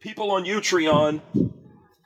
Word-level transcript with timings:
people 0.00 0.30
on 0.30 0.44
Utreon, 0.44 1.20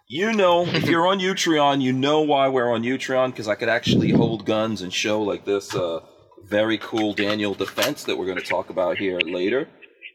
you 0.08 0.32
know, 0.32 0.66
if 0.66 0.84
you're 0.88 1.06
on 1.06 1.20
Utreon, 1.20 1.80
you 1.80 1.92
know 1.92 2.20
why 2.20 2.48
we're 2.48 2.72
on 2.72 2.82
Utreon 2.82 3.30
because 3.30 3.48
I 3.48 3.54
could 3.54 3.68
actually 3.68 4.10
hold 4.10 4.44
guns 4.44 4.82
and 4.82 4.92
show 4.92 5.22
like 5.22 5.44
this 5.44 5.74
uh, 5.74 6.00
very 6.44 6.78
cool 6.78 7.14
Daniel 7.14 7.54
defense 7.54 8.04
that 8.04 8.16
we're 8.16 8.26
going 8.26 8.38
to 8.38 8.44
talk 8.44 8.70
about 8.70 8.98
here 8.98 9.18
later, 9.20 9.68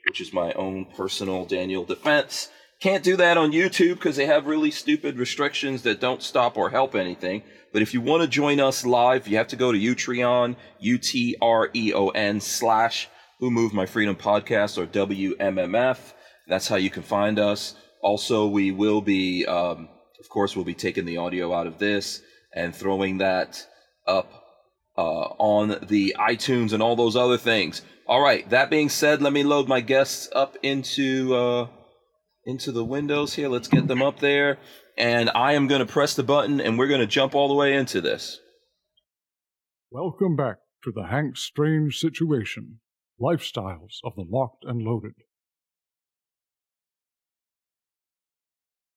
which 0.08 0.22
is 0.22 0.34
my 0.34 0.52
own 0.54 0.86
personal 0.96 1.46
Daniel 1.46 1.86
defense. 1.86 2.50
Can't 2.82 3.04
do 3.04 3.18
that 3.18 3.38
on 3.38 3.52
YouTube 3.52 3.96
because 3.96 4.16
they 4.16 4.26
have 4.26 4.46
really 4.46 4.72
stupid 4.72 5.18
restrictions 5.18 5.82
that 5.84 6.00
don't 6.00 6.24
stop 6.24 6.58
or 6.58 6.70
help 6.70 6.96
anything. 6.96 7.44
But 7.74 7.82
if 7.82 7.94
you 7.94 8.02
want 8.02 8.24
to 8.24 8.28
join 8.28 8.60
us 8.60 8.86
live, 8.86 9.28
you 9.28 9.38
have 9.38 9.50
to 9.50 9.56
go 9.56 9.72
to 9.72 9.78
Utreon, 9.78 10.56
U 10.80 10.98
T 10.98 11.36
R 11.42 11.70
E 11.74 11.94
O 11.94 12.10
N 12.10 12.40
slash 12.40 13.10
Who 13.40 13.52
Moved 13.52 13.74
My 13.74 13.86
Freedom 13.86 14.16
Podcast 14.16 14.78
or 14.78 14.88
WMMF. 14.88 16.14
That's 16.50 16.68
how 16.68 16.76
you 16.76 16.90
can 16.90 17.04
find 17.04 17.40
us. 17.40 17.76
Also, 18.02 18.48
we 18.48 18.72
will 18.72 19.02
be, 19.02 19.46
um, 19.46 19.88
of 20.20 20.30
course, 20.30 20.56
we'll 20.56 20.66
be 20.66 20.74
taking 20.74 21.06
the 21.06 21.18
audio 21.18 21.54
out 21.54 21.68
of 21.68 21.78
this 21.78 22.22
and 22.54 22.76
throwing 22.76 23.20
that 23.20 23.66
up 24.08 24.32
uh, 24.98 25.34
on 25.38 25.78
the 25.88 26.16
iTunes 26.20 26.74
and 26.74 26.82
all 26.82 26.96
those 26.96 27.16
other 27.16 27.38
things. 27.38 27.84
All 28.08 28.22
right. 28.22 28.50
That 28.50 28.70
being 28.70 28.90
said, 28.90 29.22
let 29.22 29.32
me 29.32 29.44
load 29.44 29.68
my 29.68 29.82
guests 29.82 30.28
up 30.34 30.58
into 30.64 31.36
uh, 31.36 31.68
into 32.46 32.72
the 32.72 32.84
windows 32.84 33.36
here. 33.36 33.48
Let's 33.48 33.68
get 33.68 33.88
them 33.88 34.02
up 34.02 34.20
there, 34.20 34.58
and 34.98 35.30
I 35.36 35.54
am 35.54 35.68
going 35.68 35.86
to 35.86 35.92
press 35.94 36.16
the 36.16 36.24
button, 36.24 36.60
and 36.60 36.80
we're 36.80 36.88
going 36.88 37.00
to 37.02 37.08
jump 37.08 37.36
all 37.36 37.48
the 37.48 37.54
way 37.54 37.76
into 37.76 38.02
this. 38.02 38.40
Welcome 39.92 40.36
back 40.36 40.58
to 40.84 40.92
the 40.92 41.08
Hank 41.08 41.38
Strange 41.38 42.00
Situation 42.00 42.80
Lifestyles 43.22 43.98
of 44.04 44.16
the 44.16 44.26
Locked 44.28 44.64
and 44.64 44.82
Loaded. 44.82 45.14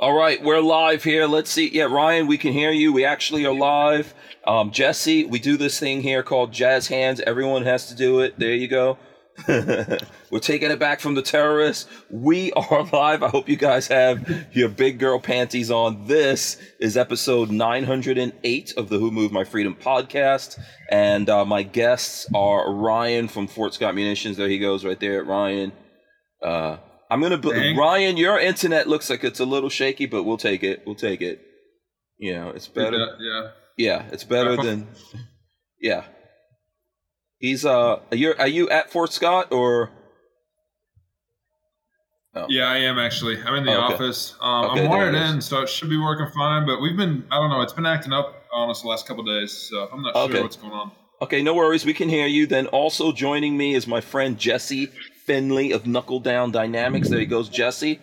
All 0.00 0.14
right, 0.14 0.42
we're 0.42 0.62
live 0.62 1.04
here. 1.04 1.26
Let's 1.26 1.50
see. 1.50 1.68
Yeah, 1.68 1.82
Ryan, 1.82 2.26
we 2.26 2.38
can 2.38 2.54
hear 2.54 2.70
you. 2.70 2.90
We 2.90 3.04
actually 3.04 3.44
are 3.44 3.52
live. 3.52 4.14
Um, 4.46 4.70
Jesse, 4.70 5.26
we 5.26 5.38
do 5.38 5.58
this 5.58 5.78
thing 5.78 6.00
here 6.00 6.22
called 6.22 6.54
Jazz 6.54 6.88
Hands. 6.88 7.20
Everyone 7.20 7.64
has 7.64 7.88
to 7.88 7.94
do 7.94 8.20
it. 8.20 8.38
There 8.38 8.54
you 8.54 8.66
go. 8.66 8.96
we're 9.46 10.38
taking 10.40 10.70
it 10.70 10.78
back 10.78 11.00
from 11.00 11.16
the 11.16 11.20
terrorists. 11.20 11.86
We 12.08 12.50
are 12.52 12.84
live. 12.84 13.22
I 13.22 13.28
hope 13.28 13.46
you 13.46 13.56
guys 13.56 13.88
have 13.88 14.26
your 14.52 14.70
big 14.70 14.98
girl 14.98 15.20
panties 15.20 15.70
on. 15.70 16.06
This 16.06 16.56
is 16.80 16.96
episode 16.96 17.50
908 17.50 18.72
of 18.78 18.88
the 18.88 18.98
Who 18.98 19.10
Moved 19.10 19.34
My 19.34 19.44
Freedom 19.44 19.76
podcast. 19.78 20.58
And 20.90 21.28
uh, 21.28 21.44
my 21.44 21.62
guests 21.62 22.26
are 22.34 22.72
Ryan 22.72 23.28
from 23.28 23.48
Fort 23.48 23.74
Scott 23.74 23.94
Munitions. 23.94 24.38
There 24.38 24.48
he 24.48 24.58
goes 24.58 24.82
right 24.82 24.98
there, 24.98 25.22
Ryan. 25.24 25.72
Uh, 26.42 26.78
I'm 27.10 27.20
gonna 27.20 27.38
Dang. 27.38 27.76
Ryan. 27.76 28.16
Your 28.16 28.38
internet 28.38 28.86
looks 28.86 29.10
like 29.10 29.24
it's 29.24 29.40
a 29.40 29.44
little 29.44 29.68
shaky, 29.68 30.06
but 30.06 30.22
we'll 30.22 30.36
take 30.36 30.62
it. 30.62 30.82
We'll 30.86 30.94
take 30.94 31.20
it. 31.20 31.40
You 32.18 32.34
know, 32.34 32.50
it's 32.50 32.68
better. 32.68 33.16
Yeah. 33.18 33.50
Yeah, 33.76 34.04
it's 34.12 34.24
better 34.24 34.56
than. 34.56 34.86
Yeah. 35.80 36.04
He's 37.38 37.64
uh. 37.64 38.00
Are 38.10 38.16
you 38.16 38.34
are 38.38 38.46
you 38.46 38.68
at 38.68 38.90
Fort 38.92 39.12
Scott 39.12 39.52
or? 39.52 39.90
Oh. 42.34 42.46
Yeah, 42.48 42.68
I 42.68 42.76
am 42.76 42.98
actually. 42.98 43.42
I'm 43.42 43.54
in 43.54 43.64
the 43.64 43.74
oh, 43.74 43.86
okay. 43.86 43.94
office. 43.94 44.36
Um, 44.40 44.66
okay, 44.66 44.84
I'm 44.84 44.90
wired 44.90 45.14
in, 45.16 45.40
so 45.40 45.62
it 45.62 45.68
should 45.68 45.90
be 45.90 45.96
working 45.96 46.28
fine. 46.32 46.64
But 46.64 46.80
we've 46.80 46.96
been, 46.96 47.24
I 47.28 47.40
don't 47.40 47.50
know, 47.50 47.60
it's 47.62 47.72
been 47.72 47.86
acting 47.86 48.12
up 48.12 48.44
on 48.52 48.70
us 48.70 48.82
the 48.82 48.88
last 48.88 49.08
couple 49.08 49.24
days, 49.24 49.52
so 49.52 49.88
I'm 49.92 50.02
not 50.02 50.14
okay. 50.14 50.34
sure 50.34 50.42
what's 50.42 50.54
going 50.54 50.72
on. 50.72 50.92
Okay, 51.22 51.42
no 51.42 51.54
worries. 51.54 51.84
We 51.84 51.92
can 51.92 52.08
hear 52.08 52.28
you. 52.28 52.46
Then 52.46 52.66
also 52.68 53.10
joining 53.10 53.56
me 53.56 53.74
is 53.74 53.88
my 53.88 54.00
friend 54.00 54.38
Jesse 54.38 54.90
Finley 55.30 55.70
of 55.70 55.86
Knuckle 55.86 56.18
Down 56.18 56.50
Dynamics. 56.50 57.08
There 57.08 57.20
he 57.20 57.24
goes, 57.24 57.48
Jesse. 57.48 58.00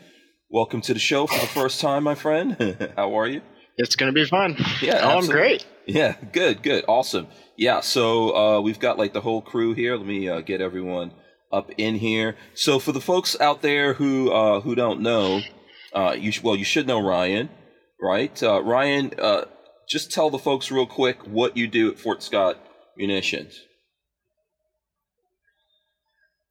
Welcome 0.49 0.79
to 0.79 0.93
the 0.93 0.99
show 0.99 1.27
for 1.27 1.37
the 1.37 1.47
first 1.47 1.81
time, 1.81 2.03
my 2.05 2.15
friend. 2.15 2.55
How 2.95 3.19
are 3.19 3.27
you? 3.27 3.41
It's 3.75 3.97
going 3.97 4.07
to 4.07 4.17
be 4.17 4.25
fun. 4.25 4.55
Yeah, 4.81 5.01
oh, 5.03 5.17
I'm 5.17 5.25
great. 5.25 5.65
Yeah, 5.85 6.15
good, 6.31 6.63
good, 6.63 6.85
awesome. 6.87 7.27
Yeah, 7.57 7.81
so 7.81 8.33
uh, 8.33 8.61
we've 8.61 8.79
got 8.79 8.97
like 8.97 9.11
the 9.11 9.19
whole 9.19 9.41
crew 9.41 9.73
here. 9.73 9.97
Let 9.97 10.05
me 10.07 10.29
uh, 10.29 10.39
get 10.39 10.61
everyone 10.61 11.11
up 11.51 11.69
in 11.77 11.95
here. 11.95 12.37
So 12.53 12.79
for 12.79 12.93
the 12.93 13.01
folks 13.01 13.37
out 13.41 13.61
there 13.61 13.95
who 13.95 14.31
uh, 14.31 14.61
who 14.61 14.73
don't 14.73 15.01
know, 15.01 15.41
uh, 15.91 16.15
you 16.17 16.31
sh- 16.31 16.41
well 16.41 16.55
you 16.55 16.63
should 16.63 16.87
know 16.87 17.05
Ryan, 17.05 17.49
right? 18.01 18.41
Uh, 18.41 18.63
Ryan, 18.63 19.11
uh, 19.21 19.41
just 19.89 20.13
tell 20.13 20.29
the 20.29 20.39
folks 20.39 20.71
real 20.71 20.87
quick 20.87 21.27
what 21.27 21.57
you 21.57 21.67
do 21.67 21.91
at 21.91 21.99
Fort 21.99 22.23
Scott 22.23 22.57
Munitions. 22.95 23.59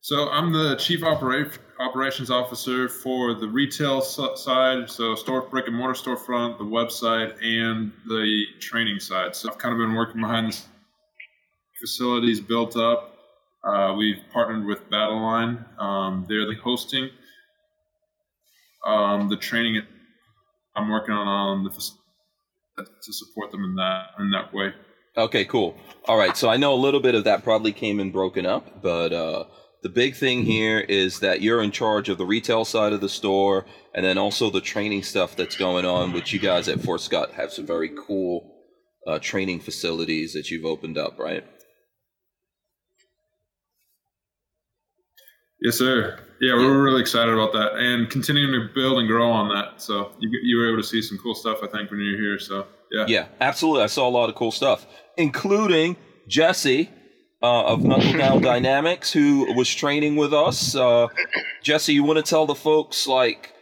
So 0.07 0.29
I'm 0.29 0.53
the 0.53 0.77
chief 0.77 1.03
opera- 1.03 1.51
operations 1.81 2.31
officer 2.31 2.89
for 2.89 3.35
the 3.35 3.49
retail 3.49 4.01
side, 4.01 4.89
so 4.89 5.17
store 5.17 5.41
brick 5.41 5.67
and 5.67 5.75
mortar 5.75 6.01
storefront, 6.01 6.59
the 6.59 6.65
website, 6.65 7.35
and 7.43 7.91
the 8.07 8.45
training 8.61 9.01
side. 9.01 9.35
So 9.35 9.51
I've 9.51 9.59
kind 9.59 9.73
of 9.73 9.81
been 9.81 9.97
working 9.97 10.21
behind 10.21 10.53
the 10.53 10.59
facilities 11.81 12.41
built 12.41 12.77
up. 12.77 13.17
Uh, 13.65 13.97
we've 13.99 14.21
partnered 14.33 14.65
with 14.65 14.89
Battleline. 14.91 15.65
Um, 15.77 16.25
they're 16.29 16.47
the 16.47 16.55
hosting. 16.55 17.11
Um, 18.87 19.29
the 19.29 19.37
training 19.37 19.83
I'm 20.77 20.89
working 20.89 21.17
on 21.17 21.27
on 21.27 21.65
the 21.65 21.71
to 21.71 23.13
support 23.13 23.51
them 23.51 23.65
in 23.65 23.75
that 23.75 24.11
in 24.21 24.31
that 24.31 24.55
way. 24.55 24.73
Okay, 25.17 25.45
cool. 25.47 25.77
All 26.05 26.17
right, 26.17 26.37
so 26.37 26.49
I 26.49 26.59
know 26.59 26.75
a 26.75 26.77
little 26.77 27.01
bit 27.01 27.17
of 27.17 27.25
that 27.25 27.43
probably 27.43 27.73
came 27.73 27.99
in 27.99 28.13
broken 28.13 28.47
up, 28.47 28.83
but 28.83 29.13
uh, 29.13 29.47
the 29.87 29.93
big 29.93 30.17
thing 30.17 30.43
here 30.43 30.81
is 30.81 31.21
that 31.21 31.43
you're 31.43 31.63
in 31.63 31.71
charge 31.71 32.09
of 32.09 32.19
the 32.19 32.27
retail 32.27 32.65
side 32.65 32.93
of 32.93 33.01
the 33.01 33.09
store 33.09 33.65
and 33.95 34.05
then 34.05 34.19
also 34.19 34.51
the 34.51 34.61
training 34.61 35.05
stuff 35.05 35.37
that's 35.37 35.57
going 35.57 35.85
on, 35.85 36.13
which 36.13 36.33
you 36.33 36.41
guys 36.41 36.67
at 36.67 36.81
Fort 36.81 37.01
Scott 37.01 37.31
have 37.35 37.53
some 37.53 37.65
very 37.65 37.93
cool 37.97 38.53
uh, 39.07 39.21
training 39.21 39.61
facilities 39.61 40.33
that 40.33 40.51
you've 40.51 40.65
opened 40.65 40.99
up, 40.99 41.21
right? 41.21 41.45
Yes, 45.63 45.79
sir. 45.79 46.19
Yeah, 46.41 46.55
we're 46.55 46.83
really 46.83 47.01
excited 47.01 47.33
about 47.33 47.53
that 47.53 47.77
and 47.77 48.11
continuing 48.11 48.61
to 48.61 48.75
build 48.75 48.99
and 48.99 49.07
grow 49.07 49.31
on 49.31 49.49
that. 49.55 49.81
So 49.81 50.11
you, 50.19 50.29
you 50.43 50.57
were 50.57 50.69
able 50.69 50.83
to 50.83 50.89
see 50.89 51.01
some 51.01 51.17
cool 51.19 51.37
stuff, 51.37 51.59
I 51.63 51.69
think, 51.69 51.93
when 51.93 52.01
you're 52.01 52.21
here. 52.21 52.41
So 52.41 52.67
yeah. 52.91 53.05
Yeah, 53.07 53.27
absolutely. 53.41 53.85
I 53.85 53.87
saw 53.87 54.09
a 54.09 54.11
lot 54.11 54.31
of 54.31 54.35
cool 54.35 54.51
stuff, 54.51 54.85
including 55.17 55.97
Jesse 56.27 56.91
uh, 57.47 57.63
of 57.65 57.85
Knuckle 57.85 58.13
Down 58.19 58.43
Dynamics, 58.43 59.13
who 59.13 59.53
was 59.55 59.73
training 59.73 60.17
with 60.17 60.35
us. 60.35 60.75
Uh, 60.75 61.09
Jesse, 61.63 61.95
you 61.95 62.03
want 62.03 62.17
to 62.19 62.29
tell 62.29 62.47
the 62.47 62.55
folks 62.55 63.07
like 63.07 63.53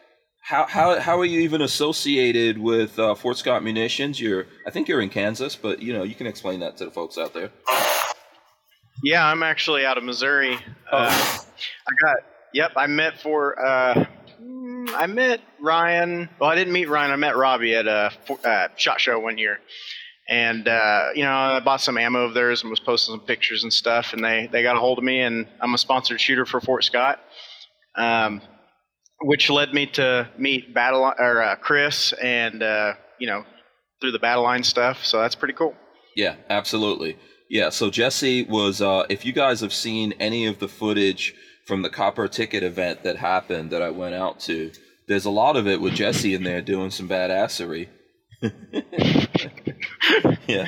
how 0.40 0.66
how 0.66 0.98
how 1.00 1.18
are 1.18 1.24
you 1.24 1.40
even 1.40 1.60
associated 1.60 2.58
with 2.58 2.98
uh, 2.98 3.14
Fort 3.14 3.36
Scott 3.36 3.62
Munitions? 3.62 4.20
You're 4.20 4.46
I 4.66 4.70
think 4.70 4.88
you're 4.88 5.00
in 5.00 5.10
Kansas, 5.10 5.54
but 5.56 5.82
you 5.82 5.92
know 5.92 6.02
you 6.02 6.14
can 6.14 6.26
explain 6.26 6.60
that 6.60 6.76
to 6.78 6.86
the 6.86 6.90
folks 6.90 7.18
out 7.18 7.34
there. 7.34 7.50
Yeah, 9.02 9.26
I'm 9.26 9.42
actually 9.42 9.84
out 9.84 9.98
of 9.98 10.04
Missouri. 10.04 10.56
Oh. 10.90 10.98
Uh, 10.98 11.10
I 11.10 11.92
got 12.00 12.16
yep. 12.54 12.72
I 12.76 12.86
met 12.86 13.20
for 13.20 13.62
uh, 13.62 14.06
I 14.94 15.06
met 15.06 15.40
Ryan. 15.60 16.30
Well, 16.40 16.48
I 16.48 16.54
didn't 16.54 16.72
meet 16.72 16.88
Ryan. 16.88 17.10
I 17.10 17.16
met 17.16 17.36
Robbie 17.36 17.74
at 17.74 17.86
a 17.86 18.12
uh, 18.44 18.68
shot 18.76 19.00
show 19.00 19.18
one 19.18 19.36
year 19.36 19.60
and 20.28 20.66
uh, 20.68 21.08
you 21.14 21.22
know 21.22 21.32
I 21.32 21.60
bought 21.60 21.80
some 21.80 21.98
ammo 21.98 22.24
of 22.24 22.34
theirs 22.34 22.62
and 22.62 22.70
was 22.70 22.80
posting 22.80 23.14
some 23.14 23.26
pictures 23.26 23.62
and 23.62 23.72
stuff, 23.72 24.12
and 24.12 24.24
they 24.24 24.48
they 24.50 24.62
got 24.62 24.76
a 24.76 24.80
hold 24.80 24.98
of 24.98 25.04
me, 25.04 25.20
and 25.20 25.46
I'm 25.60 25.74
a 25.74 25.78
sponsored 25.78 26.20
shooter 26.20 26.46
for 26.46 26.60
Fort 26.60 26.84
Scott, 26.84 27.20
um, 27.96 28.40
which 29.20 29.50
led 29.50 29.74
me 29.74 29.86
to 29.86 30.28
meet 30.38 30.74
Battle 30.74 31.12
or 31.18 31.42
uh, 31.42 31.56
Chris, 31.56 32.12
and 32.14 32.62
uh, 32.62 32.94
you 33.18 33.26
know 33.26 33.44
through 34.00 34.12
the 34.12 34.18
battle 34.18 34.44
line 34.44 34.62
stuff. 34.62 35.04
So 35.04 35.20
that's 35.20 35.34
pretty 35.34 35.54
cool. 35.54 35.74
Yeah, 36.16 36.36
absolutely. 36.48 37.16
Yeah. 37.48 37.70
So 37.70 37.90
Jesse 37.90 38.44
was. 38.44 38.80
Uh, 38.80 39.04
if 39.08 39.24
you 39.24 39.32
guys 39.32 39.60
have 39.60 39.72
seen 39.72 40.14
any 40.18 40.46
of 40.46 40.58
the 40.58 40.68
footage 40.68 41.34
from 41.66 41.82
the 41.82 41.90
copper 41.90 42.28
ticket 42.28 42.62
event 42.62 43.02
that 43.04 43.16
happened 43.16 43.70
that 43.70 43.82
I 43.82 43.90
went 43.90 44.14
out 44.14 44.40
to, 44.40 44.70
there's 45.08 45.24
a 45.24 45.30
lot 45.30 45.56
of 45.56 45.66
it 45.66 45.80
with 45.80 45.94
Jesse 45.94 46.34
in 46.34 46.44
there 46.44 46.62
doing 46.62 46.90
some 46.90 47.08
badassery. 47.08 47.88
yeah, 50.46 50.66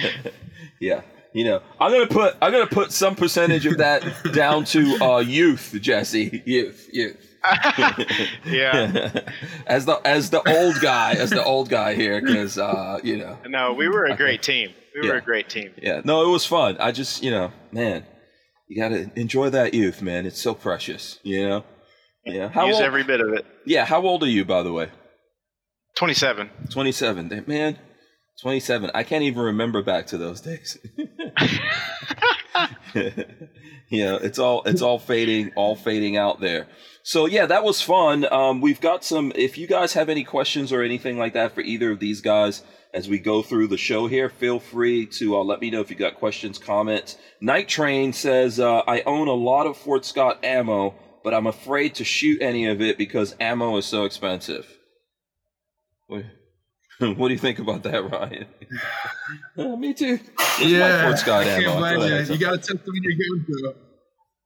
yeah. 0.80 1.02
You 1.32 1.44
know, 1.44 1.60
I'm 1.78 1.92
gonna 1.92 2.06
put 2.06 2.34
I'm 2.40 2.50
gonna 2.50 2.66
put 2.66 2.92
some 2.92 3.14
percentage 3.14 3.66
of 3.66 3.76
that 3.78 4.02
down 4.32 4.64
to 4.66 4.96
uh, 5.02 5.18
youth, 5.18 5.76
Jesse. 5.80 6.42
Youth, 6.46 6.88
youth. 6.92 7.16
yeah. 8.46 9.20
as 9.66 9.84
the 9.84 10.00
as 10.04 10.30
the 10.30 10.40
old 10.48 10.80
guy, 10.80 11.12
as 11.12 11.30
the 11.30 11.44
old 11.44 11.68
guy 11.68 11.94
here, 11.94 12.20
because 12.22 12.56
uh, 12.58 12.98
you 13.04 13.18
know. 13.18 13.38
No, 13.46 13.74
we 13.74 13.88
were 13.88 14.06
a 14.06 14.16
great 14.16 14.42
team. 14.42 14.72
We 14.94 15.06
Yeah. 15.06 15.12
were 15.12 15.18
a 15.18 15.22
great 15.22 15.50
team. 15.50 15.72
Yeah, 15.80 16.00
no, 16.04 16.26
it 16.26 16.30
was 16.30 16.46
fun. 16.46 16.78
I 16.80 16.90
just, 16.90 17.22
you 17.22 17.30
know, 17.30 17.52
man, 17.70 18.06
you 18.66 18.80
gotta 18.80 19.10
enjoy 19.14 19.50
that 19.50 19.74
youth, 19.74 20.00
man. 20.00 20.24
It's 20.24 20.40
so 20.40 20.54
precious, 20.54 21.18
you 21.22 21.46
know. 21.46 21.64
Yeah. 22.24 22.48
How 22.48 22.66
Use 22.66 22.76
old? 22.76 22.84
every 22.84 23.04
bit 23.04 23.20
of 23.20 23.34
it. 23.34 23.44
yeah. 23.66 23.84
How 23.84 24.00
old 24.00 24.22
are 24.22 24.28
you, 24.28 24.46
by 24.46 24.62
the 24.62 24.72
way? 24.72 24.88
27. 25.96 26.50
Twenty-seven. 26.70 27.44
Man, 27.46 27.78
twenty-seven. 28.40 28.90
I 28.94 29.02
can't 29.02 29.24
even 29.24 29.42
remember 29.42 29.82
back 29.82 30.06
to 30.08 30.18
those 30.18 30.42
days. 30.42 30.78
know, 34.04 34.16
it's 34.16 34.38
all 34.38 34.62
it's 34.64 34.82
all 34.82 34.98
fading, 34.98 35.52
all 35.56 35.74
fading 35.74 36.16
out 36.16 36.40
there. 36.40 36.66
So 37.02 37.26
yeah, 37.26 37.46
that 37.46 37.64
was 37.64 37.80
fun. 37.80 38.30
Um, 38.30 38.60
we've 38.60 38.80
got 38.80 39.04
some. 39.04 39.32
If 39.34 39.56
you 39.56 39.66
guys 39.66 39.94
have 39.94 40.10
any 40.10 40.22
questions 40.22 40.70
or 40.70 40.82
anything 40.82 41.18
like 41.18 41.32
that 41.32 41.54
for 41.54 41.62
either 41.62 41.90
of 41.90 41.98
these 41.98 42.20
guys 42.20 42.62
as 42.92 43.08
we 43.08 43.18
go 43.18 43.42
through 43.42 43.68
the 43.68 43.78
show 43.78 44.06
here, 44.06 44.28
feel 44.28 44.58
free 44.60 45.06
to 45.06 45.36
uh, 45.36 45.44
let 45.44 45.60
me 45.60 45.70
know 45.70 45.80
if 45.80 45.90
you 45.90 45.96
got 45.96 46.16
questions, 46.16 46.58
comments. 46.58 47.16
Night 47.40 47.68
Train 47.68 48.12
says, 48.12 48.60
uh, 48.60 48.82
"I 48.86 49.00
own 49.02 49.28
a 49.28 49.32
lot 49.32 49.66
of 49.66 49.78
Fort 49.78 50.04
Scott 50.04 50.44
ammo, 50.44 50.94
but 51.24 51.32
I'm 51.32 51.46
afraid 51.46 51.94
to 51.96 52.04
shoot 52.04 52.42
any 52.42 52.66
of 52.66 52.82
it 52.82 52.98
because 52.98 53.34
ammo 53.40 53.78
is 53.78 53.86
so 53.86 54.04
expensive." 54.04 54.75
What, 56.06 56.24
what 57.16 57.28
do 57.28 57.34
you 57.34 57.38
think 57.38 57.58
about 57.58 57.82
that, 57.84 58.10
Ryan? 58.10 58.46
Uh, 59.58 59.74
me 59.74 59.92
too. 59.92 60.20
My 60.38 60.66
yeah, 60.66 61.12
I 61.12 61.44
can't 61.44 61.78
blame 61.78 62.00
you. 62.00 62.32
You 62.34 62.38
got 62.38 62.50
to 62.52 62.58
test 62.58 62.68
them 62.84 62.94
in 62.94 63.02
your 63.02 63.12
guns, 63.12 63.46
though. 63.62 63.74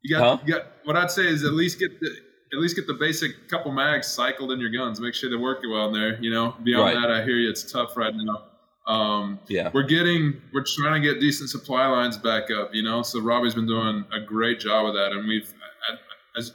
You 0.02 0.16
got, 0.16 0.22
Huh? 0.40 0.44
you 0.46 0.54
got. 0.54 0.66
What 0.84 0.96
I'd 0.96 1.10
say 1.10 1.26
is 1.26 1.44
at 1.44 1.52
least 1.52 1.78
get 1.78 2.00
the 2.00 2.06
at 2.54 2.58
least 2.58 2.76
get 2.76 2.86
the 2.86 2.94
basic 2.94 3.48
couple 3.50 3.70
mags 3.72 4.06
cycled 4.06 4.52
in 4.52 4.60
your 4.60 4.70
guns. 4.70 5.00
Make 5.00 5.12
sure 5.14 5.28
they're 5.28 5.38
working 5.38 5.70
well 5.70 5.88
in 5.88 5.92
there. 5.92 6.18
You 6.22 6.30
know, 6.30 6.54
beyond 6.64 6.94
Right. 6.96 7.00
that, 7.08 7.10
I 7.10 7.22
hear 7.24 7.36
you. 7.36 7.50
It's 7.50 7.70
tough 7.70 7.94
right 7.96 8.14
now. 8.14 8.44
Um, 8.92 9.38
Yeah. 9.48 9.70
we're 9.74 9.82
getting 9.82 10.40
we're 10.54 10.64
trying 10.64 11.02
to 11.02 11.06
get 11.12 11.20
decent 11.20 11.50
supply 11.50 11.86
lines 11.86 12.16
back 12.16 12.50
up. 12.50 12.70
You 12.74 12.82
know, 12.82 13.02
so 13.02 13.20
Robbie's 13.20 13.54
been 13.54 13.66
doing 13.66 14.04
a 14.12 14.20
great 14.20 14.60
job 14.60 14.86
of 14.86 14.94
that, 14.94 15.12
and 15.12 15.28
we've 15.28 15.52
as 16.38 16.54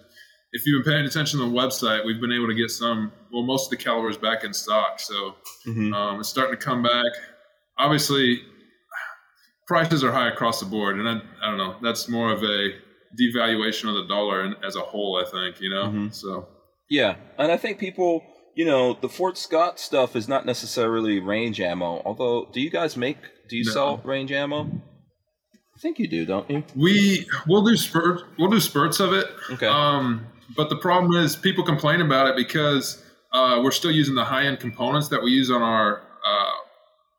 if 0.53 0.65
you've 0.65 0.83
been 0.83 0.93
paying 0.93 1.05
attention 1.05 1.39
to 1.41 1.45
the 1.45 1.51
website, 1.51 2.03
we've 2.05 2.19
been 2.21 2.31
able 2.31 2.47
to 2.47 2.55
get 2.55 2.71
some 2.71 3.11
well 3.35 3.43
most 3.43 3.65
of 3.67 3.77
the 3.77 3.83
calibers 3.83 4.17
back 4.17 4.43
in 4.43 4.53
stock. 4.53 4.99
So 4.99 5.35
Mhm. 5.67 5.93
um, 5.93 6.19
it's 6.21 6.29
starting 6.29 6.57
to 6.57 6.65
come 6.65 6.81
back. 6.81 7.11
Obviously, 7.77 8.41
prices 9.67 10.03
are 10.03 10.11
high 10.11 10.29
across 10.29 10.59
the 10.59 10.65
board, 10.65 10.97
and 10.99 11.07
I, 11.07 11.21
I 11.43 11.49
don't 11.49 11.57
know. 11.57 11.75
That's 11.81 12.07
more 12.07 12.31
of 12.31 12.41
a 12.43 12.69
devaluation 13.19 13.89
of 13.89 13.95
the 13.95 14.05
dollar 14.07 14.55
as 14.65 14.75
a 14.75 14.81
whole. 14.81 15.21
I 15.23 15.29
think 15.29 15.59
you 15.61 15.69
know. 15.69 15.85
Mhm. 15.85 16.13
So 16.13 16.47
Yeah, 16.89 17.15
and 17.39 17.51
I 17.51 17.57
think 17.57 17.79
people, 17.79 18.23
you 18.55 18.63
know, 18.65 18.93
the 19.01 19.09
Fort 19.09 19.37
Scott 19.39 19.79
stuff 19.79 20.15
is 20.15 20.27
not 20.27 20.45
necessarily 20.45 21.19
range 21.19 21.59
ammo. 21.59 22.01
Although, 22.05 22.47
do 22.53 22.61
you 22.61 22.69
guys 22.69 22.95
make? 22.95 23.17
Do 23.49 23.57
you 23.57 23.65
No. 23.65 23.71
sell 23.73 24.01
range 24.03 24.31
ammo? 24.31 24.69
I 25.75 25.79
think 25.79 25.99
you 25.99 26.07
do, 26.07 26.25
don't 26.25 26.49
you? 26.49 26.63
we 26.75 27.25
we'll 27.47 27.63
do 27.65 27.75
spurts. 27.75 28.23
We'll 28.37 28.49
do 28.51 28.59
spurts 28.59 28.99
of 28.99 29.13
it. 29.13 29.27
Okay. 29.51 29.67
Um, 29.67 30.27
but 30.55 30.69
the 30.69 30.77
problem 30.77 31.15
is 31.21 31.35
people 31.35 31.63
complain 31.65 32.01
about 32.01 32.27
it 32.27 32.35
because 32.35 33.03
uh, 33.35 33.61
we're 33.61 33.71
still 33.81 33.91
using 33.91 34.15
the 34.15 34.23
high 34.33 34.45
end 34.49 34.59
components 34.59 35.07
that 35.09 35.21
we 35.21 35.29
use 35.31 35.49
on 35.51 35.61
our 35.61 36.01
uh, 36.25 36.53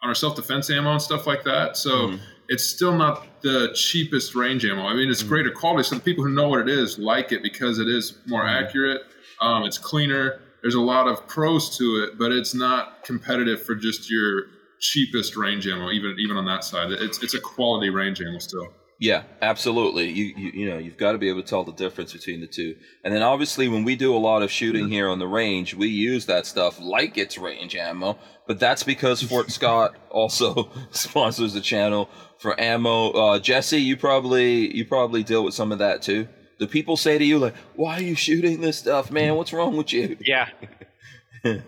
on 0.03 0.09
our 0.09 0.15
self 0.15 0.35
defense 0.37 0.71
ammo 0.71 0.93
and 0.93 1.03
stuff 1.03 1.27
like 1.27 1.43
that. 1.45 1.77
So 1.77 1.91
Mhm. 2.09 2.21
it's 2.49 2.65
still 2.65 2.97
not 2.97 3.15
the 3.43 3.59
cheapest 3.75 4.35
range 4.35 4.65
ammo. 4.65 4.85
I 4.87 4.95
mean, 4.95 5.11
it's 5.11 5.23
greater 5.23 5.51
quality. 5.51 5.83
So 5.89 5.95
the 5.97 6.01
people 6.11 6.25
who 6.25 6.31
know 6.31 6.49
what 6.49 6.61
it 6.61 6.69
is 6.69 6.99
like 6.99 7.33
it 7.33 7.43
because 7.43 7.79
it 7.79 7.89
is 7.89 8.15
more 8.27 8.45
Mhm. 8.45 8.61
accurate. 8.61 9.03
Um, 9.41 9.65
it's 9.65 9.79
cleaner. 9.79 10.41
There's 10.63 10.75
a 10.75 10.81
lot 10.95 11.07
of 11.07 11.27
pros 11.29 11.77
to 11.79 11.87
it, 12.03 12.19
but 12.19 12.33
it's 12.33 12.55
not 12.55 13.05
competitive 13.05 13.63
for 13.67 13.75
just 13.75 14.11
your 14.11 14.47
cheapest 14.81 15.37
range 15.37 15.67
ammo. 15.69 15.91
Even 15.91 16.17
even 16.19 16.37
on 16.37 16.47
that 16.47 16.65
side, 16.65 16.91
it's 16.93 17.23
it's 17.23 17.35
a 17.35 17.41
quality 17.41 17.91
range 17.91 18.21
ammo 18.23 18.39
still. 18.39 18.69
Yeah, 18.99 19.25
absolutely. 19.43 20.09
You, 20.09 20.25
you 20.37 20.51
you 20.55 20.71
know 20.71 20.79
you've 20.79 20.97
got 20.97 21.13
to 21.13 21.19
be 21.19 21.29
able 21.29 21.43
to 21.43 21.49
tell 21.49 21.65
the 21.65 21.73
difference 21.73 22.15
between 22.15 22.41
the 22.41 22.47
two. 22.47 22.77
And 23.05 23.13
then 23.15 23.23
obviously 23.23 23.69
when 23.69 23.85
we 23.85 23.95
do 23.95 24.17
a 24.17 24.19
lot 24.19 24.43
of 24.43 24.51
shooting 24.51 24.89
here 24.89 25.09
on 25.09 25.19
the 25.19 25.27
range, 25.27 25.75
we 25.75 25.89
use 25.89 26.27
that 26.27 26.47
stuff 26.47 26.81
like 26.81 27.19
it's 27.19 27.37
range 27.37 27.77
ammo. 27.77 28.19
But 28.47 28.59
that's 28.59 28.83
because 28.83 29.23
Fort 29.29 29.51
Scott 29.51 29.97
also 30.11 30.71
sponsors 30.93 31.53
the 31.53 31.61
channel 31.61 32.09
for 32.39 32.59
ammo. 32.59 33.11
Uh, 33.11 33.39
Jesse, 33.39 33.81
you 33.81 33.99
probably 33.99 34.75
you 34.75 34.87
probably 34.87 35.23
deal 35.23 35.45
with 35.45 35.53
some 35.53 35.73
of 35.73 35.79
that 35.79 36.01
too. 36.01 36.27
Do 36.59 36.67
people 36.67 36.97
say 36.97 37.19
to 37.19 37.25
you 37.25 37.39
like, 37.39 37.55
"Why 37.75 37.99
are 37.99 38.03
you 38.03 38.15
shooting 38.15 38.63
this 38.63 38.79
stuff, 38.79 39.11
man? 39.11 39.35
What's 39.35 39.53
wrong 39.53 39.77
with 39.77 39.93
you?" 39.93 40.17
Yeah. 40.25 40.49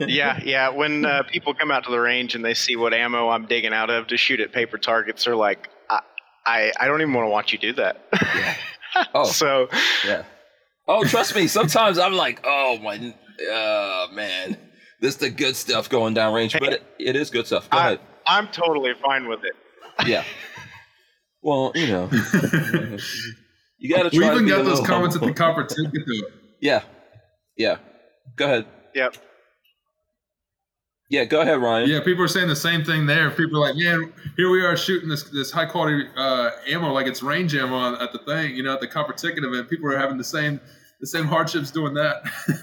yeah, 0.01 0.41
yeah. 0.43 0.71
When 0.71 1.05
uh, 1.05 1.23
people 1.25 1.55
come 1.55 1.71
out 1.71 1.85
to 1.85 1.91
the 1.91 2.01
range 2.01 2.35
and 2.35 2.45
they 2.45 2.55
see 2.55 2.75
what 2.75 2.93
ammo 2.93 3.29
I'm 3.29 3.47
digging 3.47 3.73
out 3.73 3.91
of 3.91 4.09
to 4.09 4.17
shoot 4.17 4.41
at 4.41 4.51
paper 4.51 4.77
targets, 4.77 5.25
they're 5.25 5.37
like, 5.37 5.69
I, 6.49 6.73
I, 6.79 6.85
I 6.85 6.87
don't 6.87 7.01
even 7.01 7.13
want 7.15 7.27
to 7.27 7.31
watch 7.31 7.53
you 7.53 7.59
do 7.59 7.73
that. 7.75 8.03
Oh, 9.15 9.25
so, 9.25 9.69
yeah. 10.05 10.25
Oh, 10.89 11.05
trust 11.05 11.37
me. 11.37 11.47
Sometimes 11.47 11.99
I'm 11.99 12.15
like, 12.15 12.41
"Oh 12.43 12.79
my, 12.83 12.97
uh, 12.97 14.07
man, 14.13 14.57
this 15.01 15.15
is 15.15 15.17
the 15.19 15.31
good 15.31 15.55
stuff 15.55 15.89
going 15.91 16.15
down 16.15 16.33
range." 16.35 16.55
But 16.59 16.73
it, 16.73 16.83
it 16.99 17.15
is 17.15 17.31
good 17.31 17.47
stuff. 17.47 17.69
Go 17.71 17.77
I, 17.79 17.81
ahead. 17.87 18.01
I'm 18.27 18.49
totally 18.49 18.95
fine 18.95 19.29
with 19.29 19.41
it. 19.45 19.55
Yeah. 20.09 20.25
Well, 21.41 21.71
you 21.77 21.87
know, 21.87 22.09
you 23.79 23.95
got 23.95 24.11
to 24.11 24.19
We 24.19 24.25
try. 24.25 24.29
to 24.29 24.33
even 24.35 24.45
be 24.45 24.51
got 24.51 24.65
those 24.65 24.85
comments 24.85 25.15
at 25.15 25.21
the 25.21 25.27
humble. 25.29 25.35
copper 25.35 25.65
ticket. 25.65 26.03
Yeah, 26.61 26.83
yeah. 27.57 27.77
Go 28.35 28.45
ahead. 28.47 28.67
Yep. 28.95 29.17
Yeah, 31.11 31.25
go 31.25 31.41
ahead, 31.41 31.59
Ryan. 31.61 31.89
Yeah, 31.89 32.01
people 32.03 32.23
are 32.23 32.29
saying 32.29 32.49
the 32.49 32.57
same 32.57 32.85
thing 32.85 33.07
there. 33.07 33.31
People 33.31 33.57
are 33.65 33.69
like, 33.69 33.77
man, 33.77 34.13
here 34.37 34.51
we 34.51 34.63
are 34.65 34.77
shooting 34.77 35.09
this 35.09 35.25
this 35.31 35.51
high 35.51 35.65
quality 35.67 36.05
uh, 36.17 36.51
ammo 36.69 36.93
like 36.93 37.07
it's 37.07 37.23
range 37.23 37.55
ammo 37.55 37.95
at 38.01 38.13
the 38.13 38.19
thing, 38.19 38.55
you 38.55 38.63
know, 38.63 38.75
at 38.75 38.81
the 38.81 38.87
copper 38.89 39.15
ticket 39.15 39.43
event. 39.43 39.71
People 39.71 39.91
are 39.91 39.97
having 39.99 40.19
the 40.19 40.25
same 40.25 40.61
the 41.01 41.07
same 41.07 41.25
hardships 41.27 41.71
doing 41.71 41.95
that. 41.95 42.23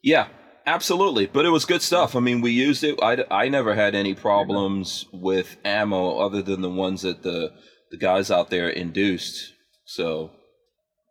Yeah, 0.00 0.28
absolutely. 0.64 1.26
But 1.26 1.44
it 1.44 1.50
was 1.50 1.64
good 1.64 1.82
stuff. 1.82 2.14
I 2.14 2.20
mean, 2.20 2.40
we 2.40 2.52
used 2.52 2.84
it. 2.84 2.98
I, 3.02 3.24
I 3.30 3.48
never 3.48 3.74
had 3.74 3.96
any 3.96 4.14
problems 4.14 5.06
with 5.12 5.56
ammo 5.64 6.18
other 6.18 6.40
than 6.40 6.60
the 6.62 6.70
ones 6.70 7.02
that 7.02 7.24
the 7.24 7.50
the 7.90 7.96
guys 7.96 8.30
out 8.30 8.48
there 8.48 8.68
induced. 8.68 9.52
So, 9.86 10.30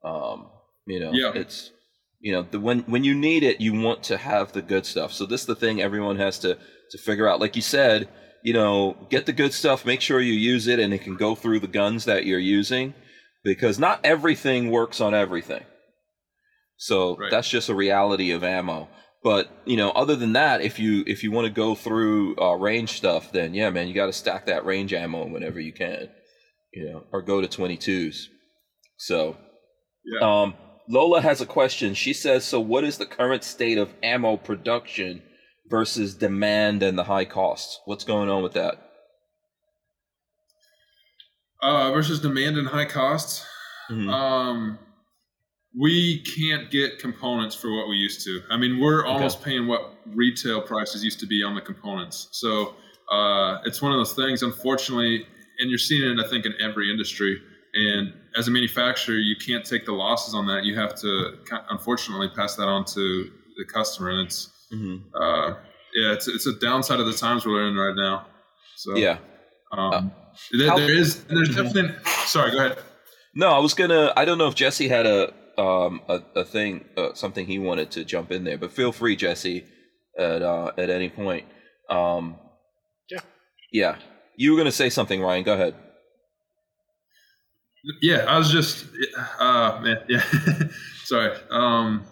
um, 0.05 0.49
you 0.87 0.99
know, 1.01 1.11
Yeah. 1.11 1.31
it's 1.35 1.69
you 2.19 2.33
know 2.33 2.45
the 2.49 2.59
when 2.59 2.79
when 2.81 3.03
you 3.03 3.13
need 3.13 3.43
it, 3.43 3.61
you 3.61 3.79
want 3.79 4.03
to 4.03 4.17
have 4.17 4.51
the 4.51 4.61
good 4.61 4.85
stuff. 4.85 5.13
So 5.13 5.25
this 5.25 5.41
is 5.41 5.47
the 5.47 5.55
thing 5.55 5.81
everyone 5.81 6.17
has 6.17 6.39
to 6.39 6.57
to 6.91 6.97
figure 6.97 7.27
out. 7.27 7.39
Like 7.39 7.55
you 7.55 7.61
said, 7.61 8.07
you 8.43 8.53
know, 8.53 8.95
get 9.09 9.25
the 9.25 9.33
good 9.33 9.53
stuff. 9.53 9.85
Make 9.85 10.01
sure 10.01 10.19
you 10.19 10.33
use 10.33 10.67
it, 10.67 10.79
and 10.79 10.93
it 10.93 11.01
can 11.01 11.15
go 11.15 11.35
through 11.35 11.59
the 11.59 11.67
guns 11.67 12.05
that 12.05 12.25
you're 12.25 12.39
using, 12.39 12.93
because 13.43 13.77
not 13.79 13.99
everything 14.03 14.71
works 14.71 14.99
on 15.01 15.13
everything. 15.13 15.63
So 16.77 17.15
Right. 17.17 17.31
that's 17.31 17.49
just 17.49 17.69
a 17.69 17.75
reality 17.75 18.31
of 18.31 18.43
ammo. 18.43 18.87
But 19.23 19.49
you 19.65 19.77
know, 19.77 19.89
other 19.91 20.15
than 20.15 20.33
that, 20.33 20.61
if 20.61 20.79
you 20.79 21.03
if 21.07 21.23
you 21.23 21.31
want 21.31 21.45
to 21.47 21.53
go 21.53 21.75
through 21.75 22.37
uh, 22.37 22.53
range 22.53 22.91
stuff, 22.91 23.31
then 23.31 23.53
yeah, 23.53 23.69
man, 23.69 23.87
you 23.87 23.93
got 23.93 24.05
to 24.05 24.13
stack 24.13 24.45
that 24.45 24.65
range 24.65 24.93
ammo 24.93 25.27
whenever 25.27 25.59
you 25.59 25.73
can, 25.73 26.09
you 26.73 26.85
know, 26.85 27.03
or 27.11 27.21
go 27.21 27.41
to 27.41 27.47
22s. 27.47 28.27
So, 28.97 29.35
yeah. 30.05 30.41
um, 30.43 30.53
Lola 30.89 31.21
has 31.21 31.41
a 31.41 31.45
question. 31.45 31.93
She 31.93 32.13
says, 32.13 32.45
"So, 32.45 32.59
what 32.59 32.83
is 32.83 32.97
the 32.97 33.05
current 33.05 33.43
state 33.43 33.77
of 33.77 33.93
ammo 34.01 34.37
production 34.37 35.21
versus 35.69 36.15
demand 36.15 36.81
and 36.81 36.97
the 36.97 37.03
high 37.03 37.25
costs? 37.25 37.81
What's 37.85 38.03
going 38.03 38.29
on 38.29 38.43
with 38.43 38.53
that?" 38.53 38.81
Uh, 41.61 41.91
versus 41.91 42.21
demand 42.21 42.57
and 42.57 42.67
high 42.67 42.85
costs. 42.85 43.45
Mhm. 43.89 44.09
Um, 44.11 44.79
we 45.77 46.23
can't 46.23 46.71
get 46.71 46.99
components 46.99 47.55
for 47.55 47.75
what 47.75 47.87
we 47.87 47.95
used 47.95 48.23
to. 48.25 48.41
I 48.49 48.57
mean, 48.57 48.79
we're 48.79 49.05
almost 49.05 49.43
paying 49.43 49.67
what 49.67 49.93
retail 50.07 50.61
prices 50.61 51.03
used 51.03 51.19
to 51.19 51.25
be 51.27 51.43
on 51.43 51.55
the 51.55 51.61
components. 51.61 52.29
So 52.31 52.75
uh, 53.11 53.59
it's 53.65 53.81
one 53.81 53.91
of 53.91 53.99
those 53.99 54.13
things, 54.13 54.43
unfortunately, 54.43 55.25
and 55.59 55.69
you're 55.69 55.77
seeing 55.77 56.17
it, 56.17 56.23
I 56.23 56.27
think, 56.29 56.45
in 56.45 56.53
every 56.61 56.91
industry. 56.91 57.41
And 57.77 58.13
as 58.37 58.47
a 58.47 58.51
manufacturer, 58.51 59.15
you 59.15 59.35
can't 59.35 59.63
take 59.63 59.85
the 59.85 59.91
losses 59.93 60.33
on 60.33 60.47
that. 60.47 60.63
You 60.65 60.75
have 60.75 60.95
to, 61.01 61.37
unfortunately, 61.69 62.29
pass 62.35 62.55
that 62.55 62.67
on 62.67 62.85
to 62.85 63.31
the 63.57 63.65
customer. 63.71 64.09
And 64.09 64.21
it's, 64.27 64.49
Mhm. 64.73 65.03
uh, 65.15 65.49
yeah, 65.95 66.13
it's, 66.13 66.27
it's 66.27 66.47
a 66.47 66.53
downside 66.59 66.99
of 66.99 67.05
the 67.05 67.13
times 67.13 67.45
we're 67.45 67.67
in 67.67 67.75
right 67.75 67.95
now. 67.95 68.25
So 68.75 68.95
Yeah. 68.95 69.17
um, 69.71 70.11
there, 70.51 70.69
how- 70.69 70.77
there 70.77 70.91
is, 70.91 71.23
there's 71.25 71.55
definitely. 71.55 71.95
Sorry, 72.25 72.51
go 72.51 72.57
ahead. 72.65 72.77
No, 73.35 73.49
I 73.49 73.59
was 73.59 73.73
gonna. 73.75 74.11
I 74.17 74.25
don't 74.25 74.37
know 74.39 74.47
if 74.47 74.55
Jesse 74.55 74.87
had 74.87 75.05
a 75.05 75.31
um 75.61 76.01
a, 76.09 76.21
a 76.35 76.43
thing 76.45 76.85
uh, 76.97 77.13
something 77.13 77.45
he 77.45 77.59
wanted 77.59 77.91
to 77.91 78.03
jump 78.03 78.31
in 78.31 78.43
there, 78.43 78.57
but 78.57 78.71
feel 78.71 78.91
free, 78.91 79.15
Jesse, 79.15 79.63
at 80.17 80.41
uh, 80.41 80.71
at 80.77 80.89
any 80.89 81.09
point. 81.09 81.45
Um, 81.89 82.37
Yeah. 83.11 83.19
Yeah. 83.71 83.95
You 84.37 84.51
were 84.51 84.57
gonna 84.57 84.71
say 84.71 84.89
something, 84.89 85.21
Ryan. 85.21 85.43
Go 85.43 85.53
ahead. 85.53 85.75
Yeah, 88.01 88.25
I 88.27 88.37
was 88.37 88.51
just, 88.51 88.85
uh, 89.39 89.79
man, 89.81 89.97
yeah. 90.09 90.23
Sorry. 91.05 91.31
Um, 91.49 92.05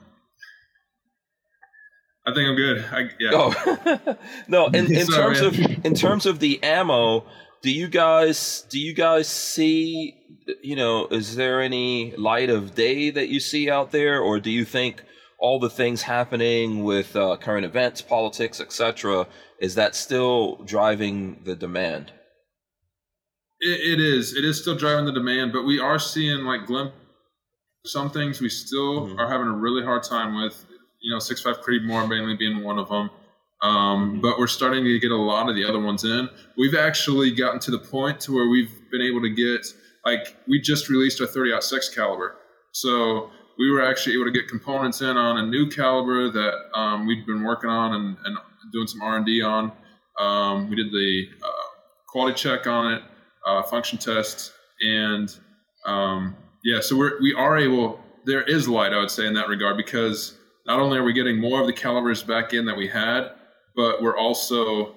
I 2.25 2.33
think 2.33 2.49
I'm 2.49 2.55
good. 2.55 2.85
I, 2.91 3.09
yeah. 3.19 3.31
Oh 3.33 4.17
no! 4.47 4.67
In, 4.67 4.93
in 4.93 5.05
Sorry, 5.05 5.35
terms 5.35 5.59
man. 5.59 5.71
of 5.71 5.85
in 5.85 5.93
terms 5.93 6.25
of 6.25 6.39
the 6.39 6.61
ammo, 6.63 7.25
do 7.61 7.71
you 7.71 7.87
guys 7.87 8.65
do 8.69 8.79
you 8.79 8.93
guys 8.93 9.27
see? 9.27 10.15
You 10.63 10.75
know, 10.75 11.07
is 11.07 11.35
there 11.35 11.61
any 11.61 12.15
light 12.15 12.49
of 12.49 12.73
day 12.73 13.11
that 13.11 13.29
you 13.29 13.39
see 13.39 13.69
out 13.69 13.91
there, 13.91 14.19
or 14.21 14.39
do 14.39 14.49
you 14.49 14.65
think 14.65 15.03
all 15.37 15.59
the 15.59 15.69
things 15.69 16.03
happening 16.03 16.83
with 16.83 17.15
uh, 17.15 17.37
current 17.37 17.65
events, 17.65 18.01
politics, 18.01 18.59
etc., 18.59 19.27
is 19.59 19.75
that 19.75 19.95
still 19.95 20.57
driving 20.63 21.41
the 21.43 21.55
demand? 21.55 22.11
It, 23.67 23.79
it 23.93 23.99
is. 23.99 24.35
It 24.35 24.45
is 24.45 24.61
still 24.61 24.75
driving 24.75 25.05
the 25.05 25.11
demand, 25.11 25.51
but 25.53 25.63
we 25.63 25.79
are 25.79 25.99
seeing 25.99 26.45
like 26.45 26.65
glimpse. 26.67 26.93
Some 27.85 28.09
things 28.09 28.41
we 28.41 28.49
still 28.49 29.07
Mhm. 29.07 29.19
are 29.19 29.27
having 29.29 29.47
a 29.47 29.53
really 29.65 29.83
hard 29.83 30.03
time 30.03 30.35
with. 30.41 30.65
You 31.01 31.11
know, 31.13 31.19
six 31.19 31.41
five 31.41 31.61
Creedmoor 31.61 32.07
mainly 32.09 32.35
being 32.35 32.63
one 32.63 32.79
of 32.79 32.89
them. 32.89 33.09
Um, 33.61 34.17
Mhm. 34.17 34.21
But 34.21 34.39
we're 34.39 34.47
starting 34.47 34.83
to 34.83 34.99
get 34.99 35.11
a 35.11 35.15
lot 35.33 35.49
of 35.49 35.55
the 35.55 35.63
other 35.65 35.79
ones 35.79 36.03
in. 36.03 36.29
We've 36.57 36.75
actually 36.75 37.31
gotten 37.31 37.59
to 37.61 37.71
the 37.71 37.77
point 37.79 38.19
to 38.21 38.33
where 38.33 38.47
we've 38.49 38.71
been 38.91 39.01
able 39.01 39.21
to 39.21 39.29
get 39.29 39.65
like 40.05 40.35
we 40.47 40.59
just 40.61 40.87
released 40.89 41.19
our 41.21 41.27
30 41.27 41.51
aught 41.51 41.63
six 41.63 41.89
caliber, 41.89 42.35
so 42.73 43.29
we 43.57 43.71
were 43.71 43.81
actually 43.81 44.13
able 44.15 44.25
to 44.25 44.31
get 44.31 44.47
components 44.47 45.01
in 45.01 45.15
on 45.17 45.37
a 45.37 45.45
new 45.45 45.67
caliber 45.69 46.29
that 46.29 46.53
um, 46.79 47.07
we'd 47.07 47.25
been 47.25 47.43
working 47.43 47.69
on 47.71 47.93
and, 47.95 48.17
and 48.25 48.37
doing 48.73 48.85
some 48.87 49.01
R 49.01 49.17
and 49.17 49.25
D 49.25 49.41
on. 49.41 49.71
Um, 50.19 50.69
we 50.69 50.75
did 50.75 50.91
the 50.91 51.27
uh, 51.43 51.67
quality 52.07 52.35
check 52.35 52.67
on 52.67 52.93
it, 52.93 53.01
uh, 53.45 53.63
function 53.63 53.97
tests, 53.97 54.51
and 54.81 55.35
um, 55.85 56.35
yeah, 56.63 56.79
so 56.81 56.97
we're 56.97 57.21
we 57.21 57.33
are 57.33 57.57
able. 57.57 57.99
There 58.25 58.41
is 58.41 58.67
light, 58.67 58.91
I 58.93 58.99
would 58.99 59.11
say, 59.11 59.27
in 59.27 59.33
that 59.35 59.47
regard 59.47 59.77
because 59.77 60.35
not 60.65 60.79
only 60.79 60.97
are 60.97 61.03
we 61.03 61.13
getting 61.13 61.39
more 61.39 61.61
of 61.61 61.67
the 61.67 61.73
calibers 61.73 62.23
back 62.23 62.53
in 62.53 62.65
that 62.65 62.75
we 62.75 62.87
had, 62.87 63.29
but 63.75 64.01
we're 64.01 64.17
also 64.17 64.95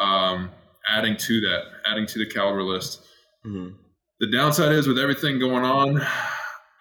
um, 0.00 0.50
adding 0.88 1.16
to 1.16 1.40
that, 1.40 1.62
adding 1.86 2.06
to 2.06 2.18
the 2.20 2.26
caliber 2.26 2.62
list. 2.62 3.02
Mm-hmm. 3.44 3.74
The 4.20 4.30
downside 4.30 4.72
is 4.72 4.86
with 4.86 4.98
everything 4.98 5.40
going 5.40 5.64
on, 5.64 6.00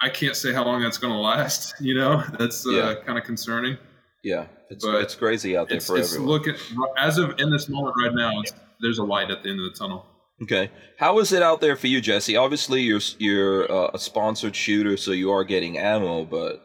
I 0.02 0.10
can't 0.10 0.36
say 0.36 0.54
how 0.54 0.64
long 0.66 0.82
that's 0.82 0.98
going 1.00 1.14
to 1.14 1.20
last. 1.20 1.74
You 1.82 1.96
know, 1.96 2.24
that's 2.38 2.66
uh, 2.68 2.72
Yeah. 2.72 2.94
kind 3.06 3.18
of 3.18 3.24
concerning. 3.24 3.78
Yeah, 4.24 4.46
it's 4.70 4.86
But 4.86 5.02
it's 5.02 5.16
crazy 5.16 5.56
out 5.58 5.68
there 5.70 5.78
It's, 5.78 5.88
for 5.88 5.98
it's 5.98 6.14
everyone. 6.14 6.30
looking 6.32 6.56
as 6.98 7.18
of 7.18 7.40
in 7.40 7.50
this 7.50 7.70
moment 7.70 7.96
right 8.04 8.14
now. 8.14 8.40
It's, 8.42 8.54
there's 8.82 9.00
a 9.00 9.04
light 9.04 9.32
at 9.32 9.42
the 9.44 9.50
end 9.50 9.60
of 9.60 9.72
the 9.72 9.78
tunnel. 9.80 10.06
Okay, 10.44 10.70
how 11.00 11.17
is 11.20 11.34
it 11.34 11.41
out 11.41 11.62
there 11.62 11.75
for 11.75 11.88
you, 11.88 12.00
Jesse? 12.00 12.38
Obviously, 12.38 12.82
you're 12.82 13.01
you're 13.17 13.72
uh, 13.72 13.91
a 13.94 14.00
sponsored 14.00 14.56
shooter, 14.56 14.96
so 14.96 15.12
you 15.12 15.32
are 15.32 15.44
getting 15.44 15.79
ammo, 15.79 16.25
but 16.25 16.62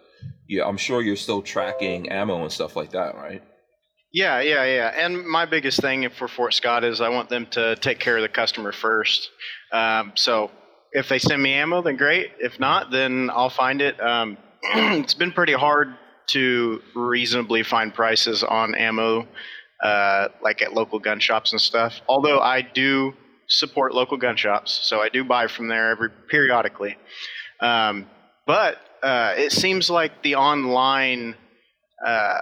yeah, 0.46 0.66
I'm 0.66 0.76
sure 0.76 1.00
you're 1.00 1.16
still 1.16 1.40
tracking 1.40 2.10
ammo 2.10 2.42
and 2.42 2.52
stuff 2.52 2.76
like 2.76 2.90
that, 2.90 3.14
right? 3.14 3.42
Yeah, 4.12 4.40
yeah, 4.40 4.64
yeah. 4.64 4.88
And 4.88 5.26
my 5.26 5.46
biggest 5.46 5.80
thing 5.80 6.06
for 6.10 6.28
Fort 6.28 6.52
Scott 6.52 6.84
is 6.84 7.00
I 7.00 7.08
want 7.08 7.30
them 7.30 7.46
to 7.52 7.76
take 7.76 7.98
care 7.98 8.16
of 8.18 8.22
the 8.22 8.28
customer 8.28 8.70
first. 8.70 9.30
Um, 9.72 10.12
so 10.16 10.50
if 10.92 11.08
they 11.08 11.18
send 11.18 11.42
me 11.42 11.54
ammo, 11.54 11.80
then 11.80 11.96
great. 11.96 12.32
If 12.38 12.60
not, 12.60 12.90
then 12.90 13.30
I'll 13.30 13.48
find 13.48 13.80
it. 13.80 13.98
Um, 14.02 14.36
it's 14.62 15.14
been 15.14 15.32
pretty 15.32 15.54
hard 15.54 15.96
to 16.28 16.82
reasonably 16.94 17.62
find 17.62 17.94
prices 17.94 18.44
on 18.44 18.74
ammo, 18.74 19.26
uh, 19.82 20.28
like 20.42 20.60
at 20.60 20.74
local 20.74 20.98
gun 20.98 21.18
shops 21.18 21.52
and 21.52 21.60
stuff. 21.60 22.02
Although 22.06 22.40
I 22.40 22.60
do 22.60 23.14
support 23.52 23.94
local 23.94 24.16
gun 24.16 24.37
shops, 24.37 24.80
so 24.82 25.00
I 25.00 25.09
do 25.09 25.25
buy 25.25 25.47
from 25.47 25.68
there 25.68 25.90
every 25.90 26.11
periodically. 26.28 26.97
Um, 27.61 28.06
but 28.47 28.78
uh, 29.02 29.35
it 29.37 29.52
seems 29.52 29.90
like 29.90 30.23
the 30.23 30.37
online 30.37 31.37
uh, 32.04 32.40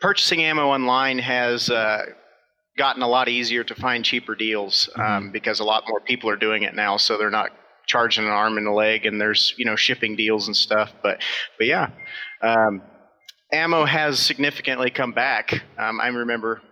purchasing 0.00 0.42
ammo 0.42 0.68
online 0.68 1.18
has 1.18 1.70
uh, 1.70 2.06
gotten 2.78 3.02
a 3.02 3.08
lot 3.08 3.28
easier 3.28 3.64
to 3.64 3.74
find 3.74 4.04
cheaper 4.04 4.34
deals 4.34 4.88
um, 4.96 5.30
because 5.32 5.60
a 5.60 5.64
lot 5.64 5.84
more 5.88 6.00
people 6.00 6.30
are 6.30 6.36
doing 6.36 6.62
it 6.62 6.74
now. 6.74 6.96
So 6.96 7.18
they're 7.18 7.30
not 7.30 7.50
charging 7.86 8.24
an 8.24 8.30
arm 8.30 8.56
and 8.56 8.66
a 8.66 8.72
leg, 8.72 9.06
and 9.06 9.20
there's 9.20 9.54
you 9.58 9.64
know 9.64 9.76
shipping 9.76 10.16
deals 10.16 10.46
and 10.46 10.56
stuff. 10.56 10.92
But 11.02 11.20
but 11.58 11.66
yeah, 11.66 11.90
um, 12.42 12.82
ammo 13.52 13.84
has 13.84 14.18
significantly 14.18 14.90
come 14.90 15.12
back. 15.12 15.62
Um, 15.78 16.00
I 16.00 16.08
remember 16.08 16.62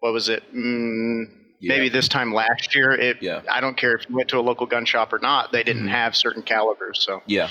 what 0.00 0.12
was 0.12 0.28
it? 0.28 0.42
Mm, 0.54 1.24
Maybe 1.68 1.88
this 1.88 2.08
time 2.08 2.32
last 2.34 2.74
year. 2.74 2.92
It, 2.92 3.18
Yeah. 3.20 3.42
I 3.50 3.60
don't 3.60 3.76
care 3.76 3.94
if 3.94 4.08
you 4.08 4.16
went 4.16 4.28
to 4.30 4.38
a 4.38 4.40
local 4.42 4.66
gun 4.66 4.84
shop 4.84 5.12
or 5.12 5.18
not. 5.18 5.52
They 5.52 5.62
didn't 5.62 5.86
Mhm. 5.86 5.90
have 5.90 6.16
certain 6.16 6.42
calibers. 6.42 7.02
So 7.04 7.22
Yeah, 7.26 7.48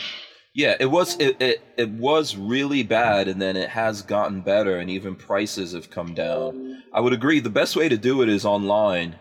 yeah. 0.53 0.75
It 0.79 0.87
was 0.87 1.15
it, 1.17 1.41
it 1.41 1.61
it 1.77 1.89
was 1.89 2.35
really 2.35 2.83
bad, 2.83 3.27
and 3.27 3.41
then 3.41 3.55
it 3.55 3.69
has 3.69 4.01
gotten 4.01 4.41
better, 4.41 4.77
and 4.77 4.89
even 4.89 5.15
prices 5.15 5.73
have 5.73 5.89
come 5.89 6.13
down. 6.13 6.83
I 6.93 6.99
would 6.99 7.13
agree. 7.13 7.39
The 7.39 7.49
best 7.49 7.75
way 7.75 7.87
to 7.89 7.97
do 7.97 8.21
it 8.21 8.29
is 8.29 8.45
online. 8.45 9.15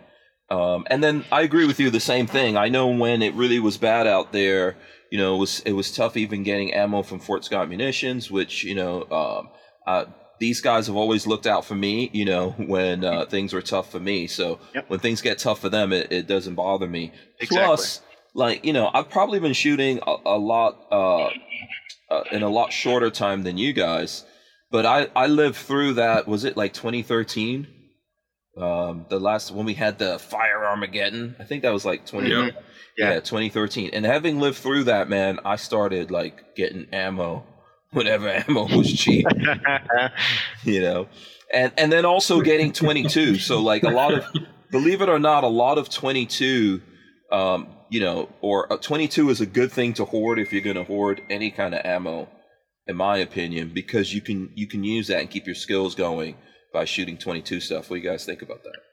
Um, 0.51 0.85
and 0.91 1.03
then 1.05 1.25
I 1.31 1.43
agree 1.43 1.67
with 1.67 1.79
you. 1.79 1.91
The 1.91 2.01
same 2.01 2.27
thing. 2.27 2.57
I 2.57 2.69
know 2.69 2.89
when 2.89 3.23
it 3.23 3.35
really 3.35 3.61
was 3.61 3.77
bad 3.77 4.09
out 4.09 4.33
there, 4.33 4.77
you 5.13 5.19
know, 5.19 5.37
it 5.37 5.39
was 5.39 5.61
it 5.65 5.73
was 5.73 5.93
tough 5.95 6.17
even 6.17 6.43
getting 6.43 6.75
ammo 6.75 7.03
from 7.05 7.21
Fort 7.21 7.45
Scott 7.45 7.69
Munitions, 7.69 8.31
which 8.33 8.65
you 8.65 8.75
know, 8.75 9.03
um, 9.13 9.49
uh, 9.87 10.07
these 10.41 10.61
guys 10.61 10.87
have 10.89 10.97
always 10.97 11.27
looked 11.27 11.47
out 11.47 11.65
for 11.65 11.75
me. 11.77 12.11
You 12.13 12.25
know, 12.25 12.51
when 12.59 13.05
uh, 13.05 13.27
things 13.27 13.53
were 13.53 13.63
tough 13.63 13.91
for 13.93 14.01
me. 14.01 14.27
So 14.27 14.59
Yep. 14.75 14.85
when 14.91 14.99
things 15.01 15.21
get 15.23 15.39
tough 15.39 15.61
for 15.61 15.69
them, 15.69 15.93
it, 15.93 16.11
it 16.11 16.27
doesn't 16.27 16.55
bother 16.57 16.89
me. 16.89 17.13
Exactly. 17.39 17.65
Plus, 17.65 18.01
like 18.35 18.65
you 18.65 18.73
know, 18.73 18.91
I've 18.93 19.09
probably 19.11 19.39
been 19.39 19.53
shooting 19.53 20.01
a, 20.07 20.17
a 20.27 20.39
lot 20.39 20.79
uh, 20.91 21.29
uh, 22.11 22.25
in 22.33 22.43
a 22.43 22.49
lot 22.49 22.73
shorter 22.73 23.11
time 23.11 23.43
than 23.45 23.57
you 23.59 23.73
guys, 23.73 24.25
but 24.71 24.85
I 24.87 25.09
I 25.15 25.27
lived 25.29 25.57
through 25.57 25.95
that. 25.95 26.27
Was 26.27 26.45
it 26.45 26.57
like 26.57 26.73
2013? 26.73 27.67
Um, 28.61 29.07
the 29.09 29.19
last 29.21 29.53
when 29.53 29.65
we 29.65 29.75
had 29.75 29.99
the 29.99 30.19
fire 30.19 30.65
Armageddon, 30.67 31.37
I 31.39 31.45
think 31.45 31.63
that 31.63 31.73
was 31.73 31.85
like 31.85 32.05
20. 32.07 32.29
Yep. 32.29 32.55
Yeah. 32.99 33.11
Yeah. 33.15 33.21
2013. 33.21 33.91
And 33.93 34.05
having 34.05 34.41
lived 34.41 34.59
through 34.59 34.85
that, 34.85 35.09
man, 35.09 35.39
I 35.45 35.57
started 35.57 36.11
like 36.11 36.57
getting 36.57 36.87
ammo 36.93 37.45
whenever 37.93 38.29
ammo 38.29 38.69
was 38.77 38.93
cheap, 38.93 39.27
you 40.65 40.81
know. 40.81 41.09
And 41.53 41.73
and 41.77 41.93
then 41.93 42.05
also 42.05 42.41
getting 42.41 42.73
22. 42.73 43.37
so 43.37 43.61
like 43.61 43.83
a 43.83 43.91
lot 43.91 44.15
of 44.15 44.25
believe 44.71 45.03
it 45.03 45.09
or 45.09 45.19
not, 45.19 45.43
a 45.43 45.49
lot 45.49 45.79
of 45.79 45.91
22 45.91 46.81
um, 47.33 47.69
you 47.89 48.01
know, 48.01 48.29
or 48.41 48.73
uh, 48.73 48.77
22 48.77 49.31
is 49.31 49.41
a 49.41 49.47
good 49.47 49.73
thing 49.73 49.93
to 49.95 50.05
hoard 50.05 50.39
if 50.39 50.53
you're 50.53 50.63
going 50.63 50.77
to 50.77 50.85
hoard 50.85 51.23
any 51.29 51.51
kind 51.51 51.75
of 51.75 51.85
ammo 51.85 52.29
in 52.87 52.97
my 52.97 53.19
opinion 53.19 53.71
because 53.73 54.15
you 54.15 54.21
can 54.21 54.51
you 54.55 54.67
can 54.67 54.83
use 54.83 55.09
that 55.09 55.21
and 55.21 55.31
keep 55.31 55.47
your 55.47 55.55
skills 55.55 55.95
going 55.95 56.37
by 56.73 56.85
shooting 56.85 57.19
22 57.19 57.61
stuff. 57.61 57.91
What 57.91 57.97
do 57.97 58.03
you 58.03 58.09
guys 58.09 58.25
think 58.25 58.43
about 58.43 58.63
that? 58.63 58.90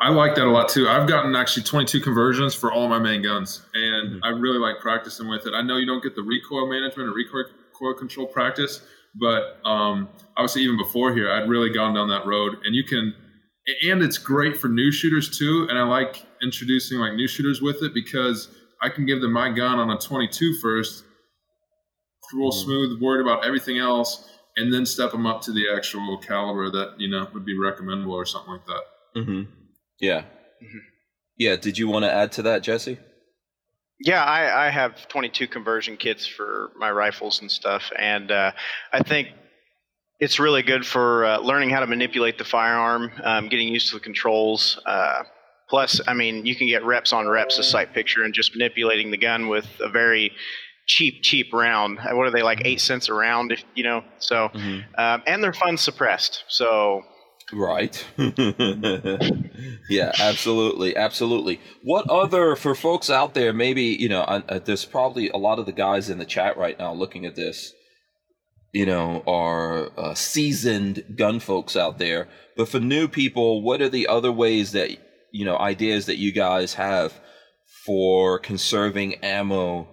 I 0.00 0.10
like 0.10 0.36
that 0.36 0.46
a 0.46 0.50
lot 0.50 0.68
too. 0.68 0.88
I've 0.88 1.08
gotten 1.08 1.34
actually 1.34 1.64
22 1.64 2.00
conversions 2.00 2.54
for 2.54 2.70
all 2.72 2.88
my 2.88 3.00
main 3.00 3.20
guns, 3.22 3.62
and 3.74 4.12
Mhm. 4.14 4.20
I 4.22 4.28
really 4.28 4.58
like 4.58 4.78
practicing 4.80 5.28
with 5.28 5.46
it. 5.46 5.54
I 5.54 5.62
know 5.62 5.76
you 5.76 5.86
don't 5.86 6.02
get 6.02 6.14
the 6.14 6.22
recoil 6.22 6.68
management 6.68 7.08
or 7.08 7.12
recoil 7.12 7.44
recoil 7.72 7.94
control 7.94 8.26
practice, 8.26 8.80
but 9.20 9.58
um, 9.64 10.08
obviously 10.36 10.62
even 10.62 10.76
before 10.76 11.14
here, 11.14 11.30
I'd 11.30 11.48
really 11.48 11.70
gone 11.70 11.94
down 11.94 12.08
that 12.08 12.26
road, 12.26 12.58
and 12.64 12.74
you 12.74 12.84
can, 12.84 13.14
and 13.84 14.02
it's 14.02 14.18
great 14.18 14.56
for 14.56 14.68
new 14.68 14.90
shooters 14.92 15.36
too. 15.36 15.66
And 15.68 15.78
I 15.78 15.82
like 15.82 16.24
introducing 16.42 16.98
like 16.98 17.14
new 17.14 17.26
shooters 17.28 17.60
with 17.60 17.82
it 17.82 17.92
because 17.94 18.48
I 18.80 18.88
can 18.88 19.04
give 19.06 19.20
them 19.20 19.32
my 19.32 19.50
gun 19.50 19.78
on 19.80 19.90
a 19.90 19.98
22 19.98 20.54
first, 20.54 21.04
real 22.32 22.50
Mhm. 22.50 22.64
smooth, 22.64 23.00
worried 23.00 23.20
about 23.20 23.44
everything 23.44 23.78
else, 23.78 24.28
and 24.56 24.72
then 24.72 24.86
step 24.86 25.10
them 25.12 25.26
up 25.26 25.40
to 25.42 25.52
the 25.52 25.68
actual 25.74 26.18
caliber 26.18 26.70
that 26.70 27.00
you 27.00 27.08
know 27.08 27.28
would 27.32 27.44
be 27.44 27.56
recommendable 27.58 28.14
or 28.14 28.24
something 28.24 28.52
like 28.52 28.66
that. 28.66 28.84
Mm-hmm. 29.16 29.42
Yeah. 30.00 30.22
Mhm. 30.62 30.80
Yeah. 31.36 31.56
Did 31.56 31.78
you 31.78 31.88
want 31.88 32.04
to 32.04 32.12
add 32.12 32.32
to 32.32 32.42
that, 32.42 32.62
Jesse? 32.62 32.98
Yeah, 34.00 34.22
I, 34.22 34.66
I 34.66 34.70
have 34.70 35.08
22 35.08 35.48
conversion 35.48 35.96
kits 35.96 36.24
for 36.26 36.70
my 36.76 36.90
rifles 36.90 37.40
and 37.40 37.50
stuff, 37.50 37.90
and 37.98 38.30
uh, 38.30 38.52
I 38.92 39.00
think 39.02 39.28
it's 40.20 40.38
really 40.38 40.62
good 40.62 40.86
for 40.86 41.24
uh, 41.24 41.38
learning 41.40 41.70
how 41.70 41.80
to 41.80 41.86
manipulate 41.86 42.38
the 42.38 42.44
firearm, 42.44 43.10
um, 43.24 43.48
getting 43.48 43.66
used 43.68 43.88
to 43.90 43.94
the 43.96 44.00
controls. 44.00 44.80
Uh, 44.86 45.22
plus, 45.68 46.00
I 46.06 46.14
mean, 46.14 46.46
you 46.46 46.54
can 46.54 46.68
get 46.68 46.84
reps 46.84 47.12
on 47.12 47.26
reps, 47.26 47.58
a 47.58 47.64
sight 47.64 47.92
picture, 47.92 48.22
and 48.22 48.32
just 48.32 48.54
manipulating 48.54 49.10
the 49.10 49.16
gun 49.18 49.48
with 49.48 49.66
a 49.80 49.88
very 49.88 50.30
cheap, 50.86 51.22
cheap 51.22 51.52
round. 51.52 51.98
What 51.98 52.24
are 52.26 52.30
they 52.30 52.42
like, 52.42 52.62
eight 52.64 52.80
cents 52.80 53.08
a 53.08 53.14
round? 53.14 53.50
If 53.50 53.64
you 53.74 53.82
know, 53.82 54.04
so 54.18 54.48
Mm-hmm. 54.54 55.00
um, 55.00 55.22
and 55.26 55.42
they're 55.42 55.52
fun 55.52 55.76
suppressed. 55.76 56.44
So 56.46 57.02
Right. 57.52 58.04
yeah, 59.88 60.12
absolutely, 60.20 60.96
absolutely. 60.96 61.60
What 61.82 62.08
other 62.10 62.56
for 62.56 62.74
folks 62.74 63.08
out 63.08 63.34
there? 63.34 63.52
Maybe 63.52 63.84
you 63.84 64.08
know, 64.08 64.20
uh, 64.20 64.42
uh, 64.48 64.58
there's 64.58 64.84
probably 64.84 65.30
a 65.30 65.36
lot 65.38 65.58
of 65.58 65.66
the 65.66 65.72
guys 65.72 66.10
in 66.10 66.18
the 66.18 66.26
chat 66.26 66.56
right 66.58 66.78
now 66.78 66.92
looking 66.92 67.24
at 67.24 67.36
this. 67.36 67.72
You 68.74 68.84
know, 68.84 69.22
are 69.26 69.90
uh, 69.98 70.14
seasoned 70.14 71.02
gun 71.16 71.40
folks 71.40 71.74
out 71.74 71.98
there. 71.98 72.28
But 72.54 72.68
for 72.68 72.80
new 72.80 73.08
people, 73.08 73.62
what 73.62 73.80
are 73.80 73.88
the 73.88 74.08
other 74.08 74.30
ways 74.30 74.72
that 74.72 74.90
you 75.32 75.46
know 75.46 75.58
ideas 75.58 76.06
that 76.06 76.18
you 76.18 76.32
guys 76.32 76.74
have 76.74 77.18
for 77.86 78.38
conserving 78.38 79.14
ammo 79.24 79.88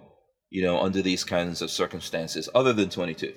you 0.50 0.62
know, 0.62 0.80
under 0.80 1.02
these 1.02 1.24
kinds 1.24 1.60
of 1.60 1.70
circumstances, 1.70 2.48
other 2.54 2.72
than 2.72 2.88
22? 2.88 3.32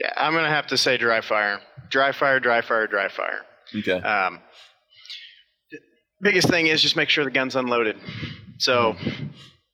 Yeah, 0.00 0.12
I'm 0.16 0.32
gonna 0.32 0.48
have 0.48 0.66
to 0.68 0.78
say 0.78 0.96
dry 0.96 1.20
fire, 1.20 1.60
dry 1.90 2.12
fire, 2.12 2.40
dry 2.40 2.62
fire, 2.62 2.86
dry 2.86 3.08
fire. 3.08 3.42
Okay. 3.76 3.92
Um, 4.00 4.40
biggest 6.20 6.48
thing 6.48 6.66
is 6.66 6.80
just 6.82 6.96
make 6.96 7.08
sure 7.08 7.24
the 7.24 7.30
gun's 7.30 7.54
unloaded. 7.56 7.96
So 8.58 8.96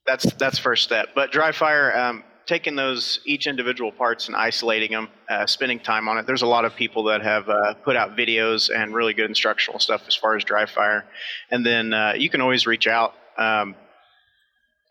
that's 0.05 0.31
that's 0.33 0.57
first 0.59 0.83
step. 0.83 1.09
But 1.15 1.31
dry 1.31 1.51
fire, 1.51 1.95
um, 1.97 2.23
taking 2.45 2.75
those 2.75 3.19
each 3.25 3.47
individual 3.47 3.91
parts 3.91 4.27
and 4.27 4.35
isolating 4.35 4.91
them, 4.91 5.09
uh, 5.29 5.45
spending 5.45 5.79
time 5.79 6.07
on 6.07 6.17
it. 6.17 6.25
There's 6.25 6.41
a 6.43 6.47
lot 6.47 6.65
of 6.65 6.75
people 6.75 7.03
that 7.05 7.21
have 7.21 7.49
uh, 7.49 7.73
put 7.75 7.95
out 7.95 8.15
videos 8.15 8.69
and 8.73 8.93
really 8.93 9.13
good 9.13 9.29
instructional 9.29 9.79
stuff 9.79 10.03
as 10.07 10.15
far 10.15 10.35
as 10.35 10.43
dry 10.43 10.65
fire. 10.65 11.05
And 11.51 11.65
then 11.65 11.93
uh, 11.93 12.13
you 12.17 12.29
can 12.29 12.39
always 12.41 12.65
reach 12.65 12.87
out, 12.87 13.13
um, 13.37 13.75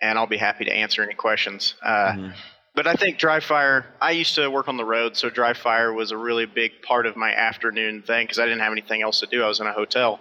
and 0.02 0.18
I'll 0.18 0.26
be 0.26 0.36
happy 0.36 0.64
to 0.66 0.72
answer 0.72 1.02
any 1.02 1.14
questions. 1.14 1.74
Uh, 1.82 2.12
Mhm. 2.12 2.34
But 2.76 2.86
I 2.86 2.94
think 2.94 3.16
dry 3.16 3.40
fire. 3.40 3.86
I 4.02 4.10
used 4.10 4.34
to 4.34 4.48
work 4.50 4.68
on 4.68 4.76
the 4.76 4.84
road, 4.84 5.16
so 5.16 5.30
dry 5.30 5.54
fire 5.54 5.94
was 5.94 6.10
a 6.10 6.16
really 6.16 6.44
big 6.44 6.82
part 6.82 7.06
of 7.06 7.16
my 7.16 7.32
afternoon 7.32 8.02
thing 8.02 8.24
because 8.24 8.38
I 8.38 8.44
didn't 8.44 8.60
have 8.60 8.70
anything 8.70 9.02
else 9.02 9.20
to 9.20 9.26
do. 9.26 9.42
I 9.42 9.48
was 9.48 9.60
in 9.60 9.66
a 9.66 9.72
hotel, 9.72 10.20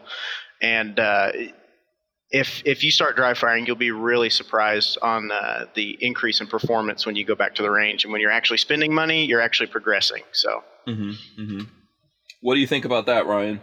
and 0.62 0.98
uh, 0.98 1.34
if 2.32 2.64
if 2.66 2.82
you 2.82 2.92
start 2.92 3.18
dry 3.18 3.34
firing, 3.34 3.66
you'll 3.66 3.76
be 3.76 3.92
really 3.92 4.30
surprised 4.30 4.98
on 5.02 5.32
uh, 5.32 5.66
the 5.76 5.98
increase 6.00 6.40
in 6.40 6.48
performance 6.48 7.06
when 7.06 7.18
you 7.18 7.26
go 7.26 7.36
back 7.36 7.56
to 7.56 7.62
the 7.62 7.70
range. 7.70 8.06
And 8.06 8.14
when 8.14 8.22
you're 8.22 8.32
actually 8.32 8.58
spending 8.58 8.94
money, 8.94 9.26
you're 9.26 9.42
actually 9.42 9.68
progressing. 9.68 10.24
So 10.32 10.64
hmm 10.86 11.12
hmm 11.36 11.64
What 12.42 12.56
do 12.56 12.62
you 12.62 12.68
think 12.68 12.86
about 12.86 13.06
that, 13.08 13.28
Ryan? 13.28 13.60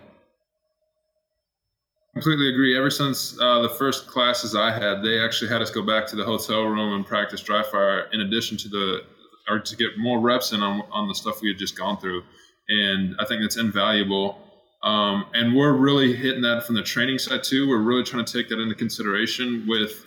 Completely 2.15 2.51
agree. 2.51 2.77
Ever 2.77 2.91
since 2.91 3.39
uh, 3.41 3.63
the 3.63 3.71
first 3.71 4.07
classes 4.07 4.55
I 4.55 4.71
had, 4.71 5.03
they 5.03 5.19
actually 5.19 5.49
had 5.49 5.63
us 5.63 5.71
go 5.71 5.81
back 5.81 6.07
to 6.09 6.17
the 6.17 6.25
hotel 6.25 6.65
room 6.65 6.95
and 6.95 7.07
practice 7.07 7.41
dry 7.41 7.63
fire 7.63 8.09
in 8.13 8.21
addition 8.21 8.59
to 8.59 8.69
the, 8.69 9.01
or 9.49 9.61
to 9.61 9.77
get 9.77 9.99
more 9.99 10.21
reps 10.21 10.53
in 10.53 10.63
on, 10.63 10.83
on 10.93 11.09
the 11.09 11.15
stuff 11.15 11.41
we 11.41 11.49
had 11.49 11.59
just 11.59 11.77
gone 11.77 11.99
through. 11.99 12.23
And 12.69 13.17
I 13.19 13.25
think 13.25 13.41
that's 13.41 13.57
invaluable. 13.57 14.37
Um, 14.83 15.25
and 15.33 15.57
we're 15.57 15.73
really 15.73 16.15
hitting 16.15 16.43
that 16.43 16.65
from 16.65 16.75
the 16.75 16.83
training 16.83 17.19
side 17.19 17.45
too. 17.45 17.67
We're 17.67 17.81
really 17.81 18.03
trying 18.03 18.27
to 18.27 18.33
take 18.33 18.51
that 18.51 18.61
into 18.61 18.75
consideration 18.75 19.65
with 19.67 20.05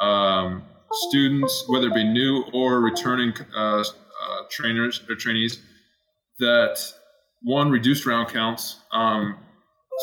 um, 0.00 0.64
students, 1.08 1.64
whether 1.68 1.86
it 1.86 1.94
be 1.94 2.04
new 2.04 2.44
or 2.52 2.80
returning 2.80 3.32
uh, 3.56 3.80
uh, 3.80 3.84
trainers 4.50 5.02
or 5.08 5.14
trainees, 5.14 5.60
that 6.40 6.80
one 7.42 7.70
reduced 7.70 8.06
round 8.06 8.28
counts. 8.28 8.80
Um, 8.92 9.38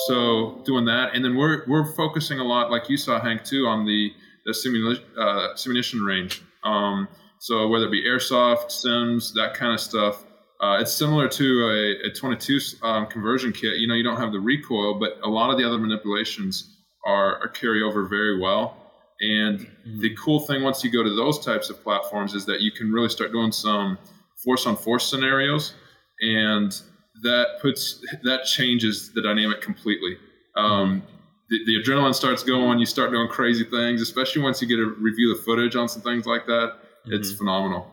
so 0.07 0.61
doing 0.65 0.85
that, 0.85 1.13
and 1.13 1.23
then 1.23 1.35
we're 1.35 1.63
we're 1.67 1.93
focusing 1.93 2.39
a 2.39 2.43
lot, 2.43 2.71
like 2.71 2.89
you 2.89 2.97
saw 2.97 3.19
Hank 3.19 3.43
too, 3.43 3.67
on 3.67 3.85
the 3.85 4.11
the 4.45 4.53
simulation 4.53 5.03
uh, 5.17 5.55
simulation 5.55 6.03
range. 6.03 6.41
Um, 6.63 7.07
so 7.39 7.67
whether 7.67 7.85
it 7.85 7.91
be 7.91 8.03
airsoft, 8.03 8.71
sims, 8.71 9.33
that 9.33 9.53
kind 9.55 9.73
of 9.73 9.79
stuff, 9.79 10.23
uh, 10.61 10.77
it's 10.79 10.93
similar 10.93 11.27
to 11.27 11.97
a, 12.03 12.09
a 12.09 12.13
22 12.13 12.59
um, 12.83 13.07
conversion 13.07 13.51
kit. 13.51 13.77
You 13.77 13.87
know, 13.87 13.95
you 13.95 14.03
don't 14.03 14.17
have 14.17 14.31
the 14.31 14.39
recoil, 14.39 14.99
but 14.99 15.17
a 15.23 15.29
lot 15.29 15.49
of 15.49 15.57
the 15.57 15.65
other 15.65 15.79
manipulations 15.79 16.69
are, 17.05 17.37
are 17.41 17.47
carry 17.47 17.81
over 17.81 18.07
very 18.07 18.39
well. 18.39 18.77
And 19.21 19.67
the 19.85 20.15
cool 20.15 20.39
thing 20.39 20.61
once 20.63 20.83
you 20.83 20.91
go 20.91 21.03
to 21.03 21.15
those 21.15 21.43
types 21.43 21.69
of 21.69 21.81
platforms 21.83 22.35
is 22.35 22.45
that 22.45 22.61
you 22.61 22.71
can 22.71 22.91
really 22.91 23.09
start 23.09 23.31
doing 23.31 23.51
some 23.51 23.97
force 24.43 24.67
on 24.67 24.75
force 24.75 25.07
scenarios, 25.07 25.73
and 26.21 26.79
that 27.23 27.59
puts 27.61 28.03
that 28.23 28.45
changes 28.45 29.11
the 29.13 29.21
dynamic 29.21 29.61
completely. 29.61 30.17
Um, 30.55 31.03
the, 31.49 31.59
the 31.65 31.83
adrenaline 31.83 32.15
starts 32.15 32.43
going. 32.43 32.79
You 32.79 32.85
start 32.85 33.11
doing 33.11 33.27
crazy 33.27 33.63
things, 33.65 34.01
especially 34.01 34.41
once 34.41 34.61
you 34.61 34.67
get 34.67 34.77
to 34.77 34.95
review 34.99 35.35
the 35.35 35.41
footage 35.43 35.75
on 35.75 35.89
some 35.89 36.01
things 36.01 36.25
like 36.25 36.45
that. 36.47 36.73
It's 37.05 37.33
phenomenal. 37.33 37.87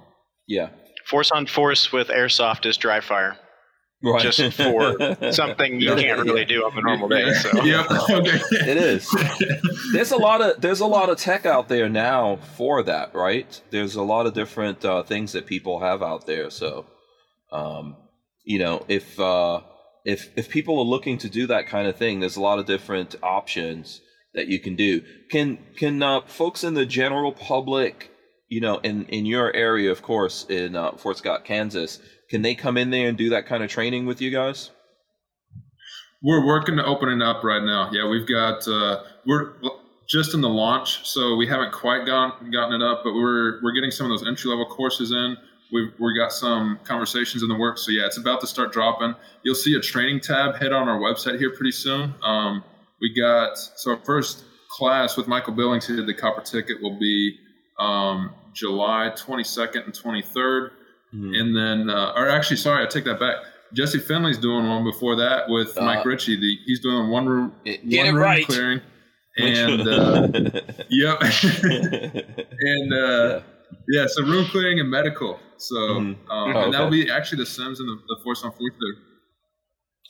Yeah. 0.46 0.68
force 1.06 1.30
on 1.30 1.46
force 1.46 1.90
with 1.92 2.08
airsoft 2.08 2.66
is 2.66 2.76
dry 2.76 3.00
fire, 3.00 3.36
Right. 4.02 4.22
just 4.22 4.40
for 4.54 4.96
something 5.32 5.80
you 5.80 5.88
Yeah. 5.94 6.00
can't 6.00 6.22
really 6.24 6.44
do 6.44 6.64
on 6.64 6.76
a 6.78 6.82
normal 6.82 7.08
day. 7.08 7.32
So. 7.34 7.62
yep. 7.64 7.90
Okay. 7.90 8.38
It 8.70 8.76
is. 8.76 9.10
there's 9.92 10.12
a 10.12 10.16
lot 10.18 10.40
of 10.40 10.60
there's 10.60 10.80
a 10.80 10.86
lot 10.86 11.08
of 11.10 11.18
tech 11.18 11.44
out 11.46 11.68
there 11.68 11.88
now 11.88 12.36
for 12.56 12.82
that, 12.84 13.14
right? 13.14 13.60
There's 13.70 13.94
a 13.96 14.02
lot 14.02 14.26
of 14.26 14.34
different 14.34 14.84
uh, 14.84 15.02
things 15.02 15.32
that 15.32 15.46
people 15.46 15.80
have 15.80 16.02
out 16.02 16.26
there. 16.26 16.48
So, 16.50 16.86
um, 17.50 17.96
you 18.48 18.58
know, 18.58 18.82
if 18.88 19.20
uh, 19.20 19.60
if 20.06 20.30
if 20.34 20.48
people 20.48 20.78
are 20.78 20.84
looking 20.84 21.18
to 21.18 21.28
do 21.28 21.46
that 21.48 21.66
kind 21.66 21.86
of 21.86 21.96
thing, 21.96 22.18
there's 22.18 22.36
a 22.36 22.40
lot 22.40 22.58
of 22.58 22.64
different 22.64 23.14
options 23.22 24.00
that 24.32 24.48
you 24.48 24.58
can 24.58 24.74
do. 24.74 25.02
Can 25.30 25.58
can 25.76 26.02
uh, 26.02 26.22
folks 26.22 26.64
in 26.64 26.72
the 26.72 26.86
general 26.86 27.30
public, 27.30 28.10
you 28.48 28.62
know, 28.62 28.78
in 28.78 29.04
in 29.08 29.26
your 29.26 29.54
area, 29.54 29.92
of 29.92 30.00
course, 30.00 30.46
in 30.48 30.76
uh, 30.76 30.92
Fort 30.92 31.18
Scott, 31.18 31.44
Kansas, 31.44 32.00
can 32.30 32.40
they 32.40 32.54
come 32.54 32.78
in 32.78 32.88
there 32.88 33.10
and 33.10 33.18
do 33.18 33.28
that 33.28 33.44
kind 33.44 33.62
of 33.62 33.68
training 33.68 34.06
with 34.06 34.22
you 34.22 34.30
guys? 34.30 34.70
We're 36.22 36.46
working 36.46 36.76
to 36.78 36.84
open 36.86 37.10
it 37.10 37.22
up 37.22 37.44
right 37.44 37.62
now. 37.62 37.90
Yeah, 37.92 38.08
we've 38.08 38.26
got 38.26 38.66
uh, 38.66 39.02
we're 39.26 39.56
just 40.08 40.32
in 40.32 40.40
the 40.40 40.48
launch, 40.48 41.06
so 41.06 41.36
we 41.36 41.46
haven't 41.46 41.72
quite 41.72 42.06
gotten 42.06 42.50
gotten 42.50 42.80
it 42.80 42.82
up, 42.82 43.02
but 43.04 43.12
we're 43.12 43.62
we're 43.62 43.74
getting 43.74 43.90
some 43.90 44.10
of 44.10 44.18
those 44.18 44.26
entry 44.26 44.48
level 44.48 44.64
courses 44.64 45.12
in. 45.12 45.36
We've 45.72 45.92
we 45.98 46.16
got 46.16 46.32
some 46.32 46.78
conversations 46.84 47.42
in 47.42 47.48
the 47.48 47.56
works, 47.56 47.84
so 47.84 47.90
yeah, 47.90 48.06
it's 48.06 48.16
about 48.16 48.40
to 48.40 48.46
start 48.46 48.72
dropping. 48.72 49.14
You'll 49.42 49.54
see 49.54 49.74
a 49.76 49.80
training 49.80 50.20
tab 50.20 50.56
hit 50.56 50.72
on 50.72 50.88
our 50.88 50.98
website 50.98 51.38
here 51.38 51.50
pretty 51.50 51.72
soon. 51.72 52.14
Um, 52.22 52.64
we 53.00 53.12
got 53.14 53.58
so 53.58 53.92
our 53.92 53.98
first 53.98 54.44
class 54.70 55.16
with 55.16 55.28
Michael 55.28 55.52
Billings, 55.54 55.86
who 55.86 55.96
did 55.96 56.06
the 56.06 56.14
copper 56.14 56.40
ticket, 56.42 56.82
will 56.82 56.98
be 56.98 57.38
um, 57.78 58.30
July 58.54 59.12
22nd 59.14 59.84
and 59.84 59.92
23rd. 59.92 60.70
And 61.10 61.56
then, 61.56 61.88
uh, 61.88 62.12
or 62.16 62.28
actually, 62.28 62.58
sorry, 62.58 62.84
I 62.84 62.86
take 62.86 63.04
that 63.04 63.18
back. 63.18 63.36
Jesse 63.72 63.98
Finley's 63.98 64.36
doing 64.38 64.68
one 64.68 64.84
before 64.84 65.16
that 65.16 65.48
with 65.48 65.76
Uh, 65.78 65.84
Mike 65.84 66.04
Ritchie. 66.04 66.36
The, 66.36 66.58
he's 66.66 66.80
doing 66.80 67.08
one 67.08 67.26
room, 67.26 67.52
one 67.64 68.06
room 68.06 68.14
right. 68.16 68.44
clearing, 68.46 68.80
and 69.38 69.88
uh, 69.88 70.28
yep, 70.90 71.20
and 71.22 72.92
uh, 72.92 73.40
yeah. 73.88 74.06
so 74.06 74.22
room 74.24 74.44
clearing 74.46 74.80
and 74.80 74.90
medical. 74.90 75.38
So, 75.58 75.74
Mhm. 75.74 75.96
um, 75.98 76.16
Oh, 76.30 76.44
and 76.64 76.72
that'll 76.74 76.86
okay. 76.88 77.04
be 77.04 77.10
actually 77.10 77.38
the 77.38 77.46
Sims 77.46 77.80
and 77.80 77.88
the, 77.88 77.96
the 78.08 78.20
Force 78.24 78.44
on 78.44 78.50
Force 78.52 78.74
there. 78.80 79.02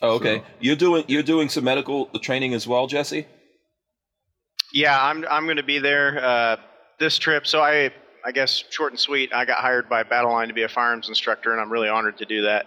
Oh, 0.03 0.15
okay. 0.17 0.39
So- 0.39 0.45
You're 0.61 0.77
doing 0.77 1.05
you're 1.09 1.23
doing 1.23 1.49
some 1.49 1.65
medical 1.65 2.07
training 2.21 2.55
as 2.55 2.67
well, 2.69 2.87
Jesse. 2.87 3.27
Yeah, 4.73 5.01
I'm 5.03 5.25
I'm 5.31 5.45
going 5.45 5.57
to 5.57 5.63
be 5.63 5.79
there 5.79 6.23
uh, 6.25 6.57
this 6.99 7.19
trip. 7.19 7.47
So 7.47 7.61
I 7.63 7.91
I 8.25 8.33
guess 8.33 8.65
short 8.71 8.93
and 8.93 9.01
sweet. 9.01 9.33
I 9.33 9.45
got 9.45 9.59
hired 9.59 9.89
by 9.89 10.03
Battle 10.03 10.33
Line 10.33 10.49
to 10.49 10.55
be 10.55 10.63
a 10.63 10.69
firearms 10.69 11.09
instructor, 11.09 11.53
and 11.53 11.61
I'm 11.61 11.71
really 11.73 11.89
honored 11.89 12.19
to 12.19 12.27
do 12.27 12.43
that. 12.43 12.67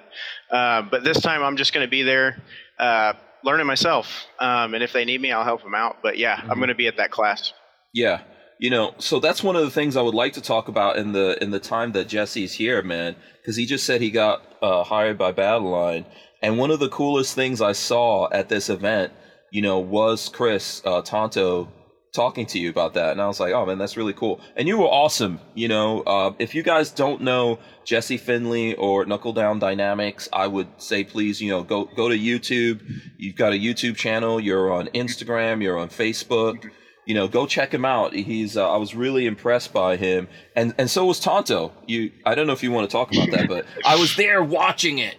Uh, 0.50 0.82
but 0.82 1.04
this 1.04 1.22
time 1.22 1.44
I'm 1.44 1.58
just 1.58 1.74
going 1.74 1.86
to 1.86 1.89
be 1.91 2.02
there, 2.04 2.41
uh, 2.80 3.13
learning 3.44 3.67
myself. 3.67 4.26
Um, 4.39 4.74
and 4.74 4.84
if 4.84 4.91
they 4.94 5.06
need 5.06 5.22
me, 5.22 5.32
I'll 5.32 5.44
help 5.44 5.62
them 5.62 5.76
out. 5.76 5.98
But 6.02 6.17
yeah, 6.17 6.41
I'm 6.50 6.58
going 6.58 6.70
to 6.70 6.76
be 6.76 6.88
at 6.88 6.98
that 6.98 7.12
class. 7.12 7.54
Yeah. 7.94 8.22
You 8.62 8.69
know, 8.69 8.93
so 9.00 9.19
that's 9.19 9.41
one 9.41 9.56
of 9.56 9.63
the 9.63 9.71
things 9.71 9.97
I 9.97 10.04
would 10.04 10.13
like 10.13 10.34
to 10.34 10.41
talk 10.41 10.67
about 10.67 10.97
in 10.97 11.13
the 11.13 11.36
in 11.41 11.50
the 11.50 11.60
time 11.60 11.93
that 11.93 12.08
Jesse's 12.08 12.54
here, 12.54 12.84
man, 12.84 13.15
because 13.41 13.56
he 13.56 13.65
just 13.65 13.88
said 13.88 14.02
he 14.02 14.12
got 14.12 14.43
uh, 14.62 14.84
hired 14.84 15.17
by 15.17 15.32
Battle 15.32 15.71
Line, 15.71 16.06
and 16.43 16.60
one 16.60 16.69
of 16.69 16.80
the 16.80 16.88
coolest 16.88 17.34
things 17.34 17.60
I 17.60 17.71
saw 17.71 18.30
at 18.32 18.50
this 18.50 18.69
event, 18.69 19.13
you 19.50 19.63
know, 19.63 19.80
was 19.80 20.30
Chris 20.30 20.84
uh, 20.86 21.02
Tonto 21.02 21.69
talking 22.13 22.45
to 22.45 22.60
you 22.60 22.69
about 22.69 22.93
that, 22.93 23.13
and 23.13 23.19
I 23.19 23.26
was 23.26 23.39
like, 23.39 23.52
oh 23.52 23.65
man, 23.65 23.80
that's 23.80 23.97
really 23.97 24.13
cool, 24.13 24.39
and 24.56 24.67
you 24.67 24.78
were 24.78 24.86
awesome. 24.86 25.39
You 25.56 25.67
know, 25.67 26.02
uh, 26.02 26.34
if 26.38 26.54
you 26.54 26.62
guys 26.62 26.91
don't 26.91 27.21
know 27.21 27.58
Jesse 27.84 28.17
Finley 28.17 28.76
or 28.76 29.06
Knuckle 29.06 29.34
Down 29.34 29.58
Dynamics, 29.58 30.30
I 30.32 30.45
would 30.45 30.67
say 30.78 31.04
please, 31.04 31.41
you 31.41 31.50
know, 31.50 31.63
go 31.63 31.86
go 31.86 32.10
to 32.10 32.15
YouTube. 32.15 32.82
You've 33.17 33.38
got 33.38 33.54
a 33.54 33.60
YouTube 33.60 33.95
channel. 33.95 34.39
You're 34.39 34.71
on 34.71 34.86
Instagram. 34.89 35.63
You're 35.63 35.80
on 35.80 35.89
Facebook 35.89 36.69
you 37.06 37.16
know, 37.16 37.28
go 37.28 37.46
check 37.48 37.74
him 37.74 37.86
out. 37.86 38.14
He's 38.14 38.58
uh, 38.58 38.72
I 38.72 38.78
was 38.78 38.94
really 38.94 39.26
impressed 39.26 39.74
by 39.74 39.98
him, 39.98 40.28
and 40.56 40.74
and 40.78 40.90
so 40.90 41.06
was 41.06 41.20
Tonto. 41.20 41.74
You 41.88 42.12
I 42.26 42.36
don't 42.36 42.48
know 42.48 42.54
if 42.54 42.64
you 42.64 42.72
want 42.72 42.90
to 42.90 42.92
talk 42.92 43.14
about 43.14 43.32
that, 43.32 43.48
but 43.48 43.66
I 43.86 43.96
was 43.96 44.16
there 44.16 44.44
watching 44.44 45.00
it. 45.00 45.16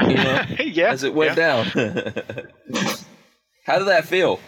You 0.00 0.14
know, 0.14 0.42
yeah. 0.60 0.90
as 0.90 1.02
it 1.02 1.14
went 1.14 1.36
yeah. 1.36 1.64
down. 1.64 1.66
How 3.64 3.78
did 3.78 3.88
that 3.88 4.04
feel? 4.04 4.38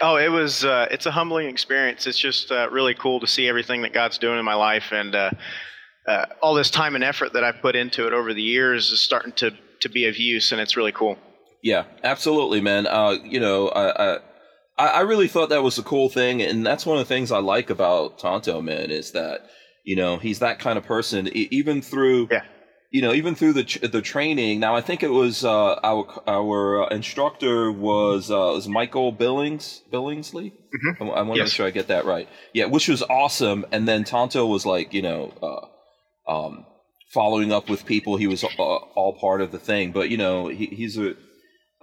Oh, 0.00 0.16
it 0.16 0.28
was. 0.28 0.64
Uh, 0.64 0.88
it's 0.90 1.06
a 1.06 1.12
humbling 1.12 1.48
experience. 1.48 2.06
It's 2.06 2.18
just 2.18 2.50
uh, 2.50 2.68
really 2.70 2.94
cool 2.94 3.20
to 3.20 3.26
see 3.26 3.46
everything 3.46 3.82
that 3.82 3.92
God's 3.92 4.18
doing 4.18 4.38
in 4.38 4.44
my 4.44 4.54
life, 4.54 4.90
and 4.90 5.14
uh, 5.14 5.30
uh, 6.08 6.26
all 6.42 6.54
this 6.54 6.70
time 6.70 6.96
and 6.96 7.04
effort 7.04 7.32
that 7.34 7.44
I've 7.44 7.60
put 7.60 7.76
into 7.76 8.06
it 8.06 8.12
over 8.12 8.34
the 8.34 8.42
years 8.42 8.90
is 8.90 9.00
starting 9.00 9.32
to 9.34 9.52
to 9.80 9.88
be 9.88 10.06
of 10.06 10.16
use, 10.16 10.50
and 10.50 10.60
it's 10.60 10.76
really 10.76 10.92
cool. 10.92 11.16
Yeah, 11.62 11.84
absolutely, 12.02 12.60
man. 12.60 12.86
Uh, 12.86 13.16
you 13.22 13.38
know, 13.38 13.68
I, 13.68 14.18
I 14.78 14.86
I 14.88 15.00
really 15.00 15.28
thought 15.28 15.50
that 15.50 15.62
was 15.62 15.78
a 15.78 15.82
cool 15.82 16.08
thing, 16.08 16.42
and 16.42 16.64
that's 16.66 16.84
one 16.86 16.98
of 16.98 17.06
the 17.06 17.14
things 17.14 17.30
I 17.32 17.38
like 17.38 17.70
about 17.70 18.18
Tonto, 18.18 18.60
man, 18.60 18.90
is 18.90 19.12
that 19.12 19.46
you 19.84 19.96
know 19.96 20.16
he's 20.18 20.38
that 20.40 20.58
kind 20.58 20.78
of 20.78 20.84
person. 20.84 21.28
Even 21.32 21.82
through 21.82 22.28
Yeah. 22.30 22.42
you 22.90 23.02
know, 23.02 23.12
even 23.12 23.34
through 23.34 23.52
the 23.54 23.88
the 23.88 24.02
training. 24.02 24.60
Now, 24.60 24.76
I 24.76 24.80
think 24.80 25.02
it 25.02 25.10
was 25.10 25.44
uh, 25.44 25.74
our 25.82 26.22
our 26.26 26.88
instructor 26.90 27.70
was 27.72 28.30
uh, 28.30 28.52
was 28.54 28.68
Michael 28.68 29.12
Billings 29.12 29.82
Billingsley. 29.92 30.52
Mm-hmm. 30.52 31.02
I, 31.02 31.06
I 31.06 31.22
want 31.22 31.34
to 31.34 31.38
yes. 31.38 31.46
make 31.46 31.52
sure 31.54 31.66
I 31.66 31.70
get 31.70 31.88
that 31.88 32.04
right. 32.04 32.28
Yeah, 32.52 32.66
which 32.66 32.88
was 32.88 33.02
awesome. 33.02 33.66
And 33.72 33.86
then 33.88 34.04
Tonto 34.04 34.46
was 34.46 34.64
like, 34.66 34.92
you 34.94 35.02
know, 35.02 35.32
uh, 36.28 36.32
um, 36.32 36.66
following 37.12 37.52
up 37.52 37.68
with 37.68 37.84
people. 37.86 38.16
He 38.16 38.26
was 38.26 38.42
uh, 38.44 38.48
all 38.58 39.18
part 39.20 39.40
of 39.40 39.50
the 39.52 39.58
thing. 39.58 39.92
But 39.92 40.08
you 40.10 40.16
know, 40.16 40.48
he, 40.48 40.66
he's 40.66 40.96
a 40.98 41.14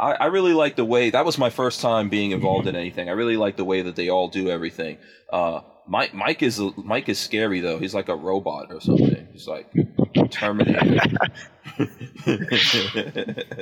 I, 0.02 0.14
I 0.14 0.26
really 0.26 0.54
like 0.54 0.76
the 0.76 0.86
way 0.86 1.12
that 1.12 1.24
was 1.24 1.38
my 1.38 1.52
first 1.52 1.80
time 1.80 2.10
being 2.10 2.32
involved 2.32 2.68
in 2.68 2.76
anything. 2.76 3.08
I 3.08 3.12
really 3.12 3.38
like 3.38 3.56
the 3.56 3.64
way 3.64 3.84
that 3.84 3.96
they 3.96 4.10
all 4.10 4.28
do 4.28 4.50
everything. 4.50 4.98
Uh, 5.32 5.62
Mike 5.88 6.14
Mike 6.14 6.42
is 6.42 6.60
Mike 6.78 7.08
is 7.08 7.20
scary 7.20 7.60
though. 7.60 7.78
He's 7.78 7.94
like 7.94 8.10
a 8.10 8.16
robot 8.16 8.72
or 8.72 8.82
something. 8.82 9.28
He's 9.32 9.48
like 9.48 9.72
Terminator. 10.30 10.80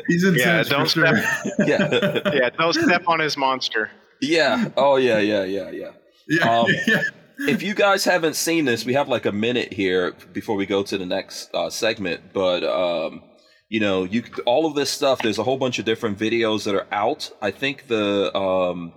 He's 0.07 0.23
intense. 0.23 0.37
Yeah, 0.37 0.63
don't 0.63 0.87
step. 0.89 1.15
yeah, 1.59 2.19
yeah, 2.33 2.49
don't 2.49 2.73
step 2.73 3.03
on 3.07 3.19
his 3.19 3.35
monster. 3.37 3.89
Yeah. 4.21 4.69
Oh 4.77 4.95
yeah, 4.95 5.19
yeah, 5.19 5.43
yeah, 5.43 5.71
yeah. 5.71 5.91
Yeah. 6.27 6.59
Um, 6.59 6.67
yeah. 6.87 7.01
If 7.39 7.63
you 7.63 7.73
guys 7.73 8.03
haven't 8.03 8.35
seen 8.35 8.65
this, 8.65 8.85
we 8.85 8.93
have 8.93 9.07
like 9.07 9.25
a 9.25 9.31
minute 9.31 9.71
here 9.73 10.11
before 10.33 10.55
we 10.55 10.65
go 10.65 10.83
to 10.83 10.97
the 10.97 11.05
next 11.05 11.53
uh, 11.53 11.69
segment. 11.69 12.33
But 12.33 12.63
um, 12.63 13.23
you 13.69 13.79
know, 13.79 14.03
you 14.03 14.23
all 14.45 14.65
of 14.65 14.75
this 14.75 14.89
stuff. 14.89 15.21
There's 15.21 15.37
a 15.37 15.43
whole 15.43 15.57
bunch 15.57 15.79
of 15.79 15.85
different 15.85 16.17
videos 16.17 16.65
that 16.65 16.75
are 16.75 16.87
out. 16.91 17.31
I 17.41 17.51
think 17.51 17.87
the 17.87 18.35
um, 18.35 18.93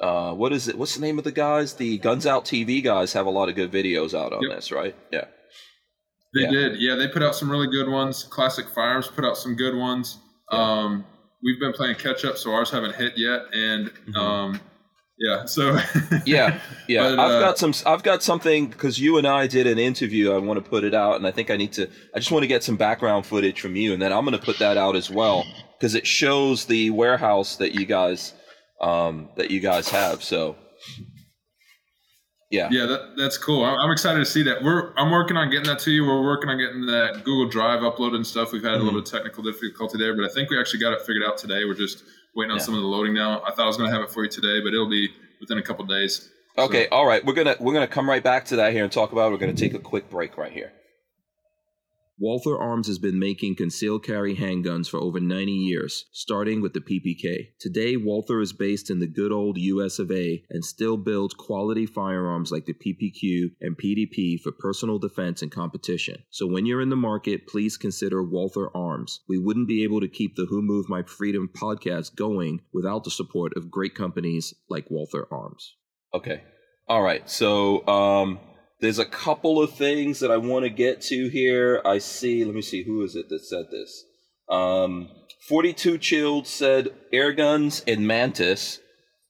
uh, 0.00 0.32
what 0.32 0.52
is 0.52 0.66
it? 0.66 0.78
What's 0.78 0.94
the 0.94 1.02
name 1.02 1.18
of 1.18 1.24
the 1.24 1.32
guys? 1.32 1.74
The 1.74 1.98
Guns 1.98 2.26
Out 2.26 2.44
TV 2.44 2.82
guys 2.82 3.12
have 3.12 3.26
a 3.26 3.30
lot 3.30 3.48
of 3.48 3.54
good 3.54 3.70
videos 3.70 4.18
out 4.18 4.32
on 4.32 4.42
yep. 4.42 4.56
this, 4.56 4.72
right? 4.72 4.96
Yeah. 5.12 5.24
They 6.34 6.42
yeah. 6.42 6.50
did. 6.50 6.80
Yeah, 6.80 6.94
they 6.94 7.08
put 7.08 7.22
out 7.22 7.34
some 7.34 7.50
really 7.50 7.68
good 7.68 7.88
ones. 7.88 8.24
Classic 8.24 8.66
Firearms 8.74 9.08
put 9.08 9.24
out 9.24 9.36
some 9.36 9.54
good 9.54 9.76
ones. 9.76 10.18
Yeah. 10.50 10.58
Um, 10.58 11.04
we've 11.42 11.60
been 11.60 11.72
playing 11.72 11.96
catch 11.96 12.24
up, 12.24 12.38
so 12.38 12.52
ours 12.52 12.70
haven't 12.70 12.94
hit 12.94 13.14
yet. 13.16 13.42
And 13.52 13.88
mm-hmm. 13.90 14.16
um, 14.16 14.60
yeah, 15.18 15.44
so 15.46 15.78
yeah, 16.26 16.60
yeah. 16.86 17.02
But, 17.02 17.18
I've 17.18 17.30
uh, 17.30 17.40
got 17.40 17.58
some. 17.58 17.74
I've 17.86 18.02
got 18.02 18.22
something 18.22 18.68
because 18.68 19.00
you 19.00 19.18
and 19.18 19.26
I 19.26 19.48
did 19.48 19.66
an 19.66 19.78
interview. 19.78 20.32
I 20.32 20.38
want 20.38 20.62
to 20.62 20.70
put 20.70 20.84
it 20.84 20.94
out, 20.94 21.16
and 21.16 21.26
I 21.26 21.32
think 21.32 21.50
I 21.50 21.56
need 21.56 21.72
to. 21.72 21.88
I 22.14 22.18
just 22.20 22.30
want 22.30 22.44
to 22.44 22.46
get 22.46 22.62
some 22.62 22.76
background 22.76 23.26
footage 23.26 23.60
from 23.60 23.74
you, 23.74 23.92
and 23.92 24.00
then 24.00 24.12
I'm 24.12 24.24
going 24.24 24.38
to 24.38 24.44
put 24.44 24.58
that 24.60 24.76
out 24.76 24.94
as 24.94 25.10
well 25.10 25.44
because 25.78 25.96
it 25.96 26.06
shows 26.06 26.66
the 26.66 26.90
warehouse 26.90 27.56
that 27.56 27.74
you 27.74 27.84
guys 27.84 28.32
um, 28.80 29.28
that 29.36 29.50
you 29.50 29.58
guys 29.58 29.88
have. 29.88 30.22
So, 30.22 30.54
yeah, 32.50 32.68
yeah, 32.70 32.86
that, 32.86 33.14
that's 33.16 33.38
cool. 33.38 33.64
I'm, 33.64 33.90
excited 33.90 34.20
to 34.20 34.24
see 34.24 34.44
that. 34.44 34.62
We're 34.62 34.94
I'm 34.96 35.10
working 35.10 35.36
on 35.36 35.50
getting 35.50 35.68
that 35.68 35.80
to 35.80 35.90
you. 35.90 36.04
We're 36.04 36.22
working 36.22 36.48
on 36.48 36.58
getting 36.58 36.86
that 36.86 37.24
Google 37.24 37.48
Drive 37.48 37.80
uploaded 37.80 38.14
and 38.14 38.26
stuff. 38.26 38.52
We've 38.52 38.62
had 38.62 38.74
mm-hmm. 38.74 38.82
a 38.82 38.84
little 38.84 39.02
technical 39.02 39.42
difficulty 39.42 39.98
there, 39.98 40.14
but 40.14 40.24
I 40.24 40.32
think 40.32 40.48
we 40.48 40.60
actually 40.60 40.78
got 40.78 40.92
it 40.92 41.00
figured 41.00 41.24
out 41.26 41.38
today. 41.38 41.64
We're 41.64 41.74
just 41.74 42.04
waiting 42.38 42.52
on 42.52 42.58
yeah. 42.58 42.64
some 42.64 42.74
of 42.74 42.80
the 42.80 42.86
loading 42.86 43.12
now. 43.12 43.42
I 43.42 43.50
thought 43.50 43.64
I 43.64 43.66
was 43.66 43.76
going 43.76 43.90
to 43.90 43.94
have 43.94 44.04
it 44.04 44.10
for 44.10 44.22
you 44.22 44.30
today, 44.30 44.60
but 44.62 44.72
it'll 44.72 44.88
be 44.88 45.10
within 45.40 45.58
a 45.58 45.62
couple 45.62 45.84
days. 45.84 46.30
Okay, 46.56 46.84
so. 46.84 46.88
all 46.92 47.06
right. 47.06 47.24
We're 47.24 47.34
gonna 47.34 47.56
we're 47.60 47.74
gonna 47.74 47.86
come 47.86 48.08
right 48.08 48.22
back 48.22 48.46
to 48.46 48.56
that 48.56 48.72
here 48.72 48.82
and 48.82 48.92
talk 48.92 49.12
about. 49.12 49.28
It. 49.28 49.32
We're 49.32 49.38
gonna 49.38 49.52
take 49.52 49.74
a 49.74 49.78
quick 49.78 50.08
break 50.08 50.36
right 50.38 50.50
here. 50.50 50.72
Walther 52.20 52.58
Arms 52.58 52.88
has 52.88 52.98
been 52.98 53.18
making 53.18 53.54
concealed 53.54 54.04
carry 54.04 54.34
handguns 54.34 54.88
for 54.88 54.98
over 54.98 55.20
90 55.20 55.52
years, 55.52 56.06
starting 56.10 56.60
with 56.60 56.72
the 56.72 56.80
PPK. 56.80 57.50
Today, 57.60 57.96
Walther 57.96 58.40
is 58.40 58.52
based 58.52 58.90
in 58.90 58.98
the 58.98 59.06
good 59.06 59.30
old 59.30 59.56
US 59.56 60.00
of 60.00 60.10
A 60.10 60.42
and 60.50 60.64
still 60.64 60.96
builds 60.96 61.32
quality 61.32 61.86
firearms 61.86 62.50
like 62.50 62.66
the 62.66 62.74
PPQ 62.74 63.50
and 63.60 63.78
PDP 63.78 64.40
for 64.40 64.50
personal 64.50 64.98
defense 64.98 65.42
and 65.42 65.52
competition. 65.52 66.24
So 66.30 66.44
when 66.48 66.66
you're 66.66 66.82
in 66.82 66.90
the 66.90 66.96
market, 66.96 67.46
please 67.46 67.76
consider 67.76 68.20
Walther 68.20 68.68
Arms. 68.76 69.20
We 69.28 69.38
wouldn't 69.38 69.68
be 69.68 69.84
able 69.84 70.00
to 70.00 70.08
keep 70.08 70.34
the 70.34 70.46
Who 70.46 70.60
Moved 70.60 70.88
My 70.88 71.04
Freedom 71.04 71.48
podcast 71.54 72.16
going 72.16 72.62
without 72.72 73.04
the 73.04 73.12
support 73.12 73.52
of 73.56 73.70
great 73.70 73.94
companies 73.94 74.52
like 74.68 74.90
Walther 74.90 75.28
Arms. 75.30 75.76
Okay. 76.12 76.42
All 76.88 77.02
right. 77.02 77.28
So, 77.30 77.86
um, 77.86 78.40
there's 78.80 78.98
a 78.98 79.04
couple 79.04 79.62
of 79.62 79.72
things 79.72 80.20
that 80.20 80.30
I 80.30 80.36
want 80.36 80.64
to 80.64 80.70
get 80.70 81.00
to 81.02 81.28
here. 81.28 81.82
I 81.84 81.98
see, 81.98 82.44
let 82.44 82.54
me 82.54 82.62
see, 82.62 82.84
who 82.84 83.02
is 83.02 83.16
it 83.16 83.28
that 83.28 83.44
said 83.44 83.66
this? 83.70 84.04
Um, 84.48 85.08
42 85.48 85.98
Chilled 85.98 86.46
said 86.46 86.88
air 87.12 87.32
guns 87.32 87.82
and 87.86 88.06
Mantis 88.06 88.80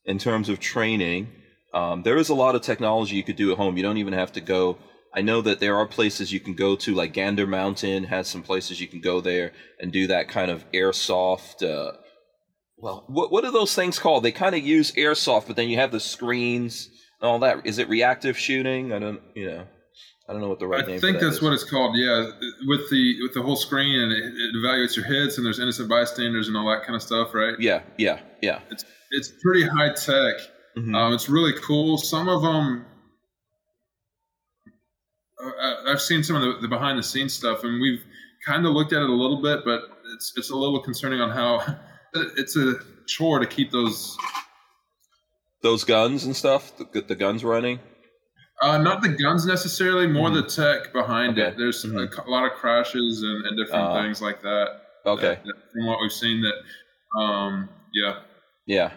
in 0.05 0.19
terms 0.19 0.49
of 0.49 0.61
training. 0.61 1.29
Um, 1.73 2.03
there 2.03 2.17
is 2.17 2.29
a 2.29 2.35
lot 2.35 2.55
of 2.55 2.63
technology 2.63 3.17
you 3.17 3.23
could 3.23 3.37
do 3.37 3.53
at 3.53 3.59
home. 3.59 3.77
You 3.77 3.83
don't 3.83 3.99
even 3.99 4.15
have 4.15 4.33
to 4.33 4.41
go. 4.41 4.79
I 5.15 5.23
know 5.23 5.41
that 5.43 5.61
there 5.61 5.77
are 5.77 5.87
places 5.87 6.33
you 6.33 6.41
can 6.41 6.55
go 6.55 6.77
to, 6.77 6.95
like 6.95 7.13
Gander 7.13 7.47
Mountain 7.47 8.05
has 8.05 8.29
some 8.29 8.43
places 8.43 8.81
you 8.81 8.89
can 8.89 9.01
go 9.01 9.21
there 9.21 9.53
and 9.81 9.93
do 9.93 10.07
that 10.09 10.29
kind 10.29 10.51
of 10.51 10.71
airsoft. 10.73 11.63
Uh, 11.63 11.97
well, 12.77 13.05
what 13.09 13.33
what 13.33 13.45
are 13.45 13.51
those 13.51 13.75
things 13.75 13.99
called? 13.99 14.23
They 14.23 14.33
kind 14.33 14.55
of 14.55 14.63
use 14.63 14.93
airsoft, 14.93 15.47
but 15.47 15.57
then 15.57 15.69
you 15.69 15.77
have 15.77 15.93
the 15.93 16.01
screens 16.01 16.91
all 17.23 17.39
that. 17.41 17.67
Is 17.67 17.79
it 17.79 17.89
reactive 17.89 18.39
shooting? 18.39 18.93
I 18.93 18.99
don't, 18.99 19.21
you 19.35 19.47
know, 19.47 19.65
I 20.29 20.33
don't 20.33 20.43
know 20.43 20.49
what 20.49 20.59
the 20.59 20.67
right 20.67 20.85
I 20.85 20.87
name. 20.87 20.97
I 20.97 21.01
think 21.01 21.21
that's 21.21 21.37
is. 21.37 21.43
what 21.43 21.53
it's 21.53 21.65
called. 21.65 21.97
Yeah, 21.97 22.31
with 22.67 22.91
the 22.91 23.23
with 23.23 23.35
the 23.35 23.43
whole 23.43 23.57
screen 23.57 23.99
and 23.99 24.13
it, 24.13 24.25
it, 24.25 24.55
evaluates 24.57 24.95
your 24.95 25.07
hits 25.07 25.39
and 25.39 25.47
there's 25.47 25.59
innocent 25.59 25.89
bystanders 25.89 26.49
and 26.49 26.57
all 26.57 26.69
that 26.71 26.85
kind 26.85 26.95
of 26.95 27.03
stuff, 27.03 27.35
right? 27.35 27.59
Yeah, 27.59 27.83
yeah, 27.97 28.21
yeah. 28.43 28.61
It's 28.71 28.85
it's 29.11 29.33
pretty 29.43 29.67
high 29.67 29.89
tech. 29.89 30.35
Mm-hmm. 30.77 30.95
Um, 30.95 31.15
it's 31.15 31.29
really 31.29 31.55
cool. 31.63 31.97
Some 31.97 32.29
of 32.29 32.43
them. 32.43 32.85
Uh, 35.43 35.91
I've 35.91 36.03
seen 36.03 36.23
some 36.23 36.37
of 36.37 36.43
the, 36.43 36.61
the 36.61 36.69
behind 36.69 36.99
the 36.99 37.03
scenes 37.03 37.33
stuff, 37.33 37.65
and 37.65 37.81
we've 37.81 38.05
kind 38.47 38.67
of 38.67 38.73
looked 38.73 38.93
at 38.93 39.01
it 39.01 39.09
a 39.09 39.13
little 39.13 39.41
bit, 39.41 39.61
but 39.65 39.83
it's 40.15 40.33
it's 40.37 40.51
a 40.51 40.57
little 40.57 40.83
concerning 40.83 41.21
on 41.21 41.31
how 41.31 41.79
it's 42.37 42.57
a 42.57 42.75
chore 43.07 43.39
to 43.39 43.47
keep 43.47 43.71
those 43.71 44.17
those 45.63 45.85
guns 45.85 46.25
and 46.25 46.35
stuff? 46.35 46.73
The, 46.77 47.01
the 47.01 47.15
guns 47.15 47.45
running? 47.45 47.81
Uh, 48.61 48.79
not 48.79 49.03
the 49.03 49.09
guns 49.09 49.47
necessarily, 49.47 50.07
more 50.07 50.31
mm-hmm. 50.31 50.37
the 50.37 50.43
tech 50.43 50.93
behind 50.93 51.39
okay. 51.39 51.49
it. 51.49 51.57
There's 51.57 51.85
mm-hmm. 51.85 51.97
a, 51.97 52.29
a, 52.29 52.31
lot 52.31 52.45
of 52.45 52.53
crashes 52.53 53.23
and, 53.23 53.47
and 53.47 53.57
different 53.57 53.85
uh, 53.85 54.03
things 54.03 54.21
like 54.21 54.43
that. 54.43 54.67
Okay. 55.07 55.23
That, 55.23 55.45
that 55.45 55.55
from 55.73 55.87
what 55.87 55.99
we've 56.01 56.13
seen, 56.13 56.43
that, 56.43 57.21
um, 57.21 57.69
yeah. 57.95 58.21
Yeah. 58.67 58.93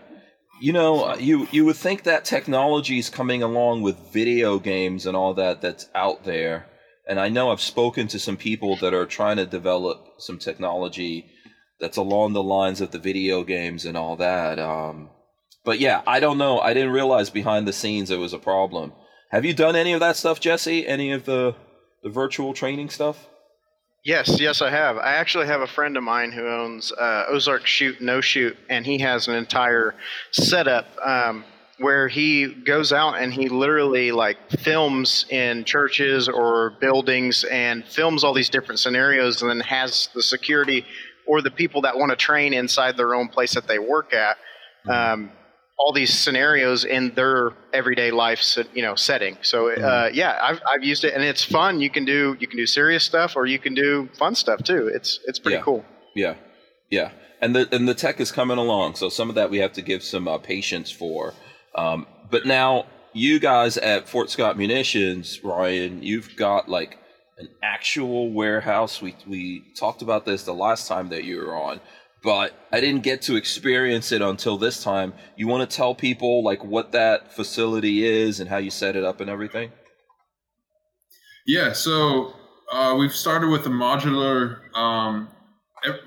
You 0.60 0.74
know, 0.74 1.16
you 1.16 1.48
you 1.52 1.66
would 1.66 1.76
think 1.76 2.04
that 2.04 2.24
technology 2.24 3.00
is 3.00 3.10
coming 3.10 3.42
along 3.42 3.82
with 3.82 4.12
video 4.14 4.60
games 4.60 5.08
and 5.08 5.18
all 5.18 5.34
that 5.34 5.62
that's 5.62 5.90
out 5.96 6.24
there. 6.24 6.68
And 7.08 7.20
I 7.20 7.30
know 7.30 7.52
I've 7.52 7.62
spoken 7.62 8.08
to 8.10 8.20
some 8.20 8.38
people 8.38 8.76
that 8.78 8.94
are 8.94 9.08
trying 9.08 9.38
to 9.38 9.46
develop 9.46 10.06
some 10.20 10.38
technology 10.38 11.32
that's 11.80 11.98
along 11.98 12.34
the 12.34 12.44
lines 12.44 12.80
of 12.80 12.92
the 12.92 13.00
video 13.00 13.44
games 13.44 13.86
and 13.86 13.98
all 13.98 14.16
that. 14.18 14.60
Um, 14.60 15.10
but 15.64 15.80
yeah, 15.80 16.02
I 16.08 16.20
don't 16.20 16.38
know. 16.38 16.60
I 16.60 16.74
didn't 16.74 16.92
realize 16.92 17.30
behind 17.30 17.68
the 17.68 17.74
scenes 17.74 18.10
it 18.12 18.18
was 18.18 18.34
a 18.34 18.40
problem. 18.40 18.94
Have 19.30 19.46
you 19.46 19.54
done 19.54 19.76
any 19.76 19.94
of 19.94 20.00
that 20.00 20.18
stuff, 20.18 20.40
Jesse? 20.40 20.88
Any 20.88 21.12
of 21.12 21.26
the 21.26 21.56
the 22.04 22.10
virtual 22.10 22.54
training 22.54 22.90
stuff? 22.90 23.28
Yes, 24.04 24.40
yes, 24.40 24.64
I 24.64 24.72
have. 24.72 24.98
I 24.98 25.14
actually 25.14 25.46
have 25.46 25.62
a 25.62 25.68
friend 25.68 25.96
of 25.96 26.04
mine 26.04 26.32
who 26.32 26.48
owns 26.48 26.92
uh, 26.92 27.26
Ozark 27.30 27.68
Shoot 27.68 28.02
No 28.02 28.20
Shoot, 28.20 28.58
and 28.68 28.84
he 28.86 28.98
has 29.00 29.28
an 29.28 29.36
entire 29.36 29.94
setup 30.32 30.88
um, 31.06 31.46
where 31.78 32.08
he 32.08 32.48
goes 32.48 32.92
out 32.92 33.22
and 33.22 33.32
he 33.32 33.48
literally 33.48 34.12
like 34.12 34.38
films 34.50 35.28
in 35.30 35.64
churches 35.66 36.28
or 36.28 36.72
buildings 36.82 37.44
and 37.44 37.86
films 37.86 38.24
all 38.24 38.34
these 38.34 38.50
different 38.50 38.80
scenarios, 38.80 39.44
and 39.44 39.52
then 39.52 39.60
has 39.60 40.10
the 40.16 40.24
security 40.24 40.84
or 41.28 41.44
the 41.44 41.52
people 41.52 41.82
that 41.82 41.96
want 41.96 42.10
to 42.10 42.16
train 42.16 42.54
inside 42.54 42.98
their 42.98 43.14
own 43.14 43.28
place 43.28 43.54
that 43.54 43.68
they 43.68 43.78
work 43.78 44.16
at. 44.16 44.38
Mm-hmm. 44.88 45.14
Um, 45.14 45.32
all 45.82 45.92
these 45.92 46.14
scenarios 46.14 46.86
in 46.86 47.14
their 47.16 47.54
everyday 47.74 48.12
life, 48.12 48.58
you 48.74 48.84
know, 48.84 48.96
setting. 48.96 49.36
So 49.42 49.70
uh, 49.70 49.76
mm-hmm. 49.76 50.16
yeah, 50.16 50.38
I've, 50.42 50.62
I've 50.68 50.84
used 50.84 51.04
it 51.04 51.14
and 51.14 51.24
it's 51.24 51.44
fun. 51.44 51.82
You 51.82 51.90
can 51.90 52.06
do 52.06 52.38
you 52.40 52.48
can 52.48 52.58
do 52.58 52.68
serious 52.68 53.04
stuff 53.04 53.36
or 53.36 53.46
you 53.48 53.58
can 53.58 53.74
do 53.74 54.08
fun 54.18 54.36
stuff 54.36 54.64
too. 54.64 54.88
It's 54.94 55.20
it's 55.26 55.40
pretty 55.40 55.58
yeah. 55.58 55.64
cool. 55.64 55.86
Yeah, 56.16 56.36
yeah, 56.90 57.12
and 57.42 57.56
the 57.56 57.68
and 57.76 57.88
the 57.88 57.96
tech 57.96 58.20
is 58.20 58.32
coming 58.32 58.60
along. 58.60 58.96
So 58.96 59.10
some 59.10 59.30
of 59.30 59.36
that 59.36 59.50
we 59.50 59.58
have 59.58 59.74
to 59.74 59.82
give 59.82 60.04
some 60.04 60.28
uh, 60.28 60.38
patience 60.38 60.92
for. 60.92 61.34
Um, 61.76 62.06
but 62.30 62.46
now 62.46 62.86
you 63.14 63.40
guys 63.40 63.78
at 63.78 64.08
Fort 64.08 64.30
Scott 64.30 64.58
Munitions, 64.58 65.44
Ryan, 65.44 66.04
you've 66.04 66.36
got 66.36 66.70
like 66.70 67.00
an 67.38 67.50
actual 67.64 68.32
warehouse. 68.32 69.02
We 69.02 69.16
we 69.26 69.64
talked 69.76 70.02
about 70.04 70.26
this 70.26 70.44
the 70.44 70.54
last 70.54 70.88
time 70.88 71.10
that 71.10 71.24
you 71.24 71.38
were 71.38 71.56
on 71.56 71.82
but 72.24 72.54
I 72.72 72.80
didn't 72.80 73.02
get 73.02 73.22
to 73.24 73.36
experience 73.36 74.12
it 74.12 74.22
until 74.22 74.58
this 74.58 74.84
time. 74.84 75.14
You 75.36 75.48
want 75.48 75.68
to 75.70 75.76
tell 75.76 75.96
people 75.96 76.44
like 76.44 76.64
what 76.64 76.92
that 76.92 77.34
facility 77.34 78.06
is 78.06 78.40
and 78.40 78.50
how 78.50 78.58
you 78.58 78.70
set 78.70 78.96
it 78.96 79.04
up 79.04 79.22
and 79.22 79.30
everything? 79.30 79.72
Yeah, 81.48 81.74
so 81.74 82.34
uh, 82.72 82.96
we've 82.98 83.16
started 83.16 83.50
with 83.50 83.66
a 83.66 83.70
modular, 83.70 84.60
um, 84.76 85.30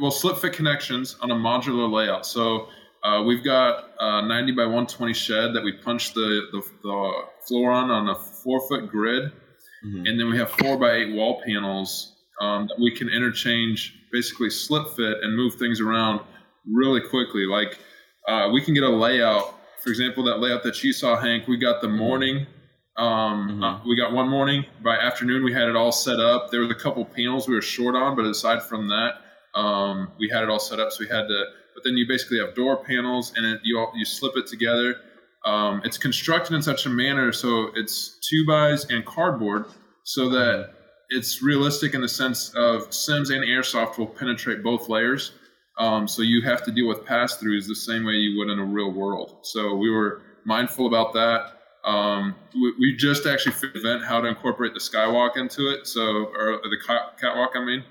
well, 0.00 0.12
slip 0.12 0.38
fit 0.38 0.52
connections 0.52 1.16
on 1.20 1.30
a 1.30 1.34
modular 1.34 1.90
layout. 1.90 2.24
So 2.24 2.68
uh, 3.02 3.22
we've 3.22 3.44
got 3.44 3.90
a 3.98 4.26
90 4.26 4.52
by 4.52 4.62
120 4.62 5.12
shed 5.12 5.54
that 5.54 5.64
we 5.64 5.72
punch 5.72 6.14
the, 6.14 6.46
the, 6.52 6.62
the 6.82 7.12
floor 7.46 7.72
on 7.72 7.90
on 7.90 8.08
a 8.08 8.14
four 8.14 8.66
foot 8.68 8.88
grid. 8.88 9.32
Mm-hmm. 9.84 10.06
And 10.06 10.20
then 10.20 10.30
we 10.30 10.38
have 10.38 10.50
four 10.50 10.78
by 10.78 10.92
eight 10.92 11.14
wall 11.14 11.42
panels 11.44 12.14
um, 12.40 12.66
that 12.68 12.78
we 12.80 12.96
can 12.96 13.08
interchange, 13.08 13.94
basically 14.14 14.48
slip 14.50 14.86
fit 14.96 15.16
and 15.22 15.36
move 15.36 15.54
things 15.56 15.80
around 15.80 16.20
really 16.66 17.00
quickly. 17.00 17.44
Like 17.46 17.78
uh, 18.28 18.48
we 18.54 18.60
can 18.62 18.72
get 18.74 18.84
a 18.84 18.88
layout. 18.88 19.54
For 19.82 19.90
example, 19.90 20.24
that 20.24 20.38
layout 20.38 20.62
that 20.62 20.82
you 20.82 20.92
saw, 20.94 21.20
Hank, 21.20 21.46
we 21.46 21.58
got 21.58 21.82
the 21.82 21.88
morning. 21.88 22.46
Um, 22.96 23.60
Mhm. 23.60 23.64
uh, 23.64 23.80
we 23.86 23.96
got 23.96 24.12
one 24.12 24.28
morning. 24.28 24.64
By 24.82 24.96
afternoon, 24.96 25.42
we 25.44 25.52
had 25.52 25.68
it 25.68 25.76
all 25.76 25.92
set 25.92 26.20
up. 26.20 26.50
There 26.50 26.60
was 26.60 26.70
a 26.70 26.74
couple 26.84 27.04
panels 27.04 27.48
we 27.48 27.54
were 27.54 27.60
short 27.76 27.94
on, 27.96 28.14
but 28.16 28.24
aside 28.24 28.62
from 28.62 28.88
that, 28.88 29.12
um, 29.54 30.12
we 30.18 30.28
had 30.28 30.42
it 30.44 30.48
all 30.48 30.60
set 30.60 30.78
up. 30.80 30.92
So 30.92 30.98
we 31.00 31.08
had 31.08 31.26
to. 31.26 31.44
But 31.74 31.82
then 31.84 31.96
you 31.96 32.06
basically 32.06 32.38
have 32.38 32.54
door 32.54 32.76
panels, 32.84 33.32
and 33.36 33.44
it, 33.44 33.60
you 33.64 33.78
all, 33.80 33.92
you 33.96 34.04
slip 34.04 34.36
it 34.36 34.46
together. 34.46 34.96
Um, 35.44 35.82
it's 35.84 35.98
constructed 35.98 36.54
in 36.54 36.62
such 36.62 36.86
a 36.86 36.88
manner 36.88 37.30
so 37.32 37.70
it's 37.74 38.18
two 38.30 38.46
bys 38.46 38.86
and 38.88 39.04
cardboard, 39.04 39.66
so 40.04 40.28
that 40.30 40.70
it's 41.10 41.42
realistic 41.42 41.94
in 41.94 42.00
the 42.00 42.08
sense 42.08 42.52
of 42.54 42.92
Sims 42.92 43.30
and 43.30 43.44
Airsoft 43.44 43.98
will 43.98 44.06
penetrate 44.06 44.62
both 44.62 44.88
layers. 44.88 45.32
Um, 45.78 46.06
so 46.06 46.22
you 46.22 46.42
have 46.42 46.62
to 46.64 46.70
deal 46.72 46.86
with 46.88 47.04
pass 47.04 47.36
throughs 47.38 47.66
the 47.66 47.74
same 47.74 48.04
way 48.04 48.12
you 48.14 48.38
would 48.38 48.48
in 48.50 48.58
a 48.58 48.64
real 48.64 48.92
world. 48.92 49.38
So 49.42 49.74
we 49.74 49.90
were 49.90 50.22
mindful 50.44 50.86
about 50.86 51.12
that. 51.14 51.50
Um, 51.84 52.34
we, 52.54 52.72
we 52.78 52.96
just 52.96 53.26
actually 53.26 53.52
figured 53.52 53.76
event 53.84 54.04
how 54.04 54.20
to 54.20 54.28
incorporate 54.28 54.72
the 54.72 54.80
skywalk 54.80 55.36
into 55.36 55.68
it. 55.70 55.86
So, 55.86 56.00
or 56.26 56.60
the 56.62 56.78
catwalk, 57.20 57.50
I 57.56 57.64
mean. 57.64 57.84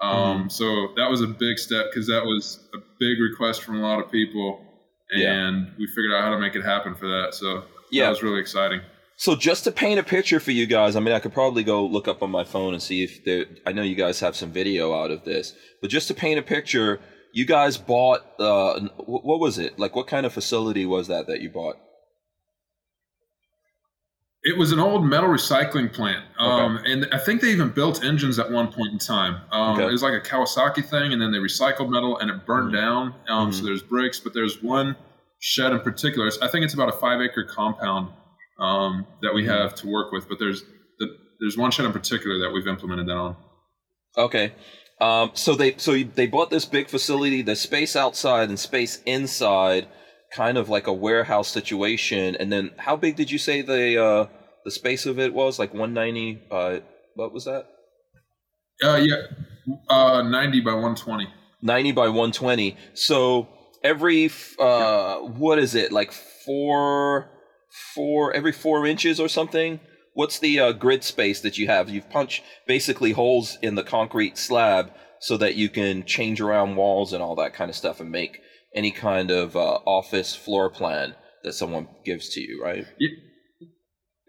Um, 0.00 0.48
So 0.48 0.88
that 0.96 1.10
was 1.10 1.20
a 1.20 1.26
big 1.26 1.58
step 1.58 1.86
because 1.90 2.06
that 2.08 2.24
was 2.24 2.58
a 2.74 2.78
big 2.98 3.20
request 3.20 3.62
from 3.62 3.78
a 3.78 3.82
lot 3.82 4.02
of 4.02 4.10
people, 4.10 4.64
and 5.10 5.20
Yeah. 5.66 5.72
we 5.78 5.86
figured 5.88 6.12
out 6.14 6.22
how 6.22 6.30
to 6.30 6.38
make 6.38 6.56
it 6.56 6.62
happen 6.64 6.94
for 6.94 7.06
that. 7.06 7.34
So 7.34 7.64
Yeah. 7.90 8.04
that 8.04 8.10
was 8.10 8.22
really 8.22 8.40
exciting. 8.40 8.80
So 9.20 9.36
just 9.36 9.64
to 9.64 9.70
paint 9.70 10.00
a 10.00 10.02
picture 10.02 10.40
for 10.40 10.50
you 10.50 10.64
guys, 10.66 10.96
I 10.96 11.00
mean, 11.00 11.12
I 11.12 11.18
could 11.18 11.34
probably 11.34 11.62
go 11.62 11.84
look 11.84 12.08
up 12.08 12.22
on 12.22 12.30
my 12.30 12.42
phone 12.42 12.72
and 12.72 12.82
see 12.82 13.02
if 13.02 13.22
there. 13.22 13.44
I 13.66 13.72
know 13.72 13.82
you 13.82 13.94
guys 13.94 14.18
have 14.20 14.34
some 14.34 14.50
video 14.50 14.94
out 14.94 15.10
of 15.10 15.24
this, 15.24 15.52
but 15.82 15.90
just 15.90 16.08
to 16.08 16.14
paint 16.14 16.38
a 16.38 16.42
picture, 16.42 17.00
you 17.34 17.44
guys 17.44 17.76
bought. 17.76 18.20
Uh, 18.38 18.80
what 19.04 19.38
was 19.38 19.58
it? 19.58 19.78
Like, 19.78 19.94
what 19.94 20.06
kind 20.06 20.24
of 20.24 20.32
facility 20.32 20.86
was 20.86 21.08
that 21.08 21.26
that 21.26 21.42
you 21.42 21.50
bought? 21.50 21.76
It 24.42 24.56
was 24.56 24.72
an 24.72 24.80
old 24.80 25.04
metal 25.04 25.28
recycling 25.28 25.92
plant, 25.92 26.24
um, 26.38 26.78
and 26.86 27.06
I 27.12 27.18
think 27.18 27.42
they 27.42 27.50
even 27.50 27.68
built 27.68 28.02
engines 28.02 28.38
at 28.38 28.50
one 28.50 28.72
point 28.72 28.92
in 28.94 28.98
time. 28.98 29.42
Um, 29.52 29.74
Okay. 29.74 29.86
It 29.86 29.92
was 29.92 30.02
like 30.02 30.14
a 30.14 30.26
Kawasaki 30.26 30.82
thing, 30.82 31.12
and 31.12 31.20
then 31.20 31.30
they 31.30 31.36
recycled 31.36 31.90
metal, 31.90 32.16
and 32.16 32.30
it 32.30 32.46
burned 32.46 32.70
Mhm. 32.70 32.80
down. 32.80 33.14
Um, 33.28 33.52
So 33.52 33.60
Mhm. 33.60 33.66
there's 33.66 33.82
bricks, 33.82 34.18
but 34.18 34.32
there's 34.32 34.62
one 34.62 34.96
shed 35.40 35.72
in 35.72 35.80
particular. 35.80 36.30
I 36.40 36.48
think 36.48 36.64
it's 36.64 36.72
about 36.72 36.88
a 36.88 36.96
five 36.96 37.20
acre 37.20 37.44
compound 37.44 38.14
um, 38.60 39.06
that 39.22 39.34
we 39.34 39.42
Mhm. 39.44 39.48
have 39.48 39.74
to 39.76 39.86
work 39.88 40.12
with, 40.12 40.28
but 40.28 40.38
there's 40.38 40.62
the, 40.98 41.06
there's 41.40 41.56
one 41.56 41.70
shed 41.70 41.86
in 41.86 41.92
particular 41.92 42.38
that 42.38 42.50
we've 42.52 42.66
implemented 42.66 43.06
that 43.06 43.16
on. 43.16 43.36
Okay. 44.16 44.52
Um, 45.00 45.30
so 45.34 45.54
they 45.54 45.76
so 45.78 45.94
they 45.94 46.26
bought 46.26 46.50
this 46.50 46.66
big 46.66 46.88
facility, 46.88 47.40
the 47.42 47.56
space 47.56 47.96
outside 47.96 48.48
and 48.50 48.58
space 48.58 49.00
inside, 49.06 49.88
kind 50.30 50.58
of 50.58 50.68
like 50.68 50.86
a 50.86 50.92
warehouse 50.92 51.48
situation. 51.48 52.36
And 52.36 52.52
then, 52.52 52.72
how 52.76 52.96
big 52.96 53.16
did 53.16 53.30
you 53.30 53.38
say 53.38 53.62
the 53.62 53.96
uh, 54.02 54.26
the 54.64 54.70
space 54.70 55.06
of 55.06 55.18
it 55.18 55.32
was? 55.32 55.58
Like 55.58 55.72
one 55.72 55.94
ninety. 55.94 56.42
Uh, 56.50 56.80
what 57.14 57.32
was 57.32 57.46
that? 57.46 57.66
Uh, 58.82 58.96
yeah, 58.96 59.22
uh, 59.88 60.22
90 60.22 60.60
by 60.60 60.72
120. 60.72 61.28
90 61.62 61.92
by 61.92 62.06
120 62.08 62.74
so 62.94 63.46
every 63.84 64.30
uh 64.58 65.16
what 65.18 65.58
is 65.58 65.74
it 65.74 65.92
like 65.92 66.10
four 66.10 67.28
four 67.94 68.32
every 68.32 68.52
four 68.52 68.86
inches 68.86 69.20
or 69.20 69.28
something 69.28 69.80
what's 70.14 70.38
the 70.38 70.58
uh, 70.58 70.72
grid 70.72 71.04
space 71.04 71.40
that 71.40 71.58
you 71.58 71.66
have 71.66 71.88
you've 71.88 72.10
punched 72.10 72.42
basically 72.66 73.12
holes 73.12 73.58
in 73.62 73.74
the 73.74 73.82
concrete 73.82 74.36
slab 74.36 74.90
so 75.20 75.36
that 75.36 75.54
you 75.54 75.68
can 75.68 76.04
change 76.04 76.40
around 76.40 76.76
walls 76.76 77.12
and 77.12 77.22
all 77.22 77.36
that 77.36 77.54
kind 77.54 77.68
of 77.68 77.76
stuff 77.76 78.00
and 78.00 78.10
make 78.10 78.38
any 78.74 78.90
kind 78.90 79.30
of 79.30 79.56
uh, 79.56 79.78
office 79.84 80.34
floor 80.34 80.70
plan 80.70 81.14
that 81.44 81.52
someone 81.52 81.88
gives 82.04 82.28
to 82.30 82.40
you 82.40 82.60
right 82.62 82.86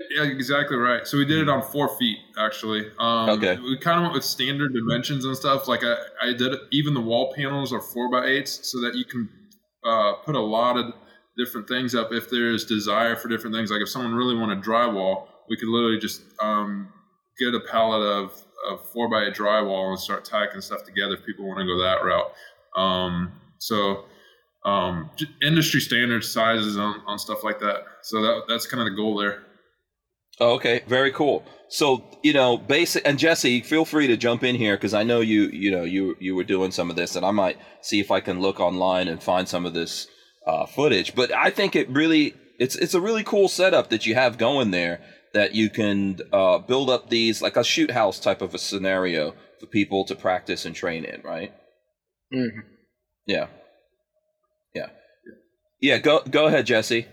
Yeah, 0.10 0.24
exactly 0.24 0.78
right. 0.78 1.06
So 1.06 1.18
we 1.18 1.26
did 1.26 1.40
it 1.40 1.50
on 1.50 1.62
four 1.62 1.96
feet, 1.98 2.18
actually. 2.38 2.86
Um, 3.00 3.30
Okay. 3.30 3.58
We 3.58 3.78
kind 3.78 3.98
of 3.98 4.04
went 4.04 4.14
with 4.16 4.24
standard 4.24 4.74
dimensions 4.74 5.26
and 5.26 5.36
stuff. 5.38 5.68
Like 5.68 5.84
I, 5.84 5.96
I 6.22 6.34
did 6.34 6.54
even 6.72 6.94
the 6.94 7.02
wall 7.02 7.34
panels 7.36 7.72
are 7.72 7.82
four 7.82 8.10
by 8.10 8.26
eights, 8.26 8.72
so 8.72 8.82
that 8.82 8.96
you 8.96 9.06
can 9.06 9.30
uh, 9.86 10.14
put 10.26 10.36
a 10.36 10.42
lot 10.42 10.78
of 10.78 10.94
different 11.38 11.68
things 11.68 11.96
up 11.96 12.12
if 12.12 12.30
there's 12.30 12.66
desire 12.66 13.16
for 13.16 13.28
different 13.28 13.56
things. 13.56 13.72
Like 13.72 13.82
if 13.82 13.90
someone 13.90 14.14
really 14.14 14.36
wanted 14.36 14.62
drywall, 14.62 15.28
we 15.50 15.58
could 15.58 15.70
literally 15.70 16.00
just 16.00 16.22
um, 16.42 16.90
get 17.40 17.54
a 17.54 17.60
pallet 17.60 18.02
of, 18.02 18.34
of 18.70 18.90
four 18.92 19.10
by 19.10 19.26
eight 19.26 19.34
drywall 19.34 19.90
and 19.90 20.00
start 20.00 20.26
tacking 20.26 20.62
stuff 20.62 20.84
together 20.84 21.16
if 21.16 21.26
people 21.26 21.48
want 21.48 21.60
to 21.60 21.66
go 21.66 21.82
that 21.82 22.04
route. 22.04 22.32
Um, 22.76 23.34
so 23.58 24.06
um, 24.66 25.10
industry 25.42 25.80
standard 25.80 26.24
sizes 26.24 26.78
on, 26.78 27.02
on 27.08 27.18
stuff 27.18 27.44
like 27.44 27.60
that. 27.60 27.84
So 28.04 28.22
that 28.22 28.44
that's 28.48 28.66
kind 28.66 28.82
of 28.82 28.92
the 28.92 28.96
goal 28.96 29.18
there. 29.18 29.44
Oh, 30.40 30.54
okay, 30.54 30.84
very 30.88 31.12
cool. 31.12 31.44
So 31.70 32.06
you 32.24 32.34
know, 32.34 32.58
basic 32.58 33.08
and 33.08 33.18
Jesse, 33.18 33.62
feel 33.62 33.86
free 33.86 34.08
to 34.08 34.18
jump 34.18 34.44
in 34.44 34.56
here 34.56 34.76
because 34.76 34.94
I 34.94 35.04
know 35.04 35.22
you 35.22 35.44
you 35.48 35.72
know 35.72 35.84
you 35.84 36.16
you 36.20 36.36
were 36.36 36.44
doing 36.44 36.72
some 36.72 36.90
of 36.90 36.96
this, 36.96 37.16
and 37.16 37.26
I 37.26 37.32
might 37.32 37.58
see 37.82 38.00
if 38.00 38.12
I 38.12 38.20
can 38.20 38.40
look 38.40 38.60
online 38.60 39.08
and 39.08 39.22
find 39.22 39.48
some 39.48 39.66
of 39.66 39.74
this 39.74 40.08
uh, 40.46 40.66
footage. 40.66 41.16
But 41.16 41.32
I 41.32 41.50
think 41.50 41.76
it 41.76 41.90
really 41.90 42.36
it's 42.60 42.76
it's 42.76 42.94
a 42.94 43.02
really 43.02 43.24
cool 43.24 43.48
setup 43.48 43.90
that 43.90 44.06
you 44.06 44.16
have 44.16 44.38
going 44.38 44.72
there 44.72 45.02
that 45.34 45.56
you 45.56 45.70
can 45.70 46.20
uh, 46.34 46.58
build 46.60 46.90
up 46.90 47.10
these 47.10 47.42
like 47.42 47.56
a 47.58 47.64
shoot 47.64 47.92
house 47.92 48.20
type 48.20 48.42
of 48.42 48.54
a 48.54 48.58
scenario 48.60 49.34
for 49.60 49.66
people 49.68 50.06
to 50.06 50.16
practice 50.16 50.66
and 50.66 50.76
train 50.76 51.06
in, 51.06 51.22
right? 51.22 51.54
Mhm. 52.34 52.64
Yeah, 53.26 53.48
yeah, 54.76 54.88
yeah. 55.80 55.98
Go 56.00 56.22
go 56.30 56.48
ahead, 56.48 56.66
Jesse. 56.66 57.08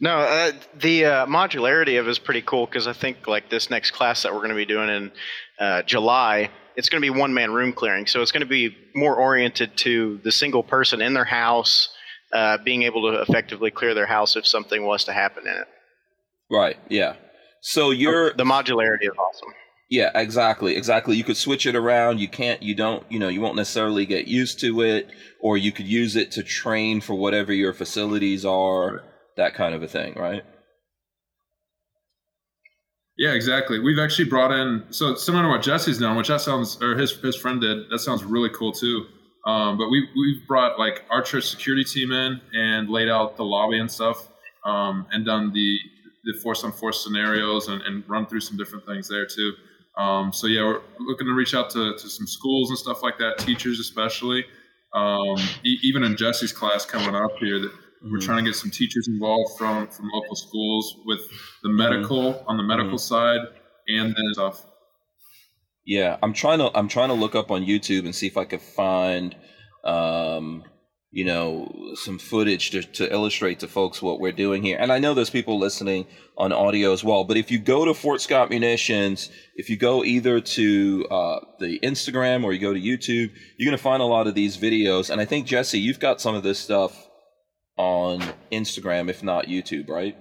No, 0.00 0.18
uh, 0.18 0.52
the 0.80 1.04
uh, 1.04 1.26
modularity 1.26 1.98
of 2.00 2.06
it 2.06 2.10
is 2.10 2.18
pretty 2.18 2.42
cool 2.42 2.66
because 2.66 2.86
I 2.86 2.92
think 2.92 3.26
like 3.26 3.48
this 3.48 3.70
next 3.70 3.92
class 3.92 4.22
that 4.22 4.32
we're 4.32 4.40
going 4.40 4.50
to 4.50 4.56
be 4.56 4.64
doing 4.64 4.88
in 4.88 5.12
uh, 5.58 5.82
July, 5.82 6.50
it's 6.76 6.88
going 6.88 7.02
to 7.02 7.12
be 7.12 7.16
one 7.16 7.34
man 7.34 7.52
room 7.52 7.72
clearing. 7.72 8.06
So 8.06 8.22
it's 8.22 8.32
going 8.32 8.40
to 8.42 8.46
be 8.46 8.76
more 8.94 9.16
oriented 9.16 9.76
to 9.78 10.20
the 10.24 10.32
single 10.32 10.62
person 10.62 11.00
in 11.00 11.14
their 11.14 11.24
house 11.24 11.88
uh, 12.32 12.58
being 12.64 12.82
able 12.82 13.10
to 13.12 13.20
effectively 13.22 13.70
clear 13.70 13.94
their 13.94 14.06
house 14.06 14.36
if 14.36 14.46
something 14.46 14.84
was 14.84 15.04
to 15.04 15.12
happen 15.12 15.46
in 15.46 15.54
it. 15.54 15.68
Right. 16.50 16.76
Yeah. 16.88 17.14
So 17.60 17.90
you're 17.90 18.32
The 18.34 18.44
modularity 18.44 19.04
is 19.04 19.16
awesome. 19.18 19.54
Yeah, 19.90 20.10
exactly, 20.14 20.76
exactly. 20.76 21.16
You 21.16 21.24
could 21.24 21.36
switch 21.36 21.66
it 21.66 21.76
around. 21.76 22.18
You 22.18 22.28
can't, 22.28 22.62
you 22.62 22.74
don't, 22.74 23.04
you 23.10 23.18
know, 23.18 23.28
you 23.28 23.40
won't 23.40 23.56
necessarily 23.56 24.06
get 24.06 24.26
used 24.26 24.58
to 24.60 24.80
it, 24.80 25.08
or 25.40 25.56
you 25.56 25.72
could 25.72 25.86
use 25.86 26.16
it 26.16 26.32
to 26.32 26.42
train 26.42 27.00
for 27.00 27.14
whatever 27.14 27.52
your 27.52 27.72
facilities 27.72 28.44
are, 28.44 29.02
that 29.36 29.54
kind 29.54 29.74
of 29.74 29.82
a 29.82 29.88
thing, 29.88 30.14
right? 30.14 30.42
Yeah, 33.16 33.32
exactly. 33.32 33.78
We've 33.78 33.98
actually 33.98 34.28
brought 34.28 34.50
in 34.50 34.84
so 34.90 35.14
similar 35.14 35.44
to 35.44 35.48
what 35.48 35.62
Jesse's 35.62 35.98
done, 35.98 36.16
which 36.16 36.28
that 36.28 36.40
sounds 36.40 36.82
or 36.82 36.96
his 36.96 37.12
his 37.20 37.36
friend 37.36 37.60
did. 37.60 37.88
That 37.90 38.00
sounds 38.00 38.24
really 38.24 38.50
cool 38.50 38.72
too. 38.72 39.06
Um, 39.46 39.78
but 39.78 39.88
we 39.88 40.08
we've 40.16 40.46
brought 40.48 40.78
like 40.78 41.04
our 41.10 41.22
church 41.22 41.44
security 41.44 41.84
team 41.84 42.10
in 42.10 42.40
and 42.54 42.88
laid 42.90 43.08
out 43.08 43.36
the 43.36 43.44
lobby 43.44 43.78
and 43.78 43.90
stuff, 43.90 44.28
um, 44.64 45.06
and 45.12 45.24
done 45.24 45.52
the 45.52 45.78
the 46.24 46.32
force 46.40 46.64
on 46.64 46.72
force 46.72 47.04
scenarios 47.04 47.68
and, 47.68 47.82
and 47.82 48.02
run 48.08 48.26
through 48.26 48.40
some 48.40 48.56
different 48.56 48.84
things 48.86 49.08
there 49.08 49.26
too. 49.26 49.52
Um, 49.96 50.32
so 50.32 50.46
yeah, 50.48 50.62
we're 50.62 50.80
looking 50.98 51.26
to 51.26 51.34
reach 51.34 51.54
out 51.54 51.70
to, 51.70 51.92
to 51.92 52.08
some 52.08 52.26
schools 52.26 52.70
and 52.70 52.78
stuff 52.78 53.02
like 53.02 53.18
that, 53.18 53.38
teachers 53.38 53.78
especially. 53.78 54.44
Um, 54.92 55.36
e- 55.64 55.78
even 55.82 56.02
in 56.02 56.16
Jesse's 56.16 56.52
class 56.52 56.84
coming 56.86 57.14
up 57.14 57.36
here, 57.38 57.60
that 57.60 57.72
we're 58.10 58.20
trying 58.20 58.44
to 58.44 58.50
get 58.50 58.56
some 58.56 58.70
teachers 58.70 59.08
involved 59.08 59.56
from 59.58 59.88
from 59.88 60.10
local 60.12 60.36
schools 60.36 60.96
with 61.06 61.20
the 61.62 61.68
medical 61.68 62.44
on 62.46 62.56
the 62.56 62.62
medical 62.62 62.98
side 62.98 63.40
and 63.88 64.08
then 64.08 64.34
stuff. 64.34 64.66
Yeah, 65.86 66.16
I'm 66.22 66.32
trying 66.32 66.60
to, 66.60 66.70
I'm 66.76 66.88
trying 66.88 67.08
to 67.08 67.14
look 67.14 67.34
up 67.34 67.50
on 67.50 67.64
YouTube 67.64 68.04
and 68.04 68.14
see 68.14 68.26
if 68.26 68.38
I 68.38 68.44
could 68.44 68.62
find, 68.62 69.36
um, 69.84 70.64
you 71.10 71.26
know, 71.26 71.70
some 71.94 72.18
footage 72.18 72.70
to, 72.70 72.82
to 72.82 73.12
illustrate 73.12 73.60
to 73.60 73.68
folks 73.68 74.00
what 74.00 74.18
we're 74.18 74.32
doing 74.32 74.62
here. 74.62 74.78
And 74.80 74.90
I 74.90 74.98
know 74.98 75.12
there's 75.12 75.28
people 75.28 75.58
listening 75.58 76.06
on 76.38 76.52
audio 76.52 76.92
as 76.92 77.04
well. 77.04 77.24
But 77.24 77.36
if 77.36 77.50
you 77.50 77.58
go 77.58 77.84
to 77.84 77.92
Fort 77.92 78.22
Scott 78.22 78.48
Munitions, 78.48 79.30
if 79.56 79.68
you 79.68 79.76
go 79.76 80.02
either 80.02 80.40
to 80.40 81.06
uh, 81.10 81.40
the 81.60 81.78
Instagram 81.80 82.44
or 82.44 82.54
you 82.54 82.60
go 82.60 82.72
to 82.72 82.80
YouTube, 82.80 83.30
you're 83.58 83.68
going 83.68 83.76
to 83.76 83.82
find 83.82 84.02
a 84.02 84.06
lot 84.06 84.26
of 84.26 84.34
these 84.34 84.56
videos. 84.56 85.10
And 85.10 85.20
I 85.20 85.26
think, 85.26 85.46
Jesse, 85.46 85.78
you've 85.78 86.00
got 86.00 86.18
some 86.20 86.34
of 86.34 86.42
this 86.42 86.58
stuff 86.58 87.08
on 87.76 88.22
Instagram, 88.52 89.08
if 89.08 89.22
not 89.22 89.46
YouTube, 89.46 89.88
right? 89.88 90.16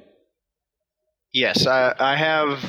Yes, 1.33 1.65
I, 1.65 1.95
I 1.99 2.15
have 2.15 2.59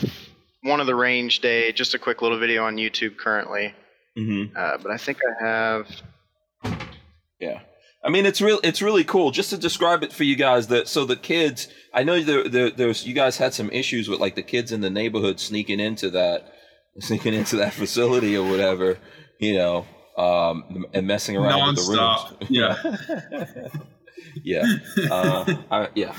one 0.62 0.81
of 0.81 0.87
the 0.87 0.94
range 0.94 1.40
day, 1.40 1.73
just 1.73 1.94
a 1.94 1.99
quick 1.99 2.23
little 2.23 2.38
video 2.38 2.64
on 2.64 2.77
YouTube 2.77 3.16
currently. 3.16 3.75
Mm-hmm. 4.18 4.57
Uh, 4.57 4.79
but 4.79 4.90
I 4.90 4.97
think 4.97 5.18
I 5.40 5.44
have. 5.44 5.87
Yeah. 7.38 7.61
I 8.03 8.11
mean, 8.11 8.27
it's 8.27 8.40
real. 8.40 8.61
It's 8.62 8.83
really 8.83 9.05
cool. 9.05 9.31
Just 9.31 9.51
to 9.51 9.57
describe 9.57 10.03
it 10.03 10.12
for 10.12 10.25
you 10.25 10.37
guys, 10.37 10.66
that 10.68 10.88
so 10.88 11.05
the 11.05 11.16
kids. 11.16 11.68
I 11.92 12.05
know 12.05 12.23
there, 12.23 12.49
there, 12.49 12.70
there's 12.70 13.07
you 13.07 13.14
guys 13.14 13.38
had 13.38 13.55
some 13.55 13.70
issues 13.70 14.09
with 14.09 14.20
like 14.20 14.35
the 14.35 14.42
kids 14.42 14.73
in 14.73 14.83
the 14.83 14.90
neighborhood 14.90 15.40
sneaking 15.40 15.81
into 15.81 16.11
that 16.11 16.53
sneaking 17.01 17.35
into 17.35 17.57
that 17.57 17.73
facility 17.75 18.37
or 18.37 18.49
whatever, 18.49 18.99
you 19.38 19.55
know, 19.57 19.87
um, 20.18 20.87
and 20.92 21.07
messing 21.07 21.37
around 21.37 21.75
Non-stop. 21.75 22.38
with 22.40 22.49
the 22.49 22.61
rooms. 22.61 23.40
Yeah. 23.40 23.68
yeah, 24.43 24.65
uh, 25.11 25.55
I, 25.71 25.89
yeah. 25.95 26.15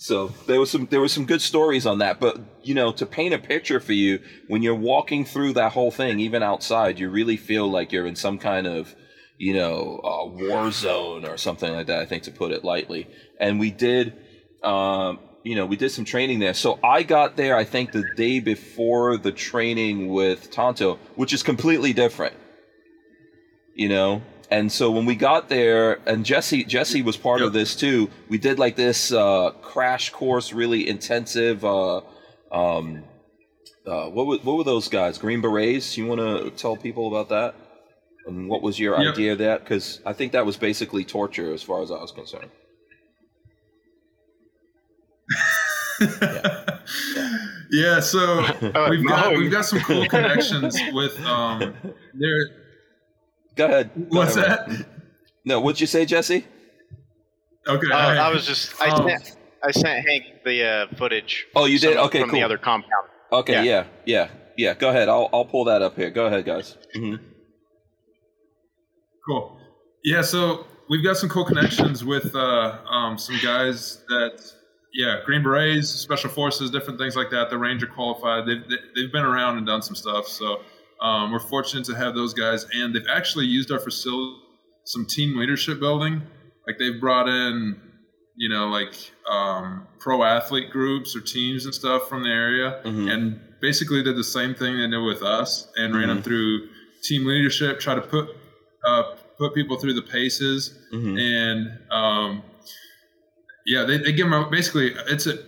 So 0.00 0.28
there 0.46 0.58
was 0.58 0.70
some 0.70 0.86
there 0.86 1.00
was 1.00 1.12
some 1.12 1.26
good 1.26 1.42
stories 1.42 1.84
on 1.84 1.98
that, 1.98 2.20
but 2.20 2.38
you 2.62 2.74
know, 2.74 2.90
to 2.92 3.04
paint 3.04 3.34
a 3.34 3.38
picture 3.38 3.80
for 3.80 3.92
you, 3.92 4.20
when 4.48 4.62
you're 4.62 4.74
walking 4.74 5.26
through 5.26 5.52
that 5.52 5.72
whole 5.72 5.90
thing, 5.90 6.20
even 6.20 6.42
outside, 6.42 6.98
you 6.98 7.10
really 7.10 7.36
feel 7.36 7.70
like 7.70 7.92
you're 7.92 8.06
in 8.06 8.16
some 8.16 8.38
kind 8.38 8.66
of 8.66 8.94
you 9.36 9.52
know 9.52 10.00
war 10.38 10.70
zone 10.70 11.26
or 11.26 11.36
something 11.36 11.70
like 11.70 11.86
that. 11.88 12.00
I 12.00 12.06
think 12.06 12.22
to 12.22 12.30
put 12.30 12.50
it 12.50 12.64
lightly. 12.64 13.08
And 13.38 13.60
we 13.60 13.70
did, 13.70 14.14
um, 14.62 15.18
you 15.44 15.54
know, 15.54 15.66
we 15.66 15.76
did 15.76 15.90
some 15.90 16.06
training 16.06 16.38
there. 16.38 16.54
So 16.54 16.78
I 16.82 17.02
got 17.02 17.36
there, 17.36 17.54
I 17.54 17.64
think, 17.64 17.92
the 17.92 18.04
day 18.16 18.40
before 18.40 19.18
the 19.18 19.32
training 19.32 20.08
with 20.08 20.50
Tonto, 20.50 20.98
which 21.14 21.34
is 21.34 21.42
completely 21.42 21.92
different. 21.92 22.34
You 23.74 23.90
know, 23.90 24.22
and 24.50 24.70
so 24.70 24.90
when 24.90 25.06
we 25.06 25.14
got 25.14 25.48
there, 25.48 26.00
and 26.06 26.24
Jesse 26.24 26.64
Jesse 26.64 27.02
was 27.02 27.16
part 27.16 27.40
Yep. 27.40 27.46
of 27.48 27.52
this 27.52 27.76
too. 27.76 28.10
We 28.28 28.38
did 28.38 28.58
like 28.58 28.76
this 28.76 29.12
uh, 29.12 29.50
crash 29.62 30.10
course, 30.10 30.52
really 30.52 30.88
intensive. 30.88 31.64
Uh, 31.64 32.00
um, 32.52 33.04
uh, 33.86 34.06
what 34.10 34.26
were, 34.26 34.36
what 34.38 34.56
were 34.58 34.64
those 34.64 34.88
guys? 34.88 35.18
Green 35.18 35.40
Berets. 35.40 35.96
You 35.96 36.06
want 36.06 36.20
to 36.20 36.50
tell 36.50 36.76
people 36.76 37.08
about 37.08 37.28
that? 37.30 37.54
And 38.26 38.48
what 38.48 38.62
was 38.62 38.78
your 38.78 39.00
Yep. 39.00 39.14
idea 39.14 39.32
of 39.32 39.38
that? 39.38 39.60
Because 39.64 40.00
I 40.04 40.12
think 40.12 40.32
that 40.32 40.44
was 40.44 40.56
basically 40.56 41.04
torture, 41.04 41.52
as 41.54 41.62
far 41.62 41.82
as 41.82 41.90
I 41.90 41.94
was 42.00 42.12
concerned. 42.12 42.50
yeah. 46.00 46.78
Yeah. 47.70 48.00
So 48.00 48.44
Oh, 48.74 48.86
we've 48.90 49.06
got 49.06 49.32
we've 49.36 49.50
got 49.50 49.64
some 49.64 49.80
cool 49.80 50.06
connections 50.06 50.78
with 50.92 51.18
um 51.24 51.74
there. 52.14 52.59
Go 53.56 53.66
ahead. 53.66 53.90
Go 53.94 54.18
What's 54.18 54.36
ahead, 54.36 54.50
that? 54.50 54.68
Ryan. 54.68 54.86
No, 55.44 55.60
what'd 55.60 55.80
you 55.80 55.86
say, 55.86 56.04
Jesse? 56.06 56.46
Okay. 57.66 57.86
Uh, 57.90 57.96
all 57.96 58.08
right. 58.10 58.18
I 58.18 58.30
was 58.32 58.46
just 58.46 58.80
I 58.80 58.88
Um, 58.90 59.08
sent 59.08 59.36
I 59.62 59.70
sent 59.70 60.06
Hank 60.08 60.24
the 60.44 60.64
uh, 60.64 60.86
footage. 60.96 61.46
Oh, 61.54 61.66
you 61.66 61.78
did? 61.78 61.96
Okay, 61.96 62.20
from 62.20 62.30
cool. 62.30 62.38
the 62.38 62.44
other 62.44 62.58
compound. 62.58 63.08
Okay, 63.32 63.52
Yeah. 63.52 63.62
yeah, 63.62 63.84
yeah, 64.06 64.28
yeah. 64.56 64.74
Go 64.74 64.88
ahead. 64.90 65.08
I'll 65.08 65.28
I'll 65.32 65.44
pull 65.44 65.64
that 65.64 65.82
up 65.82 65.96
here. 65.96 66.10
Go 66.10 66.26
ahead, 66.26 66.44
guys. 66.44 66.76
hmm 66.94 67.16
Cool. 69.26 69.58
Yeah, 70.04 70.22
so 70.22 70.66
we've 70.88 71.04
got 71.04 71.16
some 71.16 71.28
cool 71.28 71.44
connections 71.44 72.04
with 72.04 72.34
uh, 72.34 72.78
um, 72.88 73.18
some 73.18 73.38
guys 73.42 74.02
that, 74.08 74.42
yeah, 74.94 75.18
Green 75.26 75.42
Berets, 75.42 75.88
Special 75.90 76.30
Forces, 76.30 76.70
different 76.70 76.98
things 76.98 77.16
like 77.16 77.30
that. 77.30 77.50
The 77.50 77.58
Ranger 77.58 77.86
qualified. 77.86 78.46
They've, 78.46 78.64
they've 78.96 79.12
been 79.12 79.24
around 79.24 79.58
and 79.58 79.66
done 79.66 79.82
some 79.82 79.94
stuff. 79.94 80.26
So 80.26 80.62
um, 81.00 81.32
we're 81.32 81.38
fortunate 81.38 81.84
to 81.86 81.94
have 81.94 82.14
those 82.14 82.34
guys. 82.34 82.66
And 82.74 82.94
they've 82.94 83.06
actually 83.10 83.46
used 83.46 83.70
our 83.70 83.78
facility, 83.78 84.36
some 84.84 85.06
team 85.06 85.36
leadership 85.38 85.80
building. 85.80 86.22
Like 86.66 86.78
they've 86.78 87.00
brought 87.00 87.28
in, 87.28 87.80
you 88.36 88.48
know, 88.48 88.68
like 88.68 88.94
um, 89.30 89.86
pro 89.98 90.22
athlete 90.24 90.70
groups 90.70 91.16
or 91.16 91.20
teams 91.20 91.64
and 91.64 91.74
stuff 91.74 92.08
from 92.08 92.22
the 92.22 92.30
area. 92.30 92.80
Mhm. 92.84 93.10
And 93.12 93.40
basically 93.60 94.02
did 94.02 94.16
the 94.16 94.24
same 94.24 94.54
thing 94.54 94.78
they 94.78 94.86
did 94.86 95.02
with 95.02 95.22
us 95.22 95.68
and 95.76 95.94
ran 95.94 96.08
them 96.08 96.18
Mhm. 96.18 96.24
through 96.24 96.68
team 97.02 97.26
leadership, 97.26 97.80
try 97.80 97.94
to 97.94 98.00
put 98.02 98.28
uh, 98.86 99.02
put 99.38 99.54
people 99.54 99.78
through 99.78 99.92
the 99.94 100.02
paces, 100.02 100.72
hmm 100.90 101.16
and 101.18 101.78
um, 101.90 102.42
yeah, 103.66 103.84
they, 103.84 103.98
they 103.98 104.12
give 104.12 104.28
them 104.30 104.50
basically 104.50 104.94
it's 105.08 105.26
a 105.26 105.38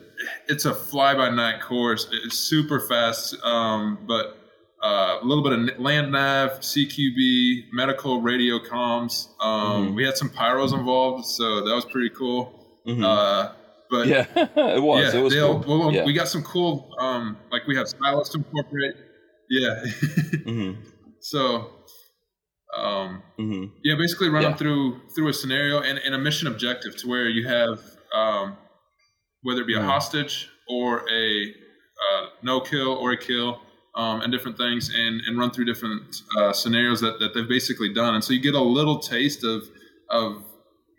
it's 0.48 0.64
a 0.66 0.74
fly 0.74 1.14
by 1.14 1.30
night 1.30 1.60
course. 1.60 2.08
It's 2.12 2.38
super 2.38 2.78
fast, 2.80 3.36
um, 3.42 3.98
but 4.06 4.38
uh, 4.82 5.18
a 5.22 5.24
little 5.24 5.44
bit 5.44 5.52
of 5.52 5.78
land 5.80 6.10
nav, 6.12 6.60
CQB, 6.60 7.66
medical 7.72 8.20
radio 8.20 8.58
comms. 8.58 9.28
Um, 9.40 9.90
Mhm. 9.90 9.94
We 9.94 10.04
had 10.04 10.16
some 10.16 10.28
pyros 10.30 10.72
involved, 10.72 11.24
so 11.26 11.64
that 11.64 11.74
was 11.74 11.84
pretty 11.84 12.10
cool. 12.10 12.52
hmm 12.84 13.04
Uh, 13.04 13.52
but 13.90 14.08
yeah, 14.08 14.26
it 14.76 14.82
was. 14.82 15.12
yeah, 15.14 15.20
it 15.20 15.22
was 15.22 15.34
cool. 15.34 15.64
well, 15.68 15.92
yeah. 15.92 16.04
we 16.04 16.12
got 16.12 16.26
some 16.28 16.42
cool, 16.42 16.88
um, 16.98 17.36
like 17.52 17.66
we 17.66 17.76
have 17.76 17.86
stylists 17.88 18.34
incorporate. 18.34 18.94
Yeah. 19.50 19.84
hmm 20.44 20.72
so, 21.20 21.70
um, 22.76 23.22
hmm 23.36 23.66
yeah, 23.84 23.94
basically 23.96 24.28
run 24.30 24.42
Yeah. 24.42 24.54
through 24.56 25.00
through 25.14 25.28
a 25.28 25.32
scenario 25.32 25.80
and, 25.80 25.98
and 25.98 26.14
a 26.14 26.18
mission 26.18 26.48
objective 26.48 26.96
to 27.00 27.08
where 27.08 27.28
you 27.28 27.46
have 27.46 27.78
um, 28.14 28.56
whether 29.42 29.60
it 29.60 29.66
be 29.66 29.74
a 29.74 29.78
Mhm. 29.80 29.86
hostage 29.86 30.48
or 30.68 31.04
a 31.10 31.54
uh, 32.04 32.26
no 32.42 32.60
kill 32.60 32.92
or 32.94 33.12
a 33.12 33.16
kill 33.16 33.60
um, 33.94 34.22
and 34.22 34.32
different 34.32 34.56
things 34.56 34.90
and, 34.94 35.20
and 35.26 35.38
run 35.38 35.50
through 35.50 35.64
different 35.64 36.22
uh, 36.38 36.52
scenarios 36.52 37.00
that, 37.00 37.18
that 37.20 37.34
they've 37.34 37.48
basically 37.48 37.92
done 37.92 38.14
and 38.14 38.24
so 38.24 38.32
you 38.32 38.40
get 38.40 38.54
a 38.54 38.62
little 38.62 38.98
taste 38.98 39.44
of 39.44 39.62
of 40.10 40.42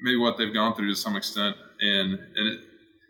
maybe 0.02 0.18
what 0.18 0.38
they've 0.38 0.54
gone 0.54 0.76
through 0.76 0.90
to 0.90 0.96
some 0.96 1.16
extent 1.16 1.56
and 1.82 2.14
and 2.14 2.48
it, 2.54 2.60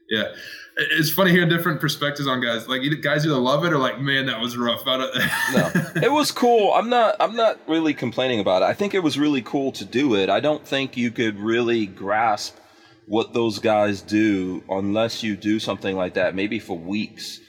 yeah 0.09 0.33
it's 0.75 1.11
funny 1.11 1.31
hearing 1.31 1.49
different 1.49 1.79
perspectives 1.79 2.27
on 2.27 2.41
guys 2.41 2.67
like 2.67 2.81
guys 3.01 3.25
either 3.25 3.35
love 3.35 3.63
it 3.63 3.73
or 3.73 3.77
like 3.77 3.99
man 3.99 4.25
that 4.25 4.39
was 4.39 4.57
rough 4.57 4.83
No, 5.53 5.71
it 6.01 6.11
was 6.11 6.31
cool. 6.31 6.73
I'm 6.73 6.89
not. 6.89 7.15
I'm 7.19 7.35
not 7.35 7.59
really 7.67 7.93
complaining 7.93 8.39
about 8.39 8.63
it. 8.63 8.65
I 8.65 8.73
think 8.73 8.93
it 8.93 8.99
was 9.03 9.19
really 9.19 9.41
cool 9.41 9.71
to 9.73 9.85
do 9.85 10.15
it. 10.15 10.29
I 10.29 10.39
don't 10.39 10.65
think 10.65 10.97
you 10.97 11.11
could 11.11 11.37
really 11.39 11.85
grasp 11.85 12.57
what 13.07 13.33
those 13.33 13.59
guys 13.59 14.01
do 14.01 14.63
unless 14.69 15.21
you 15.21 15.35
do 15.35 15.59
something 15.59 15.95
like 15.95 16.15
that, 16.15 16.35
maybe 16.35 16.59
for 16.59 16.77
weeks. 16.77 17.39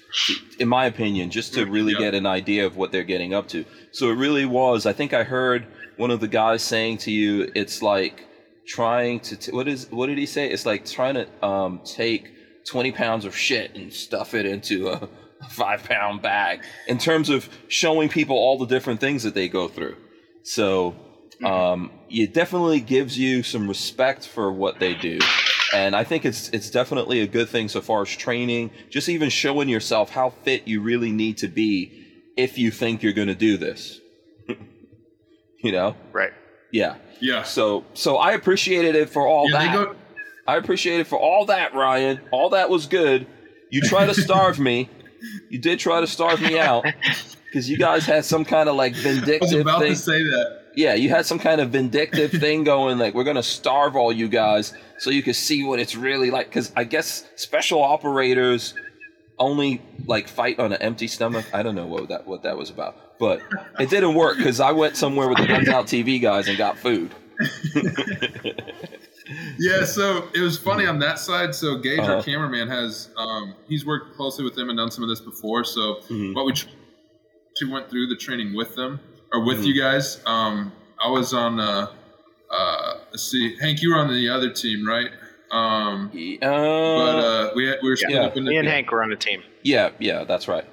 In 0.59 0.69
my 0.69 0.87
opinion, 0.87 1.31
just 1.31 1.55
to 1.55 1.65
really 1.67 1.93
Yeah. 1.93 1.99
get 1.99 2.15
an 2.15 2.27
idea 2.27 2.65
of 2.67 2.77
what 2.77 2.93
they're 2.93 3.03
getting 3.03 3.35
up 3.35 3.49
to. 3.49 3.65
So 3.93 4.11
it 4.11 4.15
really 4.15 4.47
was. 4.47 4.87
I 4.87 4.93
think 4.93 5.13
I 5.13 5.25
heard 5.25 5.67
one 5.97 6.11
of 6.11 6.21
the 6.21 6.29
guys 6.29 6.63
saying 6.63 6.99
to 6.99 7.11
you, 7.11 7.51
"It's 7.55 7.83
like 7.83 8.25
trying 8.67 9.21
to 9.21 9.37
t- 9.37 9.53
what 9.53 9.69
is 9.69 9.89
what 9.91 10.07
did 10.07 10.19
he 10.19 10.27
say? 10.27 10.49
It's 10.51 10.67
like 10.67 10.87
trying 10.87 11.15
to 11.15 11.45
um, 11.47 11.81
take 11.85 12.31
20 12.67 12.93
pounds 12.93 13.25
of 13.25 13.37
shit 13.37 13.75
and 13.75 13.93
stuff 13.93 14.35
it 14.35 14.47
into 14.47 14.89
a, 14.89 15.09
a 15.43 15.49
five 15.51 15.85
pound 15.85 16.23
bag 16.23 16.61
in 16.89 16.97
terms 16.99 17.29
of 17.29 17.49
showing 17.69 18.09
people 18.09 18.37
all 18.37 18.57
the 18.57 18.67
different 18.67 19.01
things 19.01 19.23
that 19.25 19.35
they 19.35 19.49
go 19.49 19.69
through. 19.69 19.97
So 20.45 20.95
um, 21.45 21.91
it 22.09 22.33
definitely 22.33 22.81
gives 22.81 23.19
you 23.19 23.43
some 23.43 23.69
respect 23.69 24.27
for 24.27 24.51
what 24.53 24.79
they 24.79 24.95
do. 24.95 25.19
And 25.75 25.97
I 25.97 26.05
think 26.05 26.25
it's 26.25 26.49
it's 26.51 26.71
definitely 26.71 27.21
a 27.21 27.27
good 27.27 27.49
thing 27.49 27.69
so 27.69 27.81
far 27.81 28.03
as 28.03 28.09
training, 28.09 28.71
just 28.91 29.09
even 29.09 29.29
showing 29.29 29.69
yourself 29.69 30.11
how 30.11 30.31
fit 30.31 30.69
you 30.69 30.81
really 30.81 31.11
need 31.11 31.39
to 31.39 31.49
be 31.49 32.33
if 32.37 32.59
you 32.59 32.71
think 32.71 33.03
you're 33.03 33.13
going 33.13 33.29
to 33.29 33.35
do 33.35 33.57
this. 33.57 34.01
you 35.63 35.73
know? 35.73 35.97
Right. 36.13 36.33
Yeah. 36.73 36.97
yeah 37.21 37.43
So 37.43 37.85
so 37.95 38.17
I 38.17 38.33
appreciated 38.33 38.95
it 38.95 39.11
for 39.11 39.27
all 39.27 39.51
yeah 39.51 39.59
that. 39.59 39.73
go 39.73 39.97
I 40.47 40.57
appreciate 40.57 41.01
it 41.01 41.07
for 41.07 41.19
all 41.19 41.47
that, 41.47 41.75
Ryan. 41.75 42.21
All 42.31 42.51
that 42.51 42.71
was 42.71 42.87
good. 42.87 43.27
You 43.71 43.81
try 43.81 44.07
to 44.07 44.15
starve 44.15 44.61
me. 44.61 44.91
You 45.49 45.59
did 45.59 45.79
try 45.79 46.01
to 46.01 46.07
starve 46.07 46.41
me 46.41 46.59
out 46.59 46.85
because 47.47 47.69
you 47.69 47.79
guys 47.79 48.05
had 48.05 48.25
some 48.25 48.45
kind 48.45 48.69
of 48.69 48.77
like 48.77 48.95
vindictive. 48.95 49.43
I 49.43 49.45
was 49.45 49.53
about 49.55 49.81
thing. 49.81 49.93
to 49.93 49.99
say 49.99 50.23
that 50.23 50.64
Yeah, 50.77 50.95
you 50.95 51.09
had 51.09 51.25
some 51.27 51.39
kind 51.39 51.61
of 51.61 51.71
vindictive 51.71 52.31
thing 52.41 52.65
going. 52.65 52.99
Like 52.99 53.15
we're 53.15 53.25
gonna 53.25 53.43
starve 53.43 53.97
all 53.97 54.13
you 54.13 54.29
guys 54.29 54.75
so 54.99 55.11
you 55.11 55.23
can 55.23 55.35
see 55.35 55.65
what 55.65 55.79
it's 55.79 55.95
really 55.97 56.31
like. 56.31 56.47
Because 56.49 56.73
I 56.77 56.85
guess 56.85 57.25
special 57.37 57.83
operators 57.83 58.75
only 59.39 59.83
like 60.07 60.29
fight 60.29 60.59
on 60.61 60.73
an 60.73 60.81
empty 60.83 61.07
stomach. 61.09 61.45
I 61.53 61.63
don't 61.63 61.75
know 61.75 61.87
what 61.87 62.09
that 62.09 62.27
what 62.27 62.43
that 62.43 62.57
was 62.57 62.71
about, 62.71 63.19
but 63.19 63.41
it 63.79 63.91
didn't 63.91 64.15
work 64.15 64.37
because 64.37 64.61
I 64.61 64.73
went 64.73 64.97
somewhere 64.97 65.29
with 65.29 65.39
the 65.39 65.47
Guns 65.47 65.69
Out 65.69 65.87
TV 65.87 66.21
guys 66.21 66.49
and 66.49 66.59
got 66.59 66.79
food. 66.79 67.15
Yeah, 69.59 69.85
so 69.85 70.29
it 70.35 70.41
was 70.41 70.59
funny 70.59 70.85
on 70.87 70.99
that 70.99 71.19
side. 71.19 71.55
So 71.55 71.79
Gage, 71.79 71.99
Uh-huh. 72.01 72.17
our 72.17 72.23
cameraman, 72.23 72.69
has 72.69 73.09
um, 73.17 73.55
he's 73.67 73.87
worked 73.87 74.15
closely 74.17 74.45
with 74.45 74.55
them 74.55 74.69
and 74.69 74.77
done 74.77 74.91
some 74.91 75.03
of 75.03 75.09
this 75.09 75.21
before. 75.21 75.65
So 75.65 76.01
Mhm. 76.11 76.35
what 76.35 76.45
we 76.45 76.53
tr- 76.53 76.69
went 77.71 77.89
through 77.89 78.09
the 78.09 78.17
training 78.17 78.55
with 78.55 78.75
them 78.75 79.01
or 79.35 79.45
with 79.45 79.63
Mhm. 79.63 79.67
you 79.67 79.81
guys. 79.81 80.21
Um, 80.27 80.73
I 81.05 81.09
was 81.11 81.35
on. 81.35 81.59
Uh, 81.61 81.89
uh, 82.51 82.99
let's 83.11 83.25
see, 83.25 83.57
Hank, 83.61 83.83
you 83.83 83.91
were 83.91 83.99
on 83.99 84.13
the 84.13 84.29
other 84.29 84.49
team, 84.51 84.87
right? 84.87 85.11
Um, 85.51 86.11
Uh, 86.41 86.47
but 86.47 87.19
uh, 87.19 87.51
we 87.57 87.67
had, 87.67 87.79
we 87.83 87.89
were 87.89 87.97
split 87.97 88.13
Yeah. 88.15 88.27
up 88.27 88.37
into 88.37 88.51
Me 88.51 88.59
and 88.59 88.69
Hank 88.69 88.91
were 88.93 89.03
on 89.03 89.11
a 89.13 89.17
team. 89.17 89.43
yeah, 89.63 89.91
yeah, 89.99 90.23
that's 90.25 90.47
right. 90.47 90.65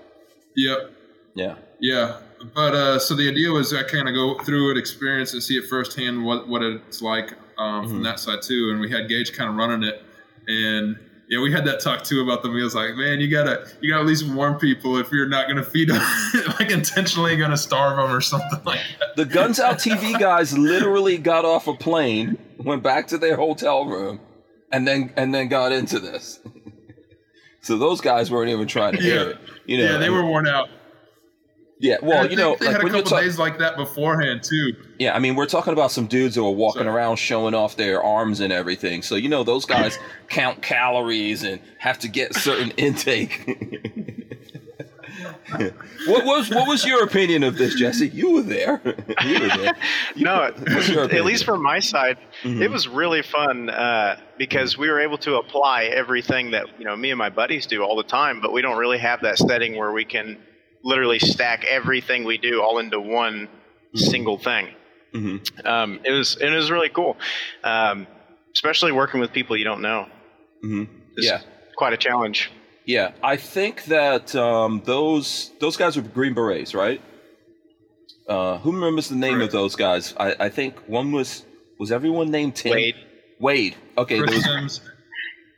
Yep. 0.55 0.91
Yeah. 1.33 1.55
Yeah, 1.79 2.17
but 2.53 2.75
uh, 2.75 2.99
so 2.99 3.15
the 3.15 3.27
idea 3.27 3.49
was 3.51 3.73
I 3.73 3.81
kind 3.83 4.07
of 4.07 4.13
go 4.13 4.37
through 4.43 4.71
it, 4.71 4.77
experience 4.77 5.33
it, 5.33 5.41
see 5.41 5.55
it 5.55 5.65
firsthand 5.67 6.23
what 6.23 6.47
what 6.47 6.61
it's 6.61 7.01
like 7.01 7.33
um, 7.57 7.85
Mhm. 7.85 7.89
from 7.89 8.03
that 8.03 8.19
side 8.19 8.41
too. 8.43 8.69
And 8.71 8.79
we 8.79 8.89
had 8.91 9.07
Gage 9.09 9.33
kind 9.33 9.49
of 9.49 9.55
running 9.55 9.81
it, 9.83 10.03
and 10.47 10.97
yeah, 11.31 11.39
we 11.39 11.49
had 11.49 11.63
that 11.63 11.79
talk 11.79 12.03
too 12.03 12.19
about 12.21 12.43
the 12.43 12.49
meals. 12.49 12.75
Like, 12.75 12.93
man, 12.95 13.21
you 13.21 13.31
gotta 13.31 13.65
you 13.79 13.89
gotta 13.89 14.01
at 14.01 14.07
least 14.07 14.27
warn 14.27 14.55
people 14.55 14.97
if 14.97 15.13
you're 15.13 15.29
not 15.29 15.47
gonna 15.47 15.63
feed 15.63 15.87
them, 15.87 16.03
like 16.59 16.69
intentionally 16.71 17.37
gonna 17.37 17.55
starve 17.55 17.95
them 17.95 18.13
or 18.13 18.19
something 18.19 18.59
like 18.65 18.81
that. 18.99 19.15
The 19.15 19.23
Guns 19.23 19.57
Out 19.57 19.77
TV 19.77 20.19
guys 20.19 20.57
literally 20.57 21.17
got 21.17 21.45
off 21.45 21.69
a 21.69 21.73
plane, 21.73 22.37
went 22.57 22.83
back 22.83 23.07
to 23.07 23.17
their 23.17 23.37
hotel 23.37 23.85
room, 23.85 24.19
and 24.73 24.85
then 24.85 25.13
and 25.15 25.33
then 25.33 25.47
got 25.47 25.71
into 25.71 25.99
this. 25.99 26.41
so 27.61 27.77
those 27.77 28.01
guys 28.01 28.29
weren't 28.29 28.49
even 28.49 28.67
trying 28.67 28.97
to 28.97 29.01
hear 29.01 29.29
it. 29.29 29.37
You 29.65 29.77
know, 29.77 29.85
yeah, 29.85 29.97
they 29.99 30.09
were 30.09 30.25
worn 30.25 30.49
out. 30.49 30.67
Yeah, 31.81 31.97
well, 32.03 32.29
you 32.29 32.35
know, 32.35 32.55
they 32.59 32.67
like 32.67 32.73
had 32.75 32.81
a 32.81 32.83
when 32.83 32.93
couple 32.93 33.09
ta- 33.09 33.21
days 33.21 33.39
like 33.39 33.57
that 33.57 33.75
beforehand 33.75 34.43
too. 34.43 34.73
Yeah, 34.99 35.15
I 35.15 35.19
mean, 35.19 35.35
we're 35.35 35.47
talking 35.47 35.73
about 35.73 35.91
some 35.91 36.05
dudes 36.05 36.35
who 36.35 36.45
are 36.45 36.51
walking 36.51 36.83
Sorry. 36.83 36.93
around 36.95 37.15
showing 37.17 37.55
off 37.55 37.75
their 37.75 38.03
arms 38.03 38.39
and 38.39 38.53
everything. 38.53 39.01
So, 39.01 39.15
you 39.15 39.29
know, 39.29 39.43
those 39.43 39.65
guys 39.65 39.97
count 40.29 40.61
calories 40.61 41.43
and 41.43 41.59
have 41.79 41.97
to 41.99 42.07
get 42.07 42.35
certain 42.35 42.69
intake. 42.77 43.57
what 46.07 46.25
was 46.25 46.49
what 46.49 46.67
was 46.67 46.85
your 46.85 47.03
opinion 47.03 47.43
of 47.43 47.57
this, 47.57 47.75
Jesse? 47.75 48.09
You 48.09 48.31
were 48.35 48.41
there. 48.41 48.81
you 49.25 49.39
were 49.41 49.47
there. 49.47 49.73
no, 50.15 50.51
What's 50.55 50.89
at 50.89 50.95
least 50.97 50.97
opinion? 50.97 51.37
from 51.45 51.63
my 51.63 51.79
side, 51.79 52.17
Mhm. 52.43 52.61
it 52.61 52.69
was 52.69 52.87
really 52.87 53.21
fun 53.21 53.69
uh, 53.69 54.19
because 54.37 54.77
we 54.77 54.89
were 54.89 54.99
able 54.99 55.17
to 55.19 55.35
apply 55.35 55.85
everything 55.85 56.51
that 56.51 56.67
you 56.79 56.85
know 56.85 56.95
me 56.95 57.11
and 57.11 57.17
my 57.17 57.29
buddies 57.29 57.65
do 57.65 57.81
all 57.83 57.95
the 57.95 58.03
time, 58.03 58.39
but 58.41 58.51
we 58.53 58.61
don't 58.61 58.77
really 58.77 58.97
have 58.99 59.21
that 59.21 59.37
setting 59.37 59.75
where 59.77 59.91
we 59.91 60.05
can 60.05 60.37
literally 60.83 61.19
stack 61.19 61.63
everything 61.65 62.23
we 62.23 62.37
do 62.37 62.61
all 62.61 62.79
into 62.79 62.99
one 62.99 63.47
single 63.95 64.37
thing. 64.37 64.69
Mhm. 65.13 65.65
Um, 65.65 65.99
it 66.05 66.11
was 66.11 66.37
it 66.39 66.49
was 66.49 66.71
really 66.71 66.89
cool, 66.89 67.17
um, 67.63 68.07
especially 68.53 68.91
working 68.91 69.19
with 69.19 69.31
people 69.33 69.57
you 69.57 69.65
don't 69.65 69.81
know. 69.81 70.07
Mhm. 70.63 70.87
It's 71.17 71.27
Yeah. 71.27 71.41
quite 71.75 71.93
a 71.93 71.97
challenge. 71.97 72.49
Yeah, 72.85 73.11
I 73.23 73.35
think 73.37 73.85
that 73.85 74.33
um, 74.35 74.81
those 74.85 75.51
those 75.59 75.77
guys 75.77 75.95
were 75.97 76.01
Green 76.01 76.33
Berets, 76.33 76.73
right? 76.73 77.01
Uh, 78.27 78.57
who 78.59 78.71
remembers 78.71 79.09
the 79.09 79.15
name 79.15 79.41
of 79.41 79.51
those 79.51 79.75
guys? 79.75 80.13
I, 80.17 80.35
I 80.39 80.49
think 80.49 80.77
one 80.87 81.11
was 81.11 81.43
was 81.79 81.91
everyone 81.91 82.31
named 82.31 82.55
Tim. 82.55 82.71
Wade. 82.71 82.95
Wade. 83.39 83.75
Okay, 83.97 84.19
Chris 84.19 84.35
was 84.35 84.43
Sims, 84.45 84.81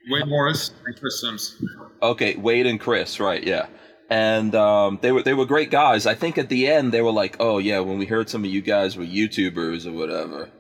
Wade 0.10 0.26
Morris, 0.28 0.72
and 0.86 0.96
Chris 1.00 1.22
Sims. 1.22 1.62
Okay, 2.02 2.36
Wade 2.36 2.66
and 2.66 2.80
Chris, 2.80 3.20
right? 3.20 3.44
Yeah, 3.44 3.68
and 4.14 4.54
um, 4.54 5.00
they 5.02 5.12
were 5.12 5.24
they 5.24 5.34
were 5.34 5.48
great 5.48 5.72
guys. 5.72 6.06
I 6.06 6.14
think 6.14 6.38
at 6.38 6.48
the 6.48 6.68
end 6.68 6.92
they 6.92 7.02
were 7.02 7.12
like, 7.12 7.36
"Oh 7.40 7.58
yeah, 7.58 7.80
when 7.80 7.98
we 7.98 8.06
heard 8.06 8.30
some 8.30 8.44
of 8.44 8.50
you 8.52 8.62
guys 8.62 8.96
were 8.96 9.04
YouTubers 9.04 9.88
or 9.88 9.92
whatever, 9.92 10.52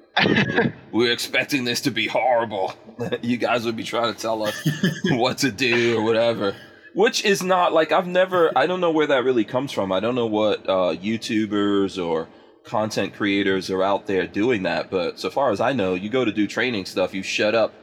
we 0.92 1.06
were 1.06 1.12
expecting 1.12 1.64
this 1.64 1.82
to 1.82 1.92
be 1.92 2.08
horrible. 2.08 2.74
you 3.22 3.38
guys 3.38 3.64
would 3.64 3.76
be 3.76 3.84
trying 3.84 4.12
to 4.12 4.20
tell 4.20 4.42
us 4.42 4.68
what 5.12 5.38
to 5.40 5.52
do 5.52 6.00
or 6.00 6.04
whatever." 6.04 6.56
Which 6.96 7.26
is 7.26 7.44
not 7.44 7.74
like 7.74 7.92
I've 7.92 8.08
never. 8.08 8.52
I 8.58 8.66
don't 8.66 8.82
know 8.82 8.92
where 8.92 9.08
that 9.08 9.24
really 9.24 9.46
comes 9.46 9.72
from. 9.72 9.92
I 9.92 10.00
don't 10.00 10.16
know 10.16 10.28
what 10.28 10.68
uh, 10.68 10.96
YouTubers 10.96 12.04
or 12.04 12.30
content 12.64 13.14
creators 13.14 13.70
are 13.70 13.84
out 13.84 14.08
there 14.08 14.26
doing 14.26 14.64
that. 14.64 14.90
But 14.90 15.20
so 15.20 15.30
far 15.30 15.52
as 15.52 15.62
I 15.62 15.74
know, 15.74 15.94
you 15.94 16.10
go 16.10 16.26
to 16.26 16.32
do 16.32 16.48
training 16.48 16.86
stuff, 16.86 17.14
you 17.14 17.22
shut 17.22 17.54
up 17.54 17.74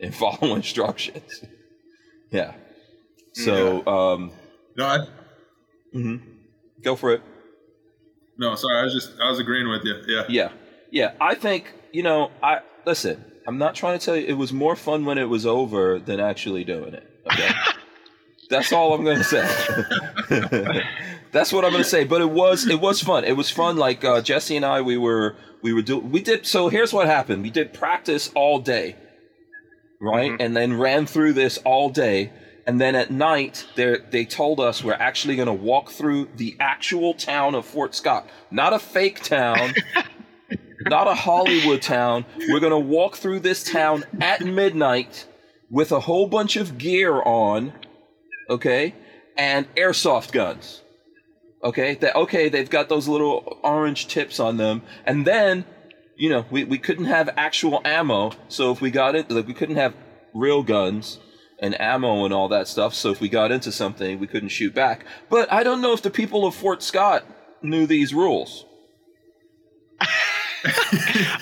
and 0.00 0.14
follow 0.14 0.54
instructions. 0.54 1.44
Yeah. 2.30 2.54
So, 3.32 3.86
um, 3.86 4.32
No, 4.76 4.84
I, 4.86 5.06
mhm. 5.94 6.20
go 6.82 6.96
for 6.96 7.12
it. 7.12 7.22
no, 8.38 8.54
sorry, 8.54 8.80
I 8.80 8.84
was 8.84 8.94
just 8.94 9.12
I 9.20 9.30
was 9.30 9.38
agreeing 9.38 9.68
with 9.68 9.84
you. 9.84 9.94
Yeah. 10.06 10.24
Yeah. 10.28 10.48
Yeah. 10.90 11.12
I 11.20 11.34
think, 11.34 11.72
you 11.92 12.02
know, 12.02 12.30
I 12.42 12.60
listen, 12.86 13.24
I'm 13.46 13.58
not 13.58 13.74
trying 13.74 13.98
to 13.98 14.04
tell 14.04 14.16
you 14.16 14.26
it 14.26 14.36
was 14.36 14.52
more 14.52 14.76
fun 14.76 15.04
when 15.04 15.18
it 15.18 15.28
was 15.28 15.46
over 15.46 15.98
than 15.98 16.20
actually 16.20 16.64
doing 16.64 16.94
it. 16.94 17.08
Okay. 17.30 17.50
That's 18.50 18.72
all 18.72 18.94
I'm 18.94 19.04
gonna 19.04 19.24
say. 19.24 19.46
That's 21.32 21.52
what 21.52 21.64
I'm 21.64 21.72
gonna 21.72 21.84
say. 21.84 22.04
But 22.04 22.20
it 22.22 22.30
was 22.30 22.66
it 22.66 22.80
was 22.80 23.02
fun. 23.02 23.24
It 23.24 23.36
was 23.36 23.50
fun. 23.50 23.76
Like 23.76 24.04
uh, 24.04 24.22
Jesse 24.22 24.56
and 24.56 24.64
I, 24.64 24.80
we 24.80 24.96
were 24.96 25.36
we 25.62 25.72
were 25.72 25.82
doing 25.82 26.10
we 26.10 26.22
did. 26.22 26.46
So 26.46 26.68
here's 26.68 26.92
what 26.92 27.06
happened. 27.06 27.42
We 27.42 27.50
did 27.50 27.74
practice 27.74 28.30
all 28.34 28.58
day, 28.58 28.96
right, 30.00 30.32
and 30.40 30.56
then 30.56 30.78
ran 30.78 31.06
through 31.06 31.34
this 31.34 31.58
all 31.58 31.90
day. 31.90 32.32
And 32.68 32.78
then 32.78 32.94
at 32.94 33.10
night, 33.10 33.66
they 33.76 33.96
they 34.10 34.24
told 34.26 34.60
us 34.60 34.84
we're 34.84 34.92
actually 34.92 35.36
gonna 35.36 35.54
walk 35.54 35.90
through 35.90 36.28
the 36.36 36.54
actual 36.60 37.14
town 37.14 37.54
of 37.54 37.64
Fort 37.64 37.94
Scott, 37.94 38.28
not 38.50 38.74
a 38.74 38.78
fake 38.78 39.22
town. 39.22 39.72
not 40.82 41.08
a 41.08 41.14
Hollywood 41.14 41.80
town. 41.80 42.26
We're 42.36 42.60
gonna 42.60 42.78
walk 42.78 43.16
through 43.16 43.40
this 43.40 43.64
town 43.64 44.04
at 44.20 44.42
midnight 44.42 45.26
with 45.70 45.92
a 45.92 46.00
whole 46.00 46.26
bunch 46.26 46.56
of 46.56 46.76
gear 46.76 47.22
on, 47.22 47.72
okay, 48.50 48.94
and 49.38 49.74
airsoft 49.74 50.32
guns. 50.32 50.82
Okay, 51.64 51.94
that 51.94 52.16
okay, 52.16 52.50
they've 52.50 52.68
got 52.68 52.90
those 52.90 53.08
little 53.08 53.58
orange 53.64 54.08
tips 54.08 54.38
on 54.38 54.58
them, 54.58 54.82
and 55.06 55.26
then, 55.26 55.64
you 56.16 56.28
know, 56.28 56.44
we, 56.50 56.64
we 56.64 56.76
couldn't 56.76 57.06
have 57.06 57.30
actual 57.34 57.80
ammo, 57.86 58.32
so 58.48 58.70
if 58.72 58.82
we 58.82 58.90
got 58.90 59.14
it, 59.14 59.30
like 59.30 59.46
we 59.46 59.54
couldn't 59.54 59.76
have 59.76 59.94
real 60.34 60.62
guns 60.62 61.18
and 61.60 61.80
ammo 61.80 62.24
and 62.24 62.32
all 62.34 62.48
that 62.48 62.68
stuff. 62.68 62.94
So 62.94 63.10
if 63.10 63.20
we 63.20 63.28
got 63.28 63.50
into 63.50 63.72
something, 63.72 64.18
we 64.18 64.26
couldn't 64.26 64.50
shoot 64.50 64.74
back. 64.74 65.04
But 65.28 65.52
I 65.52 65.62
don't 65.62 65.80
know 65.80 65.92
if 65.92 66.02
the 66.02 66.10
people 66.10 66.46
of 66.46 66.54
Fort 66.54 66.82
Scott 66.82 67.24
knew 67.62 67.86
these 67.86 68.14
rules. 68.14 68.64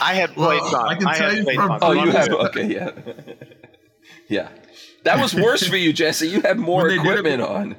I 0.00 0.14
had 0.14 0.36
Well, 0.36 0.48
plates 0.58 0.74
on. 0.74 0.88
I 0.88 0.94
can 0.94 1.06
I 1.08 1.14
tell 1.18 1.34
you 1.36 1.42
plates 1.44 1.56
from- 1.60 1.70
on. 1.72 1.78
Oh, 1.82 1.92
you 1.92 2.10
have 2.10 2.28
it. 2.28 2.32
okay, 2.32 2.66
yeah, 2.66 2.90
yeah. 4.28 4.48
That 5.04 5.20
was 5.20 5.34
worse 5.34 5.66
for 5.66 5.76
you, 5.76 5.92
Jesse. 5.92 6.28
You 6.28 6.40
had 6.42 6.58
more 6.58 6.82
When 6.86 6.96
they 6.96 7.02
did 7.02 7.06
it- 7.06 7.18
equipment 7.40 7.42
on. 7.42 7.76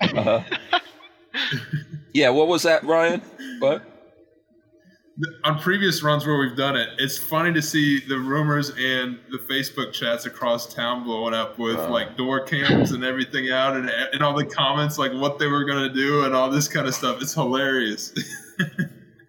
uh-huh. 0.00 0.42
Yeah, 2.12 2.30
what 2.30 2.48
was 2.48 2.62
that, 2.64 2.84
Ryan? 2.84 3.20
What? 3.60 3.82
On 5.44 5.58
previous 5.58 6.02
runs 6.02 6.24
where 6.26 6.38
we've 6.38 6.56
done 6.56 6.76
it, 6.76 6.88
it's 6.98 7.18
funny 7.18 7.52
to 7.52 7.60
see 7.60 8.00
the 8.06 8.16
rumors 8.18 8.70
and 8.70 9.18
the 9.30 9.38
Facebook 9.38 9.92
chats 9.92 10.24
across 10.26 10.72
town 10.72 11.04
blowing 11.04 11.34
up 11.34 11.58
with 11.58 11.76
Wow. 11.76 11.90
like 11.90 12.16
door 12.16 12.40
cams 12.40 12.92
and 12.92 13.04
everything 13.04 13.50
out 13.50 13.76
and, 13.76 13.90
and 13.90 14.22
all 14.22 14.34
the 14.34 14.46
comments 14.46 14.96
like 14.98 15.12
what 15.12 15.38
they 15.38 15.46
were 15.46 15.64
going 15.64 15.82
to 15.88 15.92
do 15.94 16.24
and 16.24 16.34
all 16.34 16.48
this 16.50 16.68
kind 16.68 16.86
of 16.86 16.94
stuff. 16.94 17.20
It's 17.22 17.34
hilarious. 17.34 18.12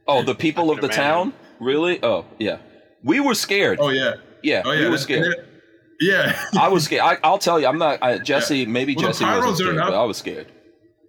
Oh, 0.08 0.24
the 0.24 0.36
people 0.36 0.72
of 0.72 0.78
the 0.82 0.88
imagine. 0.88 1.04
town? 1.04 1.34
Really? 1.60 2.04
Oh, 2.04 2.26
yeah. 2.38 2.58
We 3.04 3.20
were 3.22 3.36
scared. 3.36 3.78
oh 3.80 3.90
yeah. 3.90 4.16
yeah, 4.44 4.62
Oh 4.66 4.72
yeah. 4.72 4.86
we 4.86 4.90
were 4.90 4.98
scared. 4.98 5.28
it- 5.34 5.48
yeah. 6.02 6.38
I 6.60 6.68
was 6.68 6.84
scared. 6.86 7.04
I, 7.04 7.18
I'll 7.24 7.38
tell 7.38 7.60
you, 7.60 7.68
I'm 7.68 7.78
not. 7.78 8.02
I, 8.02 8.18
Jesse, 8.18 8.66
maybe 8.66 8.96
Well, 8.96 9.06
Jesse 9.08 9.24
wasn't 9.24 9.58
scared, 9.58 9.76
enough- 9.76 9.90
but 9.90 10.02
I 10.02 10.04
was 10.04 10.18
scared. 10.18 10.48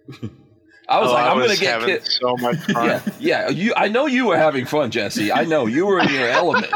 I 0.89 0.99
was 0.99 1.09
Oh, 1.09 1.13
like, 1.13 1.25
I'm 1.31 1.37
was 1.37 1.59
gonna 1.59 1.85
get 1.85 2.03
killed. 2.03 2.05
so 2.05 2.37
much 2.37 2.57
fun. 2.73 2.85
yeah, 2.87 3.01
yeah. 3.19 3.49
You, 3.49 3.73
I 3.75 3.87
know 3.87 4.05
you 4.05 4.27
were 4.27 4.37
having 4.37 4.65
fun, 4.65 4.91
Jesse. 4.91 5.31
I 5.31 5.45
know 5.45 5.65
you 5.65 5.85
were 5.85 5.99
in 5.99 6.09
your 6.09 6.27
element, 6.27 6.73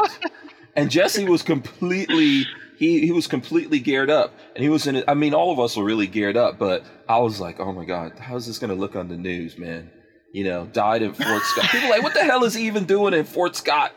and 0.76 0.90
Jesse 0.90 1.24
was 1.24 1.42
completely. 1.42 2.46
He, 2.78 3.00
he 3.00 3.10
was 3.10 3.26
completely 3.26 3.80
geared 3.80 4.08
up, 4.08 4.32
and 4.54 4.62
he 4.62 4.68
was 4.70 4.86
in. 4.86 4.96
it- 4.96 5.04
I 5.08 5.14
mean, 5.14 5.34
all 5.34 5.50
of 5.52 5.58
us 5.58 5.76
were 5.76 5.84
really 5.84 6.06
geared 6.06 6.36
up, 6.36 6.58
but 6.58 6.84
I 7.08 7.18
was 7.18 7.40
like, 7.40 7.58
oh 7.60 7.72
my 7.72 7.84
god, 7.84 8.12
how's 8.18 8.46
this 8.46 8.58
gonna 8.58 8.74
look 8.74 8.94
on 8.96 9.08
the 9.08 9.16
news, 9.16 9.58
man? 9.58 9.90
You 10.32 10.44
know, 10.44 10.66
died 10.66 11.02
in 11.02 11.12
Fort 11.12 11.42
Scott. 11.42 11.64
People 11.70 11.88
are 11.88 11.90
like, 11.90 12.02
what 12.02 12.14
the 12.14 12.22
hell 12.24 12.44
is 12.44 12.54
he 12.54 12.66
even 12.66 12.84
doing 12.84 13.14
in 13.14 13.24
Fort 13.24 13.56
Scott? 13.56 13.92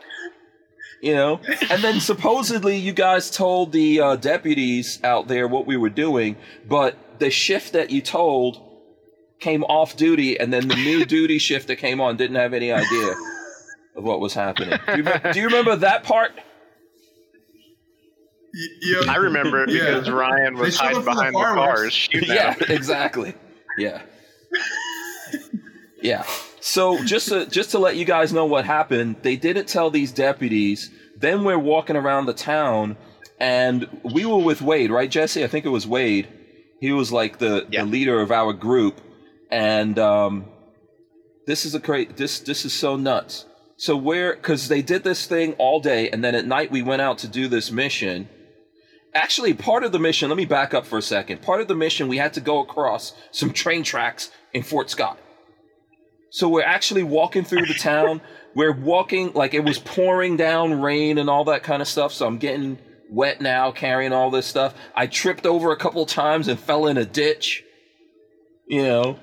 You 1.00 1.14
know, 1.14 1.40
and 1.70 1.82
then 1.82 2.00
supposedly 2.00 2.76
you 2.76 2.92
guys 2.92 3.30
told 3.30 3.72
the 3.72 4.00
uh, 4.00 4.16
deputies 4.16 4.98
out 5.02 5.26
there 5.26 5.48
what 5.48 5.66
we 5.66 5.76
were 5.76 5.90
doing, 5.90 6.36
but 6.68 6.96
the 7.18 7.28
shift 7.30 7.72
that 7.72 7.90
you 7.90 8.00
told 8.00 8.71
came 9.42 9.62
off 9.64 9.96
duty, 9.96 10.38
and 10.40 10.52
then 10.52 10.68
the 10.68 10.74
new 10.76 11.04
duty 11.16 11.38
shift 11.38 11.68
that 11.68 11.76
came 11.76 12.00
on 12.00 12.16
didn't 12.16 12.36
have 12.36 12.54
any 12.54 12.72
idea 12.72 13.14
of 13.96 14.04
what 14.04 14.20
was 14.20 14.32
happening. 14.32 14.78
Do 14.86 14.96
you, 15.02 15.32
do 15.32 15.40
you 15.40 15.46
remember 15.46 15.76
that 15.76 16.02
part? 16.04 16.32
Y- 18.54 18.68
yeah. 18.82 19.12
I 19.12 19.16
remember 19.16 19.64
it 19.64 19.70
Yeah. 19.70 19.86
because 19.94 20.10
Ryan 20.10 20.54
was 20.56 20.76
hiding 20.78 20.98
up 20.98 21.04
for 21.04 21.10
the 21.10 21.14
behind 21.16 21.34
the, 21.34 21.38
fireworks. 21.40 22.08
cars 22.12 22.26
yeah, 22.28 22.54
exactly. 22.68 23.34
Yeah. 23.78 24.02
Yeah. 26.02 26.24
So 26.60 27.02
just 27.04 27.28
to 27.28 27.46
just 27.46 27.70
to 27.72 27.78
let 27.78 27.96
you 27.96 28.04
guys 28.04 28.32
know 28.32 28.44
what 28.44 28.64
happened, 28.64 29.16
they 29.22 29.36
didn't 29.36 29.66
tell 29.68 29.90
these 29.90 30.12
deputies. 30.12 30.90
Then 31.16 31.44
we're 31.44 31.58
walking 31.58 31.96
around 31.96 32.26
the 32.26 32.34
town, 32.34 32.96
and 33.38 33.88
we 34.02 34.26
were 34.26 34.38
with 34.38 34.60
Wade, 34.60 34.90
right, 34.90 35.10
Jesse? 35.10 35.44
I 35.44 35.46
think 35.46 35.64
it 35.64 35.68
was 35.70 35.86
Wade. 35.86 36.28
He 36.80 36.90
was 36.92 37.12
like 37.12 37.38
the, 37.38 37.66
Yeah. 37.70 37.84
the 37.84 37.90
leader 37.90 38.20
of 38.20 38.32
our 38.32 38.52
group, 38.52 39.00
and 39.52 39.98
um, 39.98 40.46
this 41.46 41.64
is 41.64 41.74
a 41.74 41.78
great. 41.78 42.16
This 42.16 42.40
this 42.40 42.64
is 42.64 42.72
so 42.72 42.96
nuts. 42.96 43.44
So 43.76 43.96
where 43.96 44.34
because 44.34 44.68
they 44.68 44.82
did 44.82 45.04
this 45.04 45.26
thing 45.26 45.52
all 45.54 45.78
day, 45.78 46.10
and 46.10 46.24
then 46.24 46.34
at 46.34 46.46
night 46.46 46.72
we 46.72 46.82
went 46.82 47.02
out 47.02 47.18
to 47.18 47.28
do 47.28 47.46
this 47.46 47.70
mission. 47.70 48.28
Actually, 49.14 49.52
part 49.52 49.84
of 49.84 49.92
the 49.92 49.98
mission. 49.98 50.30
Let 50.30 50.38
me 50.38 50.46
back 50.46 50.72
up 50.72 50.86
for 50.86 50.96
a 50.96 51.02
second. 51.02 51.42
Part 51.42 51.60
of 51.60 51.68
the 51.68 51.74
mission, 51.74 52.08
we 52.08 52.16
had 52.16 52.32
to 52.32 52.40
go 52.40 52.60
across 52.60 53.12
some 53.30 53.52
train 53.52 53.82
tracks 53.82 54.30
in 54.54 54.62
Fort 54.62 54.88
Scott. 54.88 55.18
So 56.30 56.48
we're 56.48 56.62
actually 56.62 57.02
walking 57.02 57.44
through 57.44 57.66
the 57.66 57.74
town. 57.74 58.22
We're 58.54 58.72
walking 58.72 59.34
like 59.34 59.52
it 59.52 59.64
was 59.64 59.78
pouring 59.78 60.38
down 60.38 60.80
rain 60.80 61.18
and 61.18 61.28
all 61.28 61.44
that 61.44 61.62
kind 61.62 61.82
of 61.82 61.88
stuff. 61.88 62.14
So 62.14 62.26
I'm 62.26 62.38
getting 62.38 62.78
wet 63.10 63.42
now 63.42 63.70
carrying 63.70 64.14
all 64.14 64.30
this 64.30 64.46
stuff. 64.46 64.74
I 64.94 65.08
tripped 65.08 65.44
over 65.44 65.72
a 65.72 65.76
couple 65.76 66.06
times 66.06 66.48
and 66.48 66.58
fell 66.58 66.86
in 66.86 66.96
a 66.96 67.04
ditch. 67.04 67.64
You 68.66 68.82
know, 68.82 69.18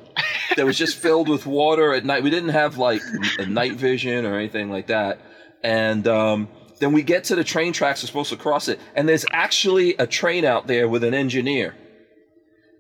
that 0.55 0.65
was 0.65 0.77
just 0.77 0.97
filled 0.97 1.29
with 1.29 1.45
water 1.45 1.93
at 1.93 2.05
night. 2.05 2.23
We 2.23 2.29
didn't 2.29 2.49
have 2.49 2.77
like 2.77 3.01
night 3.47 3.73
vision 3.73 4.25
or 4.25 4.35
anything 4.35 4.69
like 4.69 4.87
that. 4.87 5.19
And 5.63 6.07
um, 6.07 6.49
then 6.79 6.93
we 6.93 7.03
get 7.03 7.25
to 7.25 7.35
the 7.35 7.43
train 7.43 7.73
tracks. 7.73 8.03
We're 8.03 8.07
supposed 8.07 8.29
to 8.31 8.37
cross 8.37 8.67
it, 8.67 8.79
and 8.95 9.07
there's 9.07 9.25
actually 9.31 9.95
a 9.95 10.07
train 10.07 10.45
out 10.45 10.67
there 10.67 10.87
with 10.87 11.03
an 11.03 11.13
engineer. 11.13 11.75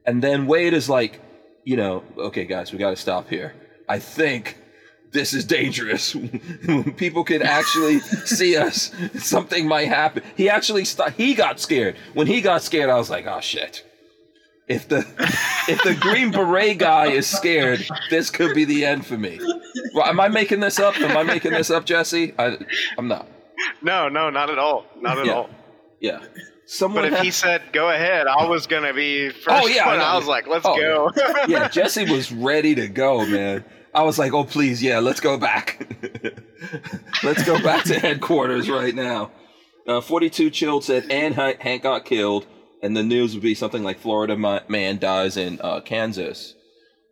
And 0.05 0.23
then 0.23 0.47
Wade 0.47 0.73
is 0.73 0.89
like, 0.89 1.21
you 1.63 1.77
know, 1.77 2.03
okay, 2.17 2.45
guys, 2.45 2.71
we 2.71 2.77
got 2.77 2.91
to 2.91 2.95
stop 2.95 3.29
here. 3.29 3.53
I 3.87 3.99
think 3.99 4.57
this 5.11 5.33
is 5.33 5.45
dangerous. 5.45 6.15
People 6.97 7.23
can 7.23 7.41
actually 7.41 7.99
see 7.99 8.55
us. 8.55 8.91
Something 9.17 9.67
might 9.67 9.87
happen. 9.87 10.23
He 10.35 10.49
actually 10.49 10.85
st- 10.85 11.13
he 11.13 11.33
got 11.33 11.59
scared. 11.59 11.95
When 12.13 12.27
he 12.27 12.41
got 12.41 12.63
scared, 12.63 12.89
I 12.89 12.97
was 12.97 13.09
like, 13.09 13.25
oh 13.27 13.39
shit. 13.39 13.85
If 14.69 14.87
the 14.87 14.99
if 15.67 15.81
the 15.83 15.95
green 15.95 16.31
beret 16.31 16.77
guy 16.77 17.07
is 17.07 17.25
scared, 17.27 17.83
this 18.11 18.29
could 18.29 18.53
be 18.53 18.65
the 18.65 18.85
end 18.85 19.05
for 19.05 19.17
me. 19.17 19.39
Well, 19.95 20.05
am 20.05 20.19
I 20.19 20.27
making 20.27 20.59
this 20.59 20.79
up? 20.79 20.95
Am 21.01 21.17
I 21.17 21.23
making 21.23 21.51
this 21.51 21.71
up, 21.71 21.85
Jesse? 21.85 22.33
I, 22.37 22.57
I'm 22.97 23.07
not. 23.07 23.27
No, 23.81 24.07
no, 24.09 24.29
not 24.29 24.49
at 24.51 24.59
all. 24.59 24.85
Not 25.01 25.17
at 25.19 25.25
Yeah. 25.25 25.33
all. 25.33 25.49
Yeah. 25.99 26.19
Someone 26.67 27.03
But 27.09 27.13
if 27.13 27.19
he 27.21 27.31
said 27.31 27.63
go 27.73 27.89
ahead, 27.89 28.27
I 28.27 28.45
was 28.47 28.67
gonna 28.67 28.93
be 28.93 29.29
first. 29.29 29.47
Oh, 29.49 29.65
yeah, 29.67 29.87
one. 29.87 29.97
know. 29.97 30.03
I 30.05 30.15
was 30.15 30.27
like, 30.27 30.45
let's 30.47 30.65
Oh, 30.67 30.77
go. 30.77 31.11
yeah, 31.47 31.67
Jesse 31.67 32.05
was 32.09 32.31
ready 32.31 32.75
to 32.75 32.87
go, 32.87 33.25
man. 33.25 33.65
I 33.95 34.03
was 34.03 34.19
like, 34.19 34.33
oh, 34.33 34.43
please, 34.43 34.83
yeah, 34.83 34.99
let's 34.99 35.19
go 35.19 35.35
back. 35.39 35.91
let's 37.23 37.43
go 37.43 37.59
back 37.63 37.85
to 37.85 37.97
headquarters 37.99 38.69
right 38.69 38.93
now. 38.93 39.31
Uh, 39.87 39.99
42 39.99 40.51
chilled 40.51 40.83
said, 40.83 41.09
and 41.09 41.33
Hank 41.33 41.81
got 41.81 42.05
killed. 42.05 42.45
And 42.81 42.95
the 42.95 43.03
news 43.03 43.33
would 43.33 43.43
be 43.43 43.55
something 43.55 43.83
like 43.83 43.99
Florida 43.99 44.37
man 44.37 44.99
dies 44.99 45.37
in 45.37 45.59
uh, 45.61 45.81
Kansas. 45.81 46.53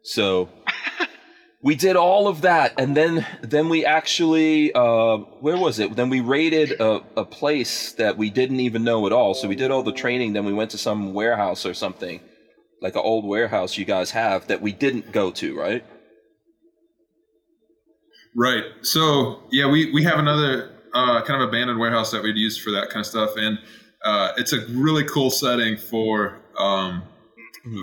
So 0.03 0.49
we 1.61 1.75
did 1.75 1.95
all 1.95 2.27
of 2.27 2.41
that. 2.41 2.79
And 2.79 2.95
then 2.95 3.25
then 3.41 3.67
we 3.67 3.85
actually, 3.85 4.73
uh, 4.73 5.17
where 5.41 5.57
was 5.57 5.79
it? 5.79 5.95
Then 5.95 6.09
we 6.09 6.21
raided 6.21 6.79
a, 6.79 7.01
a 7.17 7.25
place 7.25 7.91
that 7.93 8.17
we 8.17 8.29
didn't 8.29 8.61
even 8.61 8.83
know 8.83 9.05
at 9.05 9.11
all. 9.11 9.33
So 9.33 9.47
we 9.47 9.55
did 9.55 9.71
all 9.71 9.83
the 9.83 9.91
training. 9.91 10.33
Then 10.33 10.45
we 10.45 10.53
went 10.53 10.71
to 10.71 10.77
some 10.77 11.13
warehouse 11.13 11.65
or 11.65 11.73
something 11.73 12.21
like 12.81 12.95
an 12.95 13.01
old 13.03 13.25
warehouse 13.25 13.77
you 13.77 13.85
guys 13.85 14.11
have 14.11 14.47
that 14.47 14.61
we 14.61 14.71
didn't 14.71 15.11
go 15.11 15.31
to, 15.31 15.57
right? 15.57 15.83
Right. 18.35 18.63
So 18.83 19.43
yeah, 19.51 19.69
we 19.69 19.91
we 19.91 20.03
have 20.03 20.19
another 20.19 20.71
uh, 20.93 21.23
kind 21.23 21.41
of 21.41 21.49
abandoned 21.49 21.79
warehouse 21.79 22.11
that 22.11 22.23
we'd 22.23 22.37
use 22.37 22.57
for 22.57 22.71
that 22.71 22.89
kind 22.89 22.99
of 22.99 23.07
stuff, 23.07 23.31
and 23.35 23.57
uh, 24.07 24.31
it's 24.37 24.53
a 24.53 24.65
really 24.67 25.03
cool 25.05 25.29
setting 25.29 25.77
for 25.77 26.39
um, 26.57 27.03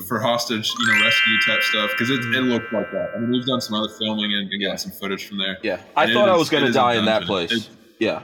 for 0.08 0.18
hostage, 0.18 0.72
you 0.78 0.86
know, 0.86 1.04
rescue 1.04 1.36
type 1.46 1.62
stuff 1.62 1.90
because 1.90 2.08
it, 2.10 2.20
it 2.20 2.42
looked 2.52 2.72
like 2.72 2.90
that. 2.90 3.10
I 3.14 3.18
mean, 3.20 3.30
we've 3.30 3.44
done 3.46 3.60
some 3.60 3.74
other 3.78 3.92
filming 3.98 4.32
and, 4.32 4.50
and 4.50 4.60
Yeah. 4.62 4.68
gotten 4.68 4.78
some 4.78 4.92
footage 4.92 5.26
from 5.28 5.36
there. 5.38 5.58
Yeah. 5.62 5.78
I 5.94 6.04
And 6.04 6.12
thought 6.14 6.28
I 6.30 6.36
was 6.36 6.48
going 6.48 6.64
to 6.64 6.72
die 6.72 6.94
in 6.94 7.04
that 7.04 7.22
place. 7.24 7.52
It- 7.52 7.68
yeah. 8.00 8.22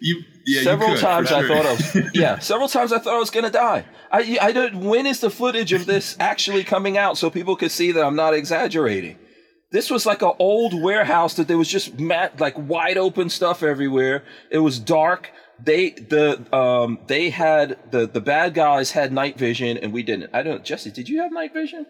you, 0.00 0.22
yeah, 0.46 0.62
several 0.62 0.90
could, 0.90 1.00
times 1.00 1.32
I 1.32 1.46
thought 1.46 1.66
I 1.66 1.72
was 1.72 1.96
yeah, 2.14 2.38
several 2.38 2.68
times 2.68 2.92
I 2.92 2.98
thought 2.98 3.14
I 3.14 3.18
was 3.18 3.30
going 3.30 3.44
to 3.44 3.50
die. 3.50 3.84
I 4.12 4.38
I 4.40 4.52
don't 4.52 4.80
when 4.84 5.06
is 5.06 5.20
the 5.20 5.30
footage 5.30 5.72
of 5.72 5.86
this 5.86 6.16
actually 6.20 6.64
coming 6.64 6.96
out 6.96 7.18
so 7.18 7.28
people 7.30 7.56
could 7.56 7.70
see 7.70 7.92
that 7.92 8.04
I'm 8.04 8.14
not 8.16 8.34
exaggerating? 8.34 9.18
This 9.72 9.90
was 9.90 10.06
like 10.06 10.22
an 10.22 10.32
old 10.38 10.80
warehouse 10.80 11.34
that 11.34 11.48
there 11.48 11.58
was 11.58 11.68
just 11.68 11.98
mat 11.98 12.40
like 12.40 12.54
wide 12.56 12.96
open 12.98 13.28
stuff 13.30 13.62
everywhere. 13.62 14.22
It 14.50 14.58
was 14.60 14.78
dark. 14.78 15.30
They 15.62 15.90
the 15.90 16.46
um 16.54 17.00
they 17.06 17.30
had 17.30 17.78
the 17.90 18.06
the 18.06 18.20
bad 18.20 18.54
guys 18.54 18.92
had 18.92 19.12
night 19.12 19.38
vision 19.38 19.76
and 19.76 19.92
we 19.92 20.02
didn't. 20.02 20.30
I 20.32 20.42
don't 20.42 20.64
Jesse, 20.64 20.90
did 20.90 21.08
you 21.08 21.20
have 21.22 21.32
night 21.32 21.52
vision? 21.52 21.86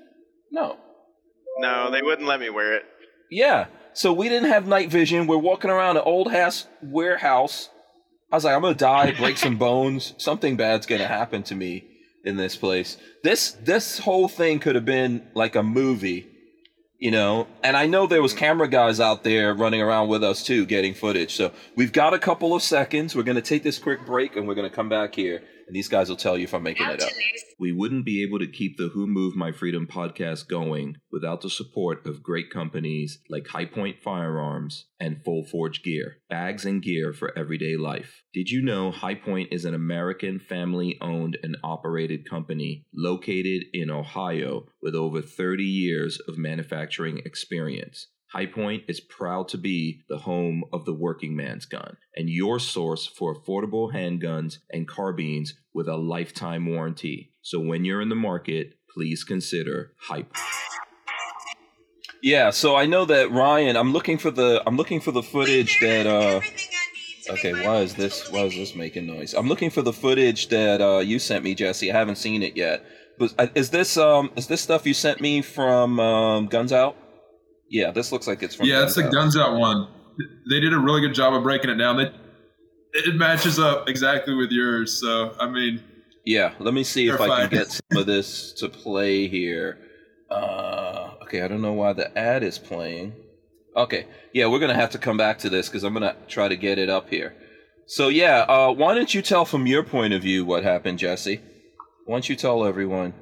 No. 0.50 0.78
no, 1.58 1.90
they 1.90 2.00
wouldn't 2.00 2.26
let 2.26 2.40
me 2.40 2.48
wear 2.48 2.74
it. 2.76 2.84
Yeah. 3.30 3.66
So 3.92 4.12
we 4.12 4.28
didn't 4.28 4.48
have 4.50 4.66
night 4.66 4.90
vision. 4.90 5.26
We're 5.26 5.36
walking 5.38 5.70
around 5.70 5.96
an 5.96 6.04
old 6.06 6.30
house 6.32 6.66
warehouse. 6.82 7.68
I 8.30 8.36
was 8.36 8.44
like, 8.44 8.54
I'm 8.54 8.62
gonna 8.62 8.74
die, 8.74 9.12
break 9.12 9.36
some 9.36 9.56
bones. 9.68 10.14
Something 10.18 10.56
bad's 10.56 10.86
gonna 10.86 11.06
happen 11.06 11.42
to 11.44 11.54
me 11.54 11.88
in 12.24 12.36
this 12.36 12.56
place. 12.56 12.96
This 13.22 13.52
this 13.52 13.98
whole 13.98 14.28
thing 14.28 14.58
could 14.60 14.74
have 14.74 14.84
been 14.84 15.28
like 15.34 15.56
a 15.56 15.62
movie, 15.62 16.28
you 16.98 17.10
know. 17.10 17.46
And 17.62 17.76
I 17.76 17.86
know 17.86 18.06
there 18.06 18.22
was 18.22 18.32
hmm. 18.32 18.38
camera 18.38 18.68
guys 18.68 19.00
out 19.00 19.24
there 19.24 19.54
running 19.54 19.80
around 19.80 20.08
with 20.08 20.22
us 20.22 20.42
too, 20.42 20.66
getting 20.66 20.94
footage. 20.94 21.34
So 21.34 21.52
we've 21.76 21.92
got 21.92 22.14
a 22.14 22.18
couple 22.18 22.54
of 22.54 22.62
seconds. 22.62 23.14
We're 23.14 23.22
gonna 23.22 23.40
take 23.40 23.62
this 23.62 23.78
quick 23.78 24.04
break, 24.04 24.36
and 24.36 24.46
we're 24.46 24.54
gonna 24.54 24.70
come 24.70 24.88
back 24.88 25.14
here, 25.14 25.42
and 25.68 25.76
these 25.76 25.88
guys 25.88 26.08
will 26.08 26.16
tell 26.16 26.38
you 26.38 26.44
if 26.44 26.54
I'm 26.54 26.62
making 26.62 26.88
it 26.88 27.02
up. 27.02 27.10
We 27.60 27.72
wouldn't 27.72 28.06
be 28.06 28.22
able 28.22 28.38
to 28.38 28.46
keep 28.46 28.78
the 28.78 28.88
Who 28.88 29.06
Moved 29.06 29.36
My 29.36 29.52
Freedom 29.52 29.86
podcast 29.86 30.48
going 30.48 30.96
without 31.12 31.42
the 31.42 31.50
support 31.50 32.06
of 32.06 32.22
great 32.22 32.50
companies 32.50 33.18
like 33.28 33.48
Hi-Point 33.48 34.00
Firearms 34.02 34.86
and 34.98 35.22
Full 35.22 35.44
Forge 35.44 35.82
Gear, 35.82 36.18
bags 36.30 36.64
and 36.64 36.82
gear 36.82 37.12
for 37.12 37.36
everyday 37.38 37.76
life. 37.76 38.22
Did 38.32 38.50
you 38.50 38.62
know 38.62 38.90
Hi-Point 38.90 39.52
is 39.52 39.66
an 39.66 39.74
American 39.74 40.38
family 40.38 40.96
owned 41.02 41.36
and 41.42 41.58
operated 41.62 42.28
company 42.28 42.86
located 42.94 43.64
in 43.74 43.90
Ohio 43.90 44.66
with 44.80 44.94
over 44.94 45.20
30 45.20 45.64
years 45.64 46.18
of 46.26 46.38
manufacturing 46.38 47.18
experience? 47.26 48.06
Hi-Point 48.32 48.84
is 48.88 49.00
proud 49.00 49.48
to 49.48 49.58
be 49.58 50.02
the 50.08 50.18
home 50.18 50.64
of 50.72 50.84
the 50.84 50.92
working 50.92 51.34
man's 51.34 51.64
gun 51.64 51.96
and 52.14 52.28
your 52.28 52.58
source 52.58 53.06
for 53.06 53.34
affordable 53.34 53.94
handguns 53.94 54.58
and 54.70 54.86
carbines 54.86 55.54
with 55.72 55.88
a 55.88 55.96
lifetime 55.96 56.66
warranty. 56.66 57.32
So 57.40 57.58
when 57.58 57.86
you're 57.86 58.02
in 58.02 58.10
the 58.10 58.14
market, 58.14 58.74
please 58.94 59.24
consider 59.24 59.92
Hi-Point. 60.02 60.36
Yeah. 62.22 62.50
So 62.50 62.76
I 62.76 62.86
know 62.86 63.04
that 63.06 63.30
Ryan. 63.30 63.76
I'm 63.76 63.92
looking 63.92 64.18
for 64.18 64.30
the. 64.30 64.62
I'm 64.66 64.76
looking 64.76 65.00
for 65.00 65.12
the 65.12 65.22
footage 65.22 65.78
that. 65.80 66.06
uh 66.06 66.40
Okay, 67.30 67.52
why 67.52 67.80
is 67.80 67.94
this 67.94 68.30
why 68.32 68.40
is 68.40 68.54
this 68.54 68.74
making 68.74 69.06
noise? 69.06 69.34
I'm 69.34 69.48
looking 69.48 69.70
for 69.70 69.82
the 69.82 69.92
footage 69.92 70.48
that 70.48 70.80
uh, 70.80 70.98
you 70.98 71.18
sent 71.18 71.44
me, 71.44 71.54
Jesse. 71.54 71.92
I 71.92 71.94
haven't 71.94 72.16
seen 72.16 72.42
it 72.42 72.56
yet. 72.56 72.84
But 73.18 73.34
uh, 73.38 73.46
is 73.54 73.70
this 73.70 73.96
um 73.96 74.30
is 74.36 74.46
this 74.46 74.62
stuff 74.62 74.86
you 74.86 74.94
sent 74.94 75.20
me 75.20 75.42
from 75.42 76.00
um, 76.00 76.46
Guns 76.46 76.72
Out? 76.72 76.96
Yeah, 77.70 77.90
this 77.90 78.12
looks 78.12 78.26
like 78.26 78.42
it's 78.42 78.54
from. 78.54 78.66
Yeah, 78.66 78.84
it's 78.84 78.94
the 78.94 79.06
Out. 79.06 79.12
Guns 79.12 79.36
Out 79.36 79.58
one. 79.58 79.88
They 80.50 80.60
did 80.60 80.72
a 80.72 80.78
really 80.78 81.00
good 81.00 81.14
job 81.14 81.34
of 81.34 81.42
breaking 81.42 81.70
it 81.70 81.76
down. 81.76 81.96
They 81.96 82.10
it 82.92 83.14
matches 83.14 83.58
up 83.58 83.88
exactly 83.88 84.34
with 84.34 84.50
yours. 84.50 85.00
So 85.00 85.34
I 85.38 85.48
mean, 85.48 85.82
Yeah, 86.24 86.54
let 86.58 86.74
me 86.74 86.84
see 86.84 87.08
if 87.08 87.18
They're 87.18 87.30
I 87.30 87.40
can 87.42 87.50
get 87.50 87.68
some 87.68 87.98
of 87.98 88.06
this 88.06 88.52
to 88.54 88.68
play 88.68 89.28
here. 89.28 89.78
Uh, 90.30 91.14
okay, 91.22 91.42
I 91.42 91.48
don't 91.48 91.62
know 91.62 91.72
why 91.72 91.92
the 91.92 92.16
ad 92.18 92.42
is 92.42 92.58
playing. 92.58 93.14
Okay, 93.76 94.06
yeah, 94.32 94.46
we're 94.46 94.58
gonna 94.58 94.74
have 94.74 94.90
to 94.90 94.98
come 94.98 95.16
back 95.16 95.38
to 95.40 95.50
this 95.50 95.68
because 95.68 95.84
I'm 95.84 95.92
gonna 95.92 96.16
try 96.26 96.48
to 96.48 96.56
get 96.56 96.78
it 96.78 96.88
up 96.88 97.10
here. 97.10 97.34
So 97.86 98.08
yeah, 98.08 98.40
uh, 98.48 98.72
why 98.72 98.94
don't 98.94 99.12
you 99.14 99.22
tell 99.22 99.44
from 99.44 99.66
your 99.66 99.82
point 99.82 100.12
of 100.12 100.22
view 100.22 100.44
what 100.44 100.64
happened, 100.64 100.98
Jesse? 100.98 101.40
Why 102.06 102.14
don't 102.14 102.28
you 102.28 102.36
tell 102.36 102.64
everyone? 102.64 103.14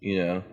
You 0.00 0.18
know, 0.18 0.44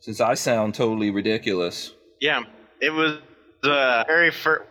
since 0.00 0.20
I 0.20 0.34
sound 0.34 0.74
totally 0.74 1.10
ridiculous. 1.10 1.92
Yeah, 2.22 2.44
it 2.80 2.90
was 2.90 3.18
uh, 3.64 4.04
very 4.06 4.30
first 4.30 4.62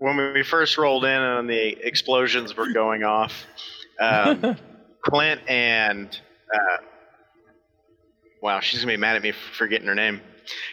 when 0.00 0.16
we 0.34 0.42
first 0.42 0.76
rolled 0.76 1.04
in 1.04 1.10
and 1.22 1.48
the 1.48 1.68
explosions 1.86 2.56
were 2.56 2.72
going 2.72 3.04
off. 3.04 3.46
Um, 4.00 4.56
Clint 5.02 5.40
and 5.48 6.08
uh, 6.52 6.82
wow, 8.42 8.58
she's 8.58 8.80
gonna 8.80 8.92
be 8.92 8.96
mad 8.96 9.14
at 9.14 9.22
me 9.22 9.30
for 9.30 9.54
forgetting 9.54 9.86
her 9.86 9.94
name. 9.94 10.20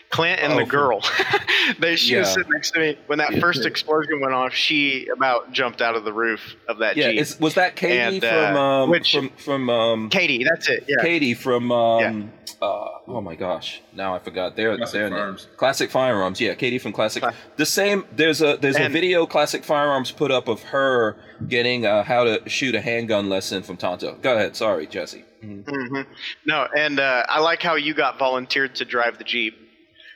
Clint 0.10 0.40
and 0.42 0.54
Oh, 0.54 0.58
the 0.58 0.66
girl. 0.66 1.02
they 1.80 1.96
she 1.98 2.16
was 2.16 2.30
sitting 2.34 2.52
next 2.52 2.72
to 2.72 2.80
me 2.80 2.98
when 3.06 3.20
that 3.20 3.34
Yeah. 3.34 3.40
first 3.40 3.66
explosion 3.68 4.22
went 4.22 4.34
off. 4.34 4.54
She 4.54 5.08
about 5.10 5.52
jumped 5.52 5.84
out 5.84 5.96
of 5.96 6.04
the 6.04 6.14
roof 6.14 6.56
of 6.68 6.80
that 6.80 6.98
Yeah, 6.98 7.12
jeep. 7.12 7.40
was 7.40 7.54
that 7.56 7.76
Katie 7.76 8.00
And, 8.00 8.22
from 8.24 8.56
uh, 8.58 8.84
um, 8.86 8.90
which- 8.90 9.12
from 9.14 9.30
from 9.38 9.70
um, 9.70 10.10
Katie, 10.10 10.44
that's 10.44 10.68
it. 10.68 10.86
Yeah. 10.88 11.04
Katie 11.04 11.36
from 11.36 11.72
um 11.72 12.32
uh 12.62 12.88
oh 13.08 13.22
my 13.22 13.36
gosh 13.36 13.82
now 13.94 14.16
I 14.16 14.20
forgot 14.20 14.56
their 14.56 14.78
Classic 14.78 14.94
their 14.94 15.10
name. 15.10 15.18
Firearms. 15.20 15.48
Classic 15.58 15.90
Firearms 15.92 16.40
yeah 16.40 16.54
Katie 16.56 16.80
from 16.80 16.94
Classic 16.94 17.22
Cla- 17.22 17.34
the 17.58 17.66
same 17.66 18.06
there's 18.16 18.42
a 18.42 18.58
there's 18.58 18.78
a 18.78 18.88
video 18.90 19.26
Classic 19.26 19.64
Firearms 19.64 20.12
put 20.12 20.32
up 20.32 20.48
of 20.48 20.64
her 20.64 21.18
getting 21.48 21.86
uh, 21.86 22.04
how 22.04 22.24
to 22.24 22.48
shoot 22.50 22.74
a 22.76 22.82
handgun 22.82 23.30
lesson 23.30 23.62
from 23.64 23.78
Tonto 23.78 24.16
go 24.22 24.36
ahead 24.36 24.56
sorry 24.56 24.88
Jesse 24.88 25.24
Mhm. 25.44 25.64
hmm 25.66 26.02
No, 26.46 26.68
and 26.76 27.00
uh, 27.00 27.24
I 27.28 27.40
like 27.40 27.62
how 27.62 27.76
you 27.76 27.94
got 27.94 28.18
volunteered 28.18 28.74
to 28.76 28.86
drive 28.86 29.18
the 29.18 29.24
jeep. 29.26 29.56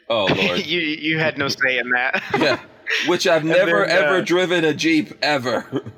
oh 0.09 0.25
lord 0.25 0.65
you 0.65 0.79
you 0.79 1.19
had 1.19 1.37
no 1.37 1.49
say 1.49 1.77
in 1.77 1.89
that. 1.91 2.23
yeah 2.39 2.59
which 3.07 3.27
I've 3.27 3.43
never 3.43 3.85
then, 3.85 3.91
uh, 4.03 4.07
ever 4.07 4.21
driven 4.23 4.65
a 4.65 4.73
Jeep 4.73 5.13
ever 5.21 5.63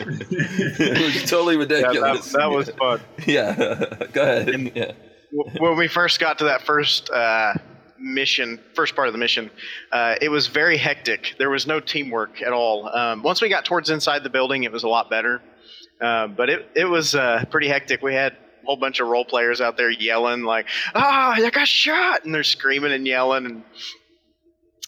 it 0.00 1.14
was 1.14 1.28
totally 1.30 1.56
Yeah, 1.56 1.64
that, 1.66 1.74
ridiculous 1.86 2.32
that 2.32 2.50
was 2.50 2.70
fun. 2.70 3.00
yeah 3.26 3.54
go 4.12 4.22
ahead 4.22 4.48
And- 4.48 4.72
yeah 4.74 4.92
when 5.32 5.76
we 5.76 5.88
first 5.88 6.20
got 6.20 6.38
to 6.38 6.44
that 6.44 6.62
first 6.62 7.10
uh, 7.10 7.54
mission, 7.98 8.60
first 8.74 8.94
part 8.94 9.08
of 9.08 9.14
the 9.14 9.18
mission, 9.18 9.50
uh, 9.92 10.16
it 10.20 10.28
was 10.28 10.46
very 10.46 10.76
hectic. 10.76 11.34
There 11.38 11.50
was 11.50 11.66
no 11.66 11.80
teamwork 11.80 12.42
at 12.42 12.52
all. 12.52 12.88
Um, 12.88 13.22
once 13.22 13.40
we 13.40 13.48
got 13.48 13.64
towards 13.64 13.90
inside 13.90 14.22
the 14.22 14.30
building, 14.30 14.64
it 14.64 14.72
was 14.72 14.84
a 14.84 14.88
lot 14.88 15.10
better. 15.10 15.42
Uh, 16.00 16.26
but 16.28 16.50
it 16.50 16.70
it 16.74 16.84
was 16.84 17.14
uh, 17.14 17.44
pretty 17.50 17.68
hectic. 17.68 18.02
We 18.02 18.14
had 18.14 18.32
a 18.32 18.66
whole 18.66 18.76
bunch 18.76 19.00
of 19.00 19.08
role 19.08 19.24
players 19.24 19.60
out 19.60 19.76
there 19.76 19.90
yelling 19.90 20.42
like, 20.42 20.66
"Ah, 20.94 21.32
I 21.32 21.50
got 21.50 21.66
shot!" 21.66 22.24
and 22.24 22.34
they're 22.34 22.44
screaming 22.44 22.92
and 22.92 23.06
yelling 23.06 23.46
and. 23.46 23.64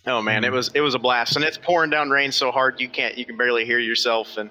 Oh 0.07 0.22
man, 0.22 0.45
it 0.45 0.53
was 0.53 0.70
it 0.74 0.80
was 0.80 0.95
a 0.95 0.99
blast, 0.99 1.36
and 1.36 1.45
it's 1.45 1.59
pouring 1.59 1.91
down 1.91 2.09
rain 2.11 2.32
so 2.32 2.51
hard 2.51 2.80
you 2.80 2.89
can't 2.89 3.18
you 3.18 3.26
can 3.26 3.36
barely 3.36 3.64
hear 3.64 3.78
yourself, 3.78 4.36
and 4.36 4.51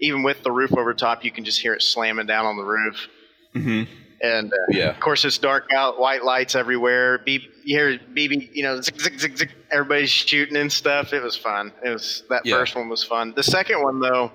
even 0.00 0.22
with 0.22 0.42
the 0.42 0.50
roof 0.50 0.72
over 0.76 0.92
top, 0.94 1.24
you 1.24 1.30
can 1.30 1.44
just 1.44 1.60
hear 1.60 1.74
it 1.74 1.82
slamming 1.82 2.26
down 2.26 2.46
on 2.46 2.56
the 2.56 2.64
roof. 2.64 3.08
Mm-hmm. 3.54 4.07
And 4.20 4.52
uh, 4.52 4.56
Yeah. 4.70 4.88
of 4.90 5.00
course, 5.00 5.24
it's 5.24 5.38
dark 5.38 5.68
out, 5.72 5.98
white 6.00 6.24
lights 6.24 6.54
everywhere. 6.54 7.18
Beep, 7.18 7.42
you 7.64 7.76
hear 7.78 7.98
BB, 7.98 8.50
you 8.52 8.62
know, 8.64 8.80
zig, 8.80 9.00
zig, 9.00 9.18
zig, 9.20 9.36
zig. 9.38 9.50
Everybody's 9.70 10.10
shooting 10.10 10.56
and 10.56 10.72
stuff. 10.72 11.12
It 11.12 11.22
was 11.22 11.36
fun. 11.36 11.72
It 11.84 11.90
was 11.90 12.24
that 12.30 12.44
Yeah. 12.44 12.56
first 12.56 12.74
one 12.74 12.88
was 12.88 13.04
fun. 13.04 13.32
The 13.36 13.42
second 13.44 13.82
one, 13.82 14.00
though, 14.00 14.32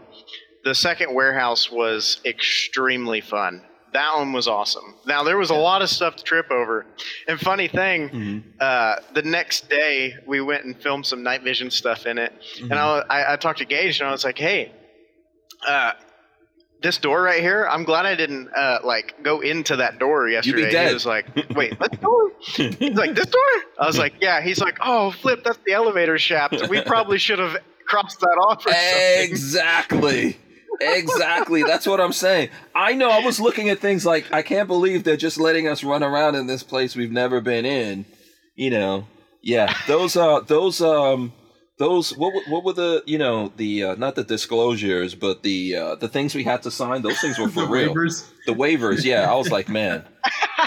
the 0.63 0.73
second 0.73 1.13
warehouse 1.13 1.69
was 1.69 2.21
extremely 2.25 3.19
fun. 3.19 3.63
That 3.91 4.15
one 4.15 4.31
was 4.34 4.47
awesome. 4.47 4.95
Now 5.05 5.23
there 5.23 5.38
was 5.38 5.49
a 5.51 5.55
lot 5.55 5.81
of 5.84 5.89
stuff 5.89 6.15
to 6.15 6.23
trip 6.23 6.49
over. 6.49 6.86
And 7.27 7.39
funny 7.39 7.67
thing, 7.67 8.09
Mm-hmm. 8.09 8.39
uh, 8.59 8.95
the 9.13 9.21
next 9.21 9.69
day 9.69 10.15
we 10.25 10.41
went 10.41 10.63
and 10.65 10.75
filmed 10.81 11.05
some 11.05 11.21
night 11.21 11.43
vision 11.43 11.69
stuff 11.69 12.05
in 12.07 12.17
it, 12.17 12.34
Mm-hmm. 12.55 12.71
and 12.71 12.79
I, 12.79 13.03
I, 13.09 13.34
I 13.34 13.36
talked 13.36 13.59
to 13.59 13.65
Gage 13.65 13.99
and 13.99 14.09
I 14.09 14.11
was 14.11 14.23
like, 14.25 14.38
"Hey, 14.39 14.71
uh, 15.67 15.91
this 16.84 16.97
door 16.97 17.21
right 17.21 17.41
here. 17.41 17.65
I'm 17.67 17.84
glad 17.84 18.05
I 18.05 18.15
didn't 18.15 18.49
uh, 18.55 18.79
like 18.84 19.23
go 19.23 19.41
into 19.41 19.77
that 19.77 19.99
door 19.99 20.29
yesterday." 20.29 20.69
dead. 20.69 20.89
He 20.89 20.93
was 20.93 21.05
like, 21.05 21.25
"Wait, 21.55 21.79
this 21.79 21.99
door?" 21.99 22.31
He's 22.39 22.95
like, 22.95 23.15
"This 23.15 23.27
door?" 23.27 23.41
I 23.79 23.88
was 23.88 23.97
like, 23.97 24.13
"Yeah." 24.21 24.41
He's 24.41 24.59
like, 24.59 24.77
"Oh, 24.81 25.11
flip, 25.11 25.43
that's 25.43 25.59
the 25.65 25.73
elevator 25.73 26.19
shaft. 26.19 26.69
We 26.69 26.81
probably 26.81 27.17
should 27.17 27.39
have 27.39 27.57
crossed 27.86 28.19
that 28.19 28.38
off 28.47 28.65
or. 28.65 28.73
Exactly. 29.23 30.38
Exactly. 30.81 31.63
That's 31.63 31.86
what 31.86 32.01
I'm 32.01 32.13
saying. 32.13 32.49
I 32.75 32.93
know 32.93 33.09
I 33.09 33.19
was 33.19 33.39
looking 33.39 33.69
at 33.69 33.79
things 33.79 34.05
like 34.05 34.31
I 34.34 34.41
can't 34.41 34.67
believe 34.67 35.03
they're 35.03 35.17
just 35.17 35.38
letting 35.38 35.67
us 35.67 35.84
run 35.84 36.03
around 36.03 36.36
in 36.36 36.47
this 36.47 36.63
place 36.63 36.95
we've 36.95 37.11
never 37.11 37.41
been 37.41 37.65
in. 37.65 38.05
You 38.55 38.71
know. 38.71 39.07
Yeah, 39.41 39.73
those 39.88 40.15
are 40.15 40.41
those 40.41 40.81
um 40.81 41.34
those 41.80 42.15
what 42.17 42.34
were- 42.34 42.43
what 42.51 42.63
were 42.63 42.74
the 42.74 43.03
you 43.05 43.17
know 43.17 43.51
the 43.57 43.84
uh, 43.84 43.95
not 43.95 44.15
the 44.15 44.24
disclosures 44.24 45.15
but 45.15 45.41
the 45.43 45.76
uh, 45.76 45.95
the 45.95 46.07
things 46.07 46.36
we 46.36 46.43
had 46.43 46.61
to 46.63 46.71
sign 46.71 47.01
those 47.01 47.19
things 47.19 47.39
were 47.39 47.49
for 47.55 47.61
the 47.61 47.67
real 47.67 47.93
waivers. 47.93 48.30
the 48.45 48.53
waivers 48.53 49.03
yeah 49.03 49.32
I 49.32 49.36
was 49.36 49.49
like 49.51 49.69
man 49.69 50.03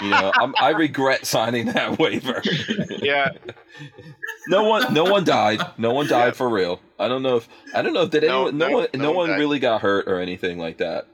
you 0.03 0.09
know 0.09 0.31
I'm, 0.35 0.53
I 0.59 0.71
regret 0.71 1.25
signing 1.25 1.67
that 1.67 1.97
waiver 2.03 2.41
Yeah, 3.01 3.29
no 4.49 4.63
one 4.63 4.93
no 4.93 5.05
one 5.05 5.23
died 5.23 5.61
no 5.77 5.93
one 5.93 6.07
died 6.07 6.35
for 6.35 6.49
real 6.49 6.81
I 6.99 7.07
don't 7.07 7.23
know 7.23 7.37
if 7.37 7.47
I 7.73 7.81
don't 7.81 7.93
know 7.93 8.03
if 8.03 8.09
did 8.11 8.23
No, 8.23 8.47
anyone 8.47 8.57
no, 8.57 8.67
no, 8.67 8.73
one 8.77 8.87
no, 8.93 8.99
no 9.03 9.07
one 9.09 9.15
one 9.15 9.29
died. 9.29 9.39
really 9.39 9.59
got 9.59 9.81
hurt 9.81 10.07
or 10.07 10.19
anything 10.19 10.59
like 10.59 10.77
that 10.79 11.07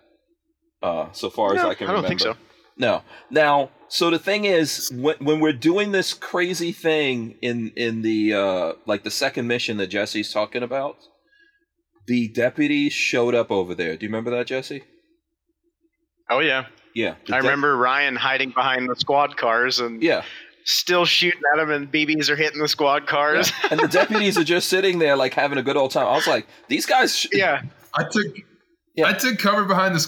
uh 0.81 1.11
so 1.11 1.29
far 1.29 1.55
as 1.55 1.61
I 1.63 1.75
can 1.75 1.87
I 1.87 1.91
don't 1.93 2.03
remember 2.03 2.07
think 2.07 2.19
so. 2.21 2.35
no. 2.77 3.03
Now, 3.29 3.69
so 3.95 4.09
the 4.09 4.19
thing 4.19 4.45
is, 4.45 4.89
when 4.93 5.15
when 5.19 5.39
we're 5.39 5.53
doing 5.71 5.91
this 5.91 6.13
crazy 6.13 6.71
thing 6.71 7.35
in 7.41 7.71
in 7.75 8.01
the 8.01 8.33
uh 8.33 8.73
like 8.85 9.03
the 9.03 9.11
second 9.11 9.47
mission 9.47 9.77
that 9.77 9.87
Jesse's 9.87 10.31
talking 10.33 10.63
about, 10.63 10.97
the 12.07 12.27
deputies 12.29 12.93
showed 12.93 13.35
up 13.35 13.51
over 13.51 13.75
there. 13.75 13.95
Do 13.95 14.05
you 14.05 14.09
remember 14.09 14.31
that, 14.31 14.47
Jesse? 14.47 14.83
Oh 16.29 16.39
yeah, 16.39 16.65
Yeah. 16.95 17.15
I 17.27 17.31
dep- 17.33 17.41
remember 17.43 17.77
Ryan 17.77 18.15
hiding 18.15 18.51
behind 18.51 18.89
the 18.89 18.95
squad 18.95 19.37
cars 19.37 19.79
and 19.79 20.01
Yeah. 20.01 20.23
still 20.65 21.05
shooting 21.05 21.41
at 21.53 21.59
him, 21.61 21.69
and 21.69 21.91
BBs 21.91 22.29
are 22.29 22.35
hitting 22.35 22.61
the 22.61 22.67
squad 22.67 23.05
cars. 23.07 23.51
yeah. 23.51 23.67
And 23.71 23.79
the 23.79 23.87
deputies 23.87 24.37
are 24.37 24.43
just 24.43 24.69
sitting 24.69 24.99
there 24.99 25.15
like 25.15 25.33
having 25.33 25.57
a 25.57 25.63
good 25.63 25.77
old 25.77 25.91
time. 25.91 26.07
I 26.07 26.15
was 26.15 26.27
like, 26.27 26.47
these 26.69 26.85
guys. 26.85 27.15
Sh- 27.17 27.27
Yeah, 27.33 27.61
I 27.93 28.03
took 28.09 28.25
Yeah. 28.95 29.07
I 29.09 29.13
took 29.13 29.37
cover 29.37 29.65
behind 29.65 29.93
this. 29.95 30.07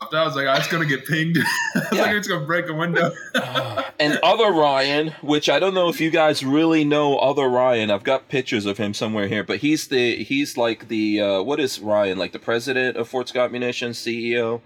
I 0.00 0.24
was 0.24 0.34
like, 0.34 0.46
oh, 0.46 0.54
it's 0.54 0.66
gonna 0.68 0.86
get 0.86 1.06
pinged. 1.06 1.36
I 1.74 1.78
was 1.78 1.86
Yeah. 1.92 2.02
like, 2.02 2.16
it's 2.16 2.26
gonna 2.28 2.46
break 2.46 2.68
a 2.68 2.74
window. 2.74 3.12
and 4.00 4.18
other 4.22 4.50
Ryan, 4.50 5.08
which 5.20 5.48
I 5.50 5.58
don't 5.58 5.74
know 5.74 5.88
if 5.88 6.00
you 6.00 6.10
guys 6.10 6.42
really 6.44 6.84
know 6.84 7.18
other 7.18 7.48
Ryan. 7.48 7.90
I've 7.90 8.02
got 8.04 8.28
pictures 8.28 8.66
of 8.66 8.78
him 8.78 8.94
somewhere 8.94 9.28
here, 9.28 9.44
but 9.44 9.58
he's 9.58 9.88
the 9.88 10.16
he's 10.24 10.56
like 10.56 10.88
the 10.88 11.20
uh, 11.20 11.42
what 11.42 11.60
is 11.60 11.80
Ryan 11.80 12.18
like 12.18 12.32
the 12.32 12.38
president 12.38 12.96
of 12.96 13.08
Fort 13.08 13.28
Scott 13.28 13.52
Munitions, 13.52 13.98
CEO. 13.98 14.62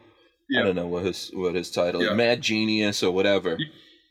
I 0.56 0.62
don't 0.62 0.76
know 0.76 0.86
what 0.86 1.04
his 1.04 1.30
what 1.34 1.54
his 1.54 1.70
title 1.70 2.00
is, 2.02 2.08
Yeah. 2.08 2.14
Mad 2.14 2.40
Genius 2.40 3.02
or 3.02 3.10
whatever. 3.10 3.58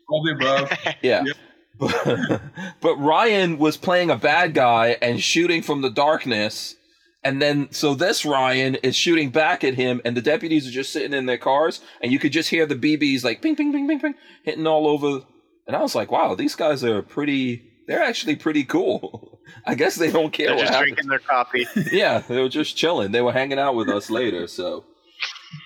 All 0.10 0.24
the 0.24 0.34
above. 0.34 0.72
Yeah. 1.02 1.24
Yep. 1.26 1.38
But, 1.80 2.42
but 2.82 2.96
Ryan 2.98 3.58
was 3.58 3.78
playing 3.78 4.10
a 4.12 4.16
bad 4.18 4.54
guy 4.54 4.98
and 5.02 5.22
shooting 5.22 5.62
from 5.64 5.82
the 5.82 5.90
darkness. 5.90 6.76
And 7.24 7.42
then, 7.42 7.72
so 7.72 7.96
this 7.96 8.26
Ryan 8.26 8.76
is 8.76 8.96
shooting 8.96 9.30
back 9.30 9.64
at 9.64 9.76
him, 9.76 10.02
and 10.04 10.18
the 10.18 10.22
deputies 10.22 10.68
are 10.68 10.72
just 10.72 10.92
sitting 10.92 11.14
in 11.14 11.26
their 11.26 11.38
cars, 11.38 11.80
and 12.02 12.12
you 12.12 12.20
could 12.20 12.34
just 12.34 12.50
hear 12.50 12.66
the 12.66 12.76
BBs 12.76 13.24
like 13.24 13.42
ping, 13.42 13.56
ping, 13.56 13.72
ping, 13.72 13.88
ping, 13.88 14.00
ping, 14.00 14.16
hitting 14.44 14.68
all 14.68 14.88
over. 14.88 15.26
And 15.66 15.76
I 15.76 15.82
was 15.82 15.96
like, 15.96 16.12
wow, 16.12 16.36
these 16.36 16.56
guys 16.56 16.84
are 16.84 17.02
pretty, 17.02 17.64
they're 17.88 18.04
actually 18.04 18.36
pretty 18.36 18.66
cool. 18.66 19.40
I 19.66 19.76
guess 19.76 19.96
they 19.96 20.12
don't 20.12 20.34
care 20.34 20.48
they're 20.48 20.56
what 20.56 20.62
just 20.64 20.74
happens 20.74 20.96
drinking 20.96 21.10
their 21.10 21.20
coffee. 21.20 21.66
yeah, 21.92 22.20
they 22.20 22.42
were 22.42 22.50
just 22.50 22.76
chilling. 22.76 23.12
They 23.12 23.22
were 23.22 23.32
hanging 23.32 23.60
out 23.60 23.76
with 23.76 23.90
us 23.90 24.10
later, 24.10 24.48
so 24.48 24.84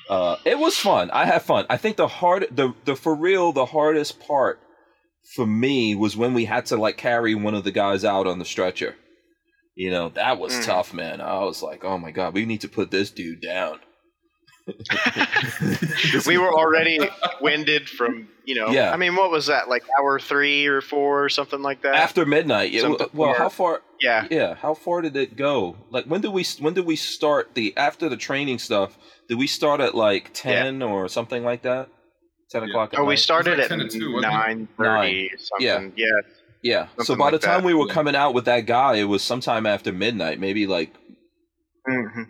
uh, 0.10 0.38
it 0.46 0.60
was 0.60 0.78
fun. 0.78 1.10
I 1.12 1.26
had 1.26 1.42
fun. 1.42 1.66
I 1.70 1.78
think 1.78 1.98
the 1.98 2.08
hard, 2.08 2.48
the 2.52 2.74
the 2.86 2.96
for 2.96 3.16
real, 3.16 3.52
the 3.52 3.66
hardest 3.66 4.20
part 4.20 4.60
for 5.36 5.46
me 5.46 5.96
was 5.96 6.16
when 6.16 6.34
we 6.34 6.46
had 6.46 6.66
to 6.68 6.78
like 6.78 6.98
carry 6.98 7.36
one 7.36 7.54
of 7.54 7.64
the 7.64 7.72
guys 7.72 8.06
out 8.06 8.28
on 8.28 8.40
the 8.40 8.46
stretcher. 8.46 8.96
You 9.78 9.92
know, 9.92 10.10
that 10.10 10.40
was 10.40 10.54
Mm. 10.54 10.66
tough, 10.66 10.92
man. 10.94 11.22
I 11.22 11.38
was 11.44 11.62
like, 11.62 11.84
oh 11.86 11.98
my 12.00 12.10
god, 12.12 12.34
we 12.34 12.46
need 12.46 12.62
to 12.62 12.68
put 12.68 12.90
this 12.90 13.12
dude 13.12 13.42
down. 13.42 13.80
we 16.26 16.38
were 16.38 16.52
already 16.52 17.00
winded 17.42 17.88
from, 17.88 18.28
you 18.44 18.56
know. 18.56 18.70
Yeah. 18.70 18.92
I 18.92 18.98
mean, 18.98 19.16
what 19.16 19.30
was 19.32 19.46
that? 19.48 19.70
Like 19.70 19.84
hour 20.00 20.20
three 20.20 20.66
or 20.66 20.82
four 20.82 21.24
or 21.24 21.30
something 21.30 21.62
like 21.62 21.84
that. 21.84 21.96
After 21.96 22.26
midnight, 22.26 22.74
it, 22.74 22.84
well, 22.84 23.30
more- 23.30 23.36
how 23.36 23.50
far? 23.50 23.82
yeah. 24.02 24.28
Yeah, 24.30 24.56
how 24.56 24.74
far 24.74 25.02
did 25.02 25.16
it 25.16 25.36
go? 25.38 25.76
Like 25.92 26.06
when 26.06 26.22
did 26.22 26.32
we 26.32 26.44
when 26.60 26.74
did 26.74 26.86
we 26.86 26.96
start 26.96 27.54
the 27.54 27.76
after 27.78 28.10
the 28.10 28.18
training 28.18 28.60
stuff? 28.60 28.98
Did 29.30 29.38
we 29.38 29.48
start 29.48 29.80
at 29.80 29.96
like 29.96 30.32
ten 30.34 30.82
or 30.82 31.08
something 31.08 31.44
like 31.44 31.62
that? 31.62 31.90
Ten 32.50 32.64
Yeah. 32.64 32.70
o'clock. 32.70 32.94
at 32.94 33.00
Oh, 33.00 33.06
we 33.06 33.16
started 33.18 33.58
like 33.60 33.72
at 33.72 33.78
10 33.78 33.80
to 33.80 33.88
2, 34.00 34.14
wasn't 34.14 34.34
it? 34.34 34.36
nine 34.38 34.68
thirty 34.78 35.32
something. 35.38 35.94
Yeah. 35.96 36.06
Yeah. 36.08 36.22
Yeah. 36.64 36.88
So 37.00 37.16
by 37.16 37.26
like 37.26 37.34
the 37.34 37.40
time 37.40 37.62
that. 37.62 37.66
we 37.68 37.74
were 37.74 37.88
Yeah. 37.88 37.94
coming 37.94 38.16
out 38.16 38.34
with 38.34 38.46
that 38.46 38.66
guy, 38.66 38.96
it 38.96 39.04
was 39.06 39.22
sometime 39.24 39.66
after 39.66 39.92
midnight, 39.94 40.40
maybe 40.40 40.68
like 40.68 40.94
hmm 41.88 42.24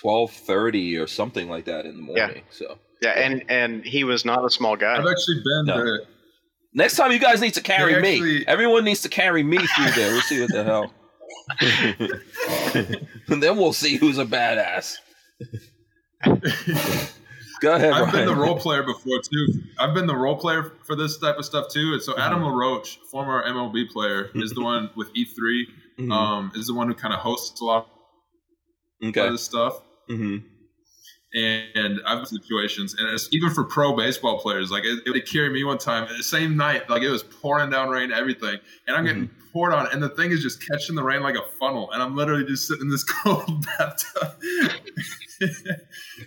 twelve 0.00 0.30
thirty 0.32 0.96
or 0.96 1.06
something 1.06 1.48
like 1.48 1.66
that 1.66 1.86
in 1.86 1.96
the 1.96 2.02
morning. 2.02 2.36
Yeah. 2.36 2.42
So 2.50 2.78
Yeah, 3.02 3.10
and 3.10 3.44
and 3.48 3.84
he 3.84 4.04
was 4.04 4.24
not 4.24 4.44
a 4.44 4.50
small 4.50 4.76
guy. 4.76 4.94
I've 4.96 5.06
actually 5.06 5.36
been 5.36 5.66
No. 5.66 5.84
to 5.84 5.98
next 6.72 6.96
time 6.96 7.12
you 7.12 7.18
guys 7.20 7.40
need 7.40 7.54
to 7.54 7.60
carry 7.62 7.94
They 7.94 8.20
me. 8.20 8.44
Everyone 8.46 8.84
needs 8.84 9.02
to 9.02 9.08
carry 9.08 9.42
me 9.42 9.58
through 9.58 9.90
there. 9.92 10.12
We'll 10.12 10.22
see 10.22 10.40
what 10.40 10.50
the 10.50 10.64
hell. 10.64 10.92
and 13.28 13.42
then 13.42 13.56
we'll 13.56 13.72
see 13.72 13.96
who's 13.96 14.18
a 14.18 14.24
badass. 14.24 14.96
Go 17.64 17.74
ahead, 17.76 17.92
I've 17.94 18.12
been 18.12 18.26
the 18.26 18.34
role 18.36 18.58
player 18.58 18.82
before 18.82 19.20
too. 19.22 19.62
I've 19.78 19.94
been 19.94 20.06
the 20.06 20.14
role 20.14 20.36
player 20.36 20.72
for 20.86 20.94
this 20.94 21.16
type 21.18 21.38
of 21.38 21.46
stuff 21.46 21.68
too. 21.72 21.94
And 21.94 22.02
so 22.02 22.14
Adam 22.18 22.40
Mm-hmm. 22.40 22.48
LaRoche, 22.54 22.98
former 23.10 23.42
MLB 23.42 23.90
player, 23.90 24.30
is 24.34 24.50
the 24.52 24.60
one 24.62 24.90
with 24.96 25.08
E3. 25.14 25.64
Mhm. 25.98 26.12
Um, 26.12 26.52
is 26.56 26.66
the 26.66 26.74
one 26.74 26.88
who 26.88 26.94
kind 26.94 27.14
of 27.14 27.20
hosts 27.20 27.60
a 27.60 27.64
lot 27.64 27.88
of 29.02 29.12
this 29.14 29.42
stuff. 29.44 29.80
hmm 30.08 30.38
And 31.34 32.00
I've 32.06 32.18
been 32.18 32.26
situations, 32.26 32.94
and 32.98 33.08
it's 33.08 33.28
even 33.32 33.50
for 33.50 33.64
pro 33.64 33.96
baseball 33.96 34.38
players. 34.40 34.70
Like 34.70 34.84
it, 34.84 35.02
it 35.06 35.10
would 35.10 35.26
carry 35.26 35.48
me 35.50 35.64
one 35.64 35.78
time 35.78 36.06
the 36.16 36.22
same 36.22 36.56
night, 36.56 36.90
like 36.90 37.02
it 37.02 37.10
was 37.10 37.22
pouring 37.22 37.70
down 37.70 37.88
rain, 37.88 38.12
everything, 38.12 38.58
and 38.86 38.96
I'm 38.96 39.04
getting 39.04 39.28
Mm-hmm. 39.28 39.43
Poured 39.54 39.72
on, 39.72 39.90
and 39.92 40.02
the 40.02 40.10
thing 40.10 40.30
is 40.32 40.42
just 40.42 40.60
catching 40.68 40.94
the 40.96 41.02
rain 41.02 41.22
like 41.22 41.36
a 41.36 41.44
funnel, 41.58 41.90
and 41.92 42.02
I'm 42.02 42.14
literally 42.14 42.44
just 42.44 42.68
sitting 42.68 42.82
in 42.82 42.90
this 42.90 43.04
cold 43.22 43.64
bathtub. 43.78 44.34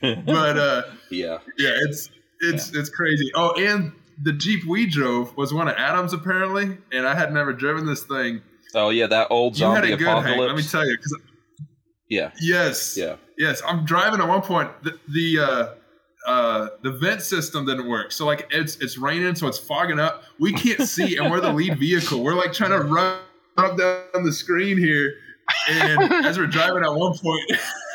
but 0.26 0.58
uh, 0.58 0.82
yeah. 1.12 1.38
yeah, 1.60 1.72
it's 1.88 2.10
it's 2.40 2.74
it's 2.74 2.90
crazy. 2.90 3.30
Oh, 3.36 3.54
and 3.60 3.92
the 4.24 4.34
Jeep 4.34 4.66
we 4.66 4.88
drove 4.88 5.36
was 5.38 5.54
one 5.54 5.68
of 5.68 5.76
Adam's 5.78 6.14
apparently, 6.14 6.78
and 6.92 7.08
I 7.08 7.14
had 7.14 7.32
never 7.34 7.54
driven 7.54 7.86
this 7.86 8.04
thing. 8.04 8.42
Oh 8.74 8.90
yeah, 8.90 9.08
that 9.08 9.28
old 9.30 9.58
You 9.60 9.66
had 9.68 9.76
zombie 9.76 9.94
a 9.94 9.98
good 9.98 10.08
hang. 10.08 10.18
apocalypse. 10.18 10.48
Let 10.48 10.56
me 10.58 10.64
tell 10.64 10.88
you, 10.88 10.98
yeah. 12.10 12.32
yes, 12.42 12.98
Yeah. 12.98 13.16
yes. 13.38 13.62
I'm 13.66 13.86
driving 13.86 14.20
at 14.22 14.28
one 14.28 14.42
point. 14.42 14.72
The 14.84 14.98
the, 15.08 15.40
uh, 15.44 15.74
uh, 16.26 16.70
the 16.84 16.92
vent 16.92 17.22
system 17.22 17.66
didn't 17.66 17.88
work, 17.88 18.12
so 18.12 18.26
like 18.26 18.48
it's 18.52 18.78
it's 18.78 18.98
raining, 18.98 19.36
so 19.36 19.48
it's 19.48 19.58
fogging 19.60 20.00
up. 20.00 20.24
We 20.40 20.52
can't 20.54 20.88
see, 20.88 21.18
and 21.18 21.30
we're 21.32 21.42
the 21.42 21.54
lead 21.54 21.78
vehicle. 21.80 22.24
We're 22.24 22.34
like 22.36 22.54
trying 22.54 22.72
to 22.72 22.80
run 22.80 23.20
up 23.58 23.78
down 23.78 24.24
the 24.24 24.32
screen 24.34 24.78
here, 24.78 25.14
and 25.70 26.12
as 26.26 26.38
we're 26.38 26.48
driving 26.48 26.84
at 26.84 26.94
one 26.94 27.18
point, 27.18 27.52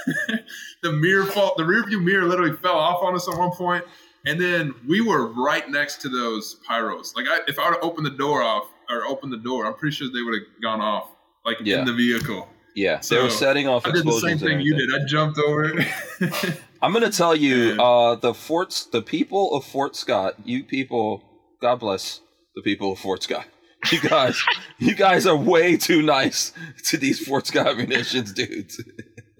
the 0.83 0.93
mirror 0.93 1.27
fall, 1.27 1.55
the 1.57 1.65
rear 1.65 1.85
view 1.85 2.01
mirror 2.01 2.25
literally 2.25 2.57
fell 2.57 2.77
off 2.79 3.03
on 3.03 3.15
us 3.15 3.29
at 3.29 3.37
one 3.37 3.51
point, 3.51 3.85
and 4.27 4.41
then 4.41 4.75
we 4.89 5.01
were 5.01 5.27
right 5.33 5.69
next 5.69 6.01
to 6.03 6.09
those 6.09 6.57
pyros. 6.69 7.15
Like 7.17 7.27
I, 7.29 7.41
if 7.49 7.59
I 7.59 7.67
would 7.69 7.75
have 7.77 7.85
opened 7.85 8.07
the 8.07 8.11
door 8.11 8.43
off 8.43 8.69
or 8.89 9.05
opened 9.07 9.33
the 9.33 9.39
door, 9.39 9.67
I'm 9.67 9.75
pretty 9.75 9.95
sure 9.95 10.09
they 10.13 10.23
would 10.23 10.35
have 10.35 10.63
gone 10.63 10.81
off, 10.81 11.11
like 11.45 11.59
Yeah. 11.61 11.81
in 11.81 11.85
the 11.85 11.93
vehicle. 11.93 12.49
Yeah. 12.75 13.01
they 13.09 13.21
were 13.23 13.29
So, 13.29 13.37
setting 13.37 13.69
off 13.69 13.87
I 13.87 13.91
did 13.91 14.07
the 14.07 14.13
same 14.13 14.39
thing 14.39 14.61
you 14.61 14.75
did. 14.75 14.89
I 14.95 15.05
jumped 15.07 15.39
over 15.39 15.65
it. 15.79 15.87
I'm 16.83 16.93
gonna 16.93 17.13
tell 17.13 17.37
you, 17.37 17.81
uh, 17.81 18.17
the 18.17 18.35
forts, 18.35 18.87
the 18.87 19.03
people 19.03 19.55
of 19.55 19.65
Fort 19.65 19.95
Scott, 19.95 20.35
you 20.45 20.65
people, 20.65 21.23
God 21.61 21.77
bless 21.77 22.21
the 22.57 22.63
people 22.63 22.91
of 22.91 22.99
Fort 22.99 23.23
Scott. 23.23 23.47
You 23.93 24.01
guys, 24.01 24.43
you 24.79 24.97
guys 24.97 25.25
are 25.25 25.37
way 25.37 25.77
too 25.77 26.03
nice 26.03 26.53
to 26.87 26.97
these 26.97 27.25
Fort 27.25 27.47
Scott 27.47 27.77
munitions 27.77 28.33
dudes. 28.33 28.83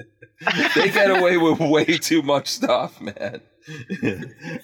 they 0.77 0.91
get 0.91 1.11
away 1.11 1.37
with 1.37 1.59
way 1.59 1.85
too 1.85 2.23
much 2.23 2.47
stuff, 2.47 3.01
man. 3.01 3.41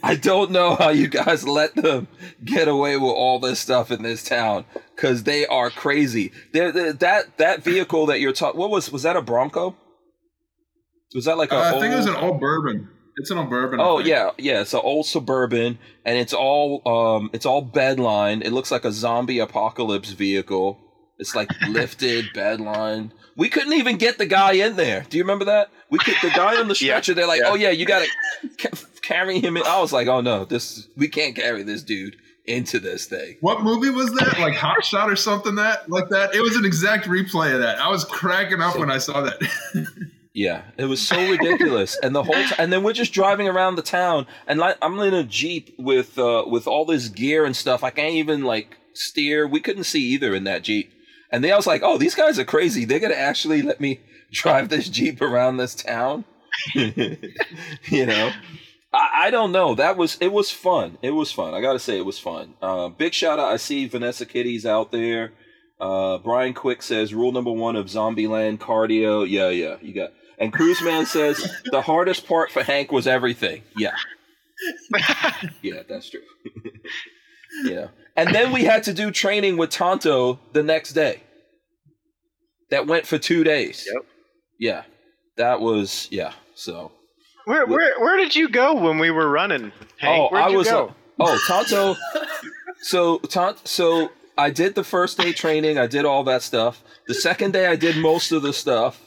I 0.04 0.14
don't 0.14 0.52
know 0.52 0.76
how 0.76 0.90
you 0.90 1.08
guys 1.08 1.46
let 1.46 1.74
them 1.74 2.06
get 2.44 2.68
away 2.68 2.96
with 2.96 3.12
all 3.12 3.40
this 3.40 3.58
stuff 3.58 3.90
in 3.90 4.02
this 4.02 4.22
town 4.22 4.64
because 4.94 5.24
they 5.24 5.46
are 5.46 5.70
crazy. 5.70 6.32
They're, 6.52 6.70
they're, 6.70 6.92
that 6.92 7.38
that 7.38 7.64
vehicle 7.64 8.06
that 8.06 8.20
you're 8.20 8.32
talking, 8.32 8.58
what 8.58 8.70
was 8.70 8.92
was 8.92 9.02
that 9.02 9.16
a 9.16 9.22
Bronco? 9.22 9.76
Was 11.14 11.24
that 11.24 11.38
like 11.38 11.52
a? 11.52 11.56
Uh, 11.56 11.76
I 11.76 11.80
think 11.80 11.92
it 11.92 11.96
was 11.96 12.06
an 12.06 12.16
old 12.16 12.40
bourbon. 12.40 12.88
It's 13.16 13.30
an 13.30 13.38
old 13.38 13.50
bourbon. 13.50 13.80
Oh 13.80 13.98
yeah, 13.98 14.30
yeah. 14.38 14.60
It's 14.60 14.74
an 14.74 14.80
old 14.82 15.06
suburban, 15.06 15.78
and 16.04 16.18
it's 16.18 16.32
all 16.32 16.86
um, 16.86 17.30
it's 17.32 17.46
all 17.46 17.64
bedline. 17.64 18.44
It 18.44 18.52
looks 18.52 18.70
like 18.70 18.84
a 18.84 18.92
zombie 18.92 19.38
apocalypse 19.38 20.10
vehicle. 20.10 20.78
It's 21.18 21.34
like 21.34 21.50
lifted 21.68 22.26
bedline. 22.34 23.10
We 23.36 23.48
couldn't 23.48 23.72
even 23.72 23.96
get 23.96 24.18
the 24.18 24.26
guy 24.26 24.52
in 24.52 24.76
there. 24.76 25.06
Do 25.08 25.16
you 25.16 25.24
remember 25.24 25.46
that? 25.46 25.70
We 25.90 25.98
could 25.98 26.14
the 26.22 26.30
guy 26.30 26.60
on 26.60 26.68
the 26.68 26.74
stretcher. 26.76 27.12
yeah, 27.12 27.16
they're 27.16 27.26
like, 27.26 27.40
yeah. 27.40 27.48
"Oh 27.50 27.54
yeah, 27.54 27.70
you 27.70 27.86
got 27.86 28.04
to 28.04 28.48
ca- 28.68 28.84
carry 29.02 29.40
him 29.40 29.56
in." 29.56 29.62
I 29.64 29.80
was 29.80 29.92
like, 29.92 30.08
"Oh 30.08 30.20
no, 30.20 30.44
this 30.44 30.88
we 30.96 31.08
can't 31.08 31.34
carry 31.34 31.62
this 31.62 31.82
dude 31.82 32.16
into 32.44 32.78
this 32.78 33.06
thing." 33.06 33.38
What 33.40 33.62
movie 33.62 33.90
was 33.90 34.12
that? 34.12 34.38
Like 34.38 34.54
Hot 34.54 34.84
Shot 34.84 35.10
or 35.10 35.16
something 35.16 35.54
that 35.56 35.90
like 35.90 36.10
that? 36.10 36.34
It 36.34 36.40
was 36.40 36.54
an 36.54 36.64
exact 36.64 37.06
replay 37.06 37.54
of 37.54 37.60
that. 37.60 37.78
I 37.78 37.88
was 37.88 38.04
cracking 38.04 38.60
up 38.60 38.74
so, 38.74 38.80
when 38.80 38.90
I 38.90 38.98
saw 38.98 39.22
that. 39.22 39.40
Yeah, 40.38 40.62
it 40.76 40.84
was 40.84 41.02
so 41.02 41.16
ridiculous, 41.30 41.98
and 42.00 42.14
the 42.14 42.22
whole 42.22 42.32
t- 42.32 42.54
and 42.58 42.72
then 42.72 42.84
we're 42.84 42.92
just 42.92 43.12
driving 43.12 43.48
around 43.48 43.74
the 43.74 43.82
town, 43.82 44.24
and 44.46 44.60
like 44.60 44.78
I'm 44.80 44.96
in 45.00 45.12
a 45.12 45.24
jeep 45.24 45.74
with 45.76 46.16
uh, 46.16 46.44
with 46.46 46.68
all 46.68 46.84
this 46.84 47.08
gear 47.08 47.44
and 47.44 47.56
stuff. 47.56 47.82
I 47.82 47.90
can't 47.90 48.14
even 48.14 48.44
like 48.44 48.76
steer. 48.94 49.48
We 49.48 49.58
couldn't 49.58 49.82
see 49.82 50.00
either 50.00 50.36
in 50.36 50.44
that 50.44 50.62
jeep, 50.62 50.92
and 51.32 51.42
then 51.42 51.52
I 51.52 51.56
was 51.56 51.66
like, 51.66 51.82
"Oh, 51.82 51.98
these 51.98 52.14
guys 52.14 52.38
are 52.38 52.44
crazy. 52.44 52.84
They're 52.84 53.00
gonna 53.00 53.14
actually 53.14 53.62
let 53.62 53.80
me 53.80 53.98
drive 54.30 54.68
this 54.68 54.88
jeep 54.88 55.20
around 55.20 55.56
this 55.56 55.74
town." 55.74 56.24
you 56.74 58.06
know, 58.06 58.30
I, 58.92 59.22
I, 59.24 59.30
don't 59.32 59.50
know. 59.50 59.74
That 59.74 59.96
was 59.96 60.18
it 60.20 60.32
was 60.32 60.52
fun. 60.52 60.98
It 61.02 61.10
was 61.10 61.32
fun. 61.32 61.52
I 61.52 61.60
gotta 61.60 61.80
say, 61.80 61.98
it 61.98 62.06
was 62.06 62.20
fun. 62.20 62.54
Uh, 62.62 62.90
big 62.90 63.12
shout 63.12 63.40
out. 63.40 63.50
I 63.50 63.56
see 63.56 63.88
Vanessa 63.88 64.24
Kitty's 64.24 64.64
out 64.64 64.92
there. 64.92 65.32
Uh, 65.80 66.18
Brian 66.18 66.54
Quick 66.54 66.82
says 66.82 67.12
rule 67.12 67.32
number 67.32 67.50
one 67.50 67.74
of 67.74 67.86
Zombieland 67.86 68.58
cardio. 68.58 69.28
Yeah, 69.28 69.48
yeah, 69.48 69.78
you 69.82 69.92
got 69.92 70.12
and 70.38 70.52
Cruiseman 70.52 71.06
says 71.06 71.52
the 71.66 71.82
hardest 71.82 72.26
part 72.26 72.50
for 72.50 72.62
Hank 72.62 72.92
was 72.92 73.06
everything. 73.06 73.62
Yeah. 73.76 73.96
yeah, 75.62 75.82
that's 75.88 76.10
true. 76.10 76.20
yeah. 77.64 77.88
And 78.16 78.34
then 78.34 78.52
we 78.52 78.64
had 78.64 78.82
to 78.84 78.92
do 78.92 79.10
training 79.10 79.56
with 79.56 79.70
Tonto 79.70 80.38
the 80.52 80.62
next 80.62 80.92
day. 80.92 81.22
That 82.70 82.86
went 82.86 83.06
for 83.06 83.18
two 83.18 83.44
days. 83.44 83.88
Yep. 83.92 84.04
Yeah. 84.58 84.82
That 85.36 85.60
was 85.60 86.08
yeah. 86.10 86.32
So 86.54 86.92
where 87.44 87.66
where 87.66 87.98
where 88.00 88.16
did 88.16 88.36
you 88.36 88.48
go 88.48 88.74
when 88.74 88.98
we 88.98 89.10
were 89.10 89.28
running? 89.28 89.72
Hank? 89.98 90.32
Oh, 90.32 90.36
I 90.36 90.48
was 90.48 90.68
go? 90.68 90.88
Uh, 90.88 90.92
oh 91.20 91.38
Tonto. 91.46 91.96
so 92.82 93.18
Tonto 93.18 93.60
so 93.64 94.10
I 94.36 94.50
did 94.50 94.74
the 94.74 94.84
first 94.84 95.18
day 95.18 95.32
training. 95.32 95.78
I 95.78 95.86
did 95.86 96.04
all 96.04 96.24
that 96.24 96.42
stuff. 96.42 96.82
The 97.06 97.14
second 97.14 97.52
day 97.52 97.66
I 97.66 97.76
did 97.76 97.96
most 97.96 98.32
of 98.32 98.42
the 98.42 98.52
stuff. 98.52 99.00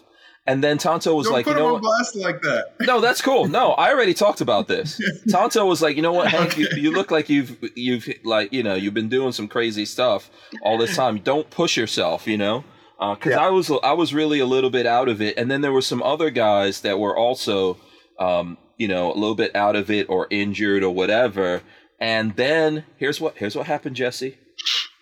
And 0.47 0.63
then 0.63 0.79
Tonto 0.79 1.13
was 1.13 1.27
Don't 1.27 1.33
like, 1.33 1.45
put 1.45 1.55
you 1.55 1.61
know 1.61 1.69
him 1.69 1.75
on 1.75 1.81
blast 1.81 2.15
like 2.15 2.41
that. 2.41 2.73
No, 2.81 2.99
that's 2.99 3.21
cool. 3.21 3.47
No, 3.47 3.73
I 3.73 3.91
already 3.91 4.15
talked 4.15 4.41
about 4.41 4.67
this. 4.67 4.99
Tonto 5.31 5.65
was 5.65 5.83
like, 5.83 5.95
you 5.95 6.01
know 6.01 6.13
what, 6.13 6.29
Hank, 6.29 6.53
okay. 6.53 6.61
you, 6.61 6.67
you, 6.81 6.91
look 6.91 7.11
like 7.11 7.29
you've 7.29 7.57
you've 7.75 8.09
like 8.23 8.51
you 8.51 8.63
know 8.63 8.73
you've 8.73 8.95
been 8.95 9.09
doing 9.09 9.33
some 9.33 9.47
crazy 9.47 9.85
stuff 9.85 10.31
all 10.63 10.79
this 10.79 10.95
time. 10.95 11.19
Don't 11.19 11.49
push 11.51 11.77
yourself, 11.77 12.25
you 12.25 12.37
know, 12.39 12.63
because 12.99 13.33
uh, 13.33 13.35
yeah. 13.35 13.45
I 13.45 13.49
was 13.49 13.71
I 13.83 13.93
was 13.93 14.15
really 14.15 14.39
a 14.39 14.45
little 14.47 14.71
bit 14.71 14.87
out 14.87 15.09
of 15.09 15.21
it. 15.21 15.37
And 15.37 15.49
then 15.49 15.61
there 15.61 15.71
were 15.71 15.81
some 15.81 16.01
other 16.01 16.31
guys 16.31 16.81
that 16.81 16.99
were 16.99 17.15
also, 17.15 17.77
um, 18.19 18.57
you 18.77 18.87
know, 18.87 19.13
a 19.13 19.15
little 19.15 19.35
bit 19.35 19.55
out 19.55 19.75
of 19.75 19.91
it 19.91 20.09
or 20.09 20.25
injured 20.31 20.83
or 20.83 20.93
whatever. 20.93 21.61
And 21.99 22.35
then 22.35 22.85
here's 22.97 23.21
what 23.21 23.37
here's 23.37 23.55
what 23.55 23.67
happened, 23.67 23.95
Jesse. 23.95 24.39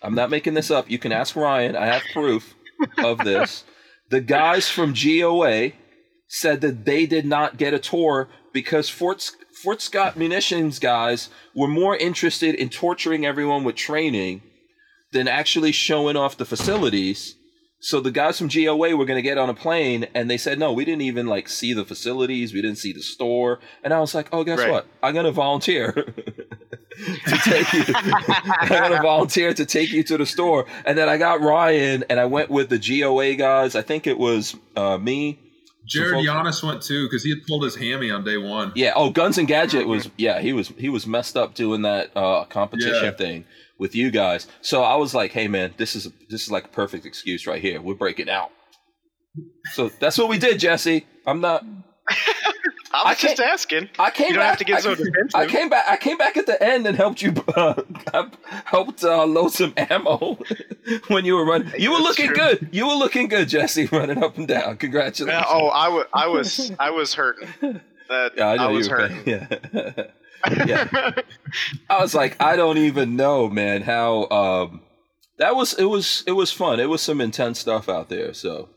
I'm 0.01 0.15
not 0.15 0.29
making 0.29 0.53
this 0.53 0.69
up. 0.69 0.89
You 0.89 0.99
can 0.99 1.13
ask 1.13 1.35
Ryan. 1.35 1.77
I 1.77 1.85
have 1.85 2.03
proof 2.13 2.55
of 2.97 3.19
this 3.19 3.63
the 4.09 4.21
guys 4.21 4.69
from 4.69 4.93
GOA 4.93 5.71
said 6.27 6.61
that 6.61 6.85
they 6.85 7.05
did 7.05 7.25
not 7.25 7.57
get 7.57 7.73
a 7.73 7.79
tour 7.79 8.29
because 8.53 8.89
Fort, 8.89 9.31
Fort 9.63 9.81
Scott 9.81 10.17
munitions 10.17 10.79
guys 10.79 11.29
were 11.55 11.67
more 11.67 11.95
interested 11.97 12.55
in 12.55 12.69
torturing 12.69 13.25
everyone 13.25 13.63
with 13.63 13.75
training 13.75 14.41
than 15.11 15.27
actually 15.27 15.71
showing 15.71 16.15
off 16.15 16.37
the 16.37 16.45
facilities. 16.45 17.35
So 17.81 18.01
the 18.01 18.11
guys 18.11 18.37
from 18.37 18.49
GOA 18.49 18.95
were 18.97 19.05
going 19.05 19.17
to 19.17 19.21
get 19.21 19.37
on 19.37 19.49
a 19.49 19.53
plane, 19.53 20.07
and 20.13 20.29
they 20.29 20.37
said, 20.37 20.59
"No, 20.59 20.73
we 20.73 20.83
didn't 20.83 21.03
even 21.03 21.27
like 21.27 21.47
see 21.47 21.73
the 21.73 21.85
facilities. 21.85 22.53
We 22.53 22.61
didn't 22.61 22.77
see 22.77 22.91
the 22.91 23.01
store." 23.01 23.59
And 23.83 23.93
I 23.93 23.99
was 24.01 24.13
like, 24.13 24.27
"Oh, 24.33 24.43
guess 24.43 24.59
right. 24.59 24.71
what? 24.71 24.87
I'm 25.01 25.13
going 25.13 25.25
to 25.25 25.31
volunteer 25.31 25.91
to 25.93 27.37
take 27.43 27.71
you. 27.71 27.85
I'm 27.95 28.67
going 28.67 28.91
to 28.91 29.01
volunteer 29.01 29.53
to 29.53 29.65
take 29.65 29.91
you 29.91 30.03
to 30.03 30.17
the 30.17 30.25
store." 30.25 30.65
And 30.85 30.97
then 30.97 31.07
I 31.07 31.17
got 31.17 31.39
Ryan, 31.39 32.03
and 32.09 32.19
I 32.19 32.25
went 32.25 32.49
with 32.49 32.69
the 32.69 32.77
GOA 32.77 33.35
guys. 33.35 33.75
I 33.75 33.81
think 33.81 34.07
it 34.07 34.17
was 34.17 34.57
uh, 34.75 34.97
me. 34.97 35.39
Jared 35.85 36.25
Yanis 36.25 36.61
went 36.61 36.81
too 36.81 37.05
because 37.05 37.23
he 37.23 37.29
had 37.29 37.47
pulled 37.47 37.63
his 37.63 37.75
hammy 37.75 38.11
on 38.11 38.25
day 38.25 38.37
one. 38.37 38.73
Yeah. 38.75 38.91
Oh, 38.95 39.09
Guns 39.09 39.37
and 39.37 39.47
Gadget 39.47 39.87
was 39.87 40.09
yeah 40.17 40.41
he 40.41 40.51
was 40.51 40.67
he 40.77 40.89
was 40.89 41.07
messed 41.07 41.37
up 41.37 41.55
doing 41.55 41.83
that 41.83 42.11
uh, 42.15 42.43
competition 42.43 43.05
yeah. 43.05 43.11
thing 43.11 43.45
with 43.79 43.95
you 43.95 44.11
guys. 44.11 44.45
So 44.61 44.83
I 44.83 44.95
was 44.95 45.15
like, 45.15 45.31
hey 45.31 45.47
man, 45.47 45.73
this 45.77 45.95
is 45.95 46.11
this 46.29 46.43
is 46.43 46.51
like 46.51 46.65
a 46.65 46.69
perfect 46.69 47.05
excuse 47.05 47.47
right 47.47 47.61
here. 47.61 47.81
We're 47.81 47.95
breaking 47.95 48.29
out. 48.29 48.51
So 49.71 49.89
that's 49.99 50.17
what 50.17 50.29
we 50.29 50.37
did, 50.37 50.59
Jesse. 50.59 51.07
I'm 51.25 51.41
not. 51.41 51.65
I 52.91 53.11
was 53.11 53.19
just 53.19 53.39
asking. 53.39 53.87
I 53.99 54.09
came 54.09 54.29
you 54.29 54.33
don't 54.33 54.41
back, 54.41 54.49
have 54.49 54.57
to 54.57 54.63
get 54.63 54.81
so 54.81 54.95
defensive. 54.95 55.35
I 55.35 55.45
came 55.45 55.69
back. 55.69 55.85
I 55.87 55.95
came 55.95 56.17
back 56.17 56.37
at 56.37 56.47
the 56.47 56.61
end 56.61 56.87
and 56.87 56.95
helped 56.95 57.21
you. 57.21 57.33
Uh, 58.11 58.29
helped 58.65 59.03
uh, 59.03 59.25
load 59.25 59.49
some 59.49 59.73
ammo 59.77 60.37
when 61.07 61.25
you 61.25 61.35
were 61.35 61.45
running. 61.45 61.71
You 61.77 61.91
were 61.91 61.99
looking 61.99 62.31
good. 62.31 62.69
You 62.71 62.87
were 62.87 62.93
looking 62.93 63.27
good, 63.27 63.49
Jesse, 63.49 63.85
running 63.87 64.23
up 64.23 64.37
and 64.37 64.47
down. 64.47 64.77
Congratulations. 64.77 65.45
oh, 65.47 65.69
I, 65.69 65.85
w- 65.85 66.05
I 66.13 66.27
was. 66.27 66.59
I 66.59 66.63
was 66.63 66.71
I 66.79 66.89
was 66.89 67.13
hurting. 67.13 67.81
That 68.07 68.31
yeah, 68.37 68.47
I, 68.47 68.55
I 68.55 68.67
was 68.67 68.87
hurting. 68.87 69.21
Yeah 69.25 70.05
yeah. 70.65 71.11
I 71.89 72.01
was 72.01 72.13
like, 72.13 72.41
I 72.41 72.55
don't 72.55 72.77
even 72.77 73.15
know, 73.15 73.49
man, 73.49 73.81
how 73.81 74.29
um 74.29 74.81
that 75.37 75.55
was 75.55 75.73
it 75.73 75.85
was 75.85 76.23
it 76.27 76.33
was 76.33 76.51
fun. 76.51 76.79
It 76.79 76.89
was 76.89 77.01
some 77.01 77.21
intense 77.21 77.59
stuff 77.59 77.89
out 77.89 78.09
there, 78.09 78.33
so 78.33 78.69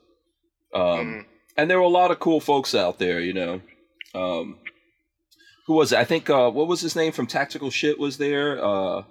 um 0.75 0.83
mm. 0.83 1.25
and 1.57 1.71
there 1.71 1.79
were 1.79 1.85
a 1.85 1.89
lot 1.89 2.11
of 2.11 2.19
cool 2.19 2.41
folks 2.41 2.75
out 2.75 2.99
there, 2.99 3.21
you 3.21 3.33
know. 3.33 3.61
Um 4.15 4.59
who 5.67 5.75
was 5.75 5.93
it? 5.93 5.99
I 5.99 6.05
think 6.05 6.29
uh 6.31 6.51
what 6.51 6.69
was 6.69 6.81
his 6.81 6.97
name 6.97 7.13
from 7.13 7.27
Tactical 7.27 7.71
Shit 7.71 7.99
was 7.99 8.19
there. 8.19 8.63
Uh 8.65 9.03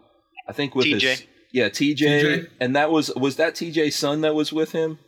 I 0.47 0.54
think 0.54 0.76
with 0.76 0.88
TJ. 0.88 1.02
his 1.02 1.24
yeah, 1.54 1.68
TJ, 1.68 1.97
TJ, 1.97 2.49
and 2.62 2.76
that 2.76 2.91
was 2.91 3.14
was 3.16 3.36
that 3.36 3.56
TJ's 3.56 3.95
son 3.95 4.22
that 4.22 4.34
was 4.36 4.54
with 4.54 4.72
him 4.72 4.99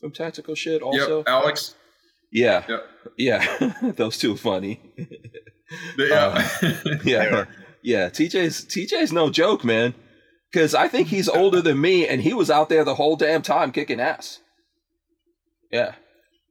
from 0.00 0.12
Tactical 0.12 0.54
Shit 0.54 0.82
also? 0.82 1.18
Yep, 1.18 1.28
Alex. 1.28 1.74
Yeah. 2.30 2.64
Yep. 2.68 2.86
Yeah. 3.16 3.72
Those 3.96 4.18
two 4.18 4.34
are 4.34 4.36
funny. 4.36 4.80
Yeah, 5.98 6.48
uh, 6.62 6.98
yeah, 7.04 7.44
yeah. 7.82 8.08
TJ's 8.08 8.64
TJ's 8.64 9.12
no 9.12 9.30
joke, 9.30 9.64
man. 9.64 9.94
Because 10.50 10.74
I 10.74 10.88
think 10.88 11.08
he's 11.08 11.28
older 11.28 11.60
than 11.60 11.80
me, 11.80 12.08
and 12.08 12.22
he 12.22 12.32
was 12.32 12.50
out 12.50 12.68
there 12.70 12.84
the 12.84 12.94
whole 12.94 13.16
damn 13.16 13.42
time 13.42 13.70
kicking 13.70 14.00
ass. 14.00 14.40
Yeah. 15.70 15.94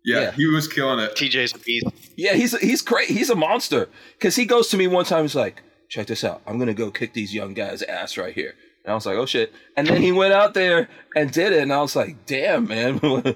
Yeah, 0.06 0.22
yeah. 0.22 0.32
he 0.32 0.46
was 0.46 0.68
killing 0.68 1.00
it. 1.00 1.16
TJ's 1.16 1.54
a 1.54 1.60
beast. 1.60 1.88
Yeah, 2.16 2.34
he's 2.34 2.58
he's 2.60 2.82
great. 2.82 3.10
He's 3.10 3.30
a 3.30 3.36
monster. 3.36 3.90
Because 4.14 4.36
he 4.36 4.46
goes 4.46 4.70
to 4.70 4.78
me 4.78 4.88
one 4.88 5.06
time. 5.06 5.24
He's 5.24 5.36
like, 5.36 5.64
"Check 5.90 6.08
this 6.08 6.24
out. 6.24 6.42
I'm 6.48 6.60
gonna 6.60 6.74
go 6.74 6.92
kick 6.92 7.14
these 7.14 7.34
young 7.34 7.54
guys' 7.54 7.82
ass 7.82 8.18
right 8.18 8.34
here." 8.34 8.54
And 8.86 8.92
I 8.92 8.96
was 8.96 9.06
like, 9.06 9.18
"Oh 9.18 9.26
shit!" 9.26 9.52
And 9.76 9.88
then 9.88 10.02
he 10.02 10.12
went 10.14 10.34
out 10.34 10.54
there 10.54 10.88
and 11.16 11.32
did 11.32 11.52
it, 11.52 11.62
and 11.62 11.74
I 11.74 11.82
was 11.82 11.96
like, 11.96 12.26
"Damn, 12.26 12.68
man." 12.68 13.02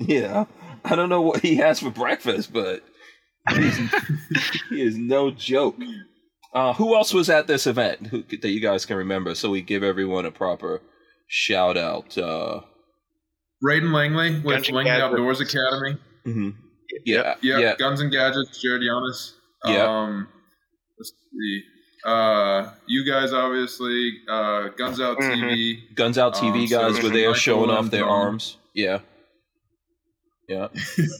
yeah, 0.00 0.46
I 0.84 0.96
don't 0.96 1.08
know 1.08 1.20
what 1.20 1.42
he 1.42 1.56
has 1.56 1.80
for 1.80 1.90
breakfast, 1.90 2.52
but 2.52 2.82
he 4.70 4.82
is 4.82 4.96
no 4.96 5.30
joke. 5.30 5.76
Uh, 6.54 6.72
who 6.74 6.94
else 6.94 7.14
was 7.14 7.30
at 7.30 7.46
this 7.46 7.66
event 7.66 8.06
who, 8.08 8.22
that 8.22 8.50
you 8.50 8.60
guys 8.60 8.84
can 8.84 8.96
remember? 8.96 9.34
So 9.34 9.50
we 9.50 9.62
give 9.62 9.82
everyone 9.82 10.26
a 10.26 10.30
proper 10.30 10.82
shout 11.26 11.76
out. 11.76 12.16
Uh, 12.16 12.60
Braden 13.60 13.92
Langley 13.92 14.40
with 14.40 14.56
Guns 14.56 14.70
Langley 14.70 14.90
Outdoors 14.90 15.40
Academy. 15.40 15.98
Mm-hmm. 16.26 16.50
Yeah, 17.06 17.36
yeah, 17.40 17.58
yeah, 17.58 17.76
Guns 17.76 18.00
and 18.00 18.12
Gadgets, 18.12 18.60
Jared 18.60 18.82
Yanis. 18.82 19.32
Yeah. 19.64 19.84
Um, 19.84 20.28
let's 20.98 21.12
see. 21.32 21.62
Uh, 22.04 22.70
you 22.86 23.10
guys 23.10 23.32
obviously. 23.32 24.18
Uh, 24.28 24.68
Guns 24.76 25.00
Out 25.00 25.18
mm-hmm. 25.18 25.42
TV. 25.42 25.94
Guns 25.94 26.18
Out 26.18 26.34
TV 26.34 26.62
um, 26.62 26.66
guys 26.66 26.96
so 26.96 27.02
were 27.04 27.08
there 27.10 27.34
showing 27.34 27.70
off 27.70 27.90
their 27.90 28.06
arms. 28.06 28.58
Yeah. 28.74 28.98
Yeah, 30.48 30.68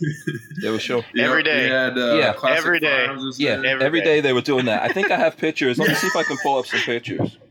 they 0.62 0.70
were 0.70 0.78
show 0.78 1.04
every 1.16 1.42
day. 1.42 1.68
Had, 1.68 1.96
uh, 1.96 2.14
yeah, 2.14 2.34
every 2.44 2.80
day. 2.80 3.06
Yeah, 3.38 3.50
every, 3.50 3.84
every 3.84 4.00
day. 4.00 4.04
day. 4.04 4.20
they 4.20 4.32
were 4.32 4.40
doing 4.40 4.66
that. 4.66 4.82
I 4.82 4.92
think 4.92 5.10
I 5.10 5.16
have 5.16 5.36
pictures. 5.36 5.78
Let 5.78 5.88
me 5.88 5.94
see 5.94 6.08
if 6.08 6.16
I 6.16 6.24
can 6.24 6.36
pull 6.42 6.58
up 6.58 6.66
some 6.66 6.80
pictures. 6.80 7.36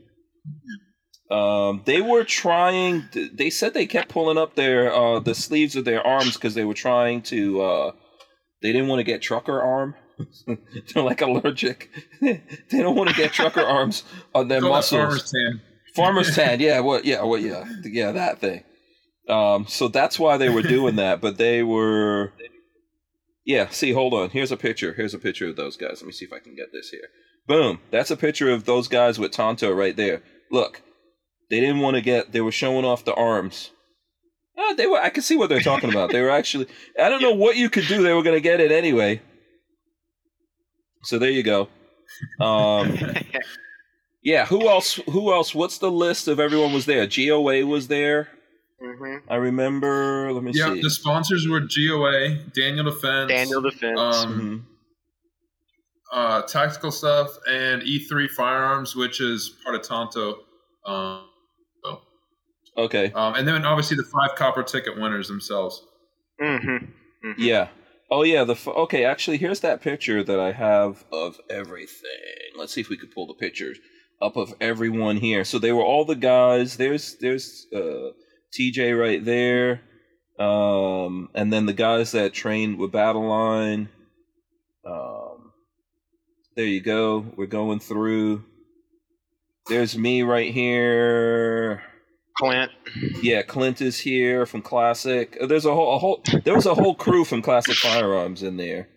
Um, 1.31 1.83
they 1.85 2.01
were 2.01 2.25
trying. 2.25 3.07
They 3.13 3.49
said 3.49 3.73
they 3.73 3.85
kept 3.85 4.09
pulling 4.09 4.37
up 4.37 4.55
their 4.55 4.93
uh, 4.93 5.19
the 5.19 5.33
sleeves 5.33 5.77
of 5.77 5.85
their 5.85 6.05
arms 6.05 6.33
because 6.33 6.55
they 6.55 6.65
were 6.65 6.73
trying 6.73 7.21
to. 7.23 7.61
Uh, 7.61 7.91
they 8.61 8.73
didn't 8.73 8.89
want 8.89 8.99
to 8.99 9.05
get 9.05 9.21
trucker 9.21 9.61
arm. 9.61 9.95
They're 10.45 11.03
like 11.03 11.21
allergic. 11.21 11.89
they 12.19 12.41
don't 12.71 12.97
want 12.97 13.09
to 13.09 13.15
get 13.15 13.31
trucker 13.31 13.61
arms 13.61 14.03
on 14.35 14.49
their 14.49 14.59
muscles. 14.59 14.99
Farmer's 14.99 15.31
tan. 15.31 15.61
Farmer's 15.95 16.35
tan. 16.35 16.59
Yeah. 16.59 16.81
What? 16.81 17.05
Yeah. 17.05 17.23
What? 17.23 17.41
Yeah. 17.41 17.63
Yeah. 17.83 18.11
That 18.11 18.39
thing. 18.39 18.65
Um. 19.31 19.65
So 19.67 19.87
that's 19.87 20.19
why 20.19 20.37
they 20.37 20.49
were 20.49 20.61
doing 20.61 20.97
that. 20.97 21.21
But 21.21 21.37
they 21.37 21.63
were. 21.63 22.33
Yeah. 23.45 23.69
See. 23.69 23.93
Hold 23.93 24.13
on. 24.13 24.29
Here's 24.29 24.51
a 24.51 24.57
picture. 24.57 24.93
Here's 24.93 25.13
a 25.13 25.19
picture 25.19 25.47
of 25.47 25.55
those 25.55 25.77
guys. 25.77 26.01
Let 26.01 26.05
me 26.07 26.11
see 26.11 26.25
if 26.25 26.33
I 26.33 26.39
can 26.39 26.55
get 26.55 26.71
this 26.71 26.89
here. 26.89 27.07
Boom. 27.47 27.79
That's 27.89 28.11
a 28.11 28.17
picture 28.17 28.51
of 28.51 28.65
those 28.65 28.87
guys 28.87 29.17
with 29.17 29.31
Tonto 29.31 29.71
right 29.71 29.95
there. 29.95 30.21
Look. 30.51 30.81
They 31.51 31.59
didn't 31.59 31.79
want 31.79 31.97
to 31.97 32.01
get. 32.01 32.31
They 32.31 32.39
were 32.39 32.51
showing 32.53 32.85
off 32.85 33.03
the 33.03 33.13
arms. 33.13 33.71
Uh, 34.57 34.73
they 34.73 34.87
were. 34.87 34.99
I 34.99 35.09
can 35.09 35.21
see 35.21 35.35
what 35.35 35.49
they're 35.49 35.59
talking 35.59 35.89
about. 35.89 36.11
They 36.11 36.21
were 36.21 36.29
actually. 36.29 36.67
I 36.99 37.09
don't 37.09 37.21
know 37.21 37.33
what 37.33 37.57
you 37.57 37.69
could 37.69 37.87
do. 37.87 38.01
They 38.01 38.13
were 38.13 38.23
going 38.23 38.37
to 38.37 38.41
get 38.41 38.61
it 38.61 38.71
anyway. 38.71 39.21
So 41.03 41.19
there 41.19 41.29
you 41.29 41.43
go. 41.43 41.67
Um, 42.39 42.97
yeah. 44.23 44.45
Who 44.45 44.69
else? 44.69 44.93
Who 45.09 45.33
else? 45.33 45.53
What's 45.53 45.77
the 45.77 45.91
list 45.91 46.29
of 46.29 46.39
everyone 46.39 46.71
was 46.71 46.85
there? 46.85 47.05
GOA 47.05 47.65
was 47.65 47.89
there. 47.89 48.29
Mm-hmm. 48.81 49.31
I 49.31 49.35
remember. 49.35 50.31
Let 50.33 50.43
me 50.43 50.51
Yeah, 50.53 50.73
see. 50.73 50.81
the 50.81 50.89
sponsors 50.89 51.47
were 51.47 51.59
GOA, 51.61 52.35
Daniel 52.55 52.85
Defense, 52.85 53.29
Daniel 53.29 53.61
Defense. 53.61 53.99
um, 53.99 54.39
Mhm. 54.39 54.65
uh, 56.13 56.41
tactical 56.43 56.91
stuff, 56.91 57.29
and 57.47 57.81
E3 57.83 58.27
Firearms, 58.27 58.95
which 58.95 59.21
is 59.21 59.49
part 59.63 59.75
of 59.75 59.81
Tonto. 59.83 60.39
Um, 60.85 61.25
so, 61.83 62.01
Okay. 62.77 63.11
um, 63.13 63.35
and 63.35 63.47
then 63.47 63.65
obviously 63.65 63.97
the 63.97 64.03
five 64.03 64.35
copper 64.35 64.63
ticket 64.63 64.97
winners 64.99 65.27
themselves. 65.27 65.81
mm-hmm. 66.41 67.33
Yeah. 67.37 67.67
Oh 68.09 68.23
yeah. 68.23 68.43
The 68.43 68.53
f- 68.53 68.67
okay. 68.67 69.05
Actually, 69.05 69.37
here's 69.37 69.59
that 69.59 69.79
picture 69.81 70.23
that 70.23 70.39
I 70.39 70.51
have 70.53 71.05
of 71.11 71.39
everything. 71.51 72.09
Let's 72.57 72.73
see 72.73 72.81
if 72.81 72.89
we 72.89 72.97
could 72.97 73.11
pull 73.11 73.27
the 73.27 73.35
pictures 73.35 73.77
up 74.19 74.35
of 74.37 74.53
everyone 74.59 75.17
here. 75.17 75.45
So 75.45 75.59
they 75.59 75.71
were 75.71 75.83
all 75.83 76.03
the 76.03 76.15
guys. 76.15 76.77
There's 76.77 77.15
there's 77.19 77.67
uh, 77.75 78.09
TJ 78.57 78.99
right 78.99 79.23
there, 79.23 79.81
um, 80.39 81.29
and 81.33 81.51
then 81.51 81.65
the 81.65 81.73
guys 81.73 82.11
that 82.11 82.33
trained 82.33 82.77
with 82.77 82.91
Battle 82.91 83.27
Line. 83.27 83.89
Um, 84.85 85.51
there 86.55 86.65
you 86.65 86.81
go. 86.81 87.25
We're 87.35 87.45
going 87.45 87.79
through. 87.79 88.43
There's 89.67 89.97
me 89.97 90.23
right 90.23 90.51
here. 90.53 91.83
Clint. 92.37 92.71
Yeah, 93.21 93.41
Clint 93.43 93.81
is 93.81 93.99
here 93.99 94.45
from 94.45 94.61
Classic. 94.61 95.37
Uh, 95.39 95.45
There's 95.45 95.65
a 95.65 95.73
whole, 95.73 95.95
a 95.95 95.99
whole 95.99 96.23
there 96.43 96.55
was 96.55 96.65
a 96.65 96.73
whole 96.73 96.95
crew 96.95 97.23
from 97.23 97.41
Classic 97.41 97.75
Firearms 97.75 98.41
in 98.41 98.57
there. 98.57 98.89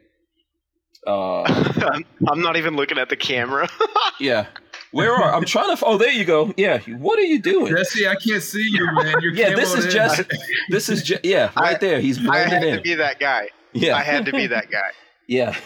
Uh, 1.07 1.43
I'm, 1.93 2.05
I'm 2.29 2.41
not 2.41 2.57
even 2.57 2.77
looking 2.77 2.99
at 2.99 3.09
the 3.11 3.17
camera. 3.17 3.69
yeah. 4.21 4.47
Where 4.95 5.13
are 5.13 5.35
I'm 5.35 5.45
trying 5.45 5.77
to? 5.77 5.85
Oh, 5.85 5.99
there 5.99 6.11
you 6.13 6.25
go. 6.25 6.53
Yeah. 6.57 6.79
What 6.99 7.19
are 7.19 7.23
you 7.23 7.41
doing? 7.41 7.75
Jesse, 7.75 8.07
I 8.07 8.15
can't 8.15 8.43
see 8.43 8.63
you, 8.73 8.87
man. 8.93 9.15
You're 9.21 9.33
Yeah, 9.35 9.55
this 9.55 9.75
camoed 9.75 9.79
is 9.79 9.85
in. 9.87 9.91
Jesse. 9.91 10.25
This 10.71 10.89
is 10.89 11.03
Je- 11.03 11.19
yeah, 11.25 11.51
right 11.57 11.77
I- 11.77 11.79
there. 11.79 12.01
He's 12.01 12.19
I 12.19 12.23
blending 12.23 12.63
had 12.71 12.77
to 12.77 12.83
be 12.83 12.95
that 12.95 13.19
guy. 13.19 13.49
Yeah, 13.73 13.97
I 13.97 14.03
had 14.03 14.25
to 14.27 14.33
be 14.33 14.47
that 14.47 14.71
guy. 14.71 14.91
yeah. 15.29 15.57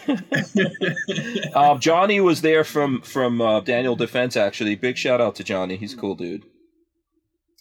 um, 1.55 1.79
Johnny 1.79 2.19
was 2.21 2.41
there 2.41 2.63
from 2.63 3.01
from 3.01 3.41
uh, 3.41 3.59
Daniel 3.59 3.95
Defense. 3.95 4.35
Actually, 4.37 4.75
big 4.75 4.97
shout 4.97 5.21
out 5.21 5.35
to 5.35 5.43
Johnny. 5.43 5.75
He's 5.75 5.93
a 5.93 5.97
cool 5.97 6.15
dude. 6.15 6.43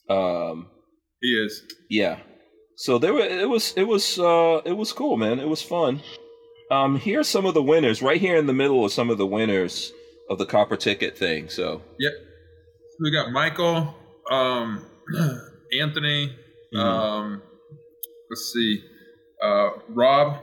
Um, 0.09 0.69
he 1.21 1.29
is. 1.29 1.63
Yeah. 1.91 2.21
So 2.77 2.99
there 2.99 3.13
were 3.13 3.21
it 3.21 3.49
was 3.49 3.73
it 3.77 3.83
was 3.85 4.19
uh 4.19 4.63
it 4.65 4.73
was 4.77 4.93
cool, 4.93 5.17
man. 5.17 5.39
It 5.41 5.49
was 5.49 5.61
fun. 5.63 6.01
Um 6.71 6.99
here's 6.99 7.27
some 7.29 7.45
of 7.47 7.55
the 7.55 7.63
winners. 7.63 8.01
Right 8.01 8.21
here 8.21 8.37
in 8.37 8.47
the 8.47 8.53
middle 8.55 8.85
are 8.85 8.89
some 8.89 9.11
of 9.11 9.19
the 9.19 9.27
winners 9.27 9.93
of 10.29 10.39
the 10.39 10.47
copper 10.47 10.77
ticket 10.77 11.17
thing. 11.17 11.49
So 11.49 11.83
Yep. 11.99 12.13
We 13.01 13.13
got 13.13 13.31
Michael, 13.33 13.95
um, 14.31 14.85
Anthony, 15.81 16.35
Mhm. 16.75 16.79
um, 16.81 17.43
let's 18.31 18.51
see, 18.53 18.83
uh, 19.43 19.71
Rob, 19.89 20.39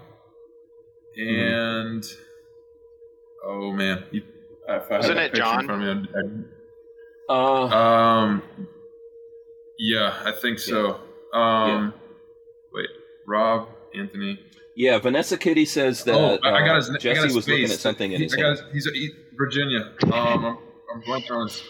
and 1.17 2.03
oh 3.45 3.71
man, 3.73 4.05
you, 4.11 4.21
if 4.67 4.83
I 4.89 4.93
had 4.93 4.97
Wasn't 5.01 5.19
it 5.19 5.33
John? 5.33 5.65
front 5.65 5.83
of 5.83 5.97
me, 5.97 6.09
I'd- 6.17 6.43
uh 7.27 7.65
um, 7.67 8.43
yeah, 9.79 10.15
I 10.23 10.31
think 10.31 10.59
so. 10.59 10.99
Um, 11.33 11.93
wait, 12.71 12.87
Rob, 13.27 13.67
Anthony. 13.93 14.39
yeah, 14.75 14.97
Vanessa 14.99 15.37
Kitty 15.37 15.65
says 15.65 16.03
that 16.05 16.15
oh, 16.15 16.39
I, 16.43 16.49
I 16.49 16.61
uh, 16.61 16.65
got 16.65 16.75
his. 16.77 16.89
I 16.89 16.97
Jesse 16.99 17.15
got 17.15 17.25
his 17.25 17.35
was 17.35 17.45
face. 17.45 17.51
looking 17.51 17.73
at 17.73 17.79
something 17.79 18.11
in 18.13 18.17
He- 18.19 18.23
his 18.25 18.33
I 18.33 18.37
got 18.37 18.57
hand. 18.57 18.73
his, 18.73 18.85
he's 18.85 18.93
he, 18.93 19.09
Virginia. 19.37 19.93
Um, 20.03 20.11
I'm, 20.45 20.57
I'm 20.93 21.01
blanking 21.07 21.31
on 21.31 21.47
his 21.47 21.63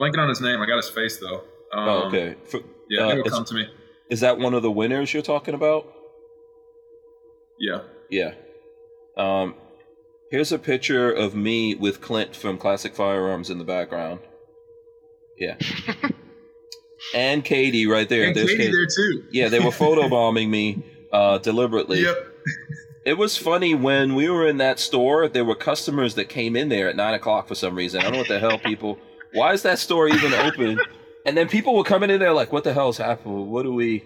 blanking 0.00 0.18
on 0.18 0.28
his 0.28 0.40
name. 0.40 0.60
I 0.60 0.66
got 0.66 0.76
his 0.76 0.88
face 0.88 1.18
though. 1.18 1.42
Um, 1.72 1.88
Oh, 1.88 2.02
okay. 2.08 2.34
For, 2.44 2.60
Yeah, 2.88 3.06
Uh, 3.06 3.10
it'll 3.16 3.24
come 3.30 3.44
to 3.44 3.54
me. 3.54 3.66
is 4.10 4.20
that 4.20 4.38
one 4.38 4.54
of 4.54 4.62
the 4.62 4.70
winners 4.70 5.12
you're 5.12 5.22
talking 5.22 5.54
about? 5.54 5.92
Yeah. 7.58 7.82
Yeah. 8.10 8.34
Um 9.16 9.54
here's 10.30 10.52
a 10.52 10.58
picture 10.58 11.10
of 11.12 11.34
me 11.34 11.74
with 11.74 12.00
Clint 12.00 12.34
from 12.36 12.56
Classic 12.58 12.94
Firearms 12.94 13.50
in 13.50 13.58
the 13.58 13.64
background. 13.64 14.20
Yeah. 15.36 15.56
and 17.14 17.44
Katie 17.44 17.86
right 17.86 18.08
there. 18.08 18.24
and 18.28 18.36
There's 18.36 18.46
Katie 18.50 18.64
Katie. 18.64 18.72
there 18.72 18.86
too. 18.86 19.24
Yeah, 19.32 19.48
they 19.48 19.58
were 19.58 19.70
photobombing 19.70 20.48
me 20.48 20.84
uh, 21.12 21.38
deliberately. 21.38 22.02
Yep. 22.02 22.16
It 23.04 23.16
was 23.16 23.36
funny 23.36 23.74
when 23.74 24.14
we 24.14 24.28
were 24.28 24.46
in 24.46 24.58
that 24.58 24.78
store. 24.78 25.28
There 25.28 25.44
were 25.44 25.54
customers 25.54 26.14
that 26.16 26.28
came 26.28 26.54
in 26.56 26.68
there 26.68 26.88
at 26.88 26.96
nine 26.96 27.14
o'clock 27.14 27.48
for 27.48 27.54
some 27.54 27.74
reason. 27.74 28.00
I 28.00 28.04
don't 28.04 28.12
know 28.12 28.18
what 28.18 28.28
the 28.28 28.38
hell 28.38 28.58
people. 28.58 28.98
Why 29.32 29.52
is 29.52 29.62
that 29.62 29.78
store 29.78 30.08
even 30.08 30.34
open? 30.34 30.78
And 31.24 31.36
then 31.36 31.48
people 31.48 31.74
were 31.76 31.84
coming 31.84 32.10
in 32.10 32.18
there 32.18 32.32
like, 32.32 32.52
"What 32.52 32.64
the 32.64 32.72
hell's 32.72 32.98
happening? 32.98 33.50
What 33.50 33.62
do 33.62 33.72
we? 33.72 34.04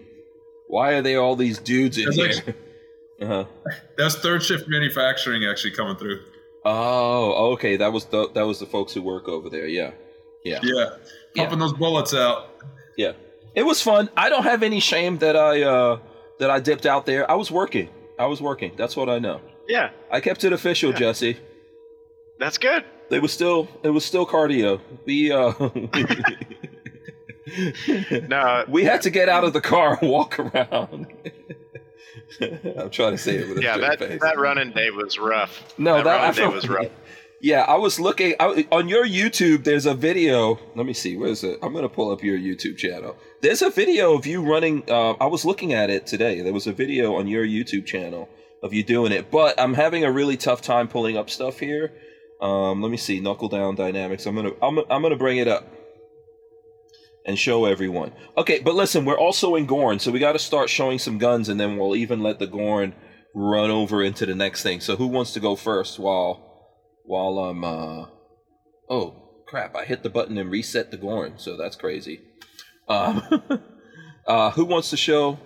Why 0.68 0.92
are 0.94 1.02
there 1.02 1.20
all 1.20 1.34
these 1.36 1.58
dudes 1.58 1.98
in 1.98 2.04
That's 2.04 2.16
here?" 2.16 2.42
like- 2.46 2.56
uh-huh. 3.22 3.44
That's 3.96 4.16
third 4.16 4.42
shift 4.42 4.66
manufacturing 4.68 5.44
actually 5.44 5.70
coming 5.72 5.96
through. 5.96 6.20
Oh, 6.64 7.52
okay. 7.52 7.76
That 7.76 7.92
was 7.92 8.06
the 8.06 8.28
that 8.34 8.42
was 8.46 8.58
the 8.58 8.66
folks 8.66 8.92
who 8.92 9.02
work 9.02 9.28
over 9.28 9.48
there. 9.50 9.66
Yeah, 9.66 9.92
yeah, 10.44 10.60
Yeah. 10.62 10.90
Pumping 11.36 11.58
those 11.58 11.72
bullets 11.72 12.14
out. 12.14 12.48
yeah. 12.96 13.12
It 13.54 13.62
was 13.64 13.80
fun. 13.80 14.08
I 14.16 14.28
don't 14.28 14.42
have 14.42 14.62
any 14.64 14.80
shame 14.80 15.18
that 15.18 15.36
I 15.36 15.62
uh 15.62 15.98
that 16.40 16.50
I 16.50 16.58
dipped 16.60 16.86
out 16.86 17.06
there. 17.06 17.30
I 17.30 17.34
was 17.34 17.50
working. 17.50 17.88
I 18.18 18.26
was 18.26 18.40
working. 18.40 18.72
That's 18.76 18.96
what 18.96 19.08
I 19.08 19.18
know. 19.18 19.40
Yeah, 19.68 19.90
I 20.10 20.20
kept 20.20 20.44
it 20.44 20.52
official, 20.52 20.92
Jesse. 20.92 21.38
that's 22.38 22.58
good. 22.58 22.84
They 23.10 23.20
was 23.20 23.32
still 23.32 23.68
it 23.82 23.90
was 23.90 24.04
still 24.04 24.26
cardio. 24.26 24.80
We 25.04 25.32
uh 25.32 25.52
No, 28.28 28.64
we 28.68 28.84
had 28.84 29.02
to 29.02 29.10
get 29.10 29.28
out 29.28 29.44
of 29.44 29.52
the 29.52 29.60
car 29.60 29.98
and 30.00 30.10
walk 30.10 30.38
around. 30.38 31.06
I'm 32.40 32.90
trying 32.90 33.12
to 33.12 33.18
say 33.18 33.36
it 33.36 33.48
with 33.48 33.58
a 33.58 33.62
yeah, 33.62 33.76
that 33.78 33.98
face. 33.98 34.20
that 34.20 34.38
running 34.38 34.72
day 34.72 34.90
was 34.90 35.18
rough. 35.18 35.74
no, 35.78 35.96
that 35.96 36.04
that, 36.04 36.16
running 36.16 36.30
I 36.30 36.48
day 36.48 36.54
was 36.54 36.68
rough. 36.68 36.88
Yeah, 37.44 37.60
I 37.68 37.76
was 37.76 38.00
looking 38.00 38.34
I, 38.40 38.66
on 38.72 38.88
your 38.88 39.06
YouTube. 39.06 39.64
There's 39.64 39.84
a 39.84 39.92
video. 39.92 40.58
Let 40.74 40.86
me 40.86 40.94
see. 40.94 41.14
Where 41.18 41.28
is 41.28 41.44
it? 41.44 41.58
I'm 41.62 41.74
gonna 41.74 41.90
pull 41.90 42.10
up 42.10 42.22
your 42.22 42.38
YouTube 42.38 42.78
channel. 42.78 43.18
There's 43.42 43.60
a 43.60 43.68
video 43.68 44.14
of 44.14 44.24
you 44.24 44.40
running. 44.40 44.82
Uh, 44.88 45.10
I 45.20 45.26
was 45.26 45.44
looking 45.44 45.74
at 45.74 45.90
it 45.90 46.06
today. 46.06 46.40
There 46.40 46.54
was 46.54 46.66
a 46.66 46.72
video 46.72 47.16
on 47.16 47.26
your 47.26 47.44
YouTube 47.44 47.84
channel 47.84 48.30
of 48.62 48.72
you 48.72 48.82
doing 48.82 49.12
it, 49.12 49.30
but 49.30 49.60
I'm 49.60 49.74
having 49.74 50.04
a 50.04 50.10
really 50.10 50.38
tough 50.38 50.62
time 50.62 50.88
pulling 50.88 51.18
up 51.18 51.28
stuff 51.28 51.58
here. 51.58 51.92
Um, 52.40 52.80
let 52.80 52.90
me 52.90 52.96
see. 52.96 53.20
Knuckle 53.20 53.50
down 53.50 53.74
dynamics. 53.74 54.24
I'm 54.24 54.36
gonna 54.36 54.52
I'm, 54.62 54.78
I'm 54.78 55.02
gonna 55.02 55.14
bring 55.14 55.36
it 55.36 55.46
up 55.46 55.70
and 57.26 57.38
show 57.38 57.66
everyone. 57.66 58.12
Okay, 58.38 58.60
but 58.60 58.74
listen, 58.74 59.04
we're 59.04 59.18
also 59.18 59.54
in 59.54 59.66
Gorn, 59.66 59.98
so 59.98 60.10
we 60.10 60.18
got 60.18 60.32
to 60.32 60.38
start 60.38 60.70
showing 60.70 60.98
some 60.98 61.18
guns, 61.18 61.50
and 61.50 61.60
then 61.60 61.76
we'll 61.76 61.94
even 61.94 62.22
let 62.22 62.38
the 62.38 62.46
Gorn 62.46 62.94
run 63.34 63.70
over 63.70 64.02
into 64.02 64.24
the 64.24 64.34
next 64.34 64.62
thing. 64.62 64.80
So 64.80 64.96
who 64.96 65.08
wants 65.08 65.34
to 65.34 65.40
go 65.40 65.56
first 65.56 65.98
while 65.98 66.53
while 67.04 67.38
I'm 67.38 67.64
uh 67.64 68.06
oh 68.88 69.14
crap, 69.46 69.76
I 69.76 69.84
hit 69.84 70.02
the 70.02 70.10
button 70.10 70.38
and 70.38 70.50
reset 70.50 70.90
the 70.90 70.96
Gorn, 70.96 71.34
so 71.36 71.56
that's 71.56 71.76
crazy. 71.76 72.20
Um 72.88 73.22
uh 74.26 74.50
who 74.50 74.64
wants 74.64 74.90
to 74.90 74.96
show 74.96 75.38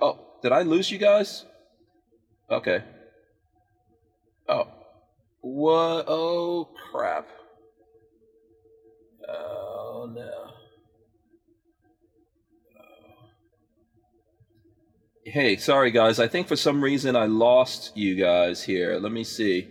Oh, 0.00 0.18
did 0.42 0.52
I 0.52 0.62
lose 0.62 0.90
you 0.90 0.98
guys? 0.98 1.44
Okay. 2.50 2.82
Oh. 4.48 4.66
What 5.42 6.04
oh 6.08 6.68
crap. 6.90 7.28
Oh 9.28 10.10
no. 10.12 10.30
Hey, 15.24 15.56
sorry 15.56 15.90
guys. 15.90 16.18
I 16.18 16.26
think 16.26 16.48
for 16.48 16.56
some 16.56 16.82
reason 16.82 17.14
I 17.14 17.26
lost 17.26 17.96
you 17.96 18.16
guys 18.16 18.64
here. 18.64 18.98
Let 18.98 19.12
me 19.12 19.22
see. 19.22 19.68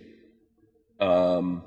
Um, 1.00 1.62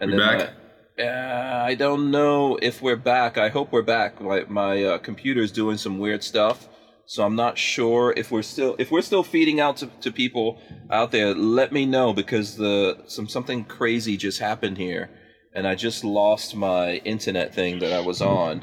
We 0.00 0.16
back? 0.16 0.50
My, 0.98 1.04
uh, 1.04 1.64
I 1.66 1.74
don't 1.74 2.10
know 2.10 2.58
if 2.60 2.82
we're 2.82 2.96
back. 2.96 3.38
I 3.38 3.48
hope 3.48 3.72
we're 3.72 3.82
back. 3.82 4.20
My, 4.20 4.44
my 4.48 4.84
uh, 4.84 4.98
computer's 4.98 5.52
doing 5.52 5.76
some 5.78 5.98
weird 5.98 6.22
stuff, 6.24 6.68
So 7.06 7.24
I'm 7.24 7.34
not 7.34 7.58
sure 7.58 8.14
if 8.16 8.30
we're 8.30 8.42
still 8.42 8.76
if 8.78 8.92
we're 8.92 9.02
still 9.02 9.24
feeding 9.24 9.58
out 9.58 9.78
to, 9.78 9.88
to 10.02 10.12
people 10.12 10.60
out 10.90 11.10
there. 11.10 11.34
Let 11.34 11.72
me 11.72 11.84
know 11.84 12.12
because 12.12 12.56
the 12.56 13.02
some 13.08 13.28
something 13.28 13.64
crazy 13.64 14.16
just 14.16 14.38
happened 14.38 14.78
here, 14.78 15.10
and 15.52 15.66
I 15.66 15.74
just 15.74 16.04
lost 16.04 16.54
my 16.54 16.98
internet 16.98 17.52
thing 17.52 17.80
that 17.80 17.92
I 17.92 17.98
was 17.98 18.22
on, 18.22 18.62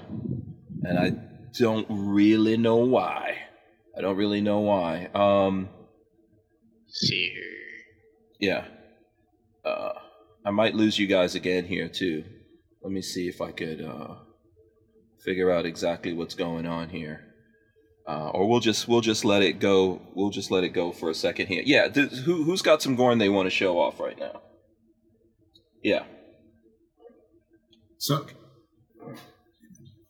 and 0.84 0.98
I 0.98 1.12
don't 1.60 1.88
really 1.90 2.56
know 2.56 2.78
why. 2.78 3.36
I 3.98 4.02
don't 4.02 4.16
really 4.16 4.40
know 4.40 4.62
why. 4.62 5.10
Um, 5.14 5.68
see 6.88 7.32
here. 7.34 7.57
Yeah. 8.40 8.66
Uh, 9.66 9.94
I 10.46 10.52
might 10.52 10.76
lose 10.76 10.98
you 10.98 11.08
guys 11.08 11.36
again 11.36 11.66
here 11.66 11.90
too. 11.90 12.24
Let 12.82 12.92
me 12.92 13.02
see 13.02 13.28
if 13.28 13.42
I 13.42 13.52
could 13.52 13.82
uh, 13.82 14.16
figure 15.26 15.52
out 15.52 15.66
exactly 15.66 16.14
what's 16.14 16.36
going 16.36 16.66
on 16.66 16.90
here. 16.90 17.24
Uh, 18.08 18.30
or 18.30 18.48
we'll 18.48 18.62
just 18.62 18.88
we'll 18.88 19.02
just 19.02 19.26
let 19.26 19.42
it 19.42 19.60
go. 19.60 20.02
We'll 20.16 20.30
just 20.30 20.50
let 20.50 20.64
it 20.64 20.70
go 20.70 20.94
for 20.94 21.10
a 21.10 21.14
second 21.14 21.48
here. 21.48 21.64
Yeah, 21.66 21.90
th- 21.90 22.12
who 22.12 22.44
who's 22.44 22.62
got 22.62 22.82
some 22.82 22.96
Gorn 22.96 23.18
they 23.18 23.28
want 23.28 23.48
to 23.48 23.50
show 23.50 23.78
off 23.80 24.00
right 24.00 24.18
now? 24.18 24.42
Yeah. 25.84 26.06
So 27.98 28.26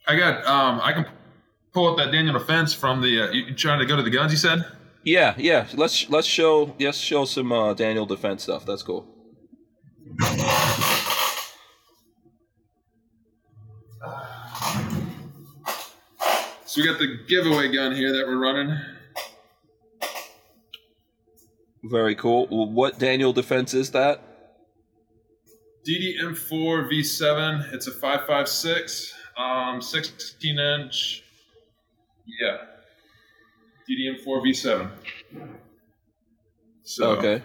I 0.08 0.16
got 0.16 0.46
um 0.46 0.80
I 0.84 0.94
can 0.94 1.08
pull 1.74 1.88
up 1.88 1.98
that 1.98 2.12
Daniel 2.12 2.38
defense 2.38 2.72
from 2.72 3.02
the 3.02 3.30
uh, 3.30 3.32
you 3.32 3.56
trying 3.56 3.80
to 3.80 3.86
go 3.88 3.96
to 3.96 4.04
the 4.04 4.12
guns 4.12 4.32
you 4.32 4.38
said? 4.38 4.64
Yeah, 5.08 5.36
yeah. 5.38 5.68
Let's 5.74 6.10
let's 6.10 6.28
show 6.28 6.76
yes 6.78 6.98
show 6.98 7.24
some 7.24 7.54
uh, 7.54 7.74
Daniel 7.74 8.06
defense 8.06 8.44
stuff. 8.44 8.66
That's 8.66 8.84
cool. 8.84 9.08
So 16.66 16.82
we 16.82 16.86
got 16.86 17.00
the 17.00 17.20
giveaway 17.30 17.72
gun 17.72 17.96
here 17.96 18.12
that 18.12 18.26
we're 18.28 18.38
running. 18.38 18.78
Very 21.86 22.16
cool. 22.16 22.50
Well, 22.52 22.70
what 22.70 23.00
Daniel 23.00 23.32
defense 23.32 23.74
is 23.74 23.92
that? 23.92 24.22
DDM4 25.88 26.92
V7. 26.92 27.74
It's 27.74 27.88
a 27.88 27.92
556, 27.92 29.14
um, 29.38 29.82
16 29.82 30.60
inch. 30.60 31.24
Yeah. 32.42 32.58
DDM4 33.90 34.26
V7. 34.26 34.90
So, 36.84 37.12
Okay. 37.12 37.42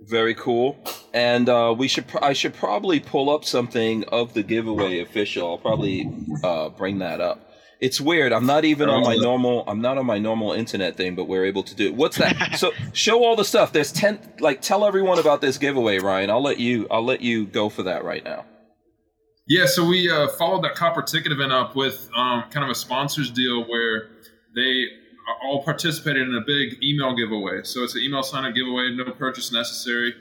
Very 0.00 0.34
cool. 0.34 0.76
And 1.14 1.48
uh, 1.48 1.74
we 1.76 1.88
should. 1.88 2.06
Pr- 2.06 2.22
I 2.22 2.34
should 2.34 2.52
probably 2.54 3.00
pull 3.00 3.30
up 3.30 3.44
something 3.44 4.04
of 4.04 4.34
the 4.34 4.42
giveaway 4.42 4.98
official. 5.00 5.48
I'll 5.48 5.58
probably 5.58 6.10
uh, 6.42 6.68
bring 6.70 6.98
that 6.98 7.20
up. 7.22 7.50
It's 7.80 8.00
weird. 8.00 8.32
I'm 8.32 8.46
not 8.46 8.64
even 8.64 8.88
on 8.88 9.02
my 9.02 9.16
normal. 9.16 9.64
I'm 9.66 9.80
not 9.80 9.96
on 9.96 10.06
my 10.06 10.18
normal 10.18 10.52
internet 10.52 10.96
thing, 10.96 11.14
but 11.14 11.24
we're 11.24 11.44
able 11.46 11.62
to 11.62 11.74
do 11.74 11.86
it. 11.86 11.94
What's 11.94 12.18
that? 12.18 12.54
so 12.58 12.72
show 12.92 13.24
all 13.24 13.36
the 13.36 13.44
stuff. 13.44 13.72
There's 13.72 13.92
ten. 13.92 14.18
Like 14.40 14.60
tell 14.60 14.84
everyone 14.84 15.18
about 15.18 15.40
this 15.40 15.56
giveaway, 15.58 15.98
Ryan. 15.98 16.28
I'll 16.30 16.42
let 16.42 16.58
you. 16.58 16.86
I'll 16.90 17.04
let 17.04 17.20
you 17.20 17.46
go 17.46 17.68
for 17.68 17.84
that 17.84 18.04
right 18.04 18.24
now. 18.24 18.44
Yeah, 19.46 19.66
so 19.66 19.86
we 19.86 20.10
uh, 20.10 20.28
followed 20.28 20.64
that 20.64 20.74
copper 20.74 21.02
ticket 21.02 21.30
event 21.32 21.52
up 21.52 21.76
with 21.76 22.08
um, 22.16 22.44
kind 22.50 22.64
of 22.64 22.70
a 22.70 22.74
sponsors 22.74 23.30
deal 23.30 23.64
where 23.68 24.08
they 24.54 24.84
all 25.44 25.62
participated 25.62 26.28
in 26.28 26.34
a 26.34 26.40
big 26.46 26.82
email 26.82 27.14
giveaway. 27.16 27.62
So 27.64 27.82
it's 27.82 27.94
an 27.94 28.02
email 28.02 28.22
sign 28.22 28.44
up 28.44 28.54
giveaway, 28.54 28.90
no 28.94 29.04
purchase 29.12 29.52
necessary. 29.52 30.14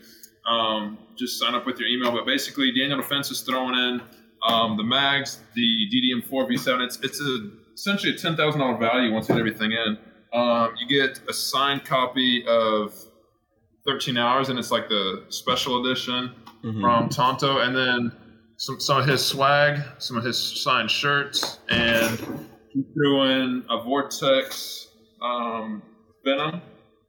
Um, 0.50 0.98
just 1.18 1.40
sign 1.40 1.56
up 1.56 1.66
with 1.66 1.80
your 1.80 1.88
email. 1.88 2.12
But 2.12 2.26
basically, 2.26 2.72
Daniel 2.78 2.98
Defense 2.98 3.32
is 3.32 3.42
throwing 3.42 3.76
in 3.76 4.02
um, 4.48 4.76
the 4.78 4.84
mags, 4.84 5.40
the 5.56 5.88
DDM4 5.94 6.50
V7. 6.52 6.86
It's 6.86 7.00
it's 7.02 7.22
a, 7.22 7.50
essentially 7.74 8.14
a 8.14 8.18
ten 8.18 8.36
thousand 8.36 8.60
dollar 8.62 8.78
value 8.78 9.14
once 9.14 9.30
you 9.30 9.36
get 9.36 9.40
everything 9.40 9.72
in. 9.72 9.98
Um, 10.34 10.74
you 10.80 10.88
get 10.88 11.20
a 11.30 11.34
signed 11.34 11.86
copy 11.86 12.44
of 12.48 12.94
13 13.86 14.18
hours, 14.18 14.50
and 14.50 14.58
it's 14.58 14.72
like 14.72 14.90
the 14.90 15.26
special 15.30 15.86
edition 15.86 16.32
Mhm. 16.64 16.82
from 16.82 17.10
Tanto, 17.10 17.60
and 17.60 17.76
then 17.76 18.12
some 18.58 18.80
some 18.80 18.98
of 19.00 19.06
his 19.08 19.24
swag, 19.24 19.82
some 20.00 20.18
of 20.18 20.24
his 20.24 20.38
signed 20.38 20.90
shirts, 20.90 21.60
and 21.70 22.20
he 22.70 22.84
threw 22.94 23.24
in 23.24 23.64
a 23.70 23.82
Vortex 23.84 24.88
um, 25.24 25.82
Venom. 26.26 26.62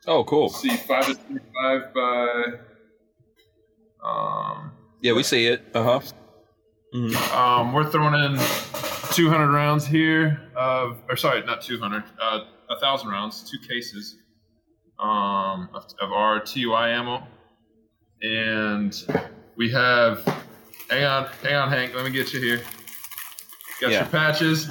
Oh, 0.06 0.24
cool. 0.24 0.44
Let's 0.48 0.60
see, 0.60 0.76
five 0.76 1.04
three 1.06 1.38
five 1.62 1.94
by. 1.94 2.44
Um, 4.04 4.72
Yeah, 5.00 5.12
we 5.14 5.22
see 5.22 5.46
it. 5.46 5.62
Uh 5.74 5.82
huh. 5.82 6.00
hmm 6.92 7.16
um, 7.34 7.72
we're 7.72 7.90
throwing 7.90 8.14
in 8.14 8.38
200 9.12 9.50
rounds 9.50 9.86
here 9.86 10.40
of, 10.56 10.98
or 11.08 11.16
sorry, 11.16 11.42
not 11.44 11.62
200, 11.62 12.02
uh, 12.20 12.40
a 12.70 12.78
thousand 12.80 13.08
rounds, 13.08 13.48
two 13.50 13.58
cases 13.66 14.16
um, 14.98 15.68
of, 15.74 15.84
of 16.00 16.12
our 16.12 16.40
TUI 16.40 16.90
ammo, 16.90 17.22
and 18.22 18.94
we 19.56 19.70
have. 19.70 20.22
Hang 20.90 21.04
on, 21.04 21.26
hang 21.42 21.54
on, 21.54 21.68
Hank. 21.70 21.94
Let 21.94 22.04
me 22.04 22.10
get 22.10 22.32
you 22.34 22.40
here. 22.40 22.60
Got 23.80 23.90
Yeah. 23.90 24.00
your 24.00 24.08
patches. 24.08 24.68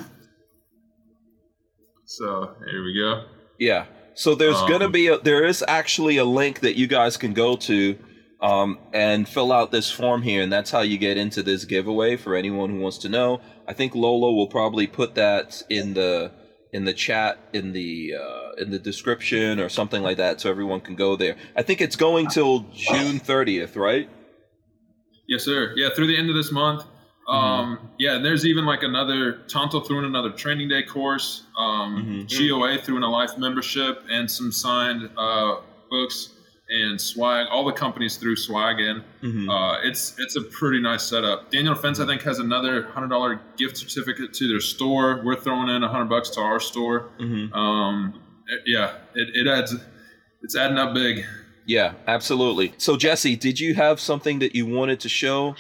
So 2.05 2.53
here 2.69 2.83
we 2.83 2.93
go. 2.93 3.25
Yeah. 3.59 3.85
So 4.15 4.35
there's 4.35 4.57
Um, 4.57 4.69
gonna 4.69 4.89
be 4.89 5.07
a 5.07 5.17
there 5.17 5.45
is 5.45 5.63
actually 5.67 6.17
a 6.17 6.25
link 6.25 6.59
that 6.59 6.75
you 6.77 6.87
guys 6.87 7.17
can 7.17 7.33
go 7.33 7.55
to 7.55 7.97
um, 8.41 8.77
and 8.91 9.27
fill 9.27 9.51
out 9.51 9.71
this 9.71 9.89
form 9.89 10.21
here, 10.21 10.41
and 10.43 10.51
that's 10.51 10.69
how 10.71 10.81
you 10.81 10.97
get 10.97 11.17
into 11.17 11.41
this 11.41 11.63
giveaway 11.65 12.17
for 12.17 12.35
anyone 12.35 12.69
who 12.71 12.79
wants 12.79 12.97
to 12.99 13.09
know. 13.09 13.39
I 13.67 13.73
think 13.73 13.95
Lola 13.95 14.33
will 14.33 14.47
probably 14.47 14.85
put 14.85 15.15
that 15.15 15.63
in 15.69 15.93
the 15.93 16.31
in 16.73 16.85
the 16.85 16.93
chat 16.93 17.39
in 17.53 17.71
the 17.71 18.13
uh, 18.19 18.61
in 18.61 18.69
the 18.69 18.79
description 18.79 19.59
or 19.59 19.69
something 19.69 20.03
like 20.03 20.17
that, 20.17 20.41
so 20.41 20.49
everyone 20.49 20.81
can 20.81 20.95
go 20.95 21.15
there. 21.15 21.37
I 21.55 21.61
think 21.61 21.81
it's 21.81 21.95
going 21.95 22.27
till 22.27 22.65
June 22.73 23.19
30th, 23.19 23.75
right? 23.75 24.09
Yes, 25.27 25.43
sir. 25.43 25.73
Yeah, 25.75 25.89
through 25.95 26.07
the 26.07 26.17
end 26.17 26.29
of 26.29 26.35
this 26.35 26.51
month. 26.51 26.83
Um, 27.27 27.89
yeah, 27.99 28.15
and 28.15 28.25
there's 28.25 28.45
even 28.45 28.65
like 28.65 28.83
another 28.83 29.39
Tanto 29.47 29.79
threw 29.79 29.99
in 29.99 30.05
another 30.05 30.31
training 30.31 30.67
day 30.69 30.83
course. 30.83 31.43
Um, 31.57 32.27
Mhm. 32.27 32.49
GOA 32.49 32.77
threw 32.79 32.97
in 32.97 33.03
a 33.03 33.09
life 33.09 33.37
membership 33.37 34.03
and 34.11 34.29
some 34.29 34.51
signed 34.51 35.09
uh, 35.17 35.55
books 35.89 36.29
and 36.69 36.99
swag. 36.99 37.47
All 37.51 37.63
the 37.65 37.71
companies 37.71 38.17
threw 38.17 38.35
swag 38.35 38.79
in. 38.79 39.03
Mm-hmm. 39.21 39.49
Uh, 39.49 39.79
it's 39.83 40.15
it's 40.19 40.35
a 40.35 40.41
pretty 40.41 40.81
nice 40.81 41.03
setup. 41.03 41.49
Daniel 41.51 41.75
Defense, 41.75 41.99
I 41.99 42.05
think, 42.05 42.21
has 42.23 42.39
another 42.39 42.87
hundred 42.87 43.09
dollar 43.09 43.39
gift 43.57 43.77
certificate 43.77 44.33
to 44.33 44.47
their 44.47 44.59
store. 44.61 45.21
We're 45.23 45.35
throwing 45.39 45.69
in 45.69 45.83
a 45.83 45.87
hundred 45.87 46.09
bucks 46.09 46.29
to 46.31 46.41
our 46.41 46.59
store. 46.59 47.09
mm-hmm. 47.19 47.53
Um, 47.53 48.21
it- 48.47 48.61
yeah, 48.65 48.95
it, 49.15 49.29
it 49.33 49.47
adds. 49.47 49.75
It's 50.41 50.57
adding 50.57 50.77
up 50.77 50.93
big. 50.93 51.23
Yeah, 51.65 51.93
absolutely. 52.07 52.73
So 52.77 52.97
Jesse, 52.97 53.37
did 53.37 53.61
you 53.61 53.75
have 53.75 54.01
something 54.01 54.39
that 54.39 54.53
you 54.55 54.65
wanted 54.65 54.99
to 55.01 55.09
show? 55.09 55.55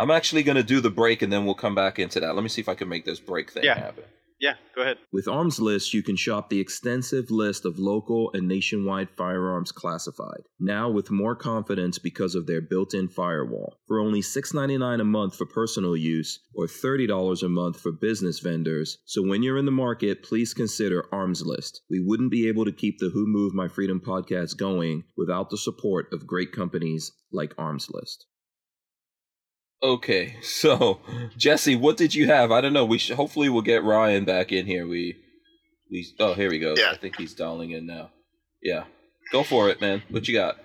I'm 0.00 0.10
actually 0.10 0.42
going 0.42 0.56
to 0.56 0.62
do 0.62 0.80
the 0.80 0.90
break 0.90 1.20
and 1.22 1.30
then 1.32 1.44
we'll 1.44 1.54
come 1.54 1.74
back 1.74 1.98
into 1.98 2.20
that. 2.20 2.34
Let 2.34 2.42
me 2.42 2.48
see 2.48 2.62
if 2.62 2.68
I 2.68 2.74
can 2.74 2.88
make 2.88 3.04
this 3.04 3.20
break 3.20 3.52
thing 3.52 3.64
Yeah. 3.64 3.78
happen. 3.78 4.04
Yeah, 4.40 4.54
go 4.74 4.80
ahead. 4.80 4.96
With 5.12 5.28
Armslist, 5.28 5.92
you 5.92 6.02
can 6.02 6.16
shop 6.16 6.48
the 6.48 6.60
extensive 6.60 7.30
list 7.30 7.66
of 7.66 7.78
local 7.78 8.30
and 8.32 8.48
nationwide 8.48 9.10
firearms 9.14 9.70
classified, 9.70 10.44
now 10.58 10.88
with 10.88 11.10
more 11.10 11.36
confidence 11.36 11.98
because 11.98 12.34
of 12.34 12.46
their 12.46 12.62
built 12.62 12.94
in 12.94 13.08
firewall. 13.08 13.76
For 13.86 14.00
only 14.00 14.22
$6.99 14.22 14.98
a 14.98 15.04
month 15.04 15.36
for 15.36 15.44
personal 15.44 15.94
use, 15.94 16.40
or 16.54 16.66
$30 16.66 17.42
a 17.42 17.48
month 17.50 17.78
for 17.78 17.92
business 17.92 18.38
vendors. 18.38 18.96
So 19.04 19.20
when 19.22 19.42
you're 19.42 19.58
in 19.58 19.66
the 19.66 19.70
market, 19.72 20.22
please 20.22 20.54
consider 20.54 21.04
Armslist. 21.12 21.82
We 21.90 22.00
wouldn't 22.00 22.30
be 22.30 22.48
able 22.48 22.64
to 22.64 22.72
keep 22.72 22.98
the 22.98 23.10
Who 23.10 23.26
Moved 23.26 23.54
My 23.54 23.68
Freedom 23.68 24.00
podcast 24.00 24.56
going 24.56 25.04
without 25.18 25.50
the 25.50 25.58
support 25.58 26.06
of 26.14 26.26
great 26.26 26.50
companies 26.50 27.12
like 27.30 27.52
Armslist. 27.58 28.24
Okay, 29.82 30.36
so 30.42 31.00
Jesse, 31.36 31.76
what 31.76 31.96
did 31.96 32.14
you 32.14 32.26
have? 32.26 32.50
I 32.50 32.60
don't 32.60 32.72
know. 32.72 32.84
We 32.84 32.98
should, 32.98 33.16
hopefully 33.16 33.48
we'll 33.48 33.62
get 33.62 33.84
Ryan 33.84 34.24
back 34.24 34.52
in 34.52 34.66
here. 34.66 34.86
We 34.86 35.16
we 35.90 36.06
oh 36.18 36.34
here 36.34 36.50
we 36.50 36.58
go. 36.58 36.74
Yeah. 36.76 36.90
I 36.92 36.96
think 36.96 37.16
he's 37.16 37.34
dialing 37.34 37.70
in 37.72 37.86
now. 37.86 38.10
Yeah, 38.62 38.84
go 39.32 39.42
for 39.42 39.70
it, 39.70 39.80
man. 39.80 40.02
What 40.10 40.28
you 40.28 40.34
got? 40.34 40.56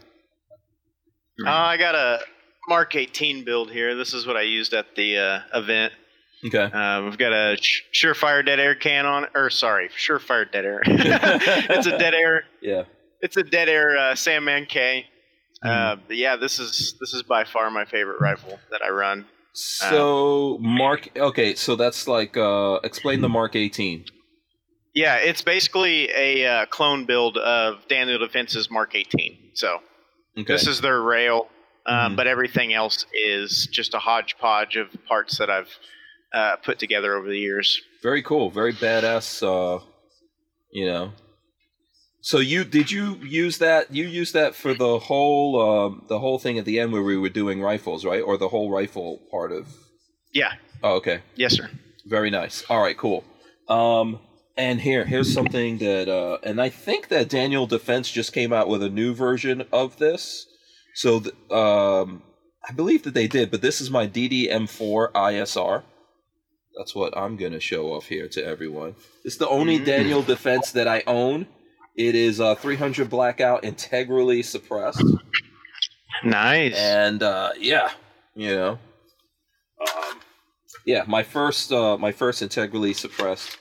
Uh, 1.46 1.50
I 1.50 1.78
got 1.78 1.96
a 1.96 2.20
Mark 2.68 2.96
18 2.96 3.44
build 3.44 3.72
here. 3.72 3.96
This 3.96 4.14
is 4.14 4.26
what 4.26 4.38
I 4.38 4.42
used 4.44 4.74
at 4.74 4.96
the 4.96 5.18
uh, 5.18 5.40
event. 5.60 5.94
Okay. 6.46 6.64
Uh, 6.64 7.04
we've 7.04 7.18
got 7.18 7.34
a 7.34 7.58
Sh- 7.60 7.82
Surefire 7.94 8.46
dead 8.46 8.60
air 8.60 8.76
can 8.76 9.06
on 9.06 9.28
or 9.34 9.50
sorry, 9.50 9.90
Surefire 9.90 10.50
dead 10.52 10.66
air. 10.66 10.82
it's 10.86 11.88
a 11.88 11.98
dead 11.98 12.14
air. 12.14 12.46
Yeah. 12.62 12.84
It's 13.22 13.38
a 13.38 13.44
dead 13.44 13.70
air 13.70 13.98
uh, 13.98 14.16
Sandman 14.16 14.66
K. 14.66 15.08
Mm-hmm. 15.66 16.02
Uh, 16.12 16.14
yeah, 16.14 16.36
this 16.36 16.60
is 16.60 16.96
this 17.00 17.14
is 17.14 17.24
by 17.24 17.44
far 17.44 17.70
my 17.72 17.86
favorite 17.86 18.20
rifle 18.22 18.60
that 18.72 18.82
I 18.82 18.90
run. 18.90 19.26
So 19.54 20.58
Mark. 20.62 21.10
Okay, 21.18 21.56
so 21.56 21.76
that's 21.76 22.08
like 22.08 22.38
uh 22.38 22.80
explain 22.84 23.22
the 23.22 23.30
Mark 23.30 23.56
18. 23.56 24.06
Yeah, 24.94 25.16
it's 25.18 25.42
basically 25.42 26.10
a 26.16 26.46
uh, 26.48 26.66
clone 26.68 27.06
build 27.06 27.38
of 27.38 27.86
Daniel 27.90 28.18
Defense's 28.18 28.70
Mark 28.72 28.96
18. 28.96 29.52
So 29.54 29.80
Okay. 30.38 30.54
this 30.54 30.68
is 30.68 30.80
their 30.82 31.02
rail, 31.02 31.48
um, 31.86 32.14
Mhm. 32.14 32.16
but 32.18 32.28
everything 32.28 32.74
else 32.74 33.06
is 33.14 33.68
just 33.72 33.94
a 33.94 34.00
hodgepodge 34.00 34.76
of 34.78 34.88
parts 35.06 35.38
that 35.38 35.50
I've 35.50 35.74
uh, 36.34 36.58
put 36.58 36.80
together 36.80 37.16
over 37.16 37.30
the 37.30 37.40
years. 37.40 37.82
very 38.04 38.22
cool. 38.22 38.50
Very 38.52 38.74
badass. 38.74 39.42
Uh, 39.42 39.84
You 40.72 40.86
know. 40.88 41.14
So 42.26 42.40
you 42.40 42.64
did 42.64 42.90
you 42.90 43.18
use 43.18 43.60
that? 43.60 43.94
You 43.94 44.08
used 44.08 44.34
that 44.34 44.56
for 44.56 44.74
the 44.74 44.98
whole 44.98 45.62
um, 45.62 46.06
the 46.08 46.18
whole 46.18 46.40
thing 46.40 46.58
at 46.58 46.66
the 46.66 46.80
end 46.80 46.92
where 46.92 47.04
we 47.04 47.16
were 47.16 47.30
doing 47.30 47.62
rifles, 47.62 48.04
right? 48.04 48.20
Or 48.24 48.36
the 48.36 48.48
whole 48.50 48.72
rifle 48.72 49.20
part 49.30 49.52
of? 49.52 49.68
Yeah. 50.34 50.54
Oh, 50.82 50.96
okay. 50.96 51.22
Yes, 51.36 51.54
sir. 51.54 51.70
Very 52.08 52.32
nice. 52.32 52.64
All 52.68 52.82
right, 52.82 52.98
cool. 52.98 53.24
Um, 53.70 54.20
and 54.58 54.82
here, 54.82 55.06
here's 55.06 55.32
something 55.32 55.78
that, 55.78 56.10
uh, 56.10 56.40
and 56.42 56.60
I 56.60 56.70
think 56.70 57.10
that 57.10 57.30
Daniel 57.30 57.68
Defense 57.68 58.10
just 58.10 58.34
came 58.34 58.52
out 58.52 58.70
with 58.70 58.82
a 58.82 58.90
new 58.90 59.14
version 59.14 59.68
of 59.72 59.98
this. 59.98 60.48
So, 60.96 61.20
th- 61.20 61.36
um, 61.52 62.24
I 62.68 62.74
believe 62.74 63.04
that 63.04 63.14
they 63.14 63.28
did, 63.28 63.52
but 63.52 63.62
this 63.62 63.82
is 63.82 63.92
my 63.92 64.08
DDM4 64.08 65.12
ISR. 65.12 65.84
That's 66.76 66.96
what 66.96 67.16
I'm 67.16 67.38
gonna 67.38 67.60
show 67.60 67.94
off 67.94 68.08
here 68.08 68.28
to 68.30 68.44
everyone. 68.44 68.96
It's 69.24 69.38
the 69.38 69.48
only 69.48 69.78
Mm. 69.80 69.86
Daniel 69.86 70.24
Defense 70.24 70.72
that 70.72 70.88
I 70.88 71.04
own. 71.06 71.46
It 71.98 72.16
is 72.16 72.42
uh, 72.42 72.56
300 72.56 73.10
blackout, 73.10 73.64
integrally 73.64 74.44
suppressed, 74.44 75.04
Nice. 76.24 76.76
and 76.76 77.24
uh, 77.24 77.52
yeah, 77.58 77.92
you 78.36 78.50
know, 78.56 78.72
um, 79.82 80.20
yeah, 80.86 81.04
my 81.08 81.24
first, 81.24 81.72
uh, 81.72 81.98
my 81.98 82.12
first 82.12 82.42
integrally 82.42 82.94
suppressed 82.94 83.58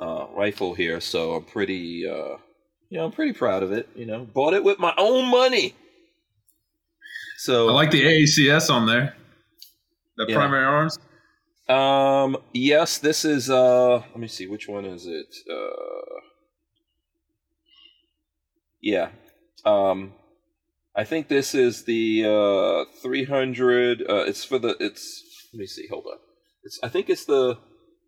uh, 0.00 0.26
rifle 0.34 0.74
here. 0.74 1.00
So 1.00 1.32
I'm 1.36 1.44
pretty, 1.44 2.06
uh, 2.06 2.36
you 2.90 2.98
know, 2.98 3.06
I'm 3.06 3.12
pretty 3.12 3.32
proud 3.32 3.62
of 3.62 3.72
it. 3.72 3.88
You 3.94 4.04
know, 4.06 4.24
bought 4.26 4.52
it 4.54 4.62
with 4.62 4.78
my 4.78 4.92
own 4.98 5.30
money. 5.30 5.74
So 7.38 7.68
I 7.70 7.72
like 7.72 7.90
the 7.90 8.02
ACSS 8.04 8.68
on 8.70 8.86
there. 8.86 9.14
The 10.18 10.26
Yeah. 10.28 10.34
primary 10.36 10.64
arms. 10.66 10.98
Um. 11.68 12.36
Yes, 12.52 12.98
this 12.98 13.24
is. 13.24 13.48
Uh. 13.48 14.00
Let 14.10 14.18
me 14.18 14.28
see. 14.28 14.46
Which 14.48 14.68
one 14.68 14.84
is 14.84 15.06
it? 15.06 15.34
Uh. 15.50 16.20
Yeah. 18.80 19.10
Um. 19.64 20.14
I 20.96 21.04
think 21.04 21.28
this 21.28 21.54
is 21.54 21.84
the 21.84 22.24
uh 22.26 23.00
300. 23.02 24.02
Uh. 24.02 24.24
It's 24.26 24.44
for 24.44 24.58
the. 24.58 24.76
It's. 24.80 25.22
Let 25.52 25.60
me 25.60 25.66
see. 25.66 25.86
Hold 25.88 26.06
on. 26.10 26.18
It's. 26.62 26.78
I 26.82 26.88
think 26.88 27.08
it's 27.08 27.24
the. 27.24 27.58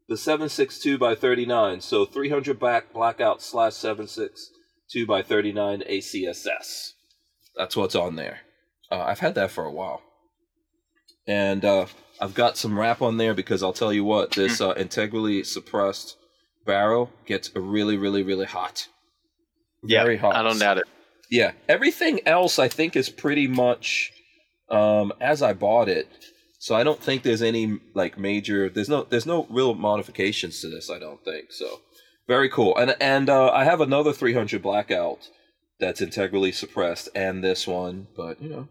The 0.08 0.16
762 0.16 0.98
by 0.98 1.14
39. 1.14 1.80
So 1.80 2.04
300 2.04 2.58
back 2.58 2.92
blackout 2.92 3.40
slash 3.40 3.74
762 3.74 5.06
by 5.06 5.22
39 5.22 5.84
ACSS. 5.88 6.90
That's 7.56 7.76
what's 7.76 7.94
on 7.94 8.16
there. 8.16 8.40
Uh, 8.90 9.00
I've 9.00 9.20
had 9.20 9.34
that 9.36 9.50
for 9.50 9.64
a 9.64 9.72
while. 9.72 10.02
And 11.26 11.64
uh, 11.64 11.86
I've 12.20 12.34
got 12.34 12.58
some 12.58 12.78
wrap 12.78 13.00
on 13.00 13.16
there 13.16 13.32
because 13.32 13.62
I'll 13.62 13.72
tell 13.72 13.92
you 13.92 14.04
what, 14.04 14.32
this 14.32 14.60
uh, 14.60 14.74
integrally 14.76 15.44
suppressed 15.44 16.16
barrel 16.66 17.10
gets 17.26 17.54
really, 17.54 17.96
really, 17.96 18.22
really 18.22 18.46
hot. 18.46 18.88
Yeah, 19.82 20.02
Very 20.04 20.16
hot. 20.16 20.34
I 20.36 20.42
don't 20.42 20.58
doubt 20.58 20.78
it. 20.78 20.84
Yeah. 21.30 21.52
Everything 21.68 22.20
else 22.26 22.58
I 22.58 22.68
think 22.68 22.94
is 22.96 23.08
pretty 23.08 23.48
much 23.48 24.12
um, 24.68 25.12
as 25.20 25.42
I 25.42 25.52
bought 25.52 25.88
it. 25.88 26.08
So 26.58 26.74
I 26.74 26.84
don't 26.84 27.00
think 27.02 27.22
there's 27.22 27.42
any 27.42 27.80
like 27.94 28.16
major 28.18 28.68
there's 28.68 28.88
no 28.88 29.04
there's 29.04 29.26
no 29.26 29.46
real 29.50 29.74
modifications 29.74 30.60
to 30.60 30.68
this, 30.68 30.90
I 30.90 30.98
don't 30.98 31.24
think. 31.24 31.50
So 31.52 31.80
very 32.28 32.48
cool. 32.48 32.76
And 32.76 32.94
and 33.00 33.28
uh, 33.28 33.50
I 33.50 33.64
have 33.64 33.80
another 33.80 34.12
300 34.12 34.62
blackout 34.62 35.28
that's 35.80 36.00
integrally 36.00 36.52
suppressed 36.52 37.08
and 37.14 37.42
this 37.42 37.66
one, 37.66 38.06
but 38.16 38.40
you 38.40 38.48
know, 38.48 38.68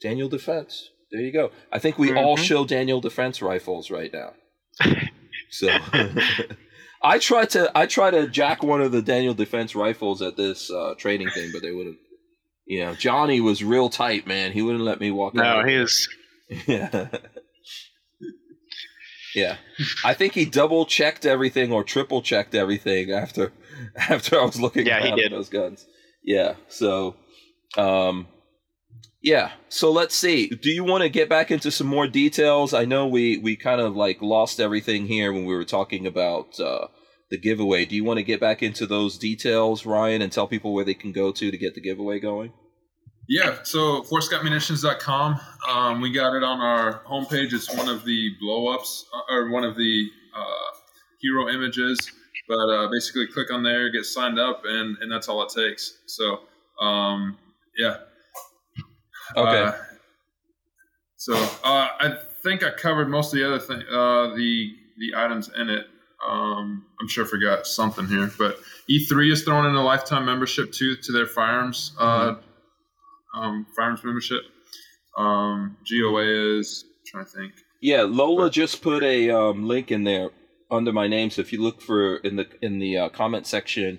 Daniel 0.00 0.28
Defense. 0.28 0.90
There 1.12 1.20
you 1.20 1.32
go. 1.32 1.50
I 1.70 1.78
think 1.78 1.98
we 1.98 2.16
all 2.16 2.36
Mhm. 2.36 2.42
show 2.44 2.64
Daniel 2.64 3.00
Defense 3.00 3.42
rifles 3.42 3.90
right 3.90 4.12
now. 4.12 4.32
So 5.50 5.68
I 7.04 7.18
tried 7.18 7.50
to 7.50 7.70
I 7.76 7.86
tried 7.86 8.12
to 8.12 8.26
jack 8.28 8.62
one 8.62 8.80
of 8.80 8.90
the 8.90 9.02
Daniel 9.02 9.34
Defense 9.34 9.74
rifles 9.74 10.22
at 10.22 10.36
this 10.36 10.70
uh, 10.70 10.94
training 10.96 11.28
thing, 11.30 11.50
but 11.52 11.62
they 11.62 11.72
wouldn't. 11.72 11.98
You 12.66 12.86
know, 12.86 12.94
Johnny 12.94 13.40
was 13.40 13.62
real 13.62 13.90
tight, 13.90 14.26
man. 14.26 14.52
He 14.52 14.62
wouldn't 14.62 14.84
let 14.84 14.98
me 14.98 15.10
walk 15.10 15.34
No, 15.34 15.42
out. 15.42 15.68
he 15.68 15.76
was. 15.76 16.08
Yeah. 16.66 17.08
yeah. 19.34 19.56
I 20.04 20.14
think 20.14 20.34
he 20.34 20.44
double 20.44 20.86
checked 20.86 21.26
everything 21.26 21.72
or 21.72 21.82
triple 21.84 22.22
checked 22.22 22.54
everything 22.54 23.10
after 23.12 23.52
after 23.96 24.40
I 24.40 24.44
was 24.44 24.60
looking 24.60 24.86
Yeah, 24.86 25.02
he 25.02 25.10
did. 25.20 25.32
those 25.32 25.48
guns. 25.48 25.86
Yeah. 26.22 26.54
So 26.68 27.16
um 27.76 28.28
yeah. 29.24 29.52
So 29.70 29.90
let's 29.90 30.14
see. 30.14 30.48
Do 30.48 30.70
you 30.70 30.84
want 30.84 31.02
to 31.02 31.08
get 31.08 31.30
back 31.30 31.50
into 31.50 31.70
some 31.70 31.86
more 31.86 32.06
details? 32.06 32.74
I 32.74 32.84
know 32.84 33.08
we 33.08 33.38
we 33.38 33.56
kind 33.56 33.80
of 33.80 33.96
like 33.96 34.20
lost 34.20 34.60
everything 34.60 35.06
here 35.06 35.32
when 35.32 35.46
we 35.46 35.54
were 35.54 35.64
talking 35.64 36.06
about 36.06 36.60
uh 36.60 36.88
the 37.30 37.38
giveaway. 37.38 37.86
Do 37.86 37.96
you 37.96 38.04
want 38.04 38.18
to 38.18 38.22
get 38.22 38.38
back 38.38 38.62
into 38.62 38.86
those 38.86 39.16
details, 39.16 39.86
Ryan, 39.86 40.20
and 40.20 40.30
tell 40.30 40.46
people 40.46 40.74
where 40.74 40.84
they 40.84 40.94
can 40.94 41.10
go 41.10 41.32
to 41.32 41.50
to 41.50 41.56
get 41.56 41.74
the 41.74 41.80
giveaway 41.80 42.20
going? 42.20 42.52
Yeah, 43.26 43.62
so 43.62 44.02
FortScottMunitions.com. 44.02 45.40
Um, 45.66 46.02
we 46.02 46.12
got 46.12 46.36
it 46.36 46.44
on 46.44 46.60
our 46.60 47.02
homepage. 47.04 47.54
It's 47.54 47.74
one 47.74 47.88
of 47.88 48.04
the 48.04 48.28
blow 48.38 48.68
ups 48.68 49.06
uh, 49.14 49.34
or 49.34 49.50
one 49.50 49.64
of 49.64 49.76
the 49.76 50.06
uh, 50.36 50.78
hero 51.22 51.48
images. 51.48 51.98
But 52.46 52.68
uh, 52.68 52.88
basically, 52.90 53.26
click 53.28 53.50
on 53.50 53.62
there, 53.62 53.90
get 53.90 54.04
signed 54.04 54.38
up, 54.38 54.64
and, 54.66 54.98
and 55.00 55.10
that's 55.10 55.28
all 55.28 55.42
it 55.42 55.48
takes. 55.48 56.00
So, 56.06 56.40
um, 56.78 57.38
yeah. 57.78 57.96
Okay. 59.36 59.62
Uh, 59.62 59.72
so 61.16 61.34
uh, 61.34 61.88
I 61.98 62.18
think 62.42 62.62
I 62.62 62.70
covered 62.70 63.08
most 63.08 63.32
of 63.32 63.38
the 63.38 63.46
other 63.46 63.58
thing, 63.58 63.82
uh, 63.90 64.34
the 64.34 64.74
the 64.98 65.14
items 65.16 65.50
in 65.56 65.70
it. 65.70 65.86
Um, 66.26 66.86
I'm 67.00 67.08
sure 67.08 67.24
I 67.24 67.28
forgot 67.28 67.66
something 67.66 68.06
here, 68.06 68.30
but 68.38 68.58
E3 68.90 69.32
is 69.32 69.42
throwing 69.42 69.66
in 69.66 69.74
a 69.74 69.82
lifetime 69.82 70.24
membership 70.24 70.72
too 70.72 70.96
to 70.96 71.12
their 71.12 71.26
firearms 71.26 71.92
uh, 71.98 72.34
um, 73.34 73.66
firearms 73.76 74.04
membership. 74.04 74.42
Um, 75.16 75.76
GOA 75.88 76.58
is 76.58 76.84
I'm 76.84 77.04
trying 77.06 77.24
to 77.24 77.30
think. 77.30 77.52
Yeah, 77.80 78.02
Lola 78.02 78.50
just 78.50 78.82
put 78.82 79.02
a 79.02 79.30
um, 79.30 79.66
link 79.68 79.90
in 79.90 80.04
there 80.04 80.30
under 80.70 80.92
my 80.92 81.06
name. 81.06 81.30
So 81.30 81.42
if 81.42 81.52
you 81.52 81.62
look 81.62 81.82
for 81.82 82.16
in 82.18 82.36
the 82.36 82.46
in 82.62 82.78
the 82.78 82.98
uh, 82.98 83.08
comment 83.10 83.46
section 83.46 83.98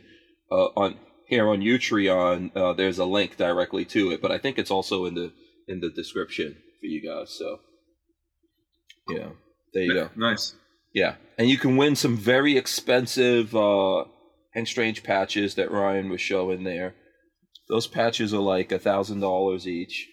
uh, 0.52 0.68
on 0.76 0.98
here 1.28 1.48
on 1.48 1.62
Utreon, 1.62 2.56
uh, 2.56 2.74
there's 2.74 3.00
a 3.00 3.06
link 3.06 3.38
directly 3.38 3.86
to 3.86 4.12
it. 4.12 4.22
But 4.22 4.32
I 4.32 4.38
think 4.38 4.58
it's 4.58 4.72
also 4.72 5.06
in 5.06 5.16
the 5.16 5.32
in 5.68 5.80
the 5.80 5.90
description 5.90 6.56
for 6.80 6.86
you 6.86 7.02
guys. 7.02 7.36
So 7.38 7.60
yeah, 9.10 9.30
there 9.74 9.84
you 9.84 9.94
go. 9.94 10.10
Nice. 10.16 10.56
Yeah, 10.94 11.16
and 11.38 11.50
you 11.50 11.58
can 11.58 11.78
win 11.78 11.96
some 11.96 12.16
very 12.16 12.58
expensive 12.58 13.56
uh, 13.56 14.06
Hank 14.54 14.68
Strange 14.68 15.04
patches 15.04 15.56
that 15.56 15.72
Ryan 15.72 16.10
was 16.10 16.22
showing 16.22 16.64
there. 16.64 16.96
Those 17.68 17.88
patches 17.88 18.32
are 18.32 18.40
like 18.40 18.72
a 18.72 18.78
thousand 18.78 19.22
dollars 19.22 19.68
each. 19.68 20.08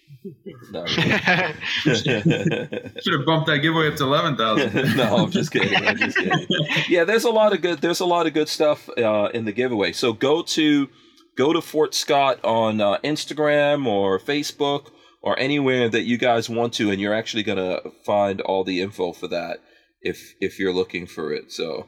No, 0.71 0.87
Should 0.87 1.97
have 1.97 3.27
bumped 3.27 3.47
that 3.47 3.59
giveaway 3.61 3.89
up 3.89 3.97
to 3.97 4.05
eleven 4.05 4.37
thousand. 4.37 4.73
no, 4.97 5.17
I'm 5.19 5.31
just 5.31 5.53
kidding. 5.53 5.77
I'm 5.87 5.99
just 5.99 6.17
kidding. 6.17 6.47
Yeah, 6.89 7.05
there's 7.05 7.25
a 7.25 7.31
lot 7.31 7.53
of 7.53 7.61
good. 7.61 7.83
There's 7.83 8.01
a 8.01 8.07
lot 8.07 8.27
of 8.27 8.33
good 8.33 8.49
stuff 8.49 8.89
uh, 8.97 9.29
in 9.35 9.45
the 9.45 9.53
giveaway. 9.53 9.93
So 9.93 10.15
go 10.15 10.43
to 10.43 10.89
go 11.37 11.53
to 11.53 11.61
Fort 11.61 11.95
Scott 11.95 12.39
on 12.45 12.81
uh, 12.81 12.99
Instagram 12.99 13.87
or 13.87 14.19
Facebook 14.19 14.91
or 15.23 15.39
anywhere 15.39 15.89
that 15.89 16.03
you 16.03 16.19
guys 16.19 16.51
want 16.51 16.73
to, 16.75 16.91
and 16.91 17.01
you're 17.01 17.15
actually 17.15 17.43
gonna 17.43 17.81
find 18.05 18.41
all 18.41 18.65
the 18.65 18.81
info 18.81 19.13
for 19.13 19.29
that 19.29 19.59
if 20.01 20.35
if 20.41 20.59
you're 20.59 20.73
looking 20.73 21.07
for 21.07 21.33
it. 21.33 21.53
So. 21.53 21.87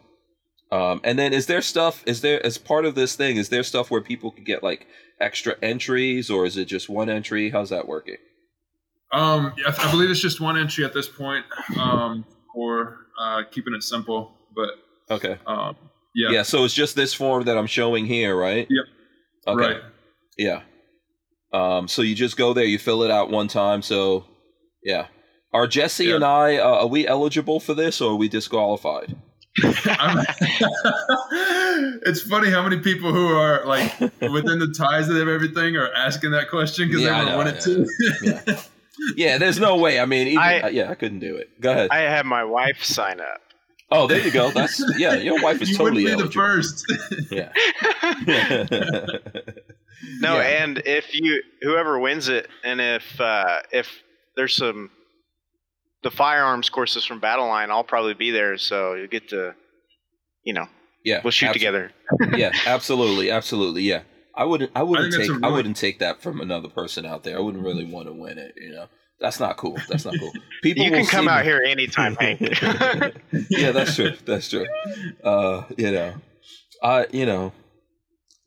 Um, 0.73 1.03
and 1.05 1.19
then 1.19 1.33
is 1.33 1.47
there 1.47 1.63
stuff 1.63 2.03
is 2.05 2.23
there 2.23 2.45
as 2.45 2.59
part 2.59 2.85
of 2.85 2.97
this 2.97 3.15
thing 3.15 3.37
is 3.37 3.49
there 3.51 3.63
stuff 3.63 3.93
where 3.93 4.01
people 4.01 4.33
could 4.33 4.47
get 4.47 4.63
like 4.65 4.89
extra 5.21 5.55
entries 5.63 6.31
or 6.31 6.47
is 6.47 6.57
it 6.57 6.65
just 6.65 6.89
one 6.89 7.09
entry 7.09 7.51
how's 7.51 7.71
that 7.71 7.87
working 7.87 8.17
Um, 9.13 9.53
yeah, 9.57 9.73
I, 9.79 9.91
believe 9.93 10.11
it's 10.11 10.21
just 10.21 10.41
one 10.41 10.57
entry 10.57 10.85
at 10.85 10.93
this 10.93 11.07
point. 11.07 11.45
Um, 11.79 12.25
for 12.55 13.07
uh, 13.21 13.43
keeping 13.53 13.75
it 13.75 13.83
simple, 13.85 14.33
but 14.57 14.71
okay 15.11 15.39
um, 15.47 15.77
yeah, 16.15 16.31
yeah 16.31 16.43
so 16.43 16.65
it's 16.65 16.75
just 16.75 16.97
this 16.97 17.13
form 17.13 17.45
that 17.45 17.59
i'm 17.59 17.67
showing 17.67 18.07
here 18.07 18.35
right 18.35 18.67
Yep. 18.71 18.85
Okay 19.47 19.61
right. 19.75 19.81
Yeah. 20.39 20.63
Um, 21.53 21.87
so 21.89 22.03
you 22.03 22.15
just 22.15 22.37
go 22.37 22.53
there, 22.53 22.65
you 22.65 22.79
fill 22.79 23.03
it 23.05 23.11
out 23.11 23.31
one 23.31 23.47
time. 23.49 23.81
So, 23.83 24.25
yeah. 24.83 25.07
Are 25.53 25.67
Jesse 25.69 26.07
Yeah. 26.07 26.17
and 26.17 26.25
I, 26.25 26.57
uh, 26.57 26.81
are 26.83 26.87
we 26.89 27.07
eligible 27.07 27.61
for 27.61 27.75
this 27.75 28.01
or 28.01 28.13
are 28.13 28.17
we 28.17 28.29
disqualified? 28.29 29.15
It's 32.07 32.23
funny 32.23 32.51
how 32.51 32.63
many 32.63 32.79
people 32.81 33.13
who 33.13 33.29
are 33.29 33.65
like 33.65 33.99
within 34.01 34.59
the 34.59 34.75
ties 34.77 35.09
of 35.09 35.17
everything 35.17 35.77
are 35.77 35.93
asking 35.95 36.33
that 36.33 36.51
question 36.51 36.89
because 36.89 37.03
Yeah, 37.03 37.21
I 37.21 37.25
they 37.25 37.31
know, 37.31 37.37
want 37.37 37.49
it 37.51 37.61
too. 37.61 37.87
Yeah. 38.23 38.61
Yeah, 39.17 39.39
there's 39.39 39.59
no 39.59 39.77
way. 39.77 39.99
I 40.01 40.07
mean, 40.07 40.29
even, 40.29 40.39
I- 40.39 40.61
uh, 40.61 40.69
yeah, 40.69 40.89
I 40.91 40.95
couldn't 40.95 41.19
do 41.19 41.37
it. 41.37 41.61
Go 41.61 41.71
ahead. 41.73 41.89
I 41.91 41.99
had 42.01 42.27
my 42.27 42.45
wife 42.45 42.83
sign 42.85 43.21
up. 43.21 43.41
Oh, 43.95 44.07
there 44.07 44.21
you 44.21 44.31
go. 44.31 44.51
That's, 44.51 44.83
yeah, 44.99 45.15
your 45.15 45.41
wife 45.43 45.63
is 45.63 45.71
you 45.71 45.77
totally 45.77 46.05
wouldn't 46.05 46.21
be 46.23 46.27
the 46.27 46.33
first. 46.33 46.85
Yeah. 47.31 47.53
No, 50.21 50.37
Yeah. 50.37 50.65
and 50.65 50.83
if 50.85 51.15
you 51.15 51.43
whoever 51.63 51.99
wins 51.99 52.29
it, 52.29 52.49
and 52.63 52.81
if 52.81 53.21
uh, 53.21 53.61
if 53.73 53.89
there's 54.37 54.55
some 54.57 54.91
the 56.03 56.11
firearms 56.11 56.69
courses 56.69 57.05
from 57.05 57.21
Battle 57.21 57.47
Line, 57.47 57.71
I'll 57.71 57.85
probably 57.85 58.13
be 58.15 58.31
there, 58.31 58.59
so 58.59 58.95
you'll 58.95 59.07
get 59.07 59.29
to, 59.31 59.55
you 60.43 60.53
know, 60.53 60.67
Yeah, 61.05 61.21
We'll 61.25 61.31
shoot 61.31 61.47
abso- 61.51 61.53
together. 61.55 61.93
yeah, 62.37 62.53
absolutely, 62.67 63.31
absolutely. 63.31 63.83
Yeah, 63.83 64.03
I 64.37 64.45
wouldn't. 64.45 64.73
I 64.75 64.83
wouldn't 64.83 65.13
think 65.15 65.23
that's 65.29 65.29
take. 65.33 65.43
a 65.43 65.47
I 65.47 65.49
really- 65.49 65.57
wouldn't 65.57 65.77
take 65.77 65.99
that 66.01 66.21
from 66.23 66.41
another 66.41 66.69
person 66.69 67.07
out 67.07 67.23
there. 67.23 67.37
I 67.39 67.41
wouldn't 67.41 67.65
really 67.65 67.85
want 67.87 68.07
to 68.09 68.13
win 68.13 68.37
it. 68.37 68.53
You 68.61 68.73
know, 68.73 68.87
that's 69.21 69.41
not 69.41 69.57
cool. 69.57 69.77
That's 69.89 70.05
not 70.05 70.15
cool. 70.19 70.33
People 70.63 70.85
You 70.85 70.91
can 70.91 71.07
come 71.07 71.29
out 71.29 71.45
me- 71.45 71.51
here 71.51 71.63
anytime, 71.67 72.17
Hank. 72.17 72.41
yeah, 73.51 73.71
that's 73.71 73.95
true. 73.95 74.13
That's 74.25 74.49
true. 74.49 74.67
Uh, 75.23 75.65
you 75.77 75.91
know, 75.93 76.15
I 76.83 77.07
you 77.13 77.25
know, 77.27 77.53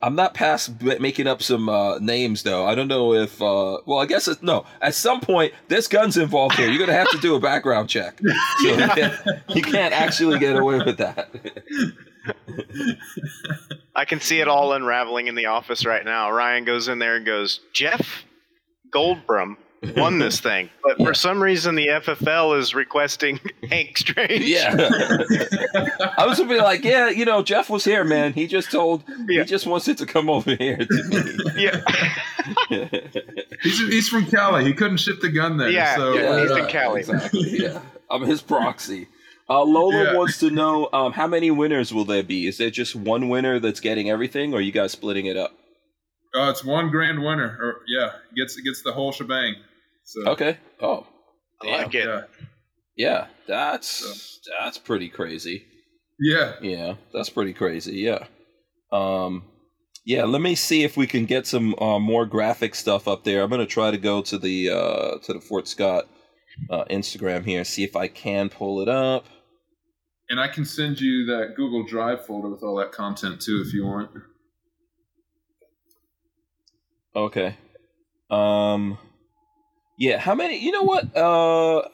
I'm 0.01 0.15
not 0.15 0.33
past 0.35 0.81
making 0.81 1.25
up 1.25 1.41
some 1.41 1.69
uh, 1.69 1.97
names 1.99 2.43
though. 2.43 2.65
I 2.65 2.75
don't 2.75 2.87
know 2.87 3.13
if. 3.13 3.41
Uh, 3.41 3.79
well, 3.85 3.99
I 3.99 4.05
guess 4.05 4.27
it's, 4.27 4.43
no. 4.43 4.65
At 4.81 4.93
some 4.93 5.21
point, 5.21 5.53
there's 5.69 5.87
guns 5.87 6.17
involved 6.17 6.55
here. 6.55 6.69
You're 6.69 6.85
gonna 6.85 6.97
have 6.97 7.09
to 7.11 7.17
do 7.17 7.35
a 7.35 7.39
background 7.39 7.89
check. 7.89 8.19
So 8.59 8.67
you, 8.67 8.87
can't, 8.87 9.15
you 9.49 9.61
can't 9.61 9.93
actually 9.93 10.37
get 10.39 10.55
away 10.55 10.77
with 10.79 10.97
that. 10.97 11.29
I 13.95 14.05
can 14.05 14.19
see 14.19 14.39
it 14.41 14.47
all 14.47 14.73
unraveling 14.73 15.27
in 15.27 15.35
the 15.35 15.47
office 15.47 15.85
right 15.85 16.05
now. 16.05 16.29
Ryan 16.31 16.65
goes 16.65 16.87
in 16.87 16.99
there 16.99 17.15
and 17.15 17.25
goes, 17.25 17.61
Jeff 17.73 18.25
Goldblum 18.93 19.55
won 19.95 20.19
this 20.19 20.39
thing, 20.41 20.69
but 20.83 20.99
Yeah. 20.99 21.05
for 21.05 21.13
some 21.13 21.41
reason 21.41 21.75
the 21.75 21.87
FFL 21.87 22.57
is 22.59 22.73
requesting 22.75 23.39
Hank 23.69 23.97
Strange. 23.97 24.43
Yeah. 24.45 24.73
I 26.17 26.25
was 26.25 26.37
gonna 26.39 26.49
be 26.49 26.57
like, 26.59 26.83
yeah, 26.83 27.09
you 27.09 27.25
know, 27.25 27.43
Jeff 27.43 27.69
was 27.69 27.83
here, 27.83 28.03
man. 28.03 28.33
He 28.33 28.47
just 28.47 28.71
told. 28.71 29.03
Yeah. 29.27 29.41
He 29.43 29.47
just 29.47 29.65
wants 29.67 29.87
it 29.87 29.97
to 29.99 30.05
come 30.05 30.29
over 30.29 30.55
here 30.55 30.77
to 30.77 31.53
yeah, 31.57 31.81
me. 32.69 32.89
He's, 33.61 33.79
he's 33.79 34.09
from 34.09 34.25
Cali. 34.25 34.65
He 34.65 34.73
couldn't 34.73 34.97
ship 34.97 35.19
the 35.21 35.29
gun 35.29 35.57
there. 35.57 35.69
Yeah, 35.69 35.95
so, 35.95 36.13
yeah, 36.13 36.41
he's 36.41 36.51
in 36.51 36.61
uh, 36.61 36.67
Cali. 36.67 36.99
Exactly. 37.01 37.59
Yeah, 37.63 37.81
I'm 38.09 38.23
his 38.23 38.41
proxy. 38.41 39.07
Uh, 39.49 39.63
Lola 39.63 40.03
Yeah. 40.03 40.13
wants 40.15 40.39
to 40.39 40.49
know 40.49 40.89
um, 40.91 41.13
how 41.13 41.27
many 41.27 41.51
winners 41.51 41.93
will 41.93 42.03
there 42.05 42.23
be? 42.23 42.47
Is 42.47 42.57
there 42.57 42.69
just 42.69 42.95
one 42.95 43.29
winner 43.29 43.59
that's 43.59 43.79
getting 43.79 44.09
everything, 44.09 44.53
or 44.53 44.57
are 44.57 44.61
you 44.61 44.71
guys 44.73 44.91
splitting 44.91 45.25
it 45.25 45.37
up? 45.37 45.51
Uh, 46.35 46.49
it's 46.49 46.63
one 46.65 46.89
grand 46.89 47.23
winner. 47.23 47.57
Or 47.61 47.81
yeah, 47.87 48.11
gets 48.35 48.59
gets 48.59 48.81
the 48.81 48.91
whole 48.91 49.11
shebang. 49.11 49.55
So 50.07 50.25
Okay. 50.31 50.57
Oh, 50.81 51.05
I 51.61 51.83
like 51.83 51.93
it. 51.93 52.05
yeah, 52.05 52.21
yeah. 52.95 53.27
That's 53.45 54.39
that's 54.61 54.77
pretty 54.77 55.09
crazy. 55.09 55.65
yeah. 56.17 56.53
Yeah, 56.61 56.93
that's 57.13 57.29
pretty 57.29 57.51
crazy. 57.53 57.97
Yeah. 57.97 58.25
Um, 58.93 59.43
yeah. 60.05 60.23
Let 60.23 60.41
me 60.41 60.55
see 60.55 60.83
if 60.85 60.95
we 60.95 61.07
can 61.07 61.25
get 61.25 61.45
some 61.45 61.75
uh, 61.79 61.99
more 61.99 62.25
graphic 62.25 62.73
stuff 62.73 63.05
up 63.05 63.25
there. 63.25 63.43
I'm 63.43 63.49
gonna 63.49 63.65
try 63.65 63.91
to 63.91 63.97
go 63.97 64.21
to 64.21 64.37
the 64.37 64.69
uh, 64.69 65.17
to 65.23 65.33
the 65.33 65.41
Fort 65.41 65.67
Scott 65.67 66.05
uh, 66.69 66.85
Instagram 66.85 67.43
here, 67.43 67.57
and 67.59 67.67
see 67.67 67.83
if 67.83 67.97
I 67.97 68.07
can 68.07 68.47
pull 68.47 68.79
it 68.81 68.87
up. 68.87 69.25
And 70.29 70.39
I 70.39 70.47
can 70.47 70.63
send 70.63 71.01
you 71.01 71.25
that 71.25 71.55
Google 71.57 71.85
Drive 71.85 72.25
folder 72.25 72.47
with 72.49 72.63
all 72.63 72.77
that 72.77 72.93
content 72.93 73.41
too, 73.41 73.61
if 73.65 73.73
you 73.73 73.85
want. 73.85 74.09
Okay. 77.13 77.57
Um. 78.29 78.97
Yeah. 79.97 80.17
How 80.19 80.35
many? 80.35 80.57
You 80.59 80.71
know 80.71 80.83
what? 80.83 81.15
Uh. 81.15 81.87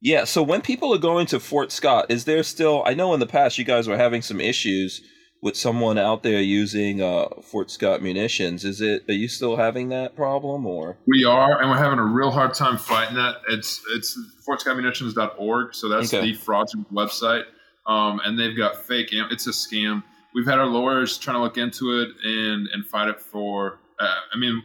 Yeah. 0.00 0.24
So 0.24 0.42
when 0.42 0.60
people 0.62 0.94
are 0.94 0.98
going 0.98 1.26
to 1.26 1.40
Fort 1.40 1.72
Scott, 1.72 2.06
is 2.10 2.24
there 2.24 2.42
still? 2.42 2.82
I 2.86 2.94
know 2.94 3.14
in 3.14 3.20
the 3.20 3.26
past 3.26 3.58
you 3.58 3.64
guys 3.64 3.88
were 3.88 3.96
having 3.96 4.22
some 4.22 4.40
issues 4.40 5.00
with 5.42 5.56
someone 5.56 5.98
out 5.98 6.22
there 6.22 6.40
using 6.40 7.02
uh, 7.02 7.26
Fort 7.42 7.70
Scott 7.70 8.02
munitions. 8.02 8.64
Is 8.64 8.80
it? 8.80 9.04
Are 9.08 9.12
you 9.14 9.28
still 9.28 9.56
having 9.56 9.88
that 9.90 10.16
problem 10.16 10.66
or? 10.66 10.98
We 11.06 11.24
are, 11.24 11.60
and 11.60 11.70
we're 11.70 11.76
having 11.76 11.98
a 11.98 12.04
real 12.04 12.30
hard 12.30 12.54
time 12.54 12.76
fighting 12.78 13.16
that. 13.16 13.36
It's 13.48 13.80
it's 13.94 14.18
fortscottmunitions.org, 14.48 15.74
so 15.74 15.88
that's 15.88 16.12
Okay. 16.12 16.26
the 16.32 16.34
fraudulent 16.34 16.92
website. 16.92 17.44
Um, 17.86 18.20
and 18.24 18.38
they've 18.38 18.56
got 18.56 18.84
fake. 18.84 19.12
am- 19.12 19.28
It's 19.30 19.46
a 19.46 19.50
scam. 19.50 20.02
We've 20.34 20.46
had 20.46 20.58
our 20.58 20.66
lawyers 20.66 21.16
trying 21.18 21.36
to 21.36 21.40
look 21.42 21.56
into 21.56 22.00
it 22.02 22.08
and 22.24 22.68
and 22.72 22.84
fight 22.86 23.08
it 23.08 23.20
for. 23.20 23.78
Uh, 23.98 24.14
I 24.34 24.38
mean, 24.38 24.62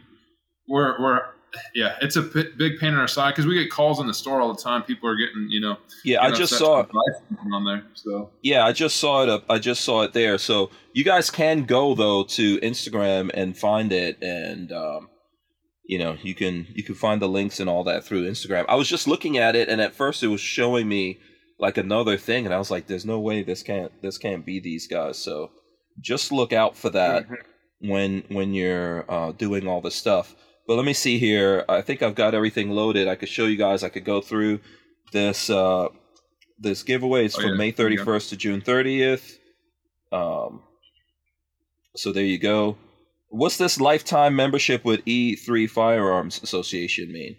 we're 0.68 1.00
we're 1.00 1.20
yeah, 1.74 1.96
it's 2.00 2.16
a 2.16 2.22
p- 2.22 2.50
big 2.56 2.78
pain 2.78 2.90
in 2.90 2.98
our 2.98 3.08
side 3.08 3.32
because 3.32 3.46
we 3.46 3.54
get 3.54 3.70
calls 3.70 4.00
in 4.00 4.06
the 4.06 4.14
store 4.14 4.40
all 4.40 4.52
the 4.52 4.62
time. 4.62 4.82
People 4.82 5.08
are 5.08 5.16
getting 5.16 5.48
you 5.50 5.60
know. 5.60 5.76
Yeah, 6.04 6.22
I 6.22 6.30
just 6.30 6.56
saw. 6.56 6.86
something 6.86 7.52
on 7.52 7.64
there. 7.64 7.84
So 7.94 8.30
Yeah, 8.42 8.64
I 8.64 8.72
just 8.72 8.96
saw 8.96 9.22
it 9.22 9.28
up. 9.28 9.44
I 9.48 9.58
just 9.58 9.82
saw 9.82 10.02
it 10.02 10.12
there. 10.12 10.38
So 10.38 10.70
you 10.92 11.04
guys 11.04 11.30
can 11.30 11.64
go 11.64 11.94
though 11.94 12.24
to 12.24 12.58
Instagram 12.60 13.30
and 13.34 13.56
find 13.56 13.92
it, 13.92 14.22
and 14.22 14.72
um, 14.72 15.08
you 15.84 15.98
know 15.98 16.16
you 16.22 16.34
can 16.34 16.66
you 16.74 16.82
can 16.82 16.94
find 16.94 17.20
the 17.20 17.28
links 17.28 17.60
and 17.60 17.68
all 17.68 17.84
that 17.84 18.04
through 18.04 18.28
Instagram. 18.28 18.64
I 18.68 18.76
was 18.76 18.88
just 18.88 19.06
looking 19.06 19.38
at 19.38 19.54
it, 19.54 19.68
and 19.68 19.80
at 19.80 19.94
first 19.94 20.22
it 20.22 20.28
was 20.28 20.40
showing 20.40 20.88
me 20.88 21.18
like 21.58 21.76
another 21.76 22.16
thing, 22.16 22.44
and 22.44 22.54
I 22.54 22.58
was 22.58 22.70
like, 22.70 22.86
"There's 22.86 23.06
no 23.06 23.20
way 23.20 23.42
this 23.42 23.62
can't 23.62 23.92
this 24.02 24.18
can't 24.18 24.44
be 24.44 24.58
these 24.58 24.86
guys." 24.86 25.18
So 25.18 25.50
just 26.00 26.32
look 26.32 26.52
out 26.52 26.76
for 26.76 26.90
that 26.90 27.26
when 27.80 28.24
when 28.28 28.54
you're 28.54 29.04
uh, 29.10 29.32
doing 29.32 29.66
all 29.66 29.80
this 29.80 29.94
stuff. 29.94 30.34
But 30.66 30.76
let 30.76 30.84
me 30.84 30.92
see 30.92 31.18
here. 31.18 31.64
I 31.68 31.80
think 31.80 32.02
I've 32.02 32.14
got 32.14 32.34
everything 32.34 32.70
loaded. 32.70 33.08
I 33.08 33.16
could 33.16 33.28
show 33.28 33.46
you 33.46 33.56
guys. 33.56 33.82
I 33.82 33.88
could 33.88 34.04
go 34.04 34.20
through 34.20 34.60
this 35.12 35.50
uh, 35.50 35.88
this 36.58 36.82
giveaway. 36.82 37.24
It's 37.24 37.36
Oh, 37.36 37.42
from 37.42 37.50
yeah. 37.50 37.56
May 37.56 37.70
There 37.72 37.90
you 37.90 37.98
31st 37.98 38.28
to 38.30 38.36
June 38.36 38.60
30th. 38.60 39.38
Um, 40.12 40.62
so 41.96 42.12
there 42.12 42.24
you 42.24 42.38
go. 42.38 42.76
What's 43.28 43.56
this 43.56 43.80
lifetime 43.80 44.36
membership 44.36 44.84
with 44.84 45.04
E3 45.04 45.68
Firearms 45.68 46.42
Association 46.42 47.12
mean? 47.12 47.36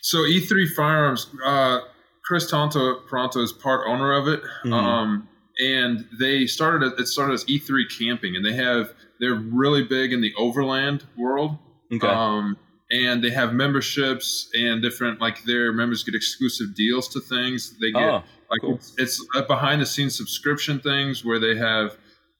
so 0.00 0.18
E3 0.18 0.66
Firearms, 0.74 1.30
uh, 1.44 1.80
Kris 2.24 2.50
Tanto 2.50 3.00
Paronto 3.10 3.42
is 3.42 3.52
part 3.52 3.86
owner 3.86 4.12
of 4.12 4.28
it. 4.28 4.40
Mhm. 4.64 4.72
Um, 4.72 5.28
and 5.62 6.06
they 6.18 6.46
started 6.46 6.98
it 6.98 7.06
started 7.06 7.34
as 7.34 7.44
E3 7.44 7.84
Camping, 7.98 8.34
and 8.36 8.44
they 8.44 8.54
have 8.54 8.92
they're 9.20 9.34
really 9.34 9.82
big 9.84 10.12
in 10.12 10.20
the 10.20 10.32
overland 10.38 11.04
world. 11.16 11.58
Okay. 11.96 12.08
Um, 12.08 12.56
and 12.90 13.22
they 13.24 13.30
have 13.30 13.52
memberships 13.52 14.48
and 14.54 14.82
different 14.82 15.20
like 15.20 15.42
their 15.44 15.72
members 15.72 16.04
get 16.04 16.14
exclusive 16.14 16.74
deals 16.74 17.08
to 17.08 17.20
things. 17.20 17.74
They 17.80 17.90
get 17.92 18.02
oh, 18.02 18.22
like 18.50 18.60
cool. 18.60 18.74
it's, 18.74 18.94
it's 18.98 19.26
a 19.36 19.42
behind 19.42 19.80
the 19.80 19.86
scenes 19.86 20.16
subscription 20.16 20.80
things 20.80 21.24
where 21.24 21.38
they 21.38 21.56
have 21.56 21.96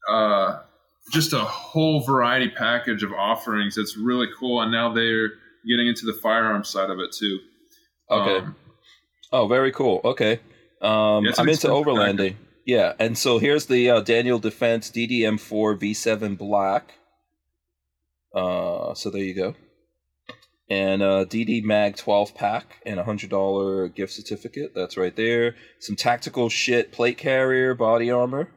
uh, 0.09 0.61
just 1.13 1.33
a 1.33 1.41
whole 1.41 2.05
variety 2.05 2.51
package 2.51 3.03
of 3.03 3.13
offerings. 3.13 3.77
That's 3.77 3.97
really 3.97 4.29
cool, 4.39 4.61
and 4.61 4.71
now 4.71 4.93
they're 4.93 5.31
getting 5.69 5.89
into 5.89 6.07
the 6.07 6.19
firearm 6.23 6.65
side 6.65 6.91
of 6.91 6.99
it 6.99 7.13
too. 7.13 7.39
Okay. 8.11 8.45
Um, 8.45 8.57
oh, 9.33 9.49
very 9.49 9.73
cool. 9.73 10.01
Okay. 10.05 10.41
Um, 10.83 11.25
Yeah, 11.25 11.33
I'm 11.39 11.49
into 11.49 11.69
overlanding. 11.69 12.37
Yeah, 12.67 12.95
and 12.99 13.17
so 13.17 13.39
here's 13.39 13.67
the 13.67 13.91
uh, 13.91 14.01
Daniel 14.01 14.39
Defense 14.39 14.91
DDM4 14.91 15.79
V7 15.79 16.39
Black. 16.39 16.95
Uh, 18.35 18.95
so 18.95 19.11
there 19.11 19.23
you 19.23 19.35
go. 19.35 19.55
And 20.69 21.03
uh, 21.03 21.25
DD 21.27 21.63
Mag 21.63 21.97
12 21.97 22.35
pack 22.35 22.81
and 22.87 22.99
a 22.99 23.05
hundred 23.05 23.31
dollar 23.31 23.89
gift 23.89 24.13
certificate. 24.13 24.73
That's 24.75 24.97
right 24.97 25.15
there. 25.15 25.55
Some 25.79 25.95
tactical 25.95 26.49
shit 26.49 26.91
plate 26.91 27.19
carrier 27.19 27.75
body 27.75 28.11
armor. 28.11 28.49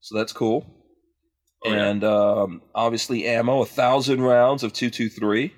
So 0.00 0.16
that's 0.16 0.32
cool. 0.32 0.66
Oh, 1.64 1.72
yeah. 1.72 1.86
and 1.86 2.04
um, 2.04 2.62
obviously 2.74 3.26
ammo, 3.26 3.62
a 3.62 3.66
thousand 3.66 4.20
rounds 4.20 4.62
of 4.62 4.72
two 4.72 4.90
two 4.90 5.08
three, 5.08 5.54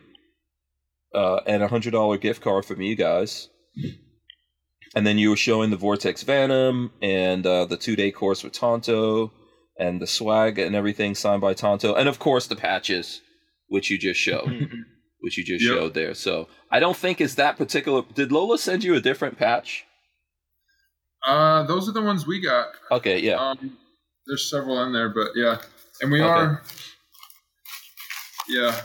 uh, 1.14 1.40
and 1.46 1.62
a 1.62 1.68
hundred 1.68 1.92
dollar 1.92 2.18
gift 2.18 2.42
card 2.42 2.64
from 2.64 2.80
you 2.80 2.94
guys. 2.94 3.48
And 4.94 5.06
then 5.06 5.18
you 5.18 5.30
were 5.30 5.36
showing 5.36 5.70
the 5.70 5.76
Vortex 5.76 6.22
Venom 6.22 6.92
and 7.02 7.44
uh, 7.44 7.64
the 7.64 7.76
two 7.76 7.96
day 7.96 8.12
course 8.12 8.44
with 8.44 8.52
Tanto 8.52 9.32
and 9.78 10.00
the 10.00 10.06
swag 10.06 10.58
and 10.58 10.76
everything 10.76 11.14
signed 11.14 11.40
by 11.40 11.54
Tanto, 11.54 11.94
and 11.94 12.08
of 12.08 12.18
course 12.18 12.46
the 12.46 12.54
patches, 12.54 13.20
which 13.74 13.90
you 13.90 13.98
just 13.98 14.20
showed, 14.20 14.68
which 15.18 15.36
you 15.36 15.42
just 15.44 15.64
Yep. 15.64 15.74
showed 15.74 15.94
there. 15.94 16.14
So 16.14 16.46
I 16.70 16.78
don't 16.78 16.96
think 16.96 17.20
it's 17.20 17.34
that 17.34 17.56
particular. 17.58 18.02
Did 18.14 18.30
Lola 18.30 18.56
send 18.56 18.84
you 18.84 18.94
a 18.94 19.00
different 19.00 19.36
patch? 19.36 19.84
uh, 21.26 21.62
those 21.66 21.88
are 21.88 21.92
the 21.92 22.02
ones 22.02 22.24
we 22.26 22.38
got. 22.40 22.68
Okay, 22.92 23.18
yeah. 23.18 23.36
Um, 23.36 23.78
there's 24.26 24.48
several 24.48 24.80
in 24.84 24.92
there, 24.92 25.08
but 25.08 25.28
yeah, 25.34 25.56
and 26.00 26.12
we 26.12 26.20
Okay. 26.20 26.30
are. 26.30 26.62
Yeah, 28.48 28.82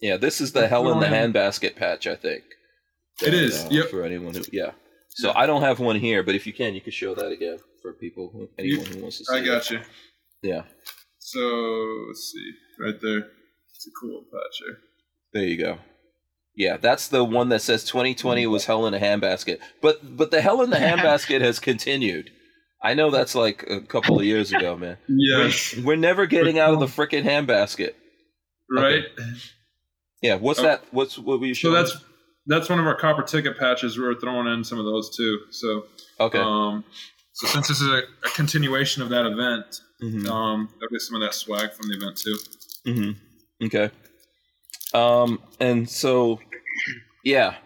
Yeah, 0.00 0.16
this 0.16 0.40
is 0.40 0.52
the 0.52 0.66
Hell 0.66 0.90
in 0.92 0.98
the 1.00 1.06
Handbasket 1.06 1.76
patch, 1.76 2.06
I 2.06 2.14
think. 2.16 2.42
It 3.22 3.34
is, 3.34 3.66
uh, 3.66 3.68
yep. 3.70 3.86
For 3.90 4.02
anyone 4.02 4.34
who, 4.34 4.42
yeah. 4.52 4.72
So 5.10 5.32
I 5.34 5.44
don't 5.46 5.60
have 5.62 5.78
one 5.78 5.96
here, 6.00 6.22
but 6.22 6.34
if 6.34 6.46
you 6.46 6.52
can, 6.54 6.74
you 6.74 6.80
can 6.80 6.92
show 6.92 7.14
that 7.14 7.30
again 7.30 7.58
for 7.82 7.92
people, 7.92 8.30
who, 8.32 8.48
anyone 8.58 8.86
who 8.86 9.00
wants 9.02 9.18
to 9.18 9.24
see. 9.26 9.36
I 9.36 9.44
got 9.44 9.70
you. 9.70 9.80
Yeah, 10.42 10.62
So 11.18 11.40
let's 12.08 12.32
see, 12.32 12.50
right 12.80 12.98
there. 13.02 13.22
It's 13.78 13.86
a 13.86 13.90
cool 14.00 14.24
patch 14.32 14.58
here. 14.58 14.78
there 15.32 15.44
you 15.44 15.56
go. 15.56 15.78
Yeah, 16.56 16.78
that's 16.78 17.06
the 17.06 17.22
one 17.22 17.50
that 17.50 17.62
says 17.62 17.84
2020 17.84 18.44
was 18.48 18.64
Hell 18.64 18.88
in 18.88 18.94
a 18.94 18.98
Handbasket, 18.98 19.60
but 19.80 20.16
but 20.16 20.32
the 20.32 20.40
Hell 20.40 20.62
in 20.62 20.70
the 20.70 20.76
Handbasket 20.88 21.40
has 21.42 21.60
continued. 21.60 22.32
I 22.82 22.94
know 22.94 23.12
that's 23.12 23.36
like 23.36 23.64
a 23.70 23.80
couple 23.80 24.18
of 24.18 24.24
years 24.24 24.52
ago, 24.52 24.76
man. 24.76 24.98
Yes, 25.08 25.76
We're 25.76 25.94
never 25.96 26.26
getting 26.26 26.58
out 26.58 26.74
of 26.74 26.80
the 26.80 26.86
frickin' 26.86 27.22
handbasket. 27.22 27.94
right. 28.68 29.04
Yeah, 30.22 30.34
what's 30.34 30.58
Oh. 30.58 30.64
that? 30.64 30.82
What's 30.90 31.16
what 31.16 31.38
were 31.38 31.46
you 31.46 31.54
showing? 31.54 31.76
So 31.76 31.80
that's 31.80 32.04
that's 32.46 32.68
one 32.68 32.80
of 32.80 32.86
our 32.86 32.96
copper 32.96 33.22
ticket 33.22 33.58
patches. 33.58 33.96
We 33.96 34.04
were 34.04 34.16
throwing 34.16 34.48
in 34.48 34.64
some 34.64 34.80
of 34.80 34.86
those 34.86 35.16
too. 35.16 35.38
So 35.50 35.84
okay. 36.18 36.40
um, 36.40 36.82
So 37.34 37.46
since 37.46 37.68
this 37.68 37.80
is 37.80 37.88
a, 37.88 38.02
a 38.24 38.30
continuation 38.34 39.02
of 39.04 39.10
that 39.10 39.24
event, 39.24 39.80
mm-hmm. 40.02 40.28
um, 40.28 40.68
I'll 40.82 40.88
get 40.88 41.00
some 41.00 41.14
of 41.14 41.22
that 41.22 41.34
swag 41.34 41.72
from 41.72 41.88
the 41.88 41.96
event 41.96 42.16
too. 42.16 42.38
Mm-hmm. 42.84 43.27
Okay. 43.62 43.90
Um, 44.94 45.40
and 45.60 45.88
so, 45.88 46.40
yeah. 47.24 47.56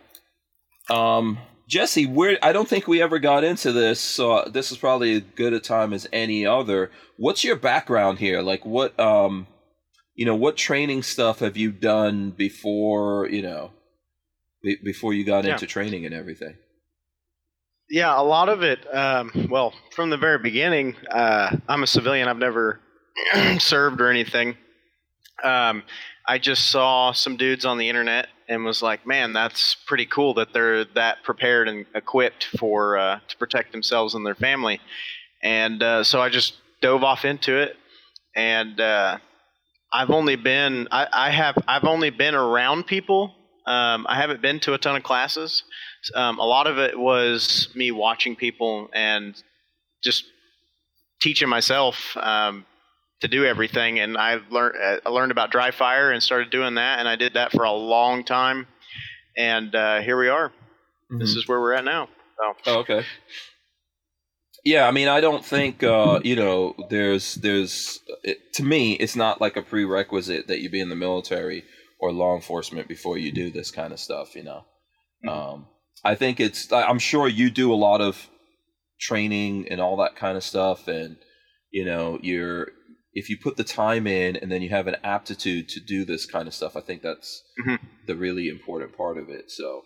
Um, 0.90 1.38
Jesse, 1.68 2.06
where 2.06 2.38
I 2.42 2.52
don't 2.52 2.68
think 2.68 2.86
we 2.86 3.00
ever 3.00 3.18
got 3.18 3.44
into 3.44 3.72
this, 3.72 4.00
so 4.00 4.44
this 4.44 4.72
is 4.72 4.78
probably 4.78 5.14
as 5.14 5.22
good 5.36 5.52
a 5.52 5.60
time 5.60 5.92
as 5.92 6.06
any 6.12 6.44
other. 6.44 6.90
What's 7.16 7.44
your 7.44 7.56
background 7.56 8.18
here? 8.18 8.42
Like, 8.42 8.66
what 8.66 8.98
um, 9.00 9.46
you 10.14 10.26
know, 10.26 10.34
what 10.34 10.56
training 10.56 11.02
stuff 11.02 11.38
have 11.38 11.56
you 11.56 11.72
done 11.72 12.30
before? 12.30 13.28
You 13.30 13.42
know, 13.42 13.70
be- 14.62 14.78
before 14.84 15.14
you 15.14 15.24
got 15.24 15.44
yeah. 15.44 15.52
into 15.52 15.66
training 15.66 16.04
and 16.04 16.14
everything. 16.14 16.56
Yeah, 17.88 18.18
a 18.18 18.22
lot 18.22 18.48
of 18.48 18.62
it. 18.62 18.80
Um, 18.94 19.48
well, 19.50 19.72
from 19.94 20.10
the 20.10 20.16
very 20.16 20.38
beginning, 20.38 20.96
uh, 21.10 21.56
I'm 21.68 21.82
a 21.82 21.86
civilian. 21.86 22.28
I've 22.28 22.38
never 22.38 22.80
served 23.58 24.00
or 24.00 24.08
anything. 24.08 24.56
Um, 25.42 25.82
I 26.26 26.38
just 26.38 26.70
saw 26.70 27.12
some 27.12 27.36
dudes 27.36 27.64
on 27.64 27.78
the 27.78 27.88
internet 27.88 28.28
and 28.48 28.64
was 28.64 28.82
like, 28.82 29.06
man, 29.06 29.32
that's 29.32 29.76
pretty 29.86 30.06
cool 30.06 30.34
that 30.34 30.52
they're 30.52 30.84
that 30.94 31.22
prepared 31.24 31.68
and 31.68 31.86
equipped 31.94 32.44
for 32.58 32.96
uh, 32.96 33.18
to 33.28 33.36
protect 33.36 33.72
themselves 33.72 34.14
and 34.14 34.24
their 34.24 34.34
family. 34.34 34.80
And 35.42 35.82
uh, 35.82 36.04
so 36.04 36.20
I 36.20 36.28
just 36.28 36.54
dove 36.80 37.02
off 37.02 37.24
into 37.24 37.56
it, 37.58 37.76
and 38.36 38.80
uh, 38.80 39.18
I've 39.92 40.10
only 40.10 40.36
been 40.36 40.88
I, 40.90 41.06
I, 41.12 41.30
have 41.30 41.56
I've 41.66 41.84
only 41.84 42.10
been 42.10 42.34
around 42.34 42.86
people. 42.86 43.34
Um, 43.66 44.06
I 44.08 44.16
haven't 44.16 44.42
been 44.42 44.60
to 44.60 44.74
a 44.74 44.78
ton 44.78 44.96
of 44.96 45.02
classes. 45.02 45.64
Um, 46.14 46.38
a 46.38 46.44
lot 46.44 46.66
of 46.66 46.78
it 46.78 46.98
was 46.98 47.68
me 47.74 47.90
watching 47.90 48.36
people 48.36 48.88
and 48.92 49.40
just 50.02 50.24
teaching 51.20 51.48
myself 51.48 52.16
um, 52.16 52.66
to 53.22 53.28
do 53.28 53.44
everything. 53.44 54.00
And 54.00 54.18
I 54.18 54.40
learned 54.50 54.74
I 55.04 55.08
learned 55.08 55.32
about 55.32 55.50
dry 55.50 55.70
fire 55.70 56.10
and 56.10 56.22
started 56.22 56.50
doing 56.50 56.74
that, 56.74 56.98
and 56.98 57.08
I 57.08 57.16
did 57.16 57.34
that 57.34 57.52
for 57.52 57.64
a 57.64 57.72
long 57.72 58.24
time. 58.24 58.66
And 59.36 59.74
uh, 59.74 60.00
here 60.00 60.18
we 60.18 60.28
are. 60.28 60.48
Mm-hmm. 60.48 61.18
This 61.18 61.30
is 61.30 61.48
where 61.48 61.60
we're 61.60 61.72
at 61.72 61.84
now. 61.84 62.08
So. 62.36 62.54
Oh, 62.66 62.78
okay. 62.80 63.04
Yeah, 64.64 64.86
I 64.86 64.90
mean, 64.90 65.08
I 65.08 65.20
don't 65.20 65.44
think 65.44 65.82
uh, 65.82 66.20
you 66.22 66.36
know. 66.36 66.74
There's, 66.90 67.36
there's. 67.36 68.00
It, 68.22 68.52
to 68.54 68.64
me, 68.64 68.92
it's 68.94 69.16
not 69.16 69.40
like 69.40 69.56
a 69.56 69.62
prerequisite 69.62 70.48
that 70.48 70.60
you 70.60 70.70
be 70.70 70.80
in 70.80 70.88
the 70.88 70.96
military 70.96 71.64
or 71.98 72.12
law 72.12 72.34
enforcement 72.34 72.88
before 72.88 73.18
you 73.18 73.32
do 73.32 73.50
this 73.50 73.70
kind 73.70 73.92
of 73.92 73.98
stuff. 73.98 74.34
You 74.36 74.44
know, 74.44 74.64
mm-hmm. 75.24 75.28
um, 75.28 75.66
I 76.04 76.14
think 76.14 76.38
it's. 76.38 76.72
I'm 76.72 76.98
sure 77.00 77.26
you 77.26 77.50
do 77.50 77.72
a 77.72 77.74
lot 77.74 78.00
of 78.00 78.28
training 79.00 79.66
and 79.68 79.80
all 79.80 79.96
that 79.96 80.14
kind 80.14 80.36
of 80.36 80.44
stuff, 80.44 80.86
and 80.86 81.16
you 81.72 81.84
know, 81.84 82.18
you're 82.22 82.68
if 83.14 83.28
you 83.28 83.36
put 83.36 83.56
the 83.56 83.64
time 83.64 84.06
in 84.06 84.36
and 84.36 84.50
then 84.50 84.62
you 84.62 84.70
have 84.70 84.86
an 84.86 84.96
aptitude 85.04 85.68
to 85.70 85.80
do 85.80 86.04
this 86.04 86.24
kind 86.26 86.48
of 86.48 86.54
stuff, 86.54 86.76
I 86.76 86.80
think 86.80 87.02
that's 87.02 87.42
mm-hmm. 87.60 87.84
the 88.06 88.16
really 88.16 88.48
important 88.48 88.96
part 88.96 89.18
of 89.18 89.28
it. 89.28 89.50
So, 89.50 89.82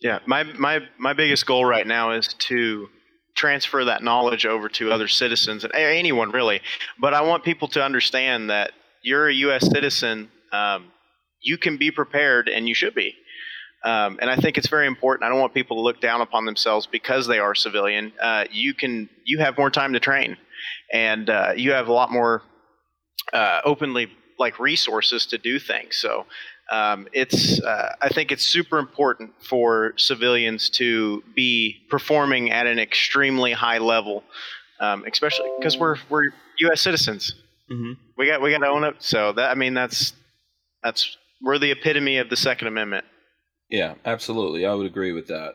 yeah, 0.00 0.20
my 0.26 0.44
my 0.44 0.80
my 0.98 1.12
biggest 1.12 1.46
goal 1.46 1.64
right 1.64 1.86
now 1.86 2.12
is 2.12 2.34
to 2.34 2.88
transfer 3.34 3.84
that 3.84 4.02
knowledge 4.02 4.46
over 4.46 4.68
to 4.68 4.90
other 4.90 5.08
citizens 5.08 5.64
and 5.64 5.72
anyone 5.74 6.30
really. 6.30 6.60
But 7.00 7.14
I 7.14 7.22
want 7.22 7.44
people 7.44 7.68
to 7.68 7.82
understand 7.82 8.50
that 8.50 8.72
you're 9.02 9.28
a 9.28 9.34
U.S. 9.34 9.66
citizen. 9.66 10.30
Um, 10.52 10.92
you 11.40 11.58
can 11.58 11.76
be 11.76 11.90
prepared, 11.90 12.48
and 12.48 12.68
you 12.68 12.74
should 12.74 12.94
be. 12.94 13.14
Um, 13.84 14.18
and 14.20 14.28
I 14.28 14.36
think 14.36 14.58
it's 14.58 14.68
very 14.68 14.88
important. 14.88 15.24
I 15.24 15.28
don't 15.28 15.38
want 15.40 15.54
people 15.54 15.76
to 15.76 15.82
look 15.82 16.00
down 16.00 16.20
upon 16.20 16.46
themselves 16.46 16.86
because 16.86 17.28
they 17.28 17.38
are 17.38 17.54
civilian. 17.54 18.12
Uh, 18.20 18.44
you 18.50 18.74
can 18.74 19.08
you 19.24 19.38
have 19.38 19.56
more 19.56 19.70
time 19.70 19.92
to 19.92 20.00
train 20.00 20.36
and 20.92 21.28
uh, 21.30 21.52
you 21.56 21.72
have 21.72 21.88
a 21.88 21.92
lot 21.92 22.10
more 22.10 22.42
uh, 23.32 23.60
openly 23.64 24.10
like 24.38 24.58
resources 24.60 25.26
to 25.26 25.38
do 25.38 25.58
things. 25.58 25.96
So 25.96 26.26
um, 26.70 27.08
it's 27.12 27.60
uh, 27.60 27.94
I 28.00 28.08
think 28.08 28.30
it's 28.30 28.46
super 28.46 28.78
important 28.78 29.32
for 29.42 29.94
civilians 29.96 30.68
to 30.70 31.22
be 31.34 31.76
performing 31.88 32.50
at 32.50 32.66
an 32.66 32.78
extremely 32.78 33.52
high 33.52 33.78
level, 33.78 34.22
um, 34.80 35.04
especially 35.10 35.50
because 35.58 35.78
we're 35.78 35.96
we're 36.10 36.30
U.S. 36.60 36.82
citizens. 36.82 37.34
Mm-hmm. 37.70 37.92
We 38.16 38.26
got 38.26 38.42
we 38.42 38.50
got 38.50 38.58
to 38.58 38.68
own 38.68 38.84
it. 38.84 38.96
So 38.98 39.32
that 39.32 39.50
I 39.50 39.54
mean 39.54 39.74
that's 39.74 40.12
that's 40.82 41.16
we're 41.42 41.58
the 41.58 41.70
epitome 41.70 42.18
of 42.18 42.28
the 42.28 42.36
Second 42.36 42.68
Amendment. 42.68 43.06
Yeah, 43.70 43.94
absolutely. 44.04 44.66
I 44.66 44.74
would 44.74 44.86
agree 44.86 45.12
with 45.12 45.28
that. 45.28 45.54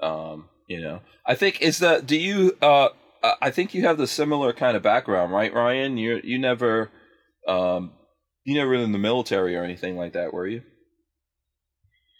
Um, 0.00 0.48
you 0.68 0.80
know, 0.80 1.00
I 1.26 1.34
think 1.34 1.60
is 1.60 1.78
that 1.78 2.06
do 2.06 2.16
you 2.16 2.56
uh, 2.62 2.88
I 3.22 3.50
think 3.50 3.74
you 3.74 3.82
have 3.82 3.98
the 3.98 4.06
similar 4.06 4.52
kind 4.52 4.76
of 4.76 4.82
background, 4.82 5.32
right, 5.32 5.52
Ryan? 5.52 5.96
You 5.96 6.20
you 6.22 6.38
never, 6.38 6.90
um, 7.46 7.92
you 8.44 8.54
never 8.54 8.74
in 8.74 8.92
the 8.92 8.98
military 8.98 9.56
or 9.56 9.64
anything 9.64 9.96
like 9.96 10.12
that, 10.12 10.32
were 10.32 10.46
you? 10.46 10.62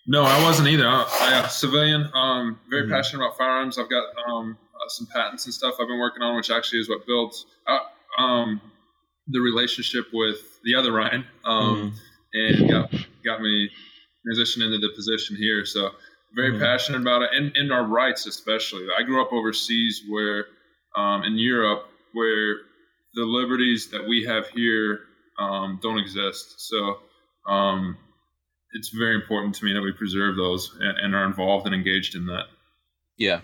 No, 0.07 0.23
I 0.23 0.43
wasn't 0.45 0.69
either. 0.69 0.87
I, 0.87 1.07
I 1.21 1.47
a 1.47 1.49
civilian. 1.49 2.09
Um, 2.15 2.61
very 2.71 2.85
mm-hmm. 2.85 2.93
passionate 2.93 3.25
about 3.25 3.37
firearms. 3.37 3.79
I've 3.79 3.91
got 3.91 4.05
um, 4.29 4.57
uh, 4.75 4.89
some 4.89 5.09
patents 5.13 5.47
and 5.47 5.55
stuff 5.55 5.75
I've 5.81 5.89
been 5.89 5.99
working 5.99 6.23
on, 6.23 6.37
which 6.37 6.51
actually 6.51 6.81
is 6.81 6.89
what 6.89 7.07
builds 7.07 7.45
uh, 7.67 8.23
um, 8.23 8.61
the 9.27 9.41
relationship 9.41 10.07
with 10.13 10.39
the 10.63 10.77
other 10.77 10.93
Ryan, 10.93 11.25
um, 11.45 11.93
mm-hmm. 12.35 12.61
and 12.63 12.71
got 12.71 12.91
got 13.25 13.41
me 13.41 13.69
transitioned 14.27 14.65
into 14.65 14.79
the 14.79 14.93
position 14.95 15.37
here. 15.37 15.65
So 15.65 15.91
very 16.35 16.53
mm-hmm. 16.53 16.63
passionate 16.63 17.01
about 17.01 17.23
it, 17.23 17.31
and, 17.33 17.57
and 17.57 17.73
our 17.73 17.85
rights 17.85 18.27
especially. 18.27 18.87
I 18.97 19.03
grew 19.03 19.21
up 19.23 19.33
overseas 19.33 20.03
where 20.09 20.47
um, 20.97 21.23
in 21.23 21.37
Europe 21.37 21.85
where 22.13 22.57
the 23.15 23.25
liberties 23.25 23.91
that 23.91 24.07
we 24.09 24.25
have 24.25 24.49
here 24.49 25.01
um, 25.39 25.79
don't 25.83 25.99
exist. 25.99 26.55
So 26.59 26.99
um, 27.49 27.97
it's 28.73 28.91
very 28.91 29.15
important 29.15 29.55
to 29.57 29.65
me 29.65 29.73
that 29.73 29.83
we 29.83 29.93
preserve 29.93 30.37
those 30.37 30.75
and, 30.81 30.99
and, 30.99 31.15
are 31.15 31.27
involved 31.27 31.67
and 31.67 31.75
engaged 31.75 32.15
in 32.15 32.27
that. 32.27 32.45
Yeah. 33.17 33.41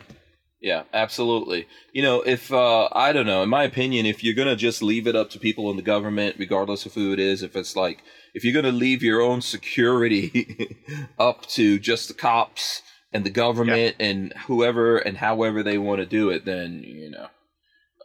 Yeah, 0.60 0.84
absolutely. 0.94 1.66
You 1.92 2.02
know, 2.02 2.22
if 2.22 2.52
uh, 2.52 2.88
I 2.92 3.12
don't 3.12 3.26
know, 3.26 3.42
in 3.42 3.48
my 3.48 3.64
opinion, 3.64 4.06
if 4.06 4.22
you're 4.22 4.34
gonna 4.34 4.54
just 4.54 4.80
leave 4.80 5.08
it 5.08 5.16
up 5.16 5.28
to 5.30 5.40
people 5.40 5.68
in 5.72 5.76
the 5.76 5.82
government, 5.82 6.36
regardless 6.38 6.86
of 6.86 6.94
who 6.94 7.12
it 7.12 7.18
is, 7.18 7.42
if 7.42 7.56
it's 7.56 7.74
like 7.74 7.98
if 8.32 8.44
you're 8.44 8.54
gonna 8.54 8.70
leave 8.72 9.02
your 9.02 9.20
own 9.20 9.40
security 9.40 10.78
up 11.18 11.46
to 11.46 11.80
just 11.80 12.06
the 12.06 12.14
cops 12.14 12.82
and 13.12 13.24
the 13.24 13.30
government 13.30 13.96
yeah. 13.98 14.06
and 14.06 14.32
whoever 14.46 14.98
and 14.98 15.16
however 15.16 15.64
they 15.64 15.78
want 15.78 15.98
to 15.98 16.06
do 16.06 16.30
it, 16.30 16.44
then 16.44 16.84
you 16.84 17.10
know, 17.10 17.26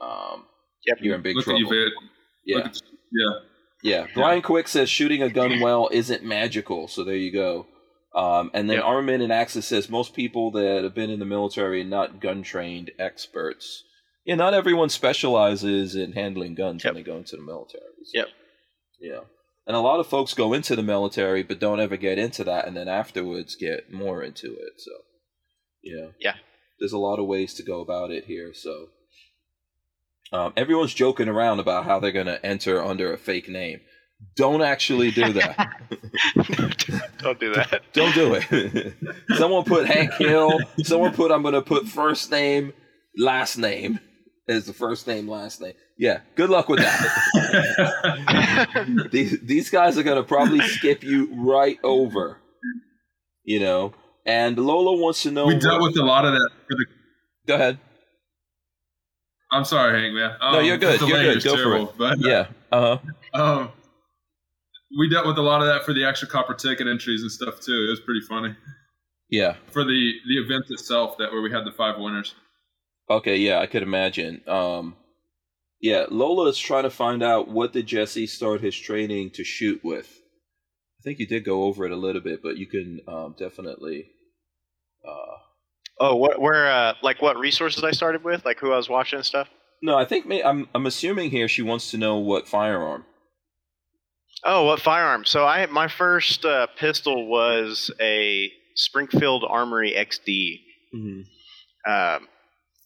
um, 0.01 0.45
yep. 0.85 0.97
you're 1.01 1.15
in 1.15 1.21
big 1.21 1.35
Look 1.35 1.45
trouble. 1.45 1.91
yeah. 2.45 2.59
At, 2.59 2.81
yeah. 3.11 3.39
Yeah. 3.83 4.07
Brian 4.13 4.41
Quick 4.41 4.67
says 4.67 4.89
shooting 4.89 5.21
a 5.21 5.29
gun 5.29 5.59
well 5.59 5.89
isn't 5.91 6.23
magical. 6.23 6.87
So 6.87 7.03
there 7.03 7.15
you 7.15 7.31
go. 7.31 7.67
Um, 8.15 8.49
and 8.53 8.69
then 8.69 8.77
yep. 8.77 8.85
Armament 8.85 9.21
and 9.21 9.31
Axis 9.31 9.67
says 9.67 9.89
most 9.89 10.15
people 10.15 10.51
that 10.51 10.83
have 10.83 10.95
been 10.95 11.11
in 11.11 11.19
the 11.19 11.25
military 11.25 11.81
are 11.81 11.85
not 11.85 12.19
gun 12.19 12.41
trained 12.41 12.91
experts. 12.97 13.83
Yeah, 14.25 14.35
not 14.35 14.53
everyone 14.53 14.89
specializes 14.89 15.95
in 15.95 16.13
handling 16.13 16.55
guns 16.55 16.83
yep. 16.83 16.93
when 16.93 17.03
they 17.03 17.09
go 17.09 17.17
into 17.17 17.35
the 17.35 17.43
military. 17.43 17.83
So, 18.05 18.19
yep. 18.19 18.27
Yeah. 18.99 19.19
And 19.67 19.75
a 19.75 19.81
lot 19.81 19.99
of 19.99 20.07
folks 20.07 20.33
go 20.33 20.53
into 20.53 20.75
the 20.75 20.83
military 20.83 21.43
but 21.43 21.59
don't 21.59 21.79
ever 21.79 21.95
get 21.95 22.17
into 22.17 22.43
that 22.45 22.67
and 22.67 22.75
then 22.75 22.87
afterwards 22.87 23.55
get 23.55 23.91
more 23.93 24.23
into 24.23 24.47
it. 24.53 24.73
So, 24.77 24.91
yeah. 25.83 26.07
Yeah. 26.19 26.35
There's 26.79 26.93
a 26.93 26.97
lot 26.97 27.19
of 27.19 27.27
ways 27.27 27.53
to 27.55 27.63
go 27.63 27.81
about 27.81 28.11
it 28.11 28.25
here. 28.25 28.51
So, 28.53 28.87
um, 30.31 30.53
everyone's 30.57 30.93
joking 30.93 31.27
around 31.29 31.59
about 31.59 31.85
how 31.85 31.99
they're 31.99 32.11
going 32.11 32.25
to 32.27 32.43
enter 32.45 32.83
under 32.83 33.13
a 33.13 33.17
fake 33.17 33.49
name. 33.49 33.81
Don't 34.35 34.61
actually 34.61 35.11
do 35.11 35.33
that. 35.33 35.79
Don't 37.19 37.39
do 37.39 37.53
that. 37.53 37.83
Don't 37.93 38.15
do 38.15 38.33
it. 38.33 38.93
someone 39.37 39.63
put 39.63 39.85
Hank 39.85 40.13
Hill. 40.13 40.59
Someone 40.83 41.13
put 41.13 41.31
I'm 41.31 41.43
going 41.43 41.53
to 41.53 41.61
put 41.61 41.87
first 41.87 42.31
name, 42.31 42.73
last 43.17 43.57
name 43.57 43.99
as 44.47 44.65
the 44.65 44.73
first 44.73 45.05
name, 45.07 45.27
last 45.29 45.61
name. 45.61 45.73
Yeah, 45.99 46.21
good 46.35 46.49
luck 46.49 46.67
with 46.69 46.79
that. 46.79 47.07
these 49.11 49.39
these 49.41 49.69
guys 49.69 49.97
are 49.97 50.03
going 50.03 50.17
to 50.17 50.23
probably 50.23 50.61
skip 50.61 51.03
you 51.03 51.29
right 51.35 51.79
over. 51.83 52.39
You 53.43 53.59
know, 53.59 53.93
and 54.25 54.57
Lola 54.57 54.95
wants 55.01 55.23
to 55.23 55.31
know. 55.31 55.47
We 55.47 55.57
dealt 55.57 55.81
with 55.81 55.97
a 55.97 56.03
lot 56.03 56.25
of 56.25 56.33
that. 56.33 56.49
For 56.67 56.75
the- 56.75 56.85
Go 57.47 57.55
ahead. 57.55 57.79
I'm 59.51 59.63
sorry, 59.63 60.01
Hank, 60.01 60.13
man. 60.13 60.31
Um, 60.41 60.53
no, 60.53 60.59
you're 60.59 60.77
good. 60.77 60.99
You're 61.01 61.21
good. 61.21 61.43
Go 61.43 61.55
terrible, 61.55 61.87
for 61.87 61.93
it. 61.93 61.97
But, 61.97 62.19
yeah. 62.19 62.47
Uh 62.71 62.97
huh. 62.97 62.97
Um, 63.33 63.69
we 64.97 65.09
dealt 65.09 65.27
with 65.27 65.37
a 65.37 65.41
lot 65.43 65.61
of 65.61 65.67
that 65.67 65.83
for 65.83 65.93
the 65.93 66.03
extra 66.03 66.27
copper 66.27 66.55
ticket 66.55 66.87
entries 66.87 67.21
and 67.21 67.31
stuff 67.31 67.59
too. 67.59 67.85
It 67.87 67.91
was 67.91 67.99
pretty 67.99 68.21
funny. 68.21 68.55
Yeah. 69.29 69.57
For 69.71 69.83
the 69.83 70.13
the 70.27 70.37
event 70.37 70.65
itself, 70.69 71.17
that 71.19 71.31
where 71.31 71.41
we 71.41 71.51
had 71.51 71.65
the 71.65 71.71
five 71.71 71.99
winners. 71.99 72.33
Okay. 73.09 73.37
Yeah, 73.37 73.59
I 73.59 73.67
could 73.67 73.83
imagine. 73.83 74.41
Um, 74.47 74.95
yeah, 75.81 76.05
Lola 76.09 76.49
is 76.49 76.57
trying 76.57 76.83
to 76.83 76.89
find 76.89 77.21
out 77.21 77.49
what 77.49 77.73
did 77.73 77.85
Jesse 77.85 78.25
start 78.25 78.61
his 78.61 78.75
training 78.75 79.31
to 79.31 79.43
shoot 79.43 79.81
with. 79.83 80.07
I 80.07 81.01
think 81.03 81.19
you 81.19 81.27
did 81.27 81.45
go 81.45 81.63
over 81.63 81.85
it 81.85 81.91
a 81.91 81.97
little 81.97 82.21
bit, 82.21 82.41
but 82.41 82.57
you 82.57 82.65
can 82.65 83.01
um, 83.07 83.35
definitely. 83.37 84.05
Uh, 85.07 85.37
Oh, 85.99 86.15
what? 86.15 86.39
Where? 86.39 86.71
Uh, 86.71 86.93
like 87.01 87.21
what 87.21 87.37
resources 87.37 87.83
I 87.83 87.91
started 87.91 88.23
with? 88.23 88.45
Like 88.45 88.59
who 88.59 88.71
I 88.71 88.77
was 88.77 88.87
watching 88.89 89.17
and 89.17 89.25
stuff. 89.25 89.47
No, 89.81 89.97
I 89.97 90.05
think 90.05 90.25
may, 90.25 90.43
I'm 90.43 90.67
I'm 90.75 90.85
assuming 90.85 91.29
here 91.31 91.47
she 91.47 91.61
wants 91.61 91.91
to 91.91 91.97
know 91.97 92.17
what 92.17 92.47
firearm. 92.47 93.05
Oh, 94.43 94.65
what 94.65 94.79
firearm? 94.81 95.25
So 95.25 95.45
I 95.45 95.65
my 95.67 95.87
first 95.87 96.45
uh, 96.45 96.67
pistol 96.77 97.27
was 97.27 97.91
a 97.99 98.51
Springfield 98.75 99.43
Armory 99.47 99.93
XD, 99.97 100.61
Mm-hmm. 100.95 101.91
um, 101.91 102.27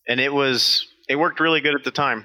and 0.07 0.19
it 0.19 0.33
was 0.33 0.87
it 1.09 1.15
worked 1.17 1.39
really 1.39 1.61
good 1.61 1.75
at 1.75 1.83
the 1.83 1.91
time. 1.91 2.19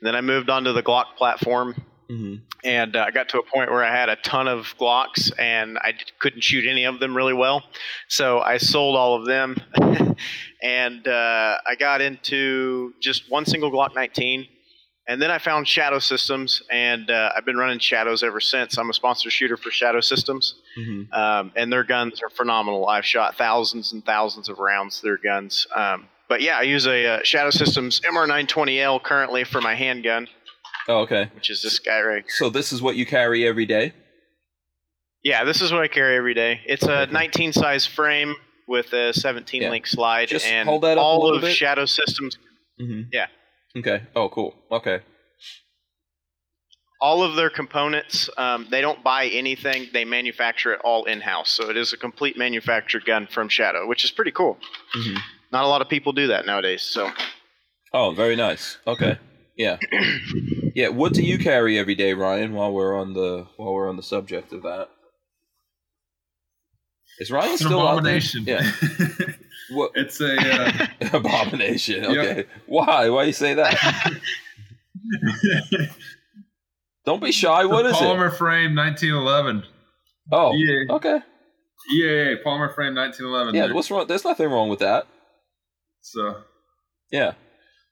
And 0.00 0.06
then 0.06 0.14
I 0.14 0.20
moved 0.20 0.50
on 0.50 0.64
to 0.64 0.72
the 0.72 0.82
Glock 0.82 1.16
platform, 1.16 1.74
Mm-hmm. 2.10 2.36
and 2.64 2.96
uh, 2.96 3.04
I 3.06 3.10
got 3.10 3.28
to 3.30 3.38
a 3.38 3.42
point 3.42 3.70
where 3.70 3.84
I 3.84 3.94
had 3.94 4.08
a 4.08 4.16
ton 4.16 4.48
of 4.48 4.74
Glocks, 4.80 5.30
and 5.38 5.78
I 5.82 5.92
d- 5.92 5.98
couldn't 6.18 6.42
shoot 6.42 6.66
any 6.66 6.84
of 6.84 7.00
them 7.00 7.14
really 7.16 7.34
well. 7.34 7.62
So 8.08 8.40
I 8.40 8.56
sold 8.56 8.96
all 8.96 9.14
of 9.14 9.26
them, 9.26 9.56
and 10.62 11.06
uh, 11.06 11.56
I 11.66 11.74
got 11.78 12.00
into 12.00 12.94
just 13.00 13.30
one 13.30 13.44
single 13.44 13.70
Glock 13.70 13.94
19. 13.94 14.46
And 15.10 15.22
then 15.22 15.30
I 15.30 15.38
found 15.38 15.66
Shadow 15.66 16.00
Systems, 16.00 16.62
and 16.70 17.10
uh, 17.10 17.30
I've 17.34 17.46
been 17.46 17.56
running 17.56 17.78
Shadows 17.78 18.22
ever 18.22 18.40
since. 18.40 18.76
I'm 18.76 18.90
a 18.90 18.92
sponsor 18.92 19.30
shooter 19.30 19.56
for 19.56 19.70
Shadow 19.70 20.00
Systems, 20.00 20.54
Mm-hmm. 20.78 21.12
um, 21.12 21.50
and 21.56 21.72
their 21.72 21.82
guns 21.82 22.22
are 22.22 22.28
phenomenal. 22.30 22.86
I've 22.88 23.04
shot 23.06 23.36
thousands 23.36 23.92
and 23.94 24.04
thousands 24.04 24.48
of 24.50 24.58
rounds 24.58 25.00
their 25.00 25.16
guns. 25.16 25.66
Um, 25.74 26.08
but 26.28 26.40
yeah, 26.42 26.58
I 26.58 26.62
use 26.62 26.86
a 26.86 27.06
uh, 27.06 27.20
Shadow 27.24 27.48
Systems 27.50 28.00
MR920L 28.02 29.02
currently 29.02 29.44
for 29.44 29.60
my 29.62 29.74
handgun, 29.74 30.28
Oh, 30.88 31.00
okay. 31.00 31.30
which 31.34 31.50
is 31.50 31.60
this 31.62 31.78
guy 31.78 32.00
right 32.00 32.24
So 32.28 32.48
this 32.50 32.72
is 32.72 32.80
what 32.80 32.96
you 32.96 33.04
carry 33.06 33.46
every 33.46 33.66
day. 33.66 33.92
Yeah, 35.22 35.44
this 35.44 35.60
is 35.60 35.70
what 35.72 35.82
I 35.82 35.88
carry 35.88 36.16
every 36.16 36.32
day. 36.34 36.60
It's 36.64 36.84
a 36.84 37.06
19 37.06 37.52
size 37.52 37.84
frame 37.86 38.34
with 38.66 38.92
a 38.92 39.12
17 39.12 39.62
Yeah. 39.62 39.70
link 39.70 39.86
slide, 39.86 40.28
Just 40.28 40.46
and 40.46 40.68
hold 40.68 40.82
that 40.82 40.96
up 40.98 41.04
all 41.04 41.34
of 41.34 41.42
bit. 41.42 41.54
Shadow 41.54 41.84
Systems, 41.84 42.38
Mm-hmm. 42.80 43.08
Yeah. 43.12 43.26
Okay. 43.76 44.04
Oh, 44.14 44.28
cool. 44.28 44.54
Okay. 44.70 45.00
all 47.00 47.22
of 47.22 47.36
their 47.36 47.50
components. 47.50 48.28
Um, 48.36 48.66
they 48.70 48.80
don't 48.80 49.02
buy 49.04 49.26
anything; 49.26 49.88
they 49.92 50.04
manufacture 50.04 50.72
it 50.72 50.80
all 50.84 51.04
in 51.04 51.20
house. 51.20 51.50
So 51.52 51.70
it 51.70 51.76
is 51.76 51.92
a 51.92 51.96
complete 51.96 52.36
manufactured 52.38 53.04
gun 53.04 53.26
from 53.26 53.48
Shadow, 53.48 53.86
which 53.86 54.04
is 54.04 54.10
pretty 54.10 54.30
cool. 54.32 54.58
Mm-hmm. 54.96 55.16
Not 55.52 55.64
a 55.64 55.68
lot 55.68 55.80
of 55.82 55.88
people 55.88 56.12
do 56.12 56.28
that 56.28 56.46
nowadays. 56.46 56.82
So 56.82 57.10
Oh, 57.92 58.12
very 58.12 58.36
nice. 58.36 58.78
Okay. 58.86 59.18
Yeah. 59.58 59.76
Yeah. 60.74 60.88
What 60.88 61.12
do 61.12 61.22
you 61.22 61.38
carry 61.38 61.78
every 61.78 61.96
day, 61.96 62.14
Ryan? 62.14 62.54
While 62.54 62.72
we're 62.72 62.96
on 62.96 63.12
the 63.12 63.46
while 63.56 63.74
we're 63.74 63.88
on 63.88 63.96
the 63.96 64.02
subject 64.02 64.52
of 64.52 64.62
that, 64.62 64.88
is 67.18 67.30
Ryan 67.30 67.52
It's 67.52 67.62
an 67.62 67.66
still 67.66 67.86
abomination. 67.86 68.44
Yeah. 68.46 68.70
What 69.70 69.90
it's 69.96 70.18
a 70.20 70.34
uh, 70.34 70.86
abomination? 71.12 72.04
Yep. 72.04 72.10
Okay. 72.12 72.44
Why? 72.66 73.10
Why 73.10 73.24
you 73.24 73.34
say 73.34 73.52
that? 73.52 74.20
Don't 77.04 77.22
be 77.22 77.32
shy. 77.32 77.66
What 77.66 77.84
is 77.84 77.92
it? 77.92 77.96
polymer 77.96 78.34
frame 78.34 78.74
1911. 78.74 79.64
Oh. 80.32 80.52
Yeah. 80.54 80.94
Okay. 80.94 81.20
EAA 81.94 82.42
polymer 82.42 82.74
frame 82.74 82.94
1911. 82.94 83.54
Yeah. 83.54 83.66
dude. 83.66 83.74
What's 83.74 83.90
wrong? 83.90 84.06
There's 84.06 84.24
nothing 84.24 84.48
wrong 84.50 84.70
with 84.70 84.78
that. 84.78 85.06
so 86.00 86.42
Yeah. 87.10 87.32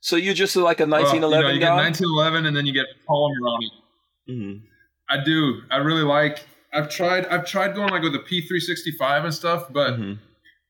So 0.07 0.15
you're 0.15 0.35
just 0.35 0.55
like 0.55 0.79
a 0.79 0.87
well, 0.87 1.03
1911 1.03 1.37
you, 1.37 1.43
know, 1.43 1.53
you 1.55 1.59
get 1.59 1.67
guy. 1.67 1.83
1911 1.83 2.47
and 2.47 2.57
then 2.57 2.65
you 2.65 2.73
get 2.73 2.87
polymer 3.09 3.51
on 3.51 3.65
it. 3.65 4.31
Mhm. 4.31 4.63
I 5.11 5.17
do. 5.25 5.63
I 5.69 5.79
really 5.79 6.05
like. 6.05 6.47
I've 6.73 6.89
tried. 6.89 7.27
I've 7.27 7.45
tried 7.45 7.75
going 7.75 7.89
like 7.91 8.03
with 8.05 8.15
a 8.15 8.21
P365 8.21 9.25
and 9.25 9.35
stuff, 9.35 9.67
but 9.73 9.99
Mhm. 9.99 10.19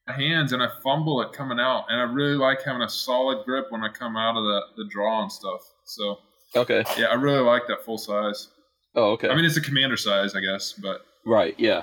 my 0.07 0.15
hands 0.15 0.55
and 0.55 0.63
I 0.63 0.69
fumble 0.83 1.21
it 1.21 1.35
coming 1.35 1.61
out, 1.61 1.85
and 1.91 2.01
I 2.01 2.05
really 2.05 2.37
like 2.37 2.63
having 2.63 2.81
a 2.81 2.89
solid 2.89 3.45
grip 3.45 3.67
when 3.71 3.85
I 3.85 3.91
come 3.91 4.17
out 4.17 4.39
of 4.39 4.45
the 4.45 4.61
the 4.79 4.89
draw 4.89 5.21
and 5.21 5.31
stuff. 5.31 5.61
So 5.85 6.19
Okay. 6.57 6.83
yeah, 6.97 7.09
I 7.09 7.15
really 7.15 7.41
like 7.45 7.67
that 7.67 7.85
full 7.85 7.99
size. 7.99 8.49
Oh, 8.95 9.11
okay. 9.13 9.29
I 9.29 9.35
mean, 9.35 9.45
it's 9.45 9.59
a 9.59 9.61
commander 9.61 9.99
size, 9.99 10.35
I 10.35 10.41
guess, 10.41 10.73
but 10.73 11.05
Right, 11.27 11.55
yeah. 11.59 11.83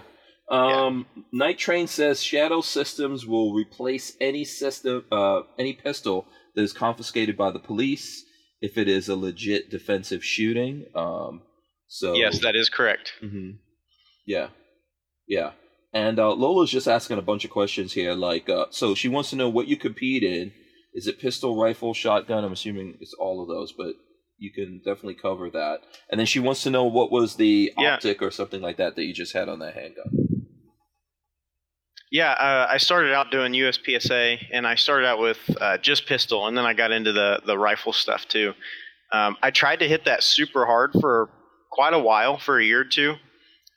Um, 0.49 1.05
Night 1.31 1.59
Train 1.59 1.85
says 1.85 2.23
Shadow 2.23 2.61
Systems 2.61 3.27
will 3.27 3.53
replace 3.53 4.17
any 4.19 4.43
system, 4.43 5.05
uh, 5.11 5.41
any 5.59 5.73
pistol 5.73 6.25
that 6.55 6.61
is 6.63 6.73
confiscated 6.73 7.37
by 7.37 7.51
the 7.51 7.59
police 7.59 8.23
if 8.61 8.77
it 8.77 8.87
is 8.87 9.09
a 9.09 9.15
legit 9.15 9.69
defensive 9.69 10.23
shooting. 10.23 10.85
Um, 10.95 11.41
so 11.87 12.13
yes, 12.15 12.39
that 12.39 12.55
is 12.55 12.69
correct. 12.69 13.13
hmm 13.19 13.51
Yeah, 14.25 14.49
yeah. 15.27 15.51
And 15.93 16.17
uh, 16.17 16.33
Lola's 16.33 16.71
just 16.71 16.87
asking 16.87 17.19
a 17.19 17.21
bunch 17.21 17.45
of 17.45 17.51
questions 17.51 17.93
here. 17.93 18.13
Like, 18.15 18.49
uh, 18.49 18.65
so 18.71 18.95
she 18.95 19.09
wants 19.09 19.29
to 19.29 19.35
know 19.35 19.49
what 19.49 19.67
you 19.67 19.77
compete 19.77 20.23
in. 20.23 20.51
Is 20.95 21.05
it 21.07 21.19
pistol, 21.19 21.59
rifle, 21.61 21.93
shotgun? 21.93 22.43
I'm 22.43 22.51
assuming 22.53 22.97
it's 22.99 23.13
all 23.13 23.41
of 23.43 23.47
those, 23.47 23.71
but 23.73 23.93
you 24.39 24.51
can 24.51 24.79
definitely 24.79 25.13
cover 25.15 25.49
that. 25.51 25.81
And 26.09 26.19
then 26.19 26.25
she 26.25 26.39
wants 26.39 26.63
to 26.63 26.69
know 26.71 26.85
what 26.85 27.11
was 27.11 27.35
the 27.35 27.71
Yeah. 27.77 27.93
optic 27.95 28.21
or 28.23 28.31
something 28.31 28.61
like 28.61 28.77
that 28.77 28.95
that 28.95 29.03
you 29.03 29.13
just 29.13 29.33
had 29.33 29.49
on 29.49 29.59
that 29.59 29.75
handgun. 29.75 30.22
Yeah, 32.13 32.33
uh, 32.33 32.67
I 32.69 32.77
started 32.77 33.11
out 33.11 33.31
doing 33.31 33.53
USPSA, 33.53 34.45
and 34.51 34.67
I 34.67 34.75
started 34.75 35.07
out 35.07 35.17
with 35.17 35.39
uh, 35.59 35.79
just 35.79 36.05
pistol, 36.05 36.45
and 36.45 36.55
then 36.55 36.63
I 36.63 36.75
got 36.75 36.91
into 36.91 37.11
the 37.11 37.41
the 37.43 37.57
rifle 37.57 37.91
stuff 37.91 38.27
too. 38.27 38.53
Um, 39.11 39.35
I 39.41 39.49
tried 39.49 39.79
to 39.79 39.87
hit 39.87 40.05
that 40.05 40.21
super 40.21 40.67
hard 40.67 40.91
for 41.01 41.31
quite 41.71 41.95
a 41.95 41.99
while, 41.99 42.37
for 42.37 42.59
a 42.59 42.63
year 42.63 42.81
or 42.81 42.85
two, 42.85 43.15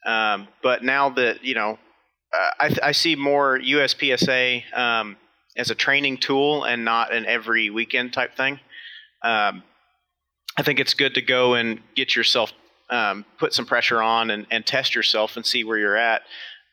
um, 0.05 0.49
but 0.63 0.85
now 0.85 1.09
that 1.09 1.45
you 1.45 1.55
know, 1.55 1.79
uh, 2.39 2.51
I, 2.61 2.77
I 2.83 2.93
see 2.93 3.17
more 3.17 3.59
USPSA 3.59 4.71
um, 4.77 5.17
as 5.57 5.71
a 5.71 5.75
training 5.75 6.19
tool 6.19 6.65
and 6.65 6.85
not 6.85 7.15
an 7.15 7.25
every 7.25 7.71
weekend 7.71 8.13
type 8.13 8.37
thing. 8.37 8.61
Um, 9.25 9.63
I 10.59 10.63
think 10.63 10.79
it's 10.79 10.93
good 10.93 11.15
to 11.15 11.23
go 11.23 11.55
and 11.55 11.81
get 11.95 12.15
yourself 12.15 12.53
um, 12.91 13.25
put 13.39 13.55
some 13.55 13.65
pressure 13.65 14.03
on 14.03 14.29
and, 14.29 14.47
and 14.51 14.67
test 14.67 14.95
yourself 14.95 15.37
and 15.37 15.47
see 15.47 15.65
where 15.65 15.79
you're 15.79 15.97
at. 15.97 16.21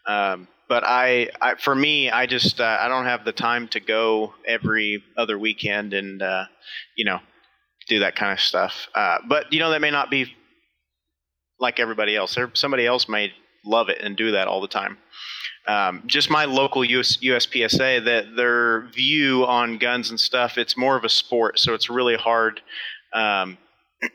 Um, 0.06 0.50
but 0.68 0.84
I, 0.84 1.30
I, 1.42 1.56
for 1.56 1.76
me, 1.76 2.10
I 2.10 2.26
just 2.26 2.60
uh, 2.60 2.78
I 2.80 2.88
don't 2.88 3.06
have 3.06 3.26
the 3.26 3.32
time 3.32 3.68
to 3.70 3.80
go 3.80 4.34
every 4.48 5.04
other 5.18 5.38
weekend 5.38 5.94
and 5.94 6.22
uh, 6.22 6.46
you 6.96 7.06
know 7.06 7.20
do 7.88 8.00
that 8.00 8.16
kind 8.16 8.32
of 8.32 8.40
stuff. 8.40 8.88
Uh, 8.96 9.18
but 9.28 9.52
you 9.52 9.60
know 9.60 9.72
that 9.72 9.82
may 9.82 9.92
not 9.92 10.10
be 10.10 10.34
like 11.60 11.80
everybody 11.80 12.16
else. 12.16 12.36
There, 12.36 12.50
somebody 12.54 12.86
else 12.86 13.08
may 13.08 13.34
love 13.66 13.90
it 13.90 14.00
and 14.02 14.16
do 14.16 14.32
that 14.32 14.48
all 14.48 14.62
the 14.62 14.68
time. 14.68 14.98
Um, 15.68 16.04
just 16.08 16.30
my 16.30 16.46
local 16.46 16.84
US, 16.84 17.18
USPSA, 17.18 18.04
that 18.06 18.36
their 18.36 18.88
view 18.88 19.46
on 19.46 19.78
guns 19.78 20.10
and 20.10 20.20
stuff, 20.20 20.58
it's 20.58 20.76
more 20.76 20.98
of 20.98 21.06
a 21.06 21.10
sport, 21.10 21.58
so 21.60 21.74
it's 21.74 21.90
really 21.90 22.16
hard. 22.16 22.62
Um, 23.14 23.58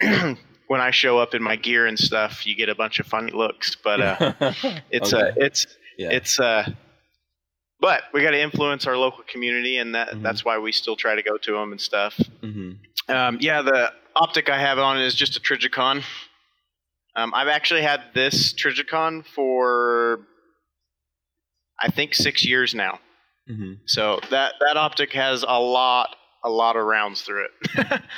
when 0.68 0.80
I 0.80 0.90
show 0.90 1.18
up 1.18 1.34
in 1.34 1.42
my 1.42 1.56
gear 1.56 1.86
and 1.86 1.98
stuff, 1.98 2.46
you 2.46 2.54
get 2.54 2.68
a 2.68 2.74
bunch 2.74 3.00
of 3.00 3.06
funny 3.06 3.32
looks, 3.32 3.74
but 3.82 4.00
uh, 4.00 4.32
it's 4.90 5.12
Okay. 5.14 5.32
it's 5.36 5.66
yeah. 5.98 6.10
it's 6.10 6.40
uh 6.40 6.64
but 7.80 8.02
we 8.12 8.22
got 8.22 8.30
to 8.32 8.40
influence 8.40 8.86
our 8.86 8.96
local 8.96 9.22
community 9.24 9.76
and 9.78 9.94
that 9.94 10.08
Mhm. 10.10 10.22
that's 10.22 10.44
why 10.44 10.58
we 10.58 10.72
still 10.72 10.96
try 10.96 11.14
to 11.14 11.22
go 11.22 11.36
to 11.36 11.52
them 11.52 11.72
and 11.72 11.80
stuff 11.80 12.18
hmm 12.40 12.72
um, 13.08 13.38
yeah 13.40 13.62
the 13.62 13.92
optic 14.16 14.48
i 14.48 14.58
have 14.58 14.78
on 14.78 14.98
is 15.00 15.14
just 15.14 15.36
a 15.36 15.40
Trijicon 15.40 16.02
um, 17.16 17.32
i've 17.34 17.48
actually 17.48 17.82
had 17.82 18.00
this 18.14 18.52
Trijicon 18.54 19.24
for 19.26 20.20
i 21.80 21.88
think 21.90 22.14
six 22.14 22.44
years 22.46 22.74
now 22.74 22.98
hmm 23.46 23.74
so 23.86 24.20
that 24.30 24.54
that 24.60 24.76
optic 24.76 25.12
has 25.12 25.44
a 25.46 25.60
lot 25.60 26.16
a 26.44 26.50
lot 26.50 26.76
of 26.76 26.84
rounds 26.84 27.22
through 27.22 27.46
it 27.46 28.00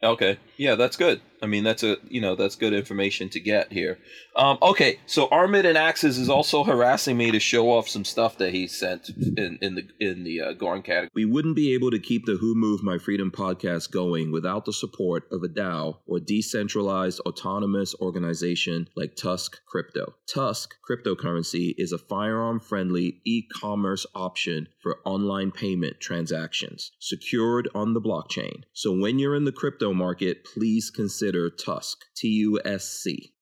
Okay. 0.00 0.38
Yeah, 0.56 0.76
that's 0.76 0.96
good. 0.96 1.20
I 1.42 1.46
mean, 1.46 1.64
that's 1.64 1.82
a 1.82 1.96
you 2.08 2.20
know 2.20 2.34
that's 2.34 2.56
good 2.56 2.72
information 2.72 3.28
to 3.30 3.40
get 3.40 3.72
here. 3.72 3.98
Um, 4.36 4.58
okay, 4.62 5.00
so 5.06 5.28
Armid 5.28 5.64
and 5.64 5.78
Axes 5.78 6.18
is 6.18 6.28
also 6.28 6.64
harassing 6.64 7.16
me 7.16 7.30
to 7.30 7.40
show 7.40 7.70
off 7.70 7.88
some 7.88 8.04
stuff 8.04 8.38
that 8.38 8.52
he 8.52 8.66
sent 8.66 9.08
in 9.08 9.58
in 9.60 9.74
the 9.76 9.88
in 10.00 10.24
the 10.24 10.40
uh, 10.40 10.52
Gorn 10.52 10.82
category. 10.82 11.10
We 11.14 11.24
wouldn't 11.24 11.56
be 11.56 11.74
able 11.74 11.90
to 11.90 11.98
keep 11.98 12.26
the 12.26 12.36
Who 12.40 12.54
Moved 12.54 12.82
My 12.82 12.98
Freedom 12.98 13.30
podcast 13.30 13.90
going 13.90 14.32
without 14.32 14.64
the 14.64 14.72
support 14.72 15.24
of 15.30 15.42
a 15.42 15.48
DAO 15.48 15.98
or 16.06 16.20
decentralized 16.20 17.20
autonomous 17.20 17.94
organization 18.00 18.88
like 18.96 19.16
Tusk 19.16 19.60
Crypto. 19.66 20.14
Tusk 20.32 20.74
cryptocurrency 20.88 21.74
is 21.78 21.92
a 21.92 21.98
firearm 21.98 22.60
friendly 22.60 23.20
e 23.24 23.42
commerce 23.52 24.06
option 24.14 24.68
for 24.82 24.98
online 25.04 25.50
payment 25.50 26.00
transactions 26.00 26.92
secured 26.98 27.68
on 27.74 27.94
the 27.94 28.00
blockchain. 28.00 28.62
So 28.72 28.92
when 28.92 29.18
you're 29.18 29.34
in 29.34 29.44
the 29.44 29.52
crypto 29.52 29.92
market, 29.92 30.44
please 30.44 30.90
consider 30.90 31.27
Tusk, 31.50 31.98
T 32.16 32.28
U 32.28 32.60
S 32.64 32.84
C. 33.02 33.32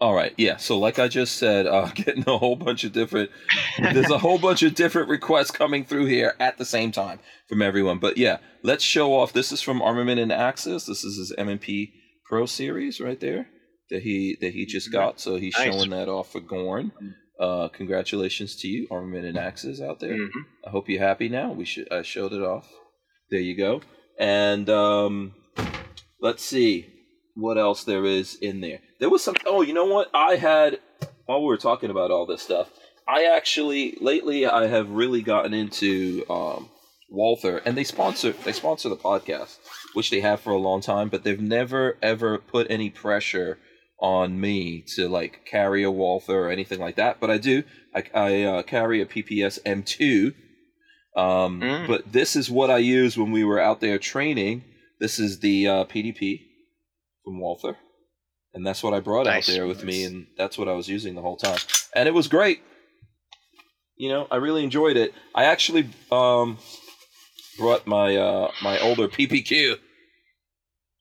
All 0.00 0.12
right, 0.14 0.34
yeah. 0.36 0.56
So 0.56 0.78
like 0.78 0.98
I 0.98 1.08
just 1.08 1.36
said, 1.36 1.66
uh, 1.66 1.86
getting 1.94 2.24
a 2.26 2.36
whole 2.36 2.56
bunch 2.56 2.84
of 2.84 2.92
different. 2.92 3.30
There's 3.78 4.10
a 4.10 4.18
whole 4.18 4.38
bunch 4.38 4.62
of 4.62 4.74
different 4.74 5.08
requests 5.08 5.50
coming 5.50 5.84
through 5.84 6.06
here 6.06 6.34
at 6.40 6.58
the 6.58 6.64
same 6.64 6.90
time 6.92 7.20
from 7.48 7.62
everyone. 7.62 7.98
But 7.98 8.18
yeah, 8.18 8.38
let's 8.62 8.82
show 8.84 9.14
off. 9.14 9.32
This 9.32 9.52
is 9.52 9.62
from 9.62 9.80
Armament 9.80 10.20
and 10.20 10.32
Axis. 10.32 10.86
This 10.86 11.04
is 11.04 11.16
his 11.16 11.32
MMP 11.38 11.90
Pro 12.28 12.44
series 12.46 13.00
right 13.00 13.20
there 13.20 13.46
that 13.90 14.02
he 14.02 14.36
that 14.40 14.52
he 14.52 14.66
just 14.66 14.90
got. 14.90 15.20
So 15.20 15.36
he's 15.36 15.54
Nice. 15.56 15.72
showing 15.72 15.90
that 15.90 16.08
off 16.08 16.32
for 16.32 16.40
Gorn. 16.40 16.92
Uh, 17.38 17.68
congratulations 17.68 18.56
to 18.56 18.68
you, 18.68 18.86
Armament 18.90 19.26
and 19.26 19.38
Axes 19.38 19.80
out 19.80 20.00
there. 20.00 20.14
Mhm. 20.14 20.30
I 20.66 20.70
hope 20.70 20.88
you're 20.88 21.00
happy 21.00 21.28
now. 21.28 21.52
We 21.52 21.64
should 21.64 21.90
I 21.92 22.02
showed 22.02 22.32
it 22.32 22.42
off. 22.42 22.68
There 23.30 23.40
you 23.40 23.56
go. 23.56 23.80
And 24.18 24.68
um, 24.70 25.34
let's 26.20 26.44
see 26.44 26.86
what 27.34 27.58
else 27.58 27.84
there 27.84 28.04
is 28.04 28.36
in 28.36 28.60
there. 28.60 28.80
There 29.00 29.10
was 29.10 29.22
some. 29.22 29.36
Oh, 29.46 29.62
you 29.62 29.74
know 29.74 29.86
what? 29.86 30.10
I 30.14 30.36
had 30.36 30.80
while 31.26 31.40
we 31.40 31.46
were 31.46 31.56
talking 31.56 31.90
about 31.90 32.10
all 32.10 32.26
this 32.26 32.42
stuff. 32.42 32.70
I 33.06 33.24
actually 33.24 33.96
lately 34.00 34.46
I 34.46 34.66
have 34.66 34.90
really 34.90 35.22
gotten 35.22 35.52
into 35.52 36.24
um, 36.30 36.70
Walther, 37.10 37.58
and 37.58 37.76
they 37.76 37.84
sponsor 37.84 38.32
they 38.32 38.52
sponsor 38.52 38.88
the 38.88 38.96
podcast, 38.96 39.58
which 39.94 40.10
they 40.10 40.20
have 40.20 40.40
for 40.40 40.50
a 40.50 40.58
long 40.58 40.80
time, 40.80 41.08
but 41.08 41.24
they've 41.24 41.40
never 41.40 41.98
ever 42.02 42.38
put 42.38 42.66
any 42.70 42.90
pressure 42.90 43.58
on 44.00 44.40
me 44.40 44.84
to 44.96 45.08
like 45.08 45.44
carry 45.44 45.82
a 45.82 45.90
Walther 45.90 46.46
or 46.46 46.50
anything 46.50 46.78
like 46.78 46.96
that. 46.96 47.20
But 47.20 47.30
I 47.30 47.38
do. 47.38 47.62
I, 47.94 48.04
I 48.14 48.42
uh, 48.42 48.62
carry 48.62 49.00
a 49.00 49.06
PPS 49.06 49.60
M2. 49.62 50.34
Um, 51.16 51.60
Mm. 51.60 51.86
But 51.86 52.12
this 52.12 52.34
is 52.34 52.50
what 52.50 52.70
I 52.70 52.78
use 52.78 53.16
when 53.16 53.30
we 53.30 53.44
were 53.44 53.60
out 53.60 53.80
there 53.80 53.98
training. 53.98 54.64
This 54.98 55.20
is 55.20 55.38
the 55.38 55.68
uh, 55.68 55.84
PDP 55.84 56.40
from 57.24 57.40
Walther, 57.40 57.76
and 58.52 58.66
that's 58.66 58.82
what 58.82 58.94
I 58.94 59.00
brought 59.00 59.26
Nice. 59.26 59.48
out 59.48 59.52
there 59.52 59.66
with 59.66 59.82
me, 59.84 60.04
and 60.04 60.26
that's 60.36 60.56
what 60.58 60.68
I 60.68 60.72
was 60.72 60.88
using 60.88 61.14
the 61.14 61.22
whole 61.22 61.36
time, 61.36 61.58
and 61.94 62.06
it 62.08 62.12
was 62.14 62.28
great. 62.28 62.62
You 63.96 64.08
know, 64.08 64.26
I 64.30 64.36
really 64.36 64.64
enjoyed 64.64 64.96
it. 64.96 65.14
I 65.34 65.44
actually 65.44 65.88
um, 66.10 66.58
brought 67.58 67.86
my 67.86 68.16
uh, 68.16 68.50
my 68.62 68.78
older 68.80 69.08
PPQ 69.08 69.76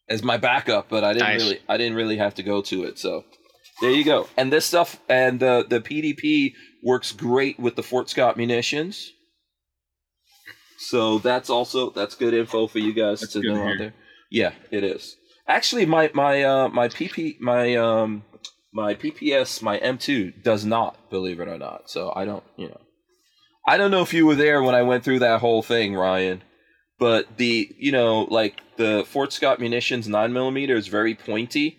as 0.10 0.22
my 0.24 0.38
backup, 0.38 0.90
but 0.90 1.04
I 1.04 1.14
didn't 1.14 1.28
Nice. 1.30 1.42
really 1.42 1.60
I 1.68 1.78
didn't 1.78 1.96
really 1.96 2.18
have 2.18 2.36
to 2.36 2.44
go 2.44 2.62
to 2.62 2.84
it. 2.84 3.00
So 3.00 3.26
there 3.82 3.92
you 3.92 4.04
go. 4.04 4.28
And 4.38 4.54
this 4.54 4.66
stuff 4.66 5.00
and 5.10 5.40
the 5.40 5.66
the 5.68 5.82
PDP 5.82 6.54
works 6.84 7.12
great 7.12 7.60
with 7.60 7.76
the 7.76 7.84
Fort 7.84 8.10
Scott 8.10 8.38
munitions. 8.38 9.12
So 10.78 11.18
that's 11.20 11.50
also 11.50 11.90
that's 11.90 12.14
good 12.16 12.34
info 12.34 12.68
for 12.68 12.80
you 12.80 12.94
guys 12.94 13.22
That's 13.22 13.34
to 13.34 13.42
good 13.42 13.48
to 13.48 13.54
know 13.56 13.68
out 13.70 13.78
there. 13.80 13.94
Yeah, 14.30 14.52
it 14.70 14.84
is. 14.84 15.16
Actually, 15.48 15.86
my 15.86 16.10
my 16.14 16.44
uh, 16.44 16.70
my 16.70 16.88
PP 16.88 17.40
my 17.40 17.76
um 17.76 18.24
my 18.74 18.96
PPS 18.96 19.62
my 19.62 19.78
M2 19.80 20.44
does 20.44 20.66
not 20.66 21.10
believe 21.10 21.40
it 21.40 21.48
or 21.48 21.58
not. 21.58 21.90
So 21.90 22.12
I 22.16 22.26
don't 22.26 22.44
you 22.58 22.70
know 22.70 22.82
I 23.66 23.78
don't 23.78 23.92
know 23.92 24.02
if 24.02 24.14
you 24.14 24.26
were 24.26 24.36
there 24.36 24.62
when 24.62 24.76
I 24.76 24.82
went 24.82 25.04
through 25.04 25.20
that 25.20 25.40
whole 25.40 25.62
thing, 25.62 25.96
Ryan. 25.96 26.44
But 27.00 27.38
the 27.38 27.74
you 27.78 27.92
know 27.92 28.22
like 28.24 28.62
the 28.78 29.06
Fort 29.08 29.34
Scott 29.34 29.60
munitions 29.60 30.08
nine 30.08 30.34
millimeter 30.34 30.76
is 30.76 30.88
very 30.88 31.16
pointy, 31.16 31.78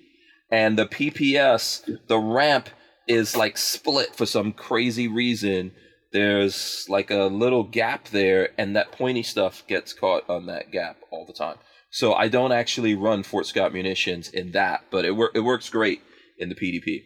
and 0.50 0.78
the 0.78 0.86
PPS 0.86 2.06
the 2.08 2.18
ramp 2.18 2.68
is 3.06 3.36
like 3.36 3.58
split 3.58 4.14
for 4.14 4.26
some 4.26 4.52
crazy 4.52 5.08
reason. 5.08 5.72
There's 6.12 6.86
like 6.88 7.10
a 7.10 7.24
little 7.24 7.64
gap 7.64 8.08
there, 8.08 8.50
and 8.58 8.76
that 8.76 8.92
pointy 8.92 9.22
stuff 9.22 9.66
gets 9.66 9.92
caught 9.92 10.28
on 10.28 10.46
that 10.46 10.70
gap 10.70 10.98
all 11.10 11.26
the 11.26 11.32
time. 11.32 11.56
So 11.94 12.12
I 12.12 12.26
don't 12.26 12.50
actually 12.50 12.96
run 12.96 13.22
Fort 13.22 13.46
Scott 13.46 13.72
munitions 13.72 14.28
in 14.28 14.50
that, 14.50 14.80
but 14.90 15.04
it 15.04 15.12
wor- 15.12 15.30
it 15.32 15.40
works 15.40 15.70
great 15.70 16.02
in 16.40 16.48
the 16.48 16.56
PDP. 16.56 17.04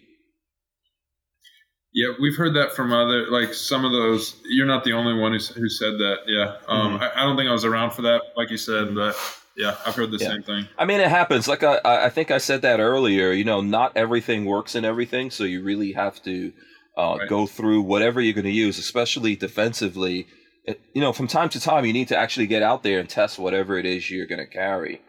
Yeah, 1.92 2.14
we've 2.18 2.36
heard 2.36 2.54
that 2.56 2.72
from 2.72 2.90
other, 2.90 3.26
like 3.30 3.52
some 3.52 3.84
of 3.84 3.92
those. 3.92 4.36
You're 4.46 4.66
not 4.66 4.84
the 4.84 4.92
only 4.94 5.12
one 5.20 5.32
who, 5.32 5.38
who 5.38 5.68
said 5.68 5.92
that. 5.98 6.16
Yeah, 6.26 6.56
um, 6.68 6.98
Mhm. 6.98 7.02
I, 7.02 7.20
I 7.22 7.24
don't 7.26 7.36
think 7.36 7.50
I 7.50 7.52
was 7.52 7.66
around 7.66 7.90
for 7.90 8.00
that, 8.02 8.22
like 8.34 8.48
you 8.50 8.56
said, 8.56 8.94
but 8.94 9.14
yeah, 9.58 9.76
I've 9.84 9.94
heard 9.94 10.10
the 10.10 10.16
Yeah. 10.16 10.28
same 10.28 10.42
thing. 10.42 10.66
I 10.78 10.86
mean, 10.86 11.00
it 11.00 11.08
happens. 11.10 11.48
Like 11.48 11.62
I, 11.62 11.80
I 11.84 12.06
I 12.06 12.08
think 12.08 12.30
I 12.30 12.38
said 12.38 12.62
that 12.62 12.80
earlier. 12.80 13.30
You 13.32 13.44
know, 13.44 13.60
not 13.60 13.92
everything 13.94 14.46
works 14.46 14.74
in 14.74 14.86
everything, 14.86 15.30
so 15.30 15.44
you 15.44 15.62
really 15.62 15.92
have 15.92 16.22
to 16.22 16.50
uh, 16.96 17.16
Right. 17.18 17.28
go 17.28 17.46
through 17.46 17.82
whatever 17.82 18.22
you're 18.22 18.32
going 18.34 18.44
to 18.46 18.50
use, 18.50 18.78
especially 18.78 19.36
defensively. 19.36 20.26
It, 20.68 20.78
you 20.94 21.00
know, 21.00 21.12
from 21.12 21.26
time 21.26 21.48
to 21.50 21.60
time, 21.60 21.84
you 21.84 21.92
need 21.92 22.08
to 22.08 22.16
actually 22.16 22.46
get 22.46 22.62
out 22.62 22.82
there 22.82 22.98
and 23.00 23.08
test 23.08 23.38
whatever 23.38 23.78
it 23.78 23.86
is 23.86 24.10
you're 24.10 24.26
going 24.26 24.38
to 24.40 24.46
carry, 24.46 25.00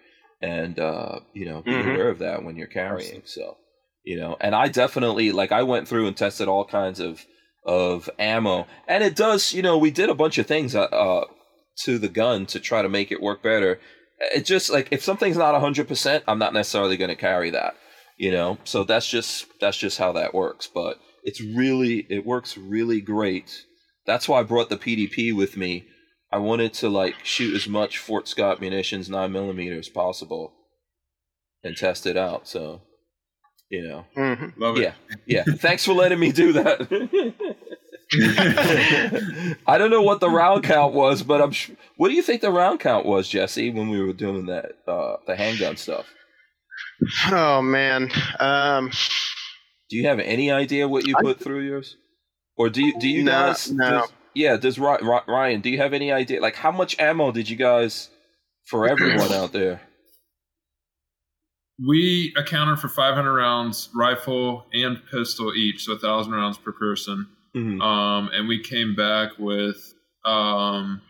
and 0.41 0.79
uh, 0.79 1.19
you 1.33 1.45
know, 1.45 1.61
be 1.61 1.75
Mhm. 1.75 1.91
aware 1.91 2.09
of 2.09 2.19
that 2.19 2.43
when 2.43 2.55
you're 2.55 2.67
carrying. 2.67 3.21
So, 3.25 3.57
you 4.03 4.17
know, 4.17 4.35
and 4.39 4.55
I 4.55 4.69
definitely 4.69 5.31
like 5.31 5.51
I 5.51 5.63
went 5.63 5.87
through 5.87 6.07
and 6.07 6.15
tested 6.15 6.47
all 6.47 6.65
kinds 6.65 6.99
of 6.99 7.25
of 7.65 8.09
ammo, 8.17 8.65
and 8.87 9.03
it 9.03 9.15
does. 9.15 9.53
You 9.53 9.61
know, 9.61 9.77
we 9.77 9.91
did 9.91 10.09
a 10.09 10.13
bunch 10.15 10.37
of 10.37 10.47
things 10.47 10.75
uh, 10.75 10.83
uh, 10.83 11.25
to 11.83 11.97
the 11.97 12.09
gun 12.09 12.45
to 12.47 12.59
try 12.59 12.81
to 12.81 12.89
make 12.89 13.11
it 13.11 13.21
work 13.21 13.41
better 13.41 13.77
it 14.19 14.45
just 14.45 14.69
like 14.69 14.87
if 14.91 15.01
something's 15.01 15.37
not 15.37 15.53
100% 15.53 16.23
i'm 16.27 16.39
not 16.39 16.53
necessarily 16.53 16.97
going 16.97 17.09
to 17.09 17.15
carry 17.15 17.49
that 17.49 17.73
you 18.17 18.31
know 18.31 18.57
so 18.65 18.83
that's 18.83 19.07
just 19.07 19.45
that's 19.61 19.77
just 19.77 19.97
how 19.97 20.11
that 20.11 20.33
works 20.33 20.67
but 20.73 20.97
it's 21.23 21.41
really 21.41 22.05
it 22.09 22.25
works 22.25 22.57
really 22.57 22.99
great 23.01 23.63
that's 24.09 24.27
why 24.27 24.39
i 24.39 24.43
brought 24.43 24.69
the 24.69 24.77
pdp 24.77 25.33
with 25.35 25.55
me 25.55 25.85
i 26.31 26.37
wanted 26.37 26.73
to 26.73 26.89
like 26.89 27.15
shoot 27.23 27.55
as 27.55 27.67
much 27.67 27.97
fort 27.97 28.27
scott 28.27 28.59
munitions 28.61 29.09
9 29.09 29.31
millimeter 29.31 29.77
as 29.79 29.89
possible 29.89 30.53
and 31.63 31.77
test 31.77 32.05
it 32.05 32.17
out 32.17 32.47
so 32.47 32.81
you 33.69 33.81
know 33.87 34.05
Mhm. 34.17 34.53
Love 34.57 34.77
it. 34.77 34.81
yeah 34.81 34.93
yeah 35.27 35.43
thanks 35.57 35.85
for 35.85 35.93
letting 35.93 36.19
me 36.19 36.31
do 36.31 36.53
that 36.53 36.77
I 39.67 39.77
don't 39.77 39.91
know 39.91 40.01
what 40.01 40.19
the 40.19 40.29
round 40.31 40.63
count 40.63 40.95
was, 40.95 41.21
but 41.21 41.41
I'm. 41.43 41.51
Sh- 41.51 41.69
what 41.95 42.09
do 42.09 42.15
you 42.15 42.23
think 42.23 42.41
the 42.41 42.49
round 42.51 42.79
count 42.79 43.05
was, 43.05 43.27
Jesse, 43.29 43.69
when 43.69 43.89
we 43.89 44.01
were 44.03 44.13
doing 44.13 44.47
that 44.47 44.71
uh, 44.87 45.17
the 45.27 45.35
handgun 45.35 45.77
stuff? 45.77 46.07
Oh 47.31 47.61
man. 47.61 48.09
Um, 48.39 48.89
Do 49.89 49.97
you 49.97 50.07
have 50.07 50.19
any 50.19 50.49
idea 50.49 50.87
what 50.87 51.05
you 51.05 51.15
I- 51.17 51.21
put 51.21 51.39
through 51.39 51.61
yours, 51.67 51.97
or 52.59 52.69
do 52.69 52.83
you 52.85 52.99
do 52.99 53.07
you 53.09 53.23
No, 53.23 53.31
guys? 53.31 53.71
no. 53.71 53.89
does- 53.89 54.11
yeah, 54.35 54.57
does 54.57 54.77
Ry- 54.77 54.99
Ry- 55.01 55.23
Ryan? 55.27 55.61
Do 55.61 55.69
you 55.71 55.77
have 55.79 55.93
any 55.93 56.11
idea? 56.11 56.39
Like, 56.39 56.55
how 56.55 56.71
much 56.71 56.99
ammo 56.99 57.31
did 57.31 57.49
you 57.49 57.55
guys 57.55 58.09
for 58.69 58.87
everyone 58.87 59.31
out 59.33 59.51
there? 59.53 59.81
We 61.85 62.33
accounted 62.37 62.79
for 62.79 62.89
500 62.89 63.33
rounds, 63.33 63.89
rifle 63.95 64.65
and 64.73 64.97
pistol 65.09 65.53
each, 65.55 65.85
so 65.85 65.93
1,000 65.93 66.33
rounds 66.33 66.57
per 66.57 66.73
person. 66.73 67.27
Mhm. 67.55 67.81
Um, 67.81 68.29
and 68.33 68.47
we 68.47 68.59
came 68.61 68.95
back 68.95 69.31
with, 69.39 69.77
um, 70.25 71.01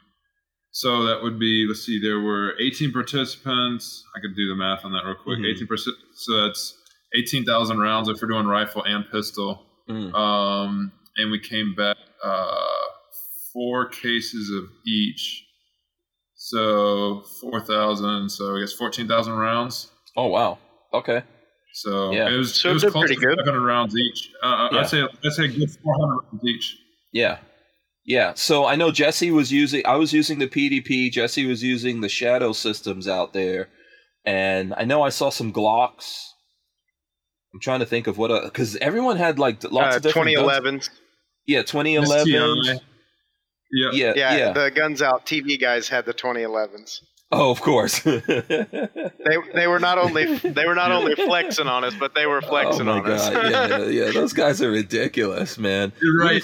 so 0.71 1.03
that 1.05 1.23
would 1.23 1.39
be, 1.39 1.65
let's 1.67 1.81
see, 1.81 1.99
there 1.99 2.19
were 2.19 2.53
18 2.59 2.91
participants. 2.93 4.03
I 4.15 4.19
could 4.21 4.35
do 4.35 4.47
the 4.47 4.55
math 4.55 4.85
on 4.85 4.91
that 4.93 5.03
real 5.05 5.15
quick. 5.15 5.39
Mhm. 5.39 5.47
18 5.51 5.67
percent, 5.67 5.97
so 6.13 6.45
that's 6.45 6.75
18,000 7.15 7.79
rounds 7.79 8.07
if 8.07 8.21
we're 8.21 8.27
doing 8.27 8.45
rifle 8.45 8.83
and 8.83 9.09
pistol. 9.11 9.65
Mm. 9.89 10.13
Um, 10.13 10.91
and 11.19 11.31
we 11.31 11.39
came 11.39 11.75
back 11.75 11.97
uh, 12.23 12.65
four 13.53 13.87
cases 13.89 14.49
of 14.51 14.69
each. 14.87 15.45
So 16.35 17.23
4,000, 17.41 18.29
so 18.29 18.55
I 18.55 18.61
guess 18.61 18.73
14,000 18.73 19.33
rounds. 19.33 19.91
Oh 20.15 20.27
wow. 20.27 20.57
Okay. 20.93 21.21
So 21.73 22.11
Yeah. 22.11 22.29
it 22.29 22.37
was, 22.37 22.59
So 22.59 22.71
it 22.71 22.73
was 22.73 22.83
close 22.83 22.93
pretty 22.93 23.15
to 23.15 23.21
good. 23.21 23.37
500 23.39 23.59
rounds 23.65 23.95
each. 23.95 24.31
Uh, 24.41 24.69
Yeah. 24.71 24.79
I'd 24.79 24.89
say 24.89 25.01
I'd 25.01 25.31
say 25.33 25.45
a 25.45 25.47
good 25.49 25.69
400 25.83 26.23
rounds 26.31 26.43
each. 26.45 26.77
Yeah. 27.11 27.37
Yeah. 28.05 28.33
So 28.35 28.65
I 28.65 28.75
know 28.75 28.91
Jesse 28.91 29.31
was 29.31 29.51
using 29.51 29.85
I 29.85 29.95
was 29.95 30.13
using 30.13 30.39
the 30.39 30.47
PDP, 30.47 31.11
Jesse 31.11 31.45
was 31.45 31.61
using 31.61 32.01
the 32.01 32.09
shadow 32.09 32.53
systems 32.53 33.07
out 33.07 33.33
there. 33.33 33.67
And 34.25 34.73
I 34.77 34.85
know 34.85 35.01
I 35.01 35.09
saw 35.09 35.29
some 35.29 35.51
Glocks. 35.53 36.25
I'm 37.53 37.59
trying 37.59 37.79
to 37.79 37.85
think 37.85 38.07
of 38.07 38.17
what 38.17 38.43
because 38.43 38.75
everyone 38.77 39.17
had 39.17 39.39
like 39.39 39.63
lots 39.71 39.95
uh, 39.95 39.97
of 39.97 40.03
different 40.03 40.35
guns. 40.35 40.89
2011. 41.63 42.27
Yeah, 42.27 42.39
2011. 42.39 42.79
Yeah. 43.71 43.89
Yeah, 43.93 44.13
Yeah, 44.15 44.37
yeah. 44.37 44.51
the 44.53 44.71
guns 44.71 45.01
out. 45.01 45.25
TV 45.25 45.59
guys 45.59 45.87
had 45.89 46.05
the 46.05 46.13
2011s. 46.13 47.01
oh, 47.31 47.51
of 47.51 47.61
course. 47.61 47.99
They 48.03 49.37
they 49.53 49.67
were 49.67 49.79
not 49.79 49.97
only 49.99 50.37
they 50.37 50.65
were 50.65 50.73
not 50.75 50.91
only 50.91 51.13
flexing 51.15 51.67
on 51.67 51.83
us, 51.83 51.93
but 51.99 52.15
they 52.15 52.25
were 52.25 52.41
flexing 52.41 52.87
oh 52.89 52.93
my 52.95 52.99
on 53.01 53.11
us. 53.11 53.29
god, 53.29 53.51
yeah, 53.51 54.05
yeah, 54.05 54.11
those 54.19 54.33
guys 54.33 54.61
are 54.61 54.71
ridiculous, 54.71 55.57
man. 55.59 55.91
You're 56.01 56.17
right. 56.17 56.43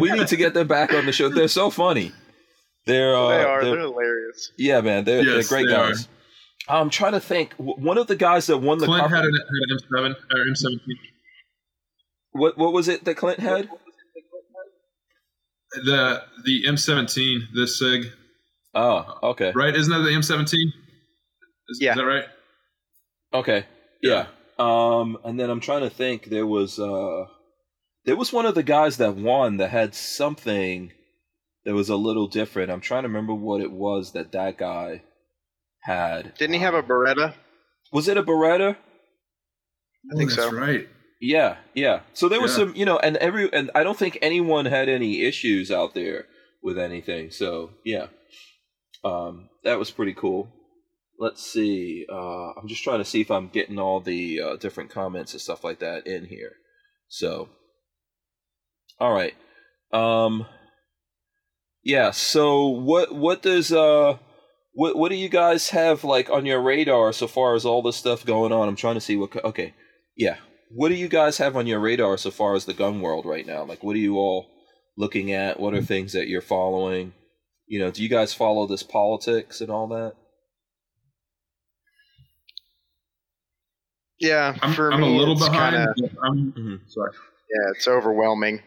We 0.00 0.10
need 0.12 0.28
to 0.28 0.36
get 0.36 0.54
them 0.54 0.66
back 0.68 0.94
on 0.94 1.04
the 1.04 1.12
show. 1.12 1.28
They're 1.28 1.48
so 1.48 1.68
funny. 1.68 2.12
They're 2.86 3.14
uh, 3.14 3.28
they 3.28 3.44
are. 3.44 3.64
they're- 3.64 3.72
They're 3.74 3.80
hilarious. 3.82 4.52
yeah, 4.56 4.80
man. 4.80 5.04
They're, 5.04 5.22
Yes, 5.22 5.48
they're 5.48 5.58
great 5.58 5.68
they 5.68 5.76
guys. 5.76 6.08
I'm 6.68 6.88
trying 6.90 7.12
to 7.12 7.20
think. 7.20 7.52
One 7.58 7.98
of 7.98 8.06
the 8.06 8.16
guys 8.16 8.46
that 8.46 8.56
won 8.58 8.78
the 8.78 8.86
Clint 8.86 9.00
carpet- 9.08 9.16
had 9.16 9.24
an, 9.26 9.34
had 9.34 10.06
an 10.06 10.14
M7 10.14 10.14
or 10.32 10.46
M17. 10.78 10.96
what 12.32 12.56
what 12.56 12.72
was 12.72 12.88
it 12.88 13.04
that 13.04 13.16
Clint 13.16 13.40
had? 13.40 13.68
The 15.74 16.22
the 16.44 16.64
M17, 16.64 17.54
this 17.54 17.78
Sig, 17.78 18.12
Oh, 18.74 19.18
okay, 19.22 19.52
right? 19.54 19.74
Isn't 19.74 19.92
that 19.92 20.02
the 20.02 20.14
M17? 20.14 20.44
Is, 21.68 21.78
Yeah. 21.80 21.92
Is 21.92 21.96
that 21.96 22.04
right? 22.04 22.24
okay, 23.34 23.66
yeah. 24.02 24.26
Um, 24.58 25.18
and 25.24 25.38
then 25.38 25.50
I'm 25.50 25.60
trying 25.60 25.82
to 25.82 25.90
think. 25.90 26.26
There 26.26 26.46
was 26.46 26.78
uh, 26.78 27.26
there 28.04 28.16
was 28.16 28.32
one 28.32 28.46
of 28.46 28.54
the 28.54 28.62
guys 28.62 28.96
that 28.98 29.16
won 29.16 29.58
that 29.58 29.70
had 29.70 29.94
something 29.94 30.92
that 31.64 31.74
was 31.74 31.88
a 31.88 31.96
little 31.96 32.28
different. 32.28 32.70
I'm 32.70 32.80
trying 32.80 33.02
to 33.02 33.08
remember 33.08 33.34
what 33.34 33.60
it 33.60 33.72
was 33.72 34.12
that 34.12 34.32
that 34.32 34.58
guy 34.58 35.02
had. 35.80 36.34
Didn't 36.36 36.54
he 36.54 36.60
have 36.60 36.74
a 36.74 36.82
Beretta? 36.82 37.34
Was 37.92 38.08
it 38.08 38.16
a 38.16 38.22
Beretta? 38.22 38.76
I 40.10 40.16
think 40.16 40.32
oh, 40.32 40.34
that's 40.34 40.50
so. 40.50 40.56
right. 40.56 40.88
Yeah, 41.24 41.58
yeah. 41.72 42.00
So 42.14 42.28
there 42.28 42.40
was 42.40 42.50
Yeah. 42.50 42.64
some, 42.64 42.74
you 42.74 42.84
know, 42.84 42.98
and 42.98 43.16
every 43.18 43.48
and 43.52 43.70
I 43.76 43.84
don't 43.84 43.96
think 43.96 44.18
anyone 44.20 44.66
had 44.66 44.88
any 44.88 45.22
issues 45.22 45.70
out 45.70 45.94
there 45.94 46.26
with 46.64 46.76
anything. 46.76 47.30
So 47.30 47.70
yeah, 47.84 48.08
um, 49.04 49.48
that 49.62 49.78
was 49.78 49.92
pretty 49.92 50.14
cool. 50.14 50.48
Let's 51.20 51.40
see. 51.40 52.06
Uh, 52.10 52.50
I'm 52.58 52.66
just 52.66 52.82
trying 52.82 52.98
to 52.98 53.04
see 53.04 53.20
if 53.20 53.30
I'm 53.30 53.46
getting 53.48 53.78
all 53.78 54.00
the 54.00 54.40
uh, 54.40 54.56
different 54.56 54.90
comments 54.90 55.32
and 55.32 55.40
stuff 55.40 55.62
like 55.62 55.78
that 55.78 56.08
in 56.08 56.24
here. 56.24 56.54
So, 57.06 57.48
all 58.98 59.12
right. 59.14 59.34
Um, 59.92 60.46
yeah. 61.84 62.10
So 62.10 62.66
what 62.66 63.14
what 63.14 63.42
does 63.42 63.72
uh 63.72 64.18
what 64.72 64.96
what 64.96 65.10
do 65.10 65.14
you 65.14 65.28
guys 65.28 65.68
have 65.68 66.02
like 66.02 66.30
on 66.30 66.46
your 66.46 66.60
radar 66.60 67.12
so 67.12 67.28
far 67.28 67.54
as 67.54 67.64
all 67.64 67.80
this 67.80 67.96
stuff 67.96 68.26
going 68.26 68.52
on? 68.52 68.66
I'm 68.68 68.74
trying 68.74 68.96
to 68.96 69.00
see 69.00 69.16
what. 69.16 69.44
Okay, 69.44 69.72
yeah. 70.16 70.38
What 70.74 70.88
do 70.88 70.94
you 70.94 71.08
guys 71.08 71.38
have 71.38 71.56
on 71.56 71.66
your 71.66 71.80
radar 71.80 72.16
so 72.16 72.30
far 72.30 72.54
as 72.54 72.64
the 72.64 72.72
gun 72.74 73.00
world 73.00 73.26
right 73.26 73.46
now? 73.46 73.64
Like, 73.64 73.82
what 73.82 73.94
are 73.94 74.00
you 74.00 74.16
all 74.16 74.46
looking 74.96 75.32
at? 75.32 75.60
What 75.60 75.74
are 75.74 75.82
things 75.82 76.12
that 76.12 76.28
you're 76.28 76.40
following? 76.40 77.12
You 77.66 77.78
know, 77.80 77.90
do 77.90 78.02
you 78.02 78.08
guys 78.08 78.32
follow 78.34 78.66
this 78.66 78.82
politics 78.82 79.60
and 79.60 79.70
all 79.70 79.86
that? 79.88 80.14
Yeah, 84.18 84.56
I'm, 84.62 84.72
for 84.72 84.92
I'm 84.92 85.00
me, 85.00 85.08
a 85.14 85.18
little 85.18 85.34
it's 85.34 85.46
behind. 85.48 85.74
Kinda, 85.74 85.94
but 85.96 86.10
I'm 86.26 86.52
Mhm. 86.52 86.80
sorry. 86.90 87.12
yeah, 87.50 87.70
it's 87.74 87.88
overwhelming. 87.88 88.62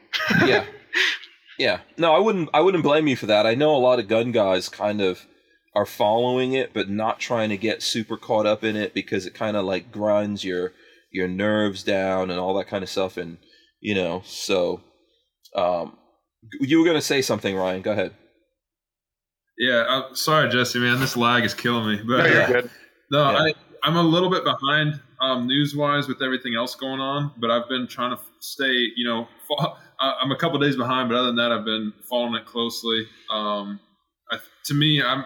yeah 0.46 0.66
yeah 1.58 1.80
no 1.98 2.14
i 2.14 2.20
wouldn't 2.20 2.50
i 2.54 2.60
wouldn't 2.60 2.84
blame 2.84 3.08
you 3.08 3.16
for 3.16 3.26
that 3.28 3.46
i 3.46 3.56
know 3.56 3.74
a 3.76 3.78
lot 3.78 3.98
of 4.00 4.08
gun 4.10 4.32
guys 4.34 4.68
kind 4.70 5.00
of 5.02 5.26
are 5.74 5.86
following 5.86 6.52
it 6.54 6.72
but 6.74 6.90
not 6.90 7.20
trying 7.20 7.50
to 7.50 7.58
get 7.58 7.82
super 7.82 8.18
caught 8.18 8.46
up 8.46 8.64
in 8.64 8.76
it 8.76 8.94
because 8.94 9.26
it 9.26 9.34
kind 9.34 9.56
of 9.56 9.64
like 9.66 9.92
grinds 9.92 10.44
your 10.44 10.74
your 11.16 11.28
nerves 11.28 11.84
down 11.84 12.30
and 12.30 12.40
all 12.40 12.54
that 12.56 12.68
kind 12.68 12.84
of 12.84 12.90
stuff 12.90 13.18
and 13.18 13.38
you 13.80 13.96
know 13.96 14.22
so 14.26 14.82
um 15.56 15.98
you 16.62 16.78
were 16.78 16.86
going 16.86 16.98
to 16.98 17.02
say 17.02 17.22
something 17.22 17.56
ryan 17.56 17.82
go 17.82 17.92
ahead 17.92 18.14
Yeah, 19.58 19.86
I'm 19.88 20.16
sorry, 20.16 20.50
Jesse, 20.50 20.80
man. 20.80 21.00
This 21.00 21.16
lag 21.16 21.46
is 21.46 21.54
killing 21.54 21.88
me. 21.88 22.04
But 22.06 22.18
No, 22.18 22.26
you're 22.26 22.48
good. 22.62 22.70
No, 23.12 23.32
Yeah. 23.32 23.38
I, 23.38 23.54
I'm 23.84 23.96
a 23.96 24.02
little 24.04 24.30
bit 24.30 24.44
behind 24.44 25.00
um, 25.22 25.48
news 25.48 25.76
wise 25.76 26.08
with 26.08 26.22
everything 26.22 26.56
else 26.56 26.76
going 26.76 27.00
on, 27.00 27.32
but 27.40 27.50
I've 27.52 27.70
been 27.70 27.88
trying 27.88 28.16
to 28.18 28.22
stay, 28.42 28.74
you 28.98 29.08
know, 29.08 29.28
fo- 29.48 29.76
I- 30.00 30.16
I'm 30.22 30.32
a 30.32 30.36
couple 30.38 30.60
days 30.60 30.76
behind, 30.76 31.08
but 31.10 31.16
other 31.16 31.28
than 31.28 31.36
that, 31.38 31.52
I've 31.52 31.64
been 31.66 31.94
following 32.10 32.36
it 32.36 32.46
closely. 32.46 33.08
Um, 33.32 33.80
I, 34.32 34.40
to 34.66 34.74
me, 34.74 35.02
I'm, 35.02 35.24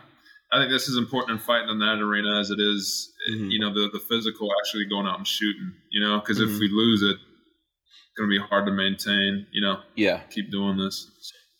I 0.52 0.60
think 0.60 0.72
this 0.72 0.88
is 0.88 0.98
important 0.98 1.40
in 1.40 1.46
fighting 1.46 1.70
in 1.70 1.80
that 1.80 2.00
arena 2.00 2.40
as 2.40 2.50
it 2.50 2.60
is, 2.60 3.12
Mhm. 3.32 3.52
you 3.52 3.60
know, 3.60 3.72
the, 3.74 3.90
the 3.94 4.00
physical 4.00 4.50
actually 4.60 4.86
going 4.86 5.06
out 5.06 5.18
and 5.18 5.28
shooting, 5.28 5.74
you 5.92 6.02
know, 6.02 6.20
because 6.20 6.40
Mhm. 6.40 6.46
if 6.54 6.60
we 6.60 6.68
lose 6.70 7.04
it, 7.04 7.18
it's 7.18 8.18
going 8.18 8.30
to 8.30 8.36
be 8.40 8.40
hard 8.50 8.66
to 8.66 8.72
maintain, 8.72 9.46
you 9.52 9.62
know, 9.62 9.80
yeah 9.96 10.22
keep 10.32 10.50
doing 10.52 10.78
this. 10.78 11.08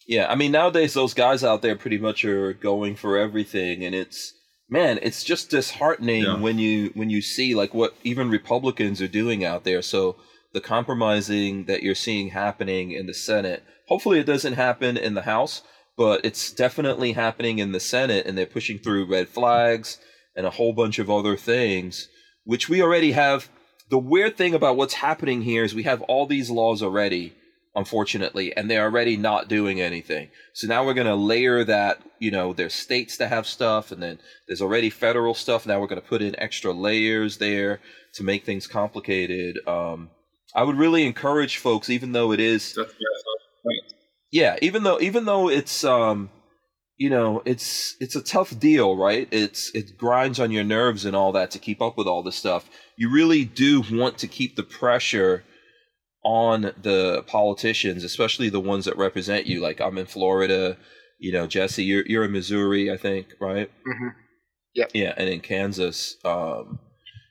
Yeah, 0.08 0.26
I 0.32 0.36
mean 0.36 0.52
nowadays 0.52 0.94
those 0.96 1.14
guys 1.14 1.44
out 1.44 1.62
there 1.62 1.76
pretty 1.76 2.00
much 2.00 2.26
are 2.26 2.54
going 2.54 2.96
for 2.96 3.16
everything, 3.18 3.86
and 3.86 3.94
it's 3.94 4.34
man, 4.72 4.98
it's 5.04 5.24
just 5.24 5.50
disheartening 5.52 6.24
Yeah. 6.24 6.38
when 6.40 6.58
you 6.58 6.92
when 6.96 7.10
you 7.12 7.22
see 7.22 7.54
like 7.54 7.74
what 7.76 7.96
even 8.04 8.30
Republicans 8.32 9.02
are 9.04 9.08
doing 9.08 9.44
out 9.46 9.64
there. 9.66 9.84
So 9.84 10.18
the 10.54 10.62
compromising 10.62 11.66
that 11.66 11.84
you're 11.84 11.94
seeing 11.94 12.30
happening 12.30 12.92
in 12.92 13.06
the 13.06 13.14
Senate, 13.14 13.64
hopefully 13.88 14.18
it 14.20 14.26
doesn't 14.26 14.54
happen 14.54 14.98
in 14.98 15.14
the 15.14 15.22
House, 15.22 15.62
but 16.00 16.24
it's 16.24 16.54
definitely 16.54 17.12
happening 17.12 17.60
in 17.60 17.74
the 17.74 17.80
Senate, 17.82 18.26
and 18.26 18.38
they're 18.38 18.46
pushing 18.46 18.80
through 18.80 19.12
red 19.12 19.28
flags 19.28 19.98
and 20.34 20.46
a 20.46 20.52
whole 20.52 20.72
bunch 20.72 20.98
of 20.98 21.10
other 21.10 21.36
things, 21.36 22.08
which 22.46 22.70
we 22.70 22.82
already 22.82 23.12
have. 23.12 23.50
The 23.90 23.98
weird 23.98 24.38
thing 24.38 24.54
about 24.54 24.78
what's 24.78 24.94
happening 24.94 25.42
here 25.42 25.66
is 25.66 25.76
we 25.76 25.84
have 25.84 26.02
all 26.04 26.26
these 26.26 26.50
laws 26.50 26.82
already 26.82 27.34
unfortunately, 27.76 28.56
and 28.56 28.70
they're 28.70 28.84
already 28.84 29.16
not 29.16 29.48
doing 29.48 29.80
anything. 29.80 30.30
So 30.54 30.68
now 30.68 30.86
we're 30.86 30.96
going 30.96 31.08
to 31.08 31.16
layer 31.16 31.64
that, 31.64 32.02
you 32.18 32.32
know, 32.32 32.52
there's 32.52 32.74
states 32.74 33.18
that 33.18 33.30
have 33.30 33.46
stuff, 33.46 33.92
and 33.92 34.02
then 34.02 34.20
there's 34.48 34.62
already 34.62 34.90
federal 34.90 35.34
stuff. 35.34 35.66
Now 35.66 35.80
we're 35.80 35.88
going 35.88 36.02
to 36.02 36.08
put 36.08 36.22
in 36.22 36.38
extra 36.40 36.74
layers 36.74 37.38
there 37.38 37.80
to 38.14 38.24
make 38.24 38.44
things 38.44 38.68
complicated. 38.68 39.60
Um, 39.68 40.10
I 40.56 40.64
would 40.64 40.78
really 40.78 41.06
encourage 41.06 41.58
folks, 41.58 41.90
even 41.90 42.12
though 42.12 42.32
it 42.32 42.40
is 42.40 42.78
yeah, 44.32 44.54
yeah 44.54 44.60
even 44.62 44.84
though 44.84 45.00
even 45.00 45.26
though 45.26 45.50
it's 45.50 45.84
um 45.84 46.30
you 46.98 47.10
know 47.10 47.42
it's 47.46 47.96
it's 48.00 48.16
a 48.16 48.22
tough 48.22 48.58
deal 48.60 48.96
right 48.96 49.28
it's 49.32 49.74
it 49.74 49.98
grinds 49.98 50.40
on 50.40 50.52
your 50.52 50.64
nerves 50.64 51.06
and 51.06 51.16
all 51.16 51.32
that 51.32 51.50
to 51.52 51.60
keep 51.60 51.82
up 51.82 51.98
with 51.98 52.08
all 52.08 52.22
this 52.22 52.36
stuff 52.36 52.70
you 52.98 53.10
really 53.10 53.46
do 53.46 53.82
want 53.92 54.18
to 54.18 54.28
keep 54.28 54.56
the 54.56 54.64
pressure 54.64 55.44
on 56.24 56.74
the 56.82 57.24
politicians 57.28 58.04
especially 58.04 58.50
the 58.50 58.60
ones 58.60 58.86
that 58.86 58.98
represent 58.98 59.46
you 59.46 59.62
like 59.62 59.80
i'm 59.80 59.98
in 59.98 60.06
florida 60.06 60.78
you 61.18 61.32
know 61.32 61.48
jesse 61.48 61.84
you're 61.84 62.06
you're 62.06 62.26
in 62.26 62.32
missouri 62.34 62.92
i 62.92 62.98
think 62.98 63.28
right 63.40 63.72
Mhm. 63.88 64.14
Yep. 64.76 64.92
yeah 64.94 65.14
and 65.16 65.30
in 65.30 65.40
kansas 65.40 66.18
um 66.26 66.80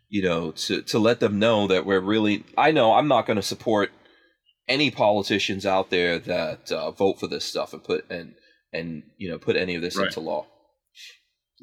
you 0.09 0.23
know 0.23 0.53
to 0.53 0.81
to 0.83 0.99
let 0.99 1.20
them 1.20 1.39
know 1.39 1.66
that 1.66 1.85
we're 1.85 2.01
really 2.01 2.43
i 2.57 2.70
know 2.70 2.95
i'm 2.95 3.09
not 3.09 3.27
going 3.27 3.37
to 3.37 3.43
support 3.43 3.91
any 4.69 4.90
politicians 4.90 5.65
out 5.66 5.90
there 5.90 6.19
that 6.19 6.70
uh, 6.73 6.90
vote 6.90 7.19
for 7.20 7.27
this 7.27 7.45
stuff 7.45 7.73
and 7.73 7.82
put 7.82 8.09
and 8.11 8.35
and 8.73 9.03
you 9.16 9.28
know 9.31 9.39
put 9.39 9.57
any 9.57 9.74
of 9.74 9.82
this 9.82 9.97
Right. 9.97 10.07
into 10.07 10.20
law. 10.20 10.47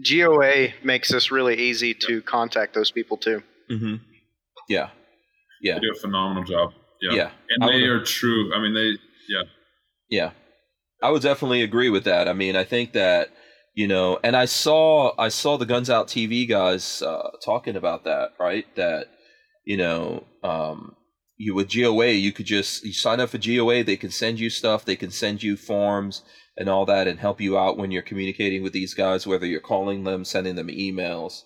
GOA 0.03 0.69
makes 0.83 1.09
this 1.11 1.31
really 1.31 1.55
easy 1.55 1.93
to 1.93 2.21
contact 2.21 2.73
those 2.73 2.91
people 2.91 3.17
too. 3.17 3.41
Mm-hmm. 3.71 3.95
Yeah, 4.67 4.89
yeah, 5.61 5.75
they 5.75 5.81
do 5.81 5.93
a 5.95 5.99
phenomenal 5.99 6.43
job. 6.43 6.71
Yeah. 7.01 7.13
yeah, 7.13 7.31
And 7.49 7.63
I 7.63 7.67
they 7.71 7.81
would- 7.81 7.89
are 7.89 8.03
true. 8.03 8.53
I 8.55 8.59
mean, 8.61 8.73
they, 8.73 8.97
yeah. 9.29 9.43
yeah. 10.09 10.31
I 11.03 11.11
would 11.11 11.21
definitely 11.21 11.61
agree 11.61 11.89
with 11.89 12.05
that. 12.05 12.27
I 12.27 12.33
mean, 12.33 12.55
I 12.55 12.63
think 12.63 12.93
that 12.93 13.29
you 13.75 13.87
know, 13.87 14.17
and 14.23 14.35
I 14.35 14.45
saw 14.45 15.13
I 15.19 15.29
saw 15.29 15.57
the 15.57 15.65
Guns 15.65 15.89
Out 15.89 16.07
TV 16.07 16.47
guys 16.47 17.01
uh, 17.01 17.29
talking 17.43 17.75
about 17.75 18.05
that, 18.05 18.29
right? 18.39 18.65
That 18.75 19.07
you 19.65 19.77
know, 19.77 20.23
um, 20.43 20.95
you 21.37 21.53
with 21.53 21.71
GOA, 21.73 22.11
you 22.11 22.31
could 22.31 22.45
just 22.45 22.83
you 22.83 22.93
sign 22.93 23.19
up 23.19 23.29
for 23.29 23.37
GOA. 23.37 23.83
They 23.83 23.97
can 23.97 24.11
send 24.11 24.39
you 24.39 24.49
stuff. 24.49 24.85
They 24.85 24.95
can 24.95 25.11
send 25.11 25.43
you 25.43 25.57
forms 25.57 26.21
and 26.57 26.69
all 26.69 26.85
that, 26.85 27.07
and 27.07 27.19
help 27.19 27.41
you 27.41 27.57
out 27.57 27.77
when 27.77 27.91
you're 27.91 28.01
communicating 28.01 28.63
with 28.63 28.71
these 28.71 28.93
guys, 28.93 29.27
whether 29.27 29.45
you're 29.45 29.59
calling 29.59 30.05
them, 30.05 30.23
sending 30.23 30.55
them 30.55 30.69
emails, 30.69 31.41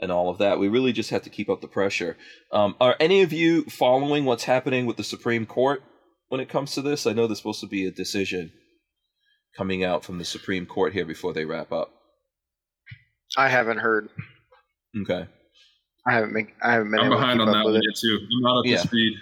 and 0.00 0.10
all 0.10 0.30
of 0.30 0.38
that. 0.38 0.58
We 0.58 0.68
really 0.68 0.92
just 0.92 1.10
have 1.10 1.22
to 1.24 1.30
keep 1.30 1.50
up 1.50 1.60
the 1.60 1.68
pressure. 1.68 2.16
Um, 2.50 2.74
are 2.80 2.96
any 2.98 3.20
of 3.20 3.32
you 3.32 3.64
following 3.64 4.24
what's 4.24 4.44
happening 4.44 4.86
with 4.86 4.96
the 4.96 5.04
Supreme 5.04 5.44
Court 5.44 5.82
when 6.28 6.40
it 6.40 6.48
comes 6.48 6.72
to 6.72 6.80
this? 6.82 7.06
I 7.06 7.12
know 7.12 7.26
there's 7.26 7.38
supposed 7.38 7.60
to 7.60 7.66
be 7.66 7.86
a 7.86 7.90
decision 7.90 8.52
coming 9.56 9.84
out 9.84 10.02
from 10.02 10.16
the 10.18 10.24
Supreme 10.24 10.64
Court 10.64 10.94
here 10.94 11.04
before 11.04 11.34
they 11.34 11.44
wrap 11.44 11.70
up. 11.70 11.90
I 13.36 13.48
haven't 13.48 13.78
heard. 13.78 14.08
Okay. 15.02 15.26
I 16.06 16.12
haven't 16.14 16.32
been. 16.32 16.48
I 16.62 16.72
haven't 16.72 16.90
been 16.90 17.00
I'm 17.00 17.06
able 17.06 17.16
behind 17.16 17.38
to 17.40 17.42
on 17.42 17.48
keep 17.48 17.54
that 17.54 17.64
one 17.64 17.74
yet 17.74 17.96
too. 18.00 18.18
I'm 18.22 18.42
not 18.42 18.58
up 18.60 18.64
Yeah. 18.66 18.76
to 18.76 18.88
speed. 18.88 19.12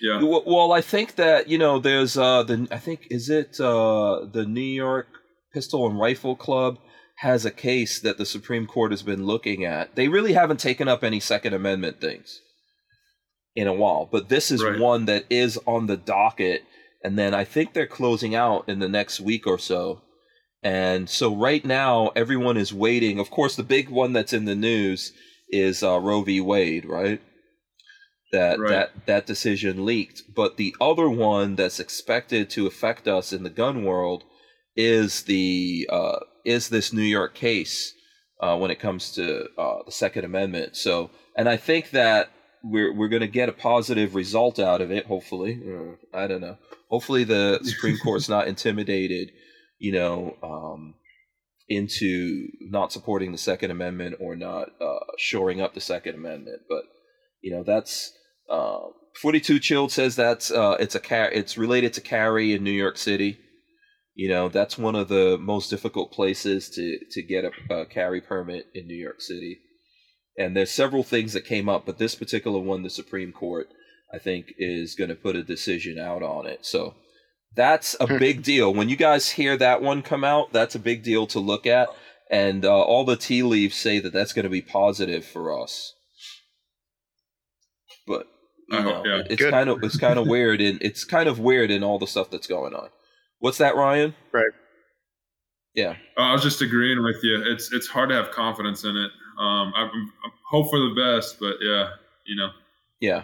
Yeah. 0.00 0.22
Well, 0.22 0.42
well, 0.46 0.72
I 0.72 0.80
think 0.80 1.16
that 1.16 1.48
you 1.48 1.58
know, 1.58 1.78
there's 1.78 2.16
uh, 2.16 2.42
the 2.44 2.68
I 2.70 2.78
think 2.78 3.06
is 3.10 3.28
it 3.28 3.60
uh, 3.60 4.26
the 4.30 4.44
New 4.46 4.60
York 4.60 5.08
Pistol 5.52 5.86
and 5.86 5.98
Rifle 5.98 6.36
Club 6.36 6.78
has 7.16 7.44
a 7.44 7.50
case 7.50 7.98
that 8.00 8.16
the 8.16 8.26
Supreme 8.26 8.66
Court 8.66 8.92
has 8.92 9.02
been 9.02 9.26
looking 9.26 9.64
at. 9.64 9.96
They 9.96 10.06
really 10.08 10.34
haven't 10.34 10.60
taken 10.60 10.86
up 10.86 11.02
any 11.02 11.18
Second 11.18 11.52
Amendment 11.52 12.00
things 12.00 12.40
in 13.56 13.66
a 13.66 13.72
while, 13.72 14.08
but 14.10 14.28
this 14.28 14.52
is 14.52 14.62
Right. 14.62 14.78
one 14.78 15.06
that 15.06 15.24
is 15.28 15.58
on 15.66 15.86
the 15.88 15.96
docket, 15.96 16.62
and 17.02 17.18
then 17.18 17.34
I 17.34 17.42
think 17.44 17.72
they're 17.72 17.86
closing 17.88 18.36
out 18.36 18.68
in 18.68 18.78
the 18.78 18.88
next 18.88 19.18
week 19.20 19.46
or 19.48 19.58
so. 19.58 20.02
And 20.62 21.08
so 21.10 21.34
right 21.34 21.64
now, 21.64 22.12
everyone 22.14 22.56
is 22.56 22.72
waiting. 22.72 23.18
Of 23.18 23.30
course, 23.30 23.56
the 23.56 23.62
big 23.64 23.88
one 23.88 24.12
that's 24.12 24.32
in 24.32 24.44
the 24.44 24.54
news 24.54 25.12
is 25.50 25.82
uh, 25.82 25.98
Roe 25.98 26.22
v. 26.22 26.40
Wade, 26.40 26.84
right? 26.84 27.20
That 28.32 28.58
Right. 28.58 28.70
that 28.70 29.06
that 29.06 29.26
decision 29.26 29.86
leaked. 29.86 30.22
But 30.34 30.56
the 30.58 30.74
other 30.80 31.08
one 31.08 31.56
that's 31.56 31.80
expected 31.80 32.50
to 32.50 32.66
affect 32.66 33.08
us 33.08 33.32
in 33.32 33.42
the 33.42 33.50
gun 33.50 33.84
world 33.84 34.24
is 34.76 35.22
the 35.22 35.88
uh, 35.90 36.18
is 36.44 36.68
this 36.68 36.92
New 36.92 37.02
York 37.02 37.34
case 37.34 37.94
uh, 38.40 38.56
when 38.58 38.70
it 38.70 38.78
comes 38.78 39.12
to 39.12 39.48
uh, 39.56 39.78
the 39.86 39.92
Second 39.92 40.24
Amendment. 40.24 40.76
So, 40.76 41.10
and 41.36 41.48
I 41.48 41.56
think 41.56 41.90
that 41.90 42.30
we're 42.62 42.92
we're 42.94 43.08
going 43.08 43.22
to 43.22 43.28
get 43.28 43.48
a 43.48 43.52
positive 43.52 44.14
result 44.14 44.58
out 44.58 44.80
of 44.82 44.90
it. 44.90 45.06
Hopefully, 45.06 45.60
Uh, 45.66 45.96
I 46.16 46.26
don't 46.26 46.40
know. 46.42 46.58
Hopefully, 46.90 47.24
the 47.24 47.60
Supreme 47.62 47.96
Court's 48.02 48.28
not 48.28 48.46
intimidated, 48.46 49.30
you 49.78 49.92
know, 49.92 50.36
um, 50.42 50.94
into 51.68 52.48
not 52.60 52.92
supporting 52.92 53.32
the 53.32 53.38
Second 53.38 53.70
Amendment 53.70 54.16
or 54.20 54.36
not 54.36 54.68
uh, 54.80 54.98
shoring 55.18 55.60
up 55.60 55.74
the 55.74 55.80
Second 55.80 56.14
Amendment. 56.14 56.62
But 56.68 56.82
you 57.40 57.52
know, 57.52 57.62
that's 57.62 58.12
um, 58.50 58.92
Forty 59.20 59.40
Two 59.40 59.58
Chilled 59.58 59.92
says 59.92 60.16
that's 60.16 60.50
uh, 60.50 60.76
it's 60.80 60.94
a 60.94 61.00
car- 61.00 61.30
it's 61.30 61.58
related 61.58 61.92
to 61.94 62.00
carry 62.00 62.52
in 62.52 62.64
New 62.64 62.70
York 62.70 62.96
City. 62.98 63.38
You 64.14 64.28
know, 64.28 64.48
that's 64.48 64.76
one 64.76 64.96
of 64.96 65.08
the 65.08 65.38
most 65.38 65.70
difficult 65.70 66.12
places 66.12 66.68
to 66.70 66.98
to 67.10 67.22
get 67.22 67.44
a, 67.44 67.74
a 67.74 67.86
carry 67.86 68.20
permit 68.20 68.66
in 68.74 68.86
New 68.86 68.96
York 68.96 69.20
City. 69.20 69.58
And 70.36 70.56
there's 70.56 70.70
several 70.70 71.02
things 71.02 71.32
that 71.32 71.44
came 71.44 71.68
up, 71.68 71.84
but 71.84 71.98
this 71.98 72.14
particular 72.14 72.60
one, 72.60 72.84
the 72.84 72.90
Supreme 72.90 73.32
Court 73.32 73.66
I 74.12 74.18
think, 74.18 74.54
is 74.58 74.94
going 74.94 75.10
to 75.10 75.16
put 75.16 75.36
a 75.36 75.42
decision 75.42 75.98
out 75.98 76.22
on 76.22 76.46
it. 76.46 76.64
So 76.64 76.94
that's 77.54 77.96
a 78.00 78.06
big 78.06 78.42
deal. 78.42 78.72
When 78.72 78.88
you 78.88 78.96
guys 78.96 79.30
hear 79.30 79.56
that 79.56 79.82
one 79.82 80.02
come 80.02 80.24
out, 80.24 80.52
that's 80.52 80.74
a 80.74 80.80
big 80.80 81.02
deal 81.02 81.26
to 81.28 81.38
look 81.38 81.66
at. 81.66 81.88
And 82.30 82.64
uh, 82.64 82.82
all 82.82 83.04
the 83.04 83.16
tea 83.16 83.42
leaves 83.42 83.76
say 83.76 84.00
that 84.00 84.12
that's 84.12 84.32
going 84.32 84.44
to 84.44 84.50
be 84.50 84.62
positive 84.62 85.24
for 85.24 85.62
us. 85.62 85.94
But 88.06 88.26
you 88.68 88.80
know, 88.80 89.02
yeah. 89.04 89.22
it's 89.26 89.42
Good. 89.42 89.50
kind 89.50 89.68
of 89.68 89.82
it's 89.82 89.96
kind 89.96 90.18
of 90.18 90.26
weird, 90.28 90.60
and 90.60 90.80
it's 90.82 91.04
kind 91.04 91.28
of 91.28 91.38
weird 91.38 91.70
in 91.70 91.82
all 91.82 91.98
the 91.98 92.06
stuff 92.06 92.30
that's 92.30 92.46
going 92.46 92.74
on. 92.74 92.88
What's 93.38 93.58
that, 93.58 93.76
Ryan? 93.76 94.14
Right. 94.32 94.50
Yeah. 95.74 95.96
Oh, 96.16 96.22
I 96.22 96.32
was 96.32 96.42
just 96.42 96.60
agreeing 96.60 97.02
with 97.02 97.18
you. 97.22 97.44
It's 97.46 97.72
it's 97.72 97.86
hard 97.86 98.08
to 98.10 98.14
have 98.14 98.30
confidence 98.30 98.84
in 98.84 98.96
it. 98.96 99.10
Um, 99.38 99.72
I, 99.76 99.84
I 99.84 100.30
hope 100.50 100.70
for 100.70 100.80
the 100.80 100.94
best, 100.94 101.38
but 101.38 101.56
yeah, 101.60 101.90
you 102.26 102.36
know. 102.36 102.50
Yeah. 103.00 103.22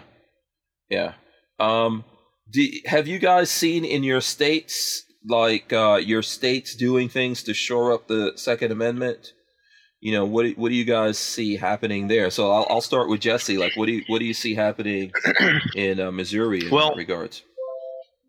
Yeah. 0.89 1.13
Um, 1.59 2.05
do, 2.49 2.65
have 2.85 3.07
you 3.07 3.19
guys 3.19 3.49
seen 3.49 3.83
in 3.85 4.03
your 4.03 4.21
states 4.21 5.03
like 5.27 5.73
uh, 5.73 5.99
your 6.01 6.21
states 6.21 6.75
doing 6.75 7.09
things 7.09 7.43
to 7.43 7.53
shore 7.53 7.91
up 7.91 8.07
the 8.07 8.33
Second 8.35 8.71
Amendment? 8.71 9.33
You 10.05 10.11
know, 10.11 10.23
what 10.23 10.51
what 10.51 10.69
do 10.69 10.75
you 10.75 10.85
guys 10.85 11.17
see 11.17 11.55
happening 11.55 12.07
there? 12.07 12.29
So 12.29 12.51
I'll, 12.51 12.67
I'll 12.69 12.81
start 12.81 13.09
with 13.09 13.21
Jesse. 13.21 13.57
Like, 13.57 13.75
what 13.75 13.87
do 13.87 13.93
you 13.93 14.03
what 14.05 14.19
do 14.19 14.25
you 14.25 14.35
see 14.35 14.53
happening 14.53 15.11
in 15.75 15.99
uh, 15.99 16.11
Missouri 16.11 16.63
in 16.63 16.69
well, 16.69 16.93
regards? 16.93 17.41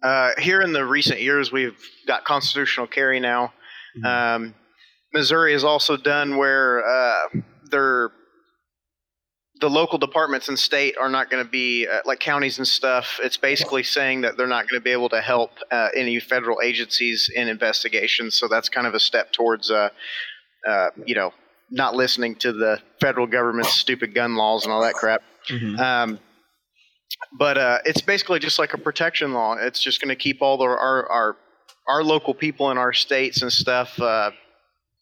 Uh, 0.03 0.31
here 0.39 0.63
in 0.63 0.73
the 0.73 0.87
recent 0.87 1.21
years, 1.21 1.53
we've 1.53 1.79
got 2.07 2.25
constitutional 2.25 2.87
carry 2.87 3.21
now. 3.21 3.53
Mm-hmm. 3.95 4.07
Um, 4.07 4.55
Missouri 5.13 5.53
has 5.53 5.65
also 5.65 5.99
done 5.99 6.39
where 6.39 6.83
uh, 6.83 7.41
they're 7.71 8.11
the 9.61 9.69
local 9.69 9.99
departments 9.99 10.49
and 10.49 10.59
state 10.59 10.97
are 10.99 11.11
not 11.11 11.29
going 11.29 11.45
to 11.45 11.51
be 11.51 11.87
uh, 11.87 12.01
like 12.07 12.21
counties 12.21 12.57
and 12.57 12.67
stuff. 12.67 13.21
It's 13.23 13.37
basically 13.37 13.83
saying 13.83 14.23
that 14.23 14.39
they're 14.39 14.47
not 14.47 14.67
going 14.67 14.81
to 14.81 14.85
be 14.85 14.93
able 14.93 15.11
to 15.11 15.21
help 15.21 15.51
uh, 15.71 15.89
any 15.95 16.21
federal 16.21 16.63
agencies 16.63 17.31
in 17.35 17.49
investigations. 17.49 18.39
So 18.39 18.49
that's 18.49 18.71
kind 18.71 18.87
of 18.87 18.95
a 18.95 19.01
step 19.01 19.31
towards, 19.33 19.71
uh, 19.71 19.91
uh 20.67 20.89
you 21.05 21.15
know, 21.15 21.35
not 21.71 21.95
listening 21.95 22.37
to 22.37 22.53
the 22.53 22.81
federal 23.01 23.27
government's 23.27 23.73
stupid 23.73 24.15
gun 24.15 24.37
laws 24.37 24.65
and 24.65 24.73
all 24.73 24.83
that 24.83 24.95
crap. 24.95 25.23
Mm-hmm. 25.51 25.79
Um, 25.81 26.19
but 27.39 27.59
uh, 27.59 27.79
it's 27.85 28.01
basically 28.01 28.39
just 28.39 28.59
like 28.59 28.75
a 28.75 28.79
protection 28.79 29.33
law. 29.33 29.55
It's 29.55 29.81
just 29.81 30.01
going 30.01 30.11
to 30.11 30.17
keep 30.17 30.43
all 30.43 30.59
the, 30.59 30.65
our, 30.65 31.09
our 31.09 31.37
our 31.89 32.03
local 32.03 32.35
people 32.35 32.73
in 32.73 32.79
our 32.79 32.93
states 32.93 33.43
and 33.43 33.53
stuff, 33.53 34.01
uh, 34.01 34.33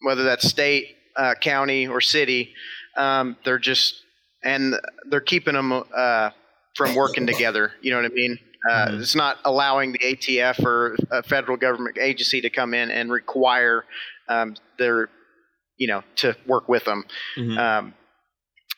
whether 0.01 0.23
that's 0.23 0.47
state, 0.47 0.95
county, 1.41 1.87
or 1.87 1.99
city. 1.99 2.53
Um, 2.95 3.37
they're 3.43 3.57
just 3.57 4.05
and 4.43 4.75
they're 5.09 5.19
keeping 5.19 5.55
them 5.55 5.83
uh, 5.95 6.29
from 6.75 6.95
working 6.95 7.25
together. 7.25 7.73
You 7.81 7.91
know 7.91 8.01
what 8.01 8.11
I 8.11 8.13
mean? 8.13 8.39
Uh, 8.69 8.87
mm-hmm. 8.87 9.01
It's 9.01 9.15
not 9.15 9.37
allowing 9.43 9.91
the 9.91 9.99
ATF 9.99 10.63
or 10.63 10.95
a 11.11 11.23
federal 11.23 11.57
government 11.57 11.97
agency 11.97 12.41
to 12.41 12.49
come 12.49 12.73
in 12.73 12.91
and 12.91 13.11
require 13.11 13.85
um, 14.29 14.55
their, 14.77 15.09
you 15.77 15.87
know, 15.87 16.03
to 16.17 16.35
work 16.47 16.69
with 16.69 16.85
them. 16.85 17.05
Mm-hmm. 17.37 17.57
Um, 17.57 17.93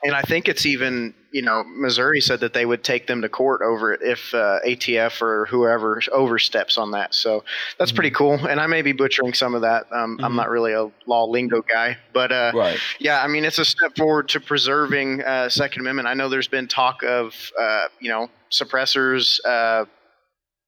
and 0.03 0.14
I 0.14 0.22
think 0.22 0.48
it's 0.48 0.65
even 0.65 1.14
you 1.32 1.41
know 1.41 1.64
Missouri 1.65 2.22
said 2.22 2.40
that 2.41 2.53
they 2.53 2.65
would 2.65 2.84
take 2.84 3.07
them 3.07 3.22
to 3.22 3.30
court 3.30 3.61
over 3.61 3.94
it 3.94 4.02
if 4.03 4.34
uh, 4.34 4.60
ATF 4.65 5.22
or 5.22 5.45
whoever 5.48 6.02
oversteps 6.11 6.78
on 6.78 6.91
that. 6.91 7.14
So 7.14 7.44
that's 7.78 7.91
mm-hmm. 7.91 7.95
pretty 7.95 8.11
cool. 8.11 8.34
And 8.48 8.60
I 8.60 8.68
may 8.68 8.82
be 8.82 8.91
butchering 8.91 9.34
some 9.34 9.56
of 9.56 9.61
that. 9.61 9.88
Um, 9.91 10.15
mm-hmm. 10.15 10.26
I'm 10.26 10.36
not 10.36 10.49
really 10.49 10.74
a 10.74 10.91
law 11.07 11.26
lingo 11.26 11.61
guy, 11.61 11.98
but 12.14 12.32
uh, 12.32 12.52
right. 12.53 12.80
yeah, 12.99 13.22
I 13.22 13.28
mean 13.28 13.44
it's 13.44 13.60
a 13.60 13.65
step 13.65 13.95
forward 13.98 14.30
to 14.30 14.40
preserving 14.40 15.24
uh, 15.24 15.49
Second 15.49 15.82
Amendment. 15.82 16.07
I 16.07 16.14
know 16.14 16.30
there's 16.30 16.48
been 16.48 16.68
talk 16.68 17.03
of 17.03 17.34
uh, 17.60 17.88
you 17.99 18.10
know 18.10 18.30
suppressors, 18.52 19.40
uh, 19.45 19.86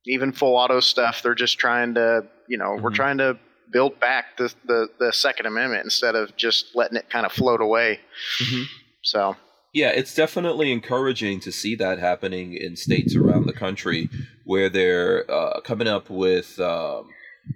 even 0.05 0.31
full 0.31 0.55
auto 0.55 0.79
stuff. 0.79 1.21
They're 1.21 1.35
just 1.35 1.59
trying 1.59 1.93
to 1.95 2.25
you 2.47 2.57
know 2.57 2.71
mm-hmm. 2.71 2.83
we're 2.83 2.91
trying 2.91 3.19
to 3.19 3.37
build 3.71 3.99
back 3.99 4.37
the, 4.37 4.53
the, 4.65 4.89
the 4.99 5.13
Second 5.13 5.45
Amendment 5.45 5.83
instead 5.83 6.15
of 6.15 6.35
just 6.35 6.75
letting 6.75 6.97
it 6.97 7.09
kind 7.09 7.25
of 7.25 7.31
float 7.31 7.61
away. 7.61 7.99
Mm-hmm. 8.41 8.63
So 9.03 9.35
yeah, 9.73 9.89
it's 9.89 10.15
definitely 10.15 10.71
encouraging 10.71 11.39
to 11.41 11.51
see 11.51 11.75
that 11.75 11.99
happening 11.99 12.53
in 12.53 12.75
states 12.75 13.15
around 13.15 13.45
the 13.45 13.53
country 13.53 14.09
where 14.43 14.69
they're 14.69 15.29
uh, 15.29 15.61
coming 15.61 15.87
up 15.87 16.09
with, 16.09 16.59
um, 16.59 17.07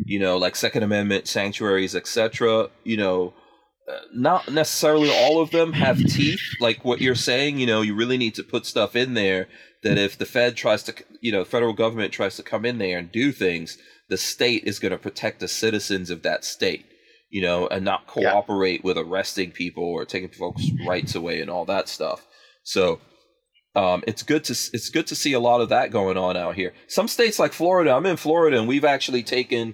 you 0.05 0.19
know, 0.19 0.37
like 0.37 0.55
Second 0.55 0.83
Amendment 0.83 1.27
sanctuaries, 1.27 1.95
etc. 1.95 2.69
You 2.83 2.97
know, 2.97 3.33
uh, 3.91 3.97
not 4.13 4.51
necessarily 4.51 5.09
all 5.09 5.41
of 5.41 5.49
them 5.49 5.73
have 5.73 5.97
teeth, 5.97 6.41
like 6.59 6.85
what 6.85 7.01
you're 7.01 7.15
saying. 7.15 7.57
You 7.57 7.65
know, 7.65 7.81
you 7.81 7.95
really 7.95 8.17
need 8.17 8.35
to 8.35 8.43
put 8.43 8.67
stuff 8.67 8.95
in 8.95 9.15
there 9.15 9.47
that 9.81 9.97
if 9.97 10.17
the 10.17 10.25
Fed 10.25 10.55
tries 10.55 10.83
to, 10.83 10.93
you 11.19 11.31
know, 11.31 11.43
federal 11.43 11.73
government 11.73 12.13
tries 12.13 12.35
to 12.35 12.43
come 12.43 12.63
in 12.63 12.77
there 12.77 12.99
and 12.99 13.11
do 13.11 13.31
things, 13.31 13.79
the 14.13 14.17
state 14.17 14.63
is 14.65 14.77
going 14.77 14.91
to 14.91 14.97
protect 14.99 15.39
the 15.39 15.47
citizens 15.47 16.11
of 16.11 16.21
that 16.21 16.45
state 16.45 16.85
you 17.33 17.41
know, 17.41 17.65
and 17.65 17.83
not 17.83 18.05
cooperate 18.05 18.81
yeah. 18.81 18.85
with 18.85 18.95
arresting 18.95 19.49
people 19.49 19.83
or 19.83 20.05
taking 20.05 20.29
folks' 20.29 20.69
rights 20.87 21.15
away 21.15 21.41
and 21.41 21.49
all 21.49 21.65
that 21.65 21.89
stuff. 21.89 22.27
So 22.61 22.99
um, 23.75 24.03
it's 24.05 24.21
good 24.21 24.43
to 24.43 24.51
it's 24.51 24.89
good 24.91 25.07
to 25.07 25.15
see 25.15 25.33
a 25.33 25.39
lot 25.39 25.59
of 25.59 25.69
that 25.69 25.89
going 25.89 26.15
on 26.15 26.37
out 26.37 26.53
here. 26.53 26.73
Some 26.87 27.07
states 27.07 27.39
like 27.39 27.51
Florida, 27.51 27.91
I'm 27.91 28.05
in 28.05 28.17
Florida, 28.17 28.59
and 28.59 28.67
we've 28.67 28.85
actually 28.85 29.23
taken 29.23 29.73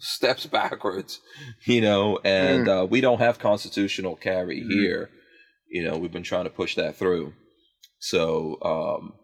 steps 0.00 0.44
backwards, 0.60 1.20
you 1.64 1.80
know, 1.80 2.20
and 2.22 2.66
mm. 2.66 2.82
uh, 2.82 2.84
we 2.84 3.00
don't 3.00 3.20
have 3.20 3.38
constitutional 3.38 4.14
carry 4.14 4.60
mm. 4.60 4.70
here. 4.70 5.08
You 5.66 5.84
know, 5.84 5.96
we've 5.96 6.12
been 6.12 6.22
trying 6.22 6.44
to 6.44 6.50
push 6.50 6.74
that 6.74 6.96
through. 6.96 7.32
So, 7.98 8.58
um, 8.62 9.14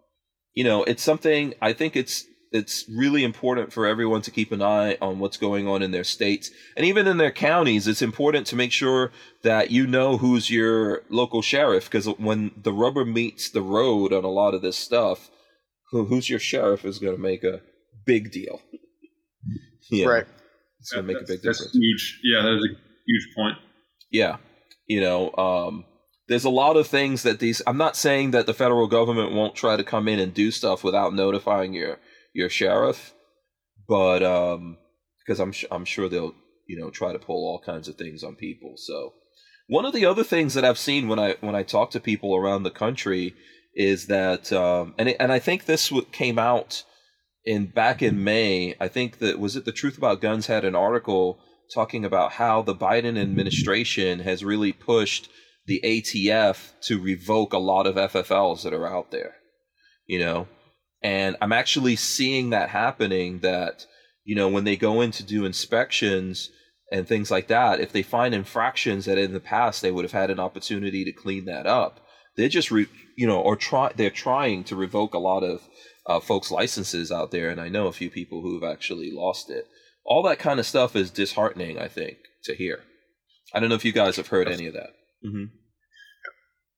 you 0.54 0.64
know, 0.64 0.82
it's 0.84 1.02
something 1.02 1.52
I 1.60 1.74
think 1.74 1.94
it's 1.94 2.24
it's 2.52 2.84
really 2.88 3.22
important 3.22 3.72
for 3.72 3.86
everyone 3.86 4.22
to 4.22 4.30
keep 4.30 4.50
an 4.50 4.60
eye 4.62 4.96
on 5.00 5.20
what's 5.20 5.36
going 5.36 5.68
on 5.68 5.82
in 5.82 5.92
their 5.92 6.04
states 6.04 6.50
and 6.76 6.84
even 6.84 7.06
in 7.06 7.16
their 7.16 7.30
counties. 7.30 7.86
It's 7.86 8.02
important 8.02 8.46
to 8.48 8.56
make 8.56 8.72
sure 8.72 9.12
that 9.42 9.70
you 9.70 9.86
know 9.86 10.16
who's 10.16 10.50
your 10.50 11.02
local 11.08 11.42
sheriff 11.42 11.84
because 11.84 12.06
when 12.06 12.50
the 12.60 12.72
rubber 12.72 13.04
meets 13.04 13.50
the 13.50 13.62
road 13.62 14.12
on 14.12 14.24
a 14.24 14.30
lot 14.30 14.54
of 14.54 14.62
this 14.62 14.76
stuff, 14.76 15.30
who's 15.92 16.28
your 16.28 16.38
sheriff 16.38 16.84
is 16.84 16.98
going 16.98 17.14
to 17.14 17.22
make 17.22 17.44
a 17.44 17.60
big 18.04 18.32
deal. 18.32 18.60
yeah, 19.90 20.06
right. 20.06 20.26
It's 20.80 20.92
going 20.92 21.06
to 21.06 21.12
make 21.12 21.22
a 21.22 21.26
big 21.26 21.38
difference. 21.38 21.60
That's 21.60 21.74
huge. 21.74 22.20
Yeah, 22.24 22.42
that's 22.42 22.64
a 22.64 22.74
huge 23.06 23.34
point. 23.36 23.56
Yeah, 24.10 24.36
you 24.86 25.00
know, 25.00 25.32
um, 25.36 25.84
there's 26.28 26.44
a 26.44 26.50
lot 26.50 26.76
of 26.76 26.86
things 26.86 27.22
that 27.22 27.38
these. 27.38 27.62
I'm 27.66 27.76
not 27.76 27.96
saying 27.96 28.32
that 28.32 28.46
the 28.46 28.54
federal 28.54 28.88
government 28.88 29.32
won't 29.32 29.54
try 29.54 29.76
to 29.76 29.84
come 29.84 30.08
in 30.08 30.18
and 30.18 30.34
do 30.34 30.50
stuff 30.50 30.82
without 30.82 31.14
notifying 31.14 31.74
your 31.74 31.98
your 32.32 32.48
sheriff, 32.48 33.14
but 33.88 34.22
um, 34.22 34.78
because 35.24 35.40
I'm 35.40 35.52
I'm 35.70 35.84
sure 35.84 36.08
they'll 36.08 36.34
you 36.66 36.78
know 36.78 36.90
try 36.90 37.12
to 37.12 37.18
pull 37.18 37.46
all 37.46 37.62
kinds 37.64 37.88
of 37.88 37.96
things 37.96 38.22
on 38.22 38.36
people. 38.36 38.74
So 38.76 39.14
one 39.66 39.84
of 39.84 39.92
the 39.92 40.06
other 40.06 40.24
things 40.24 40.54
that 40.54 40.64
I've 40.64 40.78
seen 40.78 41.08
when 41.08 41.18
I 41.18 41.36
when 41.40 41.54
I 41.54 41.62
talk 41.62 41.90
to 41.92 42.00
people 42.00 42.34
around 42.36 42.62
the 42.62 42.70
country 42.70 43.34
is 43.74 44.06
that 44.06 44.52
um, 44.52 44.94
and 44.98 45.10
it, 45.10 45.16
and 45.20 45.32
I 45.32 45.38
think 45.38 45.64
this 45.64 45.92
came 46.12 46.38
out 46.38 46.84
in 47.44 47.66
back 47.66 48.02
in 48.02 48.24
May. 48.24 48.74
I 48.80 48.88
think 48.88 49.18
that 49.18 49.38
was 49.38 49.56
it. 49.56 49.64
The 49.64 49.72
Truth 49.72 49.98
About 49.98 50.20
Guns 50.20 50.46
had 50.46 50.64
an 50.64 50.74
article 50.74 51.40
talking 51.72 52.04
about 52.04 52.32
how 52.32 52.62
the 52.62 52.74
Biden 52.74 53.16
administration 53.20 54.20
has 54.20 54.44
really 54.44 54.72
pushed 54.72 55.30
the 55.66 55.80
ATF 55.84 56.72
to 56.82 57.00
revoke 57.00 57.52
a 57.52 57.58
lot 57.58 57.86
of 57.86 57.94
FFLs 57.94 58.62
that 58.62 58.72
are 58.72 58.88
out 58.88 59.12
there. 59.12 59.36
You 60.06 60.18
know, 60.18 60.48
and 61.02 61.36
I'm 61.40 61.52
actually 61.52 61.96
seeing 61.96 62.50
that 62.50 62.68
happening 62.68 63.40
that, 63.40 63.86
you 64.24 64.36
know, 64.36 64.48
when 64.48 64.64
they 64.64 64.76
go 64.76 65.00
in 65.00 65.10
to 65.12 65.22
do 65.22 65.44
inspections 65.44 66.50
and 66.92 67.06
things 67.06 67.30
like 67.30 67.48
that, 67.48 67.80
if 67.80 67.92
they 67.92 68.02
find 68.02 68.34
infractions 68.34 69.06
that 69.06 69.18
in 69.18 69.32
the 69.32 69.40
past 69.40 69.80
they 69.80 69.90
would 69.90 70.04
have 70.04 70.12
had 70.12 70.30
an 70.30 70.40
opportunity 70.40 71.04
to 71.04 71.12
clean 71.12 71.46
that 71.46 71.66
up, 71.66 72.00
they're 72.36 72.48
just, 72.48 72.70
re, 72.70 72.86
you 73.16 73.26
know, 73.26 73.40
or 73.40 73.56
try, 73.56 73.92
they're 73.96 74.10
trying 74.10 74.64
to 74.64 74.76
revoke 74.76 75.14
a 75.14 75.18
lot 75.18 75.42
of 75.42 75.62
uh, 76.06 76.20
folks' 76.20 76.50
licenses 76.50 77.10
out 77.10 77.30
there. 77.30 77.48
And 77.48 77.60
I 77.60 77.68
know 77.68 77.86
a 77.86 77.92
few 77.92 78.10
people 78.10 78.42
who 78.42 78.60
have 78.60 78.70
actually 78.70 79.10
lost 79.10 79.50
it. 79.50 79.66
All 80.04 80.22
that 80.24 80.38
kind 80.38 80.60
of 80.60 80.66
stuff 80.66 80.96
is 80.96 81.10
disheartening, 81.10 81.78
I 81.78 81.88
think, 81.88 82.18
to 82.44 82.54
hear. 82.54 82.80
I 83.54 83.60
don't 83.60 83.68
know 83.68 83.74
if 83.74 83.84
you 83.84 83.92
guys 83.92 84.16
have 84.16 84.28
heard 84.28 84.48
any 84.48 84.66
of 84.66 84.74
that. 84.74 84.90
Mm-hmm. 85.24 85.44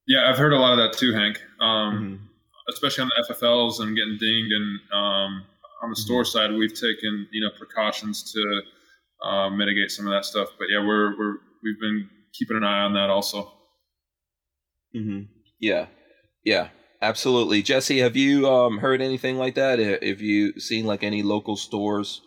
Yeah, 0.06 0.28
I've 0.28 0.38
heard 0.38 0.52
a 0.52 0.58
lot 0.58 0.78
of 0.78 0.78
that 0.78 0.98
too, 0.98 1.12
Hank. 1.12 1.40
Um, 1.60 1.94
mm-hmm 1.94 2.26
especially 2.68 3.02
on 3.02 3.10
the 3.16 3.34
FFLs 3.34 3.80
and 3.80 3.96
getting 3.96 4.18
dinged. 4.18 4.52
And 4.52 4.80
um, 4.92 5.44
on 5.82 5.90
the 5.90 5.96
store 5.96 6.22
mm-hmm. 6.22 6.38
side, 6.38 6.52
we've 6.52 6.74
taken 6.74 7.28
you 7.32 7.42
know 7.42 7.50
precautions 7.58 8.32
to 8.32 8.60
uh, 9.26 9.50
mitigate 9.50 9.90
some 9.90 10.06
of 10.06 10.12
that 10.12 10.24
stuff. 10.24 10.48
But 10.58 10.68
yeah, 10.70 10.84
we're 10.84 11.16
we're 11.18 11.36
we've 11.62 11.80
been 11.80 12.08
keeping 12.32 12.56
an 12.56 12.64
eye 12.64 12.80
on 12.80 12.94
that 12.94 13.10
also. 13.10 13.52
Mm-hmm. 14.94 15.22
Yeah, 15.60 15.86
yeah, 16.44 16.68
absolutely. 17.00 17.62
Jesse, 17.62 17.98
have 18.00 18.16
you 18.16 18.48
um, 18.48 18.78
heard 18.78 19.00
anything 19.00 19.36
like 19.36 19.54
that? 19.54 19.78
Have 19.78 20.20
you 20.20 20.58
seen 20.60 20.84
like 20.84 21.02
any 21.02 21.22
local 21.22 21.56
stores 21.56 22.20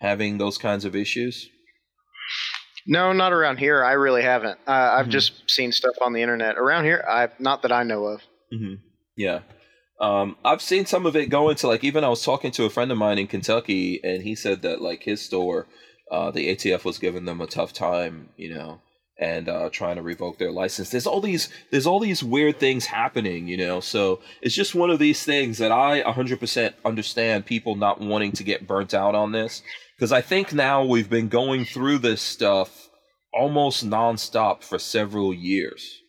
having 0.00 0.38
those 0.38 0.58
kinds 0.58 0.84
of 0.84 0.94
issues? 0.94 1.48
No, 2.86 3.12
not 3.12 3.32
around 3.32 3.58
here. 3.58 3.82
I 3.84 3.92
really 3.92 4.22
haven't. 4.22 4.58
Uh, 4.66 4.70
I've 4.70 5.04
mm-hmm. 5.04 5.10
just 5.10 5.50
seen 5.50 5.72
stuff 5.72 5.96
on 6.00 6.12
the 6.12 6.22
internet 6.22 6.56
around 6.56 6.84
here. 6.84 7.04
I 7.08 7.28
not 7.38 7.62
that 7.62 7.72
I 7.72 7.82
know 7.82 8.04
of. 8.04 8.20
Mm-hmm. 8.54 8.74
Yeah, 9.16 9.40
Um, 10.00 10.36
I've 10.44 10.60
seen 10.60 10.84
some 10.84 11.06
of 11.06 11.16
it 11.16 11.30
go 11.30 11.48
into 11.48 11.66
like 11.68 11.82
even 11.82 12.04
I 12.04 12.08
was 12.08 12.24
talking 12.24 12.50
to 12.52 12.64
a 12.64 12.70
friend 12.70 12.92
of 12.92 12.98
mine 12.98 13.18
in 13.18 13.26
Kentucky, 13.26 14.00
and 14.04 14.22
he 14.22 14.34
said 14.34 14.62
that 14.62 14.82
like 14.82 15.02
his 15.02 15.22
store, 15.22 15.66
uh, 16.10 16.30
the 16.30 16.54
ATF 16.54 16.84
was 16.84 16.98
giving 16.98 17.24
them 17.24 17.40
a 17.40 17.46
tough 17.46 17.72
time, 17.72 18.28
you 18.36 18.54
know, 18.54 18.80
and 19.18 19.48
uh, 19.48 19.70
trying 19.70 19.96
to 19.96 20.02
revoke 20.02 20.38
their 20.38 20.52
license. 20.52 20.90
There's 20.90 21.06
all 21.06 21.20
these 21.20 21.48
there's 21.70 21.86
all 21.86 21.98
these 21.98 22.22
weird 22.22 22.60
things 22.60 22.86
happening, 22.86 23.48
you 23.48 23.56
know. 23.56 23.80
So 23.80 24.20
it's 24.42 24.54
just 24.54 24.74
one 24.74 24.90
of 24.90 24.98
these 24.98 25.24
things 25.24 25.58
that 25.58 25.72
I 25.72 26.02
100% 26.02 26.74
understand 26.84 27.46
people 27.46 27.74
not 27.74 28.00
wanting 28.00 28.32
to 28.32 28.44
get 28.44 28.66
burnt 28.66 28.92
out 28.92 29.14
on 29.14 29.32
this 29.32 29.62
because 29.96 30.12
I 30.12 30.20
think 30.20 30.52
now 30.52 30.84
we've 30.84 31.10
been 31.10 31.28
going 31.28 31.64
through 31.64 31.98
this 31.98 32.20
stuff 32.20 32.90
almost 33.32 33.88
nonstop 33.88 34.62
for 34.62 34.78
several 34.78 35.32
years. 35.32 36.02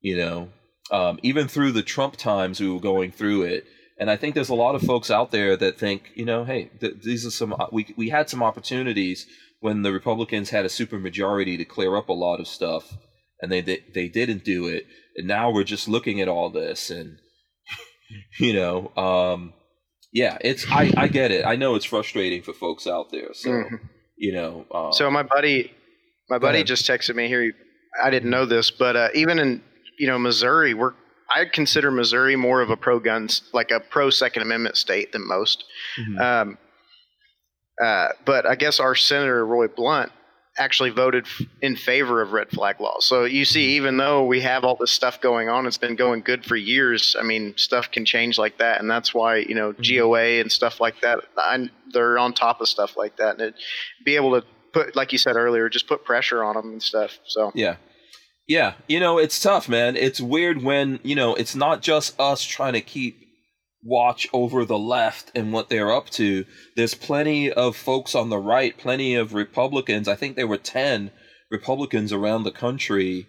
You 0.00 0.16
know, 0.16 0.48
um, 0.90 1.18
even 1.22 1.48
through 1.48 1.72
the 1.72 1.82
Trump 1.82 2.16
times, 2.16 2.60
we 2.60 2.70
were 2.70 2.80
going 2.80 3.12
through 3.12 3.42
it. 3.42 3.66
And 4.00 4.10
I 4.10 4.16
think 4.16 4.34
there's 4.34 4.48
a 4.48 4.54
lot 4.54 4.74
of 4.74 4.82
folks 4.82 5.10
out 5.10 5.32
there 5.32 5.56
that 5.56 5.78
think, 5.78 6.12
you 6.14 6.24
know, 6.24 6.44
hey, 6.44 6.70
th- 6.80 7.02
these 7.02 7.26
are 7.26 7.30
some 7.30 7.54
we 7.72 7.94
we 7.96 8.10
had 8.10 8.30
some 8.30 8.42
opportunities 8.42 9.26
when 9.60 9.82
the 9.82 9.92
Republicans 9.92 10.50
had 10.50 10.64
a 10.64 10.68
supermajority 10.68 11.58
to 11.58 11.64
clear 11.64 11.96
up 11.96 12.08
a 12.08 12.12
lot 12.12 12.38
of 12.38 12.46
stuff, 12.46 12.96
and 13.40 13.50
they 13.50 13.60
they, 13.60 13.82
they 13.92 14.08
didn't 14.08 14.44
do 14.44 14.68
it. 14.68 14.86
And 15.16 15.26
now 15.26 15.50
we're 15.50 15.64
just 15.64 15.88
looking 15.88 16.20
at 16.20 16.28
all 16.28 16.48
this, 16.48 16.90
and 16.90 17.18
you 18.38 18.52
know, 18.52 18.92
um, 18.96 19.52
yeah, 20.12 20.38
it's 20.42 20.64
I 20.70 20.92
I 20.96 21.08
get 21.08 21.32
it. 21.32 21.44
I 21.44 21.56
know 21.56 21.74
it's 21.74 21.84
frustrating 21.84 22.42
for 22.42 22.52
folks 22.52 22.86
out 22.86 23.10
there. 23.10 23.34
So 23.34 23.50
mm-hmm. 23.50 23.76
you 24.16 24.32
know, 24.32 24.64
um, 24.72 24.92
so 24.92 25.10
my 25.10 25.24
buddy, 25.24 25.72
my 26.30 26.38
buddy 26.38 26.62
just 26.62 26.86
texted 26.86 27.16
me 27.16 27.26
here. 27.26 27.52
I 28.00 28.10
didn't 28.10 28.30
know 28.30 28.46
this, 28.46 28.70
but 28.70 28.94
uh, 28.94 29.08
even 29.14 29.40
in 29.40 29.62
you 29.98 30.06
know, 30.06 30.18
Missouri, 30.18 30.74
we're 30.74 30.92
I 31.30 31.44
consider 31.44 31.90
Missouri 31.90 32.36
more 32.36 32.62
of 32.62 32.70
a 32.70 32.76
pro 32.76 32.98
guns, 33.00 33.42
like 33.52 33.70
a 33.70 33.80
pro 33.80 34.10
Second 34.10 34.42
Amendment 34.42 34.76
state 34.76 35.12
than 35.12 35.26
most. 35.26 35.64
Mm-hmm. 35.98 36.18
Um, 36.18 36.58
uh, 37.82 38.08
but 38.24 38.46
I 38.46 38.54
guess 38.54 38.80
our 38.80 38.94
Senator 38.94 39.44
Roy 39.44 39.68
Blunt 39.68 40.10
actually 40.58 40.90
voted 40.90 41.26
f- 41.26 41.46
in 41.62 41.76
favor 41.76 42.20
of 42.20 42.32
red 42.32 42.50
flag 42.50 42.80
laws. 42.80 43.06
So 43.06 43.24
you 43.24 43.44
see, 43.44 43.60
mm-hmm. 43.66 43.76
even 43.76 43.96
though 43.98 44.24
we 44.24 44.40
have 44.40 44.64
all 44.64 44.74
this 44.74 44.90
stuff 44.90 45.20
going 45.20 45.48
on, 45.48 45.66
it's 45.66 45.78
been 45.78 45.94
going 45.94 46.22
good 46.22 46.44
for 46.44 46.56
years. 46.56 47.14
I 47.18 47.22
mean, 47.22 47.54
stuff 47.56 47.90
can 47.90 48.04
change 48.04 48.38
like 48.38 48.58
that, 48.58 48.80
and 48.80 48.90
that's 48.90 49.14
why 49.14 49.36
you 49.36 49.54
know 49.54 49.72
mm-hmm. 49.72 49.98
GOA 49.98 50.40
and 50.40 50.50
stuff 50.50 50.80
like 50.80 51.00
that. 51.02 51.20
I, 51.36 51.68
they're 51.92 52.18
on 52.18 52.32
top 52.32 52.60
of 52.60 52.68
stuff 52.68 52.96
like 52.96 53.16
that, 53.18 53.34
and 53.34 53.40
it, 53.42 53.54
be 54.04 54.16
able 54.16 54.40
to 54.40 54.46
put, 54.72 54.96
like 54.96 55.12
you 55.12 55.18
said 55.18 55.36
earlier, 55.36 55.68
just 55.68 55.86
put 55.86 56.04
pressure 56.04 56.42
on 56.42 56.56
them 56.56 56.72
and 56.72 56.82
stuff. 56.82 57.18
So 57.26 57.52
yeah, 57.54 57.76
yeah, 58.48 58.74
you 58.88 58.98
know, 58.98 59.18
it's 59.18 59.40
tough, 59.40 59.68
man. 59.68 59.96
It's 59.96 60.20
weird 60.20 60.62
when, 60.62 61.00
you 61.02 61.14
know, 61.14 61.34
it's 61.34 61.54
not 61.54 61.82
just 61.82 62.18
us 62.18 62.42
trying 62.42 62.72
to 62.72 62.80
keep 62.80 63.20
watch 63.84 64.26
over 64.32 64.64
the 64.64 64.78
left 64.78 65.30
and 65.34 65.52
what 65.52 65.68
they're 65.68 65.92
up 65.92 66.10
to. 66.10 66.44
There's 66.74 66.94
plenty 66.94 67.52
of 67.52 67.76
folks 67.76 68.14
on 68.14 68.30
the 68.30 68.38
right, 68.38 68.76
plenty 68.76 69.14
of 69.14 69.34
Republicans. 69.34 70.08
I 70.08 70.16
think 70.16 70.34
there 70.34 70.46
were 70.46 70.56
10 70.56 71.10
Republicans 71.50 72.12
around 72.12 72.42
the 72.42 72.50
country 72.50 73.26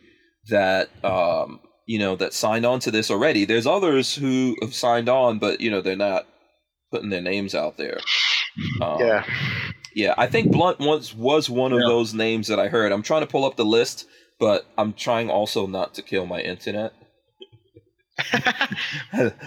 that 0.49 0.89
um, 1.03 1.59
you 1.85 1.97
know, 1.97 2.15
that 2.15 2.33
signed 2.33 2.67
on 2.67 2.79
to 2.81 2.91
this 2.91 3.09
already. 3.09 3.45
There's 3.45 3.65
others 3.65 4.13
who 4.13 4.55
have 4.61 4.75
signed 4.75 5.09
on, 5.09 5.39
but 5.39 5.59
you 5.59 5.71
know, 5.71 5.81
they're 5.81 5.95
not 5.95 6.27
putting 6.91 7.09
their 7.09 7.21
names 7.21 7.55
out 7.55 7.77
there. 7.77 7.99
Um, 8.81 8.99
yeah. 8.99 9.23
Yeah, 9.95 10.13
I 10.17 10.27
think 10.27 10.51
Blunt 10.51 10.79
once 10.79 11.15
was 11.15 11.49
one 11.49 11.73
of 11.73 11.79
yeah. 11.79 11.87
those 11.87 12.13
names 12.13 12.47
that 12.47 12.59
I 12.59 12.67
heard. 12.67 12.91
I'm 12.91 13.01
trying 13.01 13.21
to 13.21 13.27
pull 13.27 13.43
up 13.43 13.55
the 13.55 13.65
list 13.65 14.05
but 14.39 14.65
I'm 14.77 14.93
trying 14.93 15.29
also 15.29 15.67
not 15.67 15.93
to 15.95 16.01
kill 16.01 16.25
my 16.25 16.39
internet. 16.39 16.93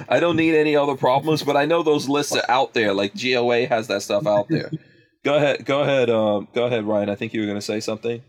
I 0.09 0.20
don't 0.20 0.36
need 0.36 0.55
any 0.55 0.77
other 0.77 0.97
problems, 0.97 1.43
but 1.43 1.56
I 1.56 1.64
know 1.64 1.82
those 1.82 2.09
lists 2.09 2.35
are 2.36 2.44
out 2.48 2.74
there. 2.74 2.94
Like 2.94 3.14
GOA 3.14 3.66
has 3.66 3.89
that 3.89 4.02
stuff 4.02 4.27
out 4.27 4.48
there. 4.48 4.70
go 5.24 5.36
ahead, 5.36 5.64
go 5.64 5.82
ahead, 5.82 6.10
um, 6.10 6.48
go 6.55 6.64
ahead, 6.64 6.85
Ryan. 6.85 7.09
I 7.09 7.14
think 7.14 7.32
you 7.32 7.40
were 7.40 7.47
going 7.47 7.59
to 7.59 7.62
say 7.62 7.81
something. 7.81 8.23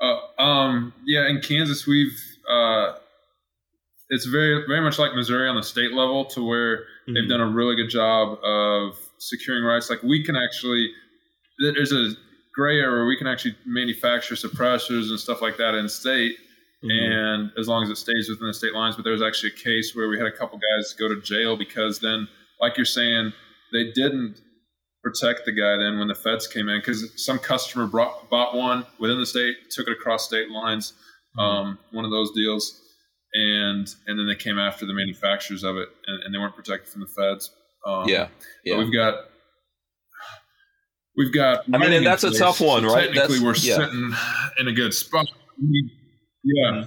Uh, 0.00 0.42
um, 0.42 0.92
yeah, 1.06 1.28
in 1.28 1.40
Kansas, 1.40 1.86
we've 1.86 2.18
uh, 2.50 2.94
it's 4.10 4.26
very 4.26 4.66
very 4.66 4.80
much 4.80 4.98
like 4.98 5.14
Missouri 5.14 5.48
on 5.48 5.56
the 5.56 5.62
state 5.62 5.92
level, 5.92 6.26
to 6.26 6.46
where 6.46 6.78
mm-hmm. 6.78 7.14
they've 7.14 7.28
done 7.28 7.40
a 7.40 7.48
really 7.48 7.76
good 7.76 7.88
job 7.88 8.38
of 8.44 8.98
securing 9.18 9.64
rights. 9.64 9.88
Like 9.88 10.02
we 10.02 10.22
can 10.22 10.36
actually 10.36 10.90
there's 11.58 11.92
a 11.92 12.10
gray 12.54 12.78
area 12.78 12.90
where 12.90 13.06
we 13.06 13.16
can 13.16 13.26
actually 13.26 13.56
manufacture 13.66 14.34
suppressors 14.34 15.10
and 15.10 15.18
stuff 15.18 15.42
like 15.42 15.56
that 15.56 15.74
in 15.74 15.88
state. 15.88 16.36
Mm-hmm. 16.84 17.12
And 17.12 17.50
as 17.58 17.66
long 17.66 17.82
as 17.82 17.90
it 17.90 17.96
stays 17.96 18.28
within 18.28 18.46
the 18.46 18.54
state 18.54 18.74
lines, 18.74 18.94
but 18.96 19.02
there 19.02 19.12
was 19.12 19.22
actually 19.22 19.50
a 19.50 19.56
case 19.56 19.94
where 19.94 20.08
we 20.08 20.18
had 20.18 20.26
a 20.26 20.32
couple 20.32 20.58
guys 20.58 20.92
go 20.92 21.08
to 21.08 21.20
jail 21.20 21.56
because 21.56 21.98
then, 22.00 22.28
like 22.60 22.76
you're 22.76 22.84
saying, 22.84 23.32
they 23.72 23.90
didn't 23.92 24.40
protect 25.02 25.44
the 25.44 25.52
guy 25.52 25.76
then 25.76 25.98
when 25.98 26.08
the 26.08 26.14
feds 26.14 26.46
came 26.46 26.68
in 26.68 26.78
because 26.78 27.10
some 27.22 27.38
customer 27.38 27.86
brought, 27.86 28.28
bought 28.30 28.54
one 28.54 28.86
within 28.98 29.18
the 29.18 29.26
state, 29.26 29.56
took 29.70 29.88
it 29.88 29.92
across 29.92 30.26
state 30.26 30.50
lines, 30.50 30.92
mm-hmm. 31.38 31.40
um, 31.40 31.78
one 31.90 32.04
of 32.04 32.10
those 32.10 32.30
deals, 32.32 32.80
and 33.32 33.88
and 34.06 34.18
then 34.18 34.26
they 34.26 34.36
came 34.36 34.58
after 34.58 34.86
the 34.86 34.94
manufacturers 34.94 35.64
of 35.64 35.76
it, 35.76 35.88
and, 36.06 36.22
and 36.22 36.34
they 36.34 36.38
weren't 36.38 36.54
protected 36.54 36.88
from 36.88 37.00
the 37.00 37.06
feds. 37.06 37.50
Um, 37.86 38.08
yeah, 38.08 38.28
yeah. 38.64 38.76
we've 38.78 38.92
got 38.92 39.14
we've 41.16 41.32
got. 41.32 41.64
I 41.72 41.78
mean, 41.78 41.92
and 41.92 42.06
that's 42.06 42.24
a 42.24 42.36
tough 42.36 42.60
one, 42.60 42.84
right? 42.84 43.12
Technically, 43.12 43.38
that's, 43.38 43.64
we're 43.64 43.68
yeah. 43.68 43.76
sitting 43.76 44.12
in 44.58 44.68
a 44.68 44.72
good 44.72 44.94
spot. 44.94 45.26
Yeah. 46.42 46.86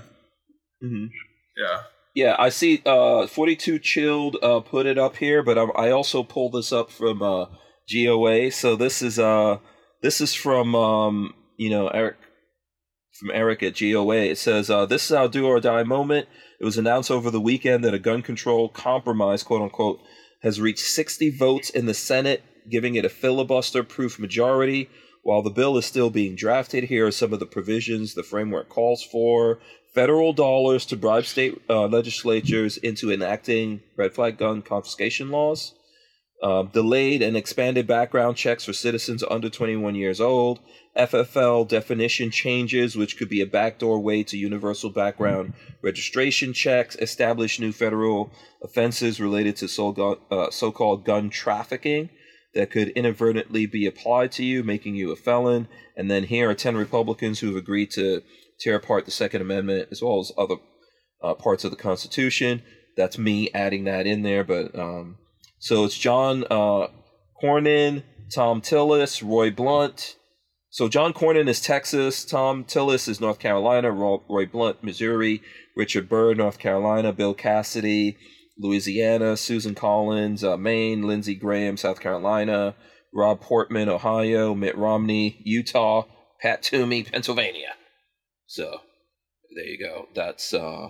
Mm-hmm. 0.83 1.05
Yeah. 1.57 1.81
Yeah, 2.13 2.35
I 2.39 2.49
see. 2.49 2.81
Uh, 2.85 3.27
Forty-two 3.27 3.79
chilled 3.79 4.37
uh, 4.41 4.59
put 4.61 4.85
it 4.85 4.97
up 4.97 5.17
here, 5.17 5.43
but 5.43 5.57
I, 5.57 5.63
I 5.63 5.91
also 5.91 6.23
pulled 6.23 6.53
this 6.53 6.73
up 6.73 6.89
from 6.89 7.21
uh, 7.21 7.45
GOA. 7.91 8.51
So 8.51 8.75
this 8.75 9.01
is 9.01 9.19
uh, 9.19 9.57
this 10.01 10.19
is 10.19 10.33
from 10.33 10.73
um, 10.75 11.33
you 11.57 11.69
know 11.69 11.89
Erich 11.89 12.17
from 13.19 13.31
Erich 13.31 13.63
at 13.63 13.77
GOA. 13.77 14.15
It 14.15 14.37
says 14.37 14.69
uh, 14.69 14.85
this 14.85 15.05
is 15.05 15.11
our 15.11 15.27
do 15.27 15.45
or 15.45 15.59
die 15.59 15.83
moment. 15.83 16.27
It 16.59 16.65
was 16.65 16.77
announced 16.77 17.11
over 17.11 17.29
the 17.29 17.41
weekend 17.41 17.83
that 17.83 17.93
a 17.93 17.99
gun 17.99 18.23
control 18.23 18.69
compromise, 18.69 19.43
quote 19.43 19.61
unquote, 19.61 19.99
has 20.41 20.59
reached 20.59 20.85
60 20.85 21.37
votes 21.37 21.69
in 21.69 21.85
the 21.85 21.93
Senate 21.93 22.43
giving 22.69 22.95
it 22.95 23.06
a 23.06 23.10
filibuster 23.10 23.84
proof 23.84 24.19
majority. 24.19 24.89
While 25.23 25.41
the 25.41 25.49
bill 25.49 25.77
is 25.77 25.85
still 25.85 26.10
being 26.10 26.35
drafted, 26.35 26.85
here 26.85 27.07
are 27.07 27.11
some 27.11 27.34
of 27.34 27.39
the 27.39 27.45
provisions 27.45 28.14
the 28.14 28.23
framework 28.23 28.69
calls 28.69 29.03
for. 29.03 29.60
Federal 29.94 30.31
dollars 30.31 30.85
to 30.85 30.95
bribe 30.95 31.26
state 31.26 31.61
uh, 31.69 31.88
legislatures 31.88 32.77
into 32.77 33.11
enacting 33.11 33.81
red 33.98 34.14
flag 34.14 34.38
gun 34.38 34.61
confiscation 34.61 35.30
laws, 35.31 35.73
uh, 36.44 36.64
delayed 36.64 37.22
and 37.22 37.35
expanded 37.35 37.88
background 37.88 38.38
checks 38.38 38.65
for 38.65 38.73
citizens 38.73 39.23
under 39.30 39.49
21 39.49 39.95
years 39.95 40.22
old, 40.22 40.60
FFL 40.98 41.68
definition 41.68 42.31
changes, 42.31 42.95
which 42.95 43.18
could 43.18 43.30
be 43.30 43.41
a 43.41 43.45
backdoor 43.45 43.99
way 43.99 44.23
to 44.23 44.38
universal 44.38 44.89
background 44.89 45.53
registration 45.84 46.53
checks, 46.53 46.95
establish 46.98 47.60
new 47.60 47.72
federal 47.72 48.31
offenses 48.64 49.19
related 49.19 49.56
to 49.57 49.68
so, 49.68 50.19
uh, 50.31 50.49
so-called 50.49 51.06
gun 51.06 51.30
trafficking, 51.30 52.10
that 52.53 52.72
could 52.72 52.90
inadvertently 52.90 53.65
be 53.65 53.86
applied 53.86 54.32
to 54.34 54.44
you, 54.44 54.64
making 54.64 54.95
you 54.95 55.11
a 55.11 55.15
felon. 55.15 55.68
And 55.95 56.10
then 56.10 56.24
here 56.24 56.49
are 56.49 56.56
10 56.56 56.76
Republicans 56.76 57.40
who 57.40 57.48
have 57.48 57.56
agreed 57.56 57.91
to 57.91 58.22
tear 58.60 58.76
apart 58.76 59.06
the 59.06 59.11
Second 59.11 59.41
Amendment 59.41 59.90
as 59.91 60.02
well 60.02 60.19
as 60.19 60.32
other 60.38 60.56
uh, 61.24 61.34
parts 61.36 61.64
of 61.64 61.72
the 61.72 61.78
Constitution. 61.78 62.64
That's 62.95 63.18
me 63.18 63.49
adding 63.53 63.84
that 63.84 64.07
in 64.07 64.24
there. 64.24 64.44
But 64.44 64.78
um, 64.78 65.18
so 65.60 65.86
it's 65.86 65.98
John 65.98 66.45
uh, 66.49 66.88
Cornyn, 67.41 68.03
Thom 68.34 68.61
Tillis, 68.61 69.22
Roy 69.28 69.52
Blunt. 69.52 70.15
So 70.69 70.88
John 70.88 71.14
Cornyn 71.14 71.48
is 71.48 71.61
Texas, 71.61 72.26
Thom 72.26 72.64
Tillis 72.64 73.07
is 73.07 73.22
North 73.22 73.40
Carolina, 73.40 73.91
Roy 73.91 74.45
Blunt, 74.45 74.84
Missouri, 74.84 75.41
Richard 75.76 76.10
Burr, 76.10 76.34
North 76.34 76.60
Carolina, 76.60 77.14
Bill 77.14 77.34
Cassidy, 77.34 78.18
Louisiana, 78.59 79.38
Susan 79.38 79.75
Collins, 79.75 80.43
uh, 80.43 80.57
Maine, 80.57 81.03
Lindsey 81.03 81.35
Graham, 81.35 81.77
South 81.77 81.99
Carolina, 81.99 82.75
Rob 83.13 83.41
Portman, 83.41 83.89
Ohio, 83.89 84.53
Mitt 84.53 84.77
Romney, 84.77 85.41
Utah, 85.43 86.03
Pat 86.41 86.63
Toomey, 86.63 87.03
Pennsylvania. 87.03 87.73
So 88.47 88.81
there 89.55 89.65
you 89.65 89.79
go. 89.79 90.07
That's 90.15 90.53
uh, 90.53 90.89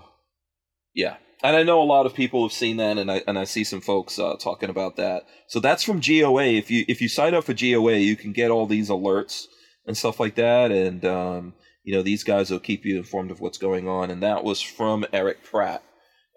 yeah, 0.93 1.17
and 1.43 1.55
I 1.55 1.63
know 1.63 1.81
a 1.81 1.83
lot 1.83 2.05
of 2.05 2.13
people 2.13 2.43
have 2.43 2.53
seen 2.53 2.77
that, 2.77 2.97
and 2.97 3.11
I 3.11 3.21
and 3.27 3.37
I 3.37 3.43
see 3.43 3.63
some 3.63 3.81
folks 3.81 4.17
uh, 4.19 4.35
talking 4.39 4.69
about 4.69 4.95
that. 4.97 5.23
So 5.47 5.59
that's 5.59 5.83
from 5.83 6.01
GOA. 6.01 6.45
If 6.45 6.71
you 6.71 6.85
if 6.87 7.01
you 7.01 7.09
sign 7.09 7.33
up 7.33 7.43
for 7.43 7.53
GOA, 7.53 7.97
you 7.97 8.15
can 8.15 8.33
get 8.33 8.51
all 8.51 8.65
these 8.65 8.89
alerts 8.89 9.45
and 9.85 9.97
stuff 9.97 10.19
like 10.19 10.35
that, 10.35 10.71
and 10.71 11.05
um, 11.05 11.53
you 11.83 11.95
know 11.95 12.01
these 12.01 12.23
guys 12.23 12.49
will 12.49 12.59
keep 12.59 12.85
you 12.85 12.97
informed 12.97 13.31
of 13.31 13.39
what's 13.39 13.57
going 13.57 13.87
on. 13.87 14.11
And 14.11 14.21
that 14.23 14.43
was 14.43 14.61
from 14.61 15.05
Erich 15.13 15.43
Pratt 15.43 15.83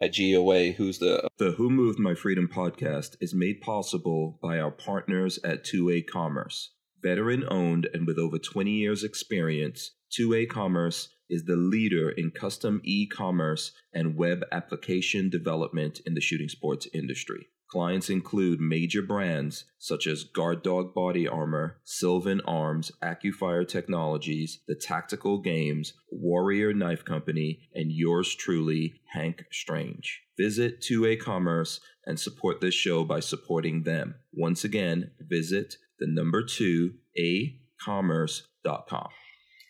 at 0.01 0.17
GOA, 0.17 0.73
who's 0.73 0.99
the 0.99 1.29
the 1.37 1.53
Who 1.53 1.69
Moved 1.69 1.99
My 1.99 2.15
Freedom 2.15 2.49
podcast 2.49 3.17
is 3.21 3.35
made 3.35 3.61
possible 3.61 4.39
by 4.43 4.59
our 4.59 4.71
partners 4.71 5.39
at 5.45 5.65
2A 5.65 6.07
Commerce. 6.07 6.73
Veteran 7.03 7.45
owned 7.51 7.87
and 7.93 8.07
with 8.07 8.19
over 8.19 8.39
20 8.39 8.71
years 8.71 9.05
experience, 9.05 9.93
2A 10.19 10.49
Commerce 10.49 11.11
is 11.29 11.45
the 11.45 11.57
leader 11.57 12.11
in 12.11 12.31
custom 12.31 12.81
e 12.83 13.07
commerce 13.07 13.73
and 13.93 14.17
web 14.17 14.43
application 14.51 15.29
development 15.29 16.01
in 16.07 16.15
the 16.15 16.21
shooting 16.21 16.49
sports 16.49 16.89
industry. 16.95 17.49
Clients 17.71 18.11
include 18.11 18.61
major 18.61 19.01
brands 19.01 19.65
such 19.79 20.07
as 20.07 20.25
Guard 20.25 20.63
Dog 20.63 20.93
Body 20.93 21.29
Armor, 21.29 21.79
Sylvan 21.85 22.41
Arms, 22.43 22.91
AccuFire 23.03 23.67
Technologies, 23.67 24.61
The 24.67 24.75
Tactical 24.75 25.39
Games, 25.39 25.95
Warrior 26.11 26.75
Knife 26.75 27.05
Company, 27.05 27.61
and 27.75 27.93
yours 27.93 28.35
truly, 28.35 28.95
Hank 29.13 29.45
Strange. 29.53 30.23
Visit 30.37 30.81
2A 30.81 31.21
Commerce 31.21 31.81
and 32.05 32.19
support 32.19 32.61
this 32.61 32.75
show 32.75 33.05
by 33.05 33.21
supporting 33.21 33.85
them. 33.85 34.17
Once 34.33 34.65
again, 34.65 35.13
visit 35.21 35.77
the 36.01 36.07
number 36.09 36.43
2 36.43 36.93
a 37.17 37.61
acommerce.com. 37.81 39.09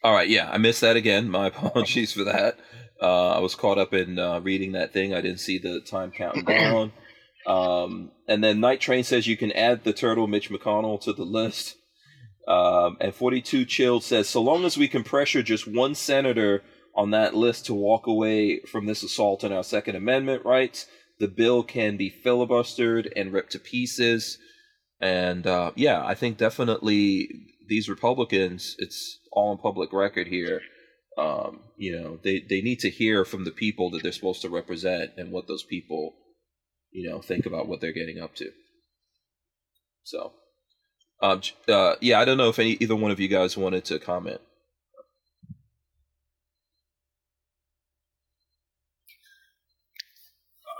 All 0.03 0.15
right, 0.15 0.29
yeah, 0.29 0.51
I 0.51 0.59
missed 0.59 0.81
that 0.81 0.97
again. 0.97 1.31
My 1.31 1.47
apologies 1.49 2.13
for 2.13 2.25
that. 2.25 2.59
Uh, 3.01 3.33
I 3.33 3.39
was 3.41 3.55
caught 3.55 3.79
up 3.79 3.95
in 3.95 4.19
uh, 4.19 4.41
reading 4.41 4.73
that 4.73 4.93
thing. 4.93 5.15
I 5.15 5.21
didn't 5.21 5.41
see 5.41 5.59
the 5.59 5.81
time 5.81 6.11
counting 6.11 6.45
down. 6.47 6.93
Um, 7.47 8.13
and 8.29 8.45
then 8.45 8.61
Night 8.61 8.81
Train 8.81 9.05
says 9.05 9.27
you 9.27 9.37
can 9.37 9.53
add 9.53 9.85
the 9.85 9.93
turtle 9.93 10.27
Mitch 10.27 10.51
McConnell 10.51 11.01
to 11.03 11.13
the 11.13 11.25
list. 11.25 11.77
Um, 12.47 12.97
and 13.01 13.15
42 13.15 13.65
Chilled 13.65 14.03
says 14.03 14.29
so 14.29 14.43
long 14.43 14.65
as 14.65 14.77
we 14.77 14.89
can 14.89 15.05
pressure 15.05 15.43
just 15.43 15.67
one 15.67 15.95
senator 15.95 16.63
on 16.95 17.11
that 17.11 17.35
list 17.35 17.67
to 17.67 17.75
walk 17.75 18.07
away 18.07 18.61
from 18.61 18.87
this 18.87 19.03
assault 19.03 19.45
on 19.45 19.53
our 19.53 19.63
Second 19.63 19.97
Amendment 19.97 20.45
rights, 20.45 20.87
the 21.19 21.29
bill 21.29 21.63
can 21.63 21.97
be 21.97 22.11
filibustered 22.11 23.11
and 23.15 23.33
ripped 23.33 23.53
to 23.53 23.59
pieces. 23.59 24.39
And 25.01 25.47
uh, 25.47 25.73
yeah, 25.77 26.05
I 26.05 26.15
think 26.15 26.39
definitely 26.39 27.29
these 27.69 27.89
Republicans, 27.89 28.75
it's 28.79 29.21
all 29.33 29.53
on 29.53 29.59
public 29.59 29.93
record 29.93 30.27
here. 30.27 30.61
Um, 31.17 31.61
you 31.77 31.99
know, 31.99 32.19
they, 32.23 32.41
they 32.41 32.61
need 32.61 32.81
to 32.81 32.91
hear 32.91 33.25
from 33.25 33.45
the 33.45 33.51
people 33.51 33.91
that 33.91 34.03
they're 34.03 34.13
supposed 34.13 34.43
to 34.43 34.49
represent 34.49 35.13
and 35.17 35.31
what 35.31 35.47
those 35.47 35.63
people 35.63 36.15
you 36.93 37.09
know, 37.09 37.21
think 37.21 37.47
about 37.47 37.69
what 37.69 37.81
they're 37.81 37.93
getting 37.93 38.21
up 38.21 38.35
to. 38.37 38.51
So, 40.05 40.33
um, 41.23 41.43
uh, 41.69 41.95
yeah, 42.01 42.21
I 42.21 42.25
don't 42.25 42.39
know 42.39 42.49
if 42.49 42.59
any 42.59 42.73
either 42.81 42.97
one 42.97 43.11
of 43.11 43.21
you 43.21 43.29
guys 43.29 43.57
wanted 43.57 43.85
to 43.87 43.99
comment. 43.99 44.41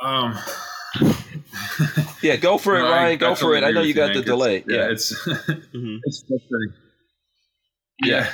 Um. 0.03 0.39
yeah, 2.23 2.37
go 2.37 2.59
for 2.59 2.77
it, 2.77 2.83
no, 2.83 2.91
Ryan. 2.91 3.19
Go 3.19 3.35
for 3.35 3.55
it. 3.55 3.65
I 3.65 3.71
know 3.71 3.83
you 3.83 3.95
got 3.95 4.15
the 4.15 4.23
delay. 4.23 4.65
Yeah, 4.67 4.77
yeah, 4.77 4.91
it's 4.91 5.13
mm-hmm. 5.29 5.97
it's 6.05 6.25
frustrating. 6.27 6.75
Yeah. 8.03 8.33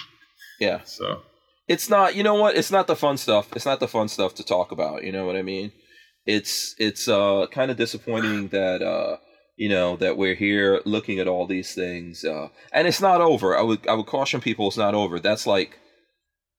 yeah. 0.60 0.80
So 0.84 1.22
it's 1.68 1.88
not. 1.88 2.14
You 2.14 2.22
know 2.22 2.34
what? 2.34 2.56
It's 2.56 2.70
not 2.70 2.86
the 2.86 2.96
fun 2.96 3.16
stuff. 3.16 3.48
It's 3.54 3.66
not 3.66 3.80
the 3.80 3.88
fun 3.88 4.08
stuff 4.08 4.34
to 4.36 4.44
talk 4.44 4.72
about. 4.72 5.04
You 5.04 5.12
know 5.12 5.26
what 5.26 5.36
I 5.36 5.42
mean? 5.42 5.72
It's 6.26 6.74
it's 6.78 7.08
uh, 7.08 7.46
kind 7.50 7.70
of 7.70 7.76
disappointing 7.76 8.48
that 8.48 8.82
uh, 8.82 9.18
you 9.56 9.68
know 9.68 9.96
that 9.96 10.16
we're 10.16 10.34
here 10.34 10.82
looking 10.84 11.18
at 11.18 11.28
all 11.28 11.46
these 11.46 11.74
things, 11.74 12.24
uh, 12.24 12.48
and 12.72 12.88
it's 12.88 13.00
not 13.00 13.20
over. 13.20 13.56
I 13.56 13.62
would 13.62 13.86
I 13.86 13.94
would 13.94 14.06
caution 14.06 14.40
people 14.40 14.68
it's 14.68 14.76
not 14.76 14.94
over. 14.94 15.20
That's 15.20 15.46
like, 15.46 15.78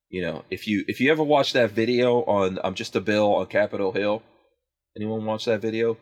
you 0.10 0.22
know, 0.22 0.46
if 0.50 0.68
you 0.68 0.86
if 0.88 1.02
you 1.02 1.12
ever 1.12 1.24
watch 1.24 1.54
that 1.54 1.72
video 1.72 2.24
on 2.24 2.60
I'm 2.64 2.76
just 2.76 2.96
a 2.96 3.02
bill 3.02 3.36
on 3.36 3.48
Capitol 3.48 3.92
Hill, 3.92 4.24
anyone 4.96 5.26
watch 5.26 5.46
that 5.46 5.62
video? 5.62 5.98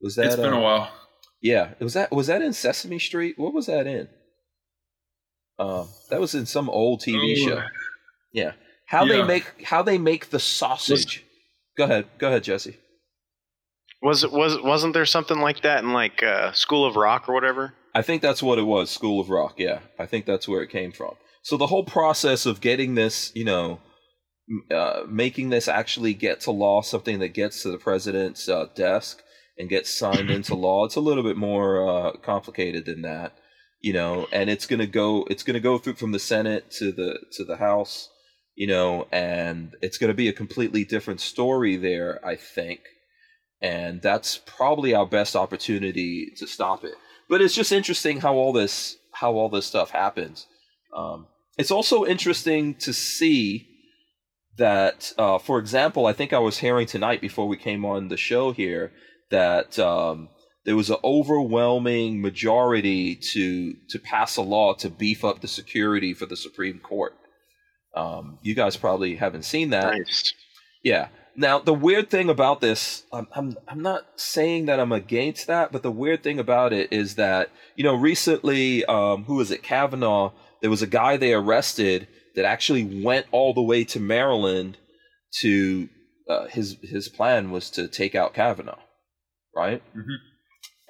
Was 0.00 0.16
that? 0.16 0.26
It's 0.26 0.36
been 0.36 0.52
a 0.52 0.58
uh, 0.58 0.62
while. 0.62 0.92
Yeah, 1.42 1.74
was 1.78 1.94
that 1.94 2.10
was 2.10 2.28
that 2.28 2.40
in 2.40 2.54
Sesame 2.54 2.98
Street? 2.98 3.38
What 3.38 3.52
was 3.52 3.66
that 3.66 3.86
in? 3.86 4.08
Um, 5.58 5.88
that 6.08 6.20
was 6.20 6.34
in 6.34 6.46
some 6.46 6.70
old 6.70 7.02
TV 7.02 7.34
oh. 7.36 7.48
show. 7.48 7.62
Yeah, 8.32 8.52
how 8.86 9.04
yeah. 9.04 9.16
they 9.16 9.22
make 9.24 9.62
how 9.64 9.82
they 9.82 9.98
make 9.98 10.30
the 10.30 10.40
sausage. 10.40 11.24
Go 11.82 11.86
ahead. 11.86 12.06
Go 12.18 12.28
ahead, 12.28 12.44
Jesse. 12.44 12.76
Was 14.02 14.22
it 14.22 14.30
was 14.30 14.56
wasn't 14.62 14.94
there 14.94 15.04
something 15.04 15.40
like 15.40 15.62
that 15.62 15.82
in 15.82 15.92
like 15.92 16.22
uh, 16.22 16.52
School 16.52 16.86
of 16.86 16.94
Rock 16.94 17.28
or 17.28 17.34
whatever? 17.34 17.74
I 17.92 18.02
think 18.02 18.22
that's 18.22 18.40
what 18.40 18.60
it 18.60 18.62
was. 18.62 18.88
School 18.88 19.20
of 19.20 19.30
Rock. 19.30 19.54
Yeah, 19.58 19.80
I 19.98 20.06
think 20.06 20.24
that's 20.24 20.46
where 20.46 20.62
it 20.62 20.70
came 20.70 20.92
from. 20.92 21.16
So 21.42 21.56
the 21.56 21.66
whole 21.66 21.82
process 21.82 22.46
of 22.46 22.60
getting 22.60 22.94
this, 22.94 23.32
you 23.34 23.44
know, 23.44 23.80
uh, 24.72 25.02
making 25.08 25.50
this 25.50 25.66
actually 25.66 26.14
get 26.14 26.40
to 26.42 26.52
law, 26.52 26.82
something 26.82 27.18
that 27.18 27.34
gets 27.34 27.64
to 27.64 27.72
the 27.72 27.78
president's 27.78 28.48
uh, 28.48 28.66
desk 28.76 29.20
and 29.58 29.68
gets 29.68 29.92
signed 29.92 30.30
into 30.30 30.54
law, 30.54 30.84
it's 30.84 30.94
a 30.94 31.00
little 31.00 31.24
bit 31.24 31.36
more 31.36 31.88
uh, 31.88 32.12
complicated 32.18 32.84
than 32.86 33.02
that, 33.02 33.32
you 33.80 33.92
know. 33.92 34.28
And 34.30 34.48
it's 34.48 34.66
gonna 34.66 34.86
go, 34.86 35.26
it's 35.28 35.42
gonna 35.42 35.58
go 35.58 35.78
through 35.78 35.94
from 35.94 36.12
the 36.12 36.20
Senate 36.20 36.70
to 36.78 36.92
the 36.92 37.18
to 37.32 37.44
the 37.44 37.56
House 37.56 38.08
you 38.54 38.66
know, 38.66 39.06
and 39.12 39.74
it's 39.80 39.98
going 39.98 40.08
to 40.08 40.14
be 40.14 40.28
a 40.28 40.32
completely 40.32 40.84
different 40.84 41.20
story 41.20 41.76
there, 41.76 42.24
I 42.24 42.36
think. 42.36 42.80
And 43.60 44.02
that's 44.02 44.38
probably 44.38 44.94
our 44.94 45.06
best 45.06 45.36
opportunity 45.36 46.32
to 46.36 46.46
stop 46.46 46.84
it. 46.84 46.94
But 47.28 47.40
it's 47.40 47.54
just 47.54 47.72
interesting 47.72 48.20
how 48.20 48.34
all 48.34 48.52
this 48.52 48.96
how 49.12 49.34
all 49.34 49.48
this 49.48 49.66
stuff 49.66 49.90
happens. 49.90 50.46
Um, 50.94 51.26
it's 51.58 51.70
also 51.70 52.04
interesting 52.04 52.74
to 52.76 52.92
see 52.92 53.68
that, 54.58 55.12
uh, 55.16 55.38
for 55.38 55.58
example, 55.58 56.06
I 56.06 56.12
think 56.12 56.32
I 56.32 56.38
was 56.38 56.58
hearing 56.58 56.86
tonight 56.86 57.20
before 57.20 57.46
we 57.46 57.56
came 57.56 57.84
on 57.84 58.08
the 58.08 58.16
show 58.16 58.52
here 58.52 58.92
that 59.30 59.78
um, 59.78 60.28
there 60.64 60.76
was 60.76 60.90
an 60.90 60.96
overwhelming 61.02 62.20
majority 62.20 63.14
to 63.16 63.74
to 63.88 63.98
pass 63.98 64.36
a 64.36 64.42
law 64.42 64.74
to 64.74 64.90
beef 64.90 65.24
up 65.24 65.40
the 65.40 65.48
security 65.48 66.14
for 66.14 66.26
the 66.26 66.36
Supreme 66.36 66.80
Court. 66.80 67.14
Um, 67.94 68.38
you 68.42 68.54
guys 68.54 68.76
probably 68.76 69.16
haven't 69.16 69.44
seen 69.44 69.70
that. 69.70 69.94
Nice. 69.94 70.32
Yeah. 70.82 71.08
Now 71.34 71.58
the 71.58 71.74
weird 71.74 72.10
thing 72.10 72.28
about 72.28 72.60
this, 72.60 73.04
I'm, 73.12 73.26
I'm 73.34 73.56
I'm 73.66 73.80
not 73.80 74.04
saying 74.16 74.66
that 74.66 74.78
I'm 74.78 74.92
against 74.92 75.46
that, 75.46 75.72
but 75.72 75.82
the 75.82 75.90
weird 75.90 76.22
thing 76.22 76.38
about 76.38 76.72
it 76.72 76.92
is 76.92 77.14
that 77.14 77.50
you 77.74 77.84
know 77.84 77.94
recently, 77.94 78.84
um, 78.84 79.24
who 79.24 79.36
was 79.36 79.50
it, 79.50 79.62
Kavanaugh? 79.62 80.32
There 80.60 80.70
was 80.70 80.82
a 80.82 80.86
guy 80.86 81.16
they 81.16 81.32
arrested 81.32 82.06
that 82.34 82.44
actually 82.44 83.02
went 83.02 83.26
all 83.30 83.54
the 83.54 83.62
way 83.62 83.84
to 83.84 84.00
Maryland 84.00 84.76
to 85.40 85.88
uh, 86.28 86.46
his 86.48 86.76
his 86.82 87.08
plan 87.08 87.50
was 87.50 87.70
to 87.70 87.88
take 87.88 88.14
out 88.14 88.34
Kavanaugh, 88.34 88.78
right? 89.56 89.82
Mm-hmm. 89.96 90.31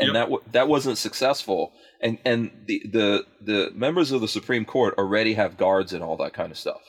And 0.02 0.14
yep. 0.14 0.14
that 0.14 0.24
w- 0.24 0.42
that 0.52 0.68
wasn't 0.68 0.98
successful. 0.98 1.72
And 2.00 2.18
and 2.24 2.50
the 2.66 2.82
the 2.92 3.26
the 3.40 3.70
members 3.74 4.12
of 4.12 4.20
the 4.20 4.28
Supreme 4.28 4.64
Court 4.64 4.94
already 4.98 5.34
have 5.34 5.56
guards 5.56 5.92
and 5.92 6.02
all 6.02 6.16
that 6.18 6.32
kind 6.32 6.50
of 6.50 6.58
stuff 6.58 6.82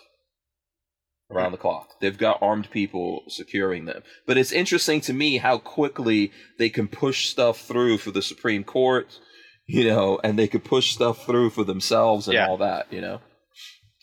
around 1.31 1.51
the 1.51 1.57
clock. 1.57 1.99
They've 1.99 2.17
got 2.17 2.41
armed 2.41 2.69
people 2.71 3.23
securing 3.27 3.85
them. 3.85 4.03
But 4.25 4.37
it's 4.37 4.51
interesting 4.51 5.01
to 5.01 5.13
me 5.13 5.37
how 5.37 5.57
quickly 5.57 6.31
they 6.59 6.69
can 6.69 6.87
push 6.87 7.27
stuff 7.27 7.61
through 7.61 7.97
for 7.97 8.11
the 8.11 8.21
Supreme 8.21 8.63
Court, 8.63 9.19
you 9.65 9.85
know, 9.85 10.19
and 10.23 10.37
they 10.37 10.47
could 10.47 10.63
push 10.63 10.91
stuff 10.91 11.25
through 11.25 11.51
for 11.51 11.63
themselves 11.63 12.27
and 12.27 12.35
yeah. 12.35 12.47
all 12.47 12.57
that, 12.57 12.91
you 12.91 13.01
know. 13.01 13.19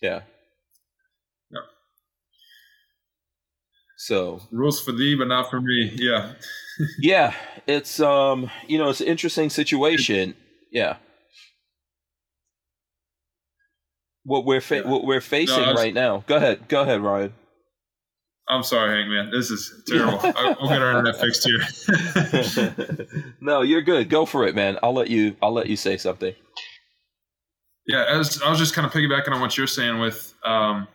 Yeah. 0.03 0.23
Yeah. 1.51 1.61
So 3.99 4.41
rules 4.51 4.83
for 4.83 4.93
thee, 4.93 5.15
but 5.15 5.29
not 5.29 5.51
for 5.51 5.61
me. 5.61 5.93
Yeah. 5.95 6.33
yeah, 6.99 7.35
it's 7.71 8.01
um, 8.01 8.51
you 8.67 8.79
know, 8.79 8.91
it's 8.91 9.01
an 9.01 9.07
interesting 9.07 9.51
situation. 9.51 10.35
Yeah. 10.73 10.97
what 14.25 14.45
we're 14.45 14.61
fa- 14.61 14.77
yeah. 14.77 14.91
what 14.91 15.05
we're 15.05 15.21
facing 15.21 15.61
no, 15.61 15.73
was, 15.73 15.81
right 15.81 15.95
now. 15.95 16.25
Go 16.27 16.37
ahead, 16.37 16.69
go 16.69 16.83
ahead, 16.83 17.01
Ryan. 17.01 17.33
I'm 18.49 18.63
sorry, 18.63 18.97
Hank, 18.97 19.09
man. 19.09 19.31
This 19.31 19.51
is 19.51 19.83
terrible. 19.89 20.19
we'll 20.23 20.69
get 20.69 20.83
our 20.83 20.91
internet 20.91 21.17
fixed 21.21 21.47
here. 21.47 23.07
no, 23.41 23.63
you're 23.63 23.83
good. 23.83 24.09
Go 24.09 24.27
for 24.27 24.47
it, 24.47 24.55
man. 24.55 24.79
I'll 24.83 24.95
let 24.95 25.09
you. 25.09 25.37
I'll 25.43 25.53
let 25.53 25.67
you 25.67 25.77
say 25.77 25.97
something. 25.97 26.35
Yeah, 27.87 28.05
as 28.09 28.41
I 28.43 28.51
was 28.51 28.59
just 28.59 28.75
kind 28.75 28.87
of 28.87 28.93
piggybacking 28.93 29.33
on 29.33 29.41
what 29.41 29.57
you're 29.57 29.67
saying 29.67 29.99
with. 29.99 30.35
Um, 30.45 30.87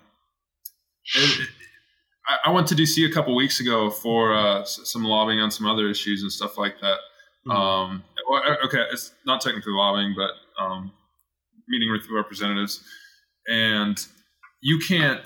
it, 1.15 1.47
I, 2.45 2.49
went 2.51 2.67
to 2.67 2.75
DC 2.75 3.07
a 3.07 3.13
couple 3.13 3.35
weeks 3.35 3.59
ago 3.59 3.89
for 3.89 4.33
uh, 4.33 4.63
some 4.63 5.03
lobbying 5.03 5.39
on 5.39 5.51
some 5.51 5.67
other 5.67 5.87
issues 5.89 6.23
and 6.23 6.31
stuff 6.31 6.57
like 6.57 6.79
that. 6.81 6.97
Mm-hmm. 7.47 7.51
Um, 7.51 8.03
okay, 8.65 8.83
it's 8.91 9.11
not 9.25 9.41
technically 9.41 9.73
lobbying, 9.73 10.15
but 10.15 10.31
um, 10.61 10.91
meeting 11.67 11.91
with 11.91 12.09
representatives 12.09 12.83
and 13.47 14.05
you 14.61 14.79
can't 14.79 15.21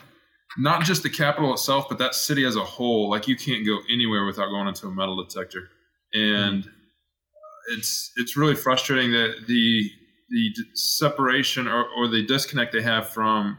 not 0.58 0.84
just 0.84 1.04
the 1.04 1.10
capital 1.10 1.54
itself, 1.54 1.88
but 1.88 2.00
that 2.00 2.16
city 2.16 2.46
as 2.46 2.56
a 2.56 2.64
whole. 2.64 3.10
Like 3.10 3.28
you 3.28 3.36
can't 3.36 3.66
go 3.66 3.80
anywhere 3.92 4.26
without 4.26 4.50
going 4.50 4.68
into 4.68 4.88
a 4.88 4.92
metal 4.92 5.24
detector, 5.24 5.70
and 6.14 6.64
mm-hmm. 6.64 7.78
it's 7.78 8.12
it's 8.18 8.36
really 8.36 8.56
frustrating 8.56 9.12
that 9.12 9.46
the 9.48 9.92
the 10.30 10.54
separation 10.74 11.68
or, 11.68 11.86
or 11.98 12.08
the 12.08 12.26
disconnect 12.26 12.74
they 12.74 12.82
have 12.82 13.10
from 13.10 13.58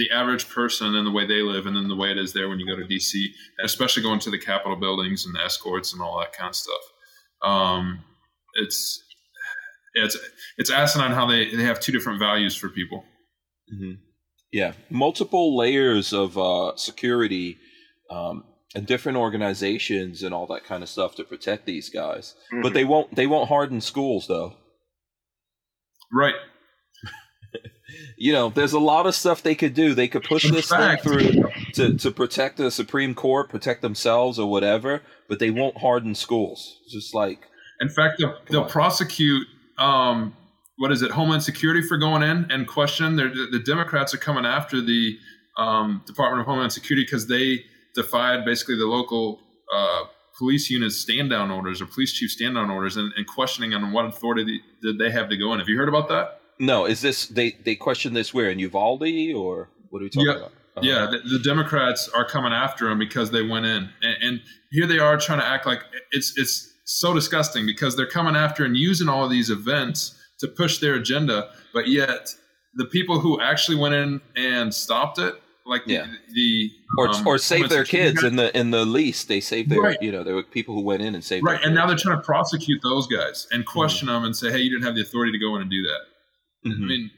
the 0.00 0.10
average 0.16 0.48
person 0.48 0.94
and 0.96 1.06
the 1.06 1.10
way 1.10 1.26
they 1.26 1.42
live, 1.42 1.66
and 1.66 1.76
then 1.76 1.88
the 1.88 1.94
way 1.94 2.10
it 2.10 2.16
is 2.16 2.32
there 2.32 2.48
when 2.48 2.58
you 2.58 2.66
go 2.66 2.74
to 2.74 2.88
DC, 2.88 3.26
especially 3.62 4.02
going 4.02 4.18
to 4.20 4.30
the 4.30 4.38
Capitol 4.38 4.76
buildings 4.76 5.26
and 5.26 5.34
the 5.34 5.44
escorts 5.44 5.92
and 5.92 6.00
all 6.00 6.18
that 6.18 6.32
kind 6.32 6.48
of 6.48 6.56
stuff. 6.56 6.80
Um, 7.42 8.02
it's 8.54 9.04
it's 9.92 10.16
it's 10.56 10.70
asinine 10.70 11.12
how 11.12 11.26
they, 11.26 11.54
they 11.54 11.64
have 11.64 11.80
two 11.80 11.92
different 11.92 12.18
values 12.18 12.56
for 12.56 12.70
people. 12.70 13.04
Mm-hmm. 13.72 14.00
Yeah, 14.52 14.72
multiple 14.88 15.54
layers 15.54 16.14
of 16.14 16.38
uh, 16.38 16.76
security 16.76 17.58
um, 18.10 18.44
and 18.74 18.86
different 18.86 19.18
organizations 19.18 20.22
and 20.22 20.32
all 20.32 20.46
that 20.46 20.64
kind 20.64 20.82
of 20.82 20.88
stuff 20.88 21.14
to 21.16 21.24
protect 21.24 21.66
these 21.66 21.90
guys. 21.90 22.34
Mm-hmm. 22.50 22.62
But 22.62 22.72
they 22.72 22.84
won't 22.84 23.14
they 23.14 23.26
won't 23.26 23.50
harden 23.50 23.82
schools 23.82 24.28
though. 24.28 24.54
Right. 26.10 26.34
You 28.16 28.32
know, 28.32 28.50
there's 28.50 28.72
a 28.72 28.78
lot 28.78 29.06
of 29.06 29.14
stuff 29.14 29.42
they 29.42 29.54
could 29.54 29.74
do. 29.74 29.94
They 29.94 30.08
could 30.08 30.24
push 30.24 30.44
In 30.44 30.52
this 30.52 30.68
fact, 30.68 31.04
thing 31.04 31.12
through 31.12 31.50
to, 31.74 31.96
to 31.98 32.10
protect 32.10 32.56
the 32.56 32.70
Supreme 32.70 33.14
Court, 33.14 33.48
protect 33.48 33.82
themselves 33.82 34.38
or 34.38 34.50
whatever, 34.50 35.02
but 35.28 35.38
they 35.38 35.50
won't 35.50 35.78
harden 35.78 36.14
schools. 36.14 36.80
just 36.88 37.14
like 37.14 37.46
In 37.80 37.88
fact, 37.88 38.18
they'll, 38.18 38.36
they'll 38.48 38.64
prosecute 38.64 39.46
um, 39.78 40.36
what 40.80 40.92
is 40.92 41.02
it, 41.02 41.10
Homeland 41.10 41.42
Security 41.42 41.82
for 41.82 41.98
going 41.98 42.22
in 42.22 42.50
and 42.50 42.66
question. 42.66 43.16
The, 43.16 43.48
the 43.50 43.60
Democrats 43.60 44.14
are 44.14 44.18
coming 44.18 44.46
after 44.46 44.80
the 44.80 45.18
um, 45.58 46.02
Department 46.06 46.40
of 46.40 46.46
Homeland 46.46 46.72
Security 46.72 47.04
because 47.04 47.26
they 47.26 47.64
defied 47.94 48.46
basically 48.46 48.76
the 48.76 48.86
local 48.86 49.40
uh, 49.74 50.04
police 50.38 50.70
unit's 50.70 50.96
stand 50.96 51.28
down 51.28 51.50
orders 51.50 51.82
or 51.82 51.86
police 51.86 52.14
chief 52.14 52.30
stand 52.30 52.54
down 52.54 52.70
orders 52.70 52.96
and, 52.96 53.12
and, 53.16 53.26
questioning 53.26 53.74
on 53.74 53.92
what 53.92 54.06
authority 54.06 54.62
did 54.80 54.98
they 54.98 55.10
have 55.10 55.28
to 55.28 55.36
go 55.36 55.52
in. 55.52 55.58
Have 55.58 55.68
you 55.68 55.76
heard 55.76 55.88
about 55.88 56.08
that? 56.08 56.39
No. 56.60 56.84
Is 56.84 57.00
this 57.00 57.26
they 57.26 57.52
they 57.64 57.74
question 57.74 58.14
this 58.14 58.32
where 58.32 58.50
in 58.50 58.58
Uvalde 58.58 59.34
or 59.34 59.70
what 59.90 60.00
are 60.00 60.04
we 60.04 60.10
talking 60.10 60.28
yeah. 60.28 60.36
about? 60.36 60.52
Uh-huh. 60.76 60.86
Yeah, 60.86 61.06
the, 61.10 61.18
the, 61.28 61.40
Democrats 61.40 62.08
are 62.10 62.24
coming 62.24 62.52
after 62.52 62.88
them 62.88 62.98
because 62.98 63.32
they 63.32 63.42
went 63.42 63.66
in, 63.66 63.90
and, 64.02 64.22
and 64.22 64.40
here 64.70 64.86
they 64.86 65.00
are 65.00 65.16
trying 65.18 65.40
to 65.40 65.46
act 65.46 65.66
like 65.66 65.82
it's 66.12 66.32
it's 66.36 66.72
so 66.84 67.12
disgusting 67.12 67.66
because 67.66 67.96
they're 67.96 68.06
coming 68.06 68.36
after 68.36 68.64
and 68.64 68.76
using 68.76 69.08
all 69.08 69.24
of 69.24 69.30
these 69.30 69.50
events 69.50 70.16
to 70.38 70.46
push 70.46 70.78
their 70.78 70.94
agenda, 70.94 71.50
but 71.74 71.88
yet 71.88 72.34
the 72.74 72.84
people 72.86 73.18
who 73.18 73.40
actually 73.40 73.76
went 73.76 73.94
in 73.94 74.20
and 74.36 74.72
stopped 74.72 75.18
it, 75.18 75.34
like 75.66 75.82
yeah. 75.86 76.06
the, 76.28 76.34
the 76.34 76.70
or 76.98 77.08
um, 77.08 77.26
or 77.26 77.38
save 77.38 77.68
their 77.68 77.84
kids 77.84 78.22
in 78.22 78.36
the 78.36 78.56
in 78.56 78.70
the 78.70 78.84
least 78.84 79.28
they 79.28 79.40
saved 79.40 79.70
their 79.70 79.80
right. 79.80 79.98
you 80.00 80.10
know 80.10 80.24
there 80.24 80.34
were 80.34 80.42
people 80.42 80.74
who 80.74 80.82
went 80.82 81.02
in 81.02 81.14
and 81.14 81.24
saved 81.24 81.44
right, 81.44 81.62
and 81.64 81.74
now 81.74 81.86
they're 81.86 81.96
trying 81.96 82.16
to 82.16 82.22
prosecute 82.22 82.80
those 82.82 83.06
guys 83.06 83.46
and 83.50 83.64
mm-hmm. 83.64 83.78
question 83.78 84.08
mm-hmm. 84.08 84.16
them 84.16 84.24
and 84.24 84.36
say, 84.36 84.50
hey, 84.50 84.58
you 84.58 84.70
didn't 84.70 84.84
have 84.84 84.94
the 84.94 85.02
authority 85.02 85.32
to 85.32 85.38
go 85.38 85.56
in 85.56 85.62
and 85.62 85.70
do 85.70 85.82
that. 85.82 86.00
Mm-hmm. 86.66 86.82
I 86.82 86.86
mean, 86.86 87.10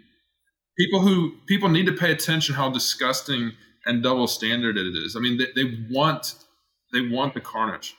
people 0.78 1.00
who 1.00 1.32
people 1.46 1.68
need 1.68 1.86
to 1.86 1.92
pay 1.92 2.12
attention 2.12 2.54
how 2.54 2.70
disgusting 2.70 3.52
and 3.84 4.02
double 4.02 4.26
standard 4.26 4.76
it 4.76 4.94
is. 4.94 5.16
I 5.16 5.20
mean, 5.20 5.38
they, 5.38 5.62
they 5.62 5.70
want 5.90 6.34
they 6.92 7.00
want 7.00 7.34
the 7.34 7.40
carnage. 7.40 7.94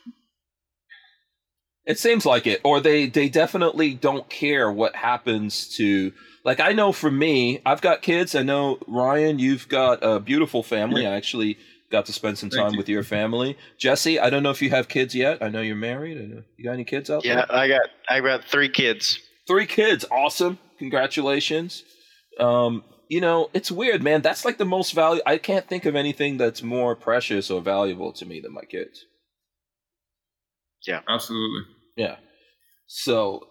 It 1.86 2.00
seems 2.00 2.26
like 2.26 2.48
it, 2.48 2.62
or 2.64 2.80
they 2.80 3.08
they 3.08 3.28
definitely 3.28 3.94
don't 3.94 4.30
care 4.30 4.72
what 4.72 4.96
happens 4.96 5.76
to. 5.76 6.14
Like 6.46 6.60
I 6.60 6.72
know 6.72 6.92
for 6.92 7.12
me, 7.12 7.62
I've 7.66 7.82
got 7.82 8.02
kids. 8.02 8.36
I 8.36 8.44
know 8.44 8.80
Ryan, 8.88 9.40
you've 9.40 9.68
got 9.68 10.00
a 10.02 10.20
beautiful 10.20 10.64
family. 10.64 11.06
I 11.06 11.16
actually 11.16 11.58
got 11.92 12.06
to 12.06 12.14
spend 12.14 12.38
some 12.38 12.50
time 12.50 12.72
you. 12.72 12.78
with 12.78 12.90
your 12.90 13.04
family. 13.04 13.58
Jesse, 13.78 14.20
I 14.20 14.30
don't 14.30 14.44
know 14.44 14.50
if 14.50 14.62
you 14.62 14.70
have 14.70 14.88
kids 14.88 15.14
yet. 15.14 15.44
I 15.44 15.50
know 15.50 15.62
you're 15.62 15.76
married. 15.76 16.18
I 16.18 16.26
know 16.26 16.44
you 16.58 16.64
got 16.64 16.72
any 16.72 16.86
kids 16.86 17.10
out 17.10 17.24
yeah, 17.26 17.36
there? 17.36 17.46
Yeah, 17.50 17.58
I 17.58 17.68
got 17.68 17.82
I 18.10 18.20
got 18.22 18.46
three 18.46 18.70
kids. 18.70 19.20
Three 19.46 19.68
kids, 19.68 20.06
awesome! 20.10 20.58
Congratulations. 20.84 21.82
Um, 22.38 22.84
you 23.08 23.22
know, 23.22 23.50
it's 23.54 23.72
weird, 23.72 24.04
man. 24.04 24.22
That's 24.22 24.44
like 24.44 24.58
the 24.58 24.66
most 24.66 24.92
value. 24.92 25.22
I 25.26 25.38
can't 25.38 25.66
think 25.66 25.86
of 25.86 25.96
anything 25.96 26.36
that's 26.36 26.62
more 26.62 26.94
precious 26.94 27.50
or 27.50 27.62
valuable 27.62 28.12
to 28.12 28.26
me 28.26 28.42
than 28.42 28.54
my 28.54 28.66
kids. 28.70 29.06
Yeah, 30.86 31.00
absolutely. 31.08 31.62
Yeah. 31.96 32.18
So, 32.86 33.48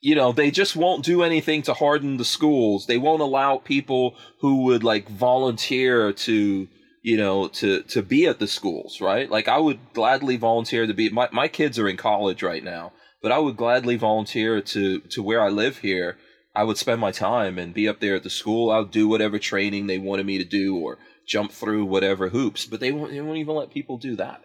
you 0.00 0.16
know, 0.16 0.32
they 0.32 0.50
just 0.50 0.74
won't 0.74 1.04
do 1.04 1.22
anything 1.22 1.62
to 1.62 1.74
harden 1.74 2.16
the 2.16 2.24
schools. 2.24 2.86
They 2.86 2.98
won't 2.98 3.22
allow 3.22 3.58
people 3.58 4.16
who 4.40 4.64
would 4.64 4.82
like 4.82 5.08
volunteer 5.08 6.12
to, 6.12 6.66
you 7.04 7.16
know, 7.16 7.46
to 7.60 7.82
to 7.82 8.02
be 8.02 8.26
at 8.26 8.40
the 8.40 8.48
schools, 8.48 9.00
right? 9.00 9.30
Like 9.30 9.46
I 9.46 9.58
would 9.58 9.78
gladly 9.92 10.36
volunteer 10.38 10.88
to 10.88 10.94
be 10.94 11.08
my 11.08 11.28
my 11.30 11.46
kids 11.46 11.78
are 11.78 11.88
in 11.88 11.96
college 11.96 12.42
right 12.42 12.64
now, 12.64 12.92
but 13.22 13.30
I 13.30 13.38
would 13.38 13.56
gladly 13.56 13.94
volunteer 13.94 14.60
to 14.60 14.98
to 14.98 15.22
where 15.22 15.40
I 15.40 15.50
live 15.50 15.78
here. 15.78 16.16
I 16.54 16.64
would 16.64 16.78
spend 16.78 17.00
my 17.00 17.10
time 17.10 17.58
and 17.58 17.74
be 17.74 17.88
up 17.88 18.00
there 18.00 18.14
at 18.14 18.22
the 18.22 18.30
school. 18.30 18.70
I'll 18.70 18.84
do 18.84 19.08
whatever 19.08 19.38
training 19.38 19.86
they 19.86 19.98
wanted 19.98 20.26
me 20.26 20.38
to 20.38 20.44
do 20.44 20.76
or 20.76 20.98
jump 21.26 21.50
through 21.50 21.84
whatever 21.86 22.28
hoops, 22.28 22.64
but 22.66 22.80
they 22.80 22.92
won't 22.92 23.10
they 23.10 23.20
won't 23.20 23.38
even 23.38 23.54
let 23.54 23.70
people 23.70 23.98
do 23.98 24.16
that. 24.16 24.42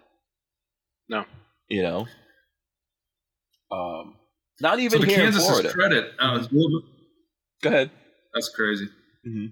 No. 1.08 1.26
You 1.68 1.84
know? 1.84 2.08
Um, 3.72 4.16
not 4.60 4.80
even 4.80 5.02
so 5.02 5.08
here 5.08 5.18
Kansas 5.18 5.44
in 5.44 5.50
Florida. 5.50 5.72
credit. 5.72 6.12
Uh, 6.20 6.40
Go 7.62 7.70
ahead. 7.70 7.92
That's 8.34 8.50
crazy. 8.50 8.86
Mm-hmm. 9.28 9.48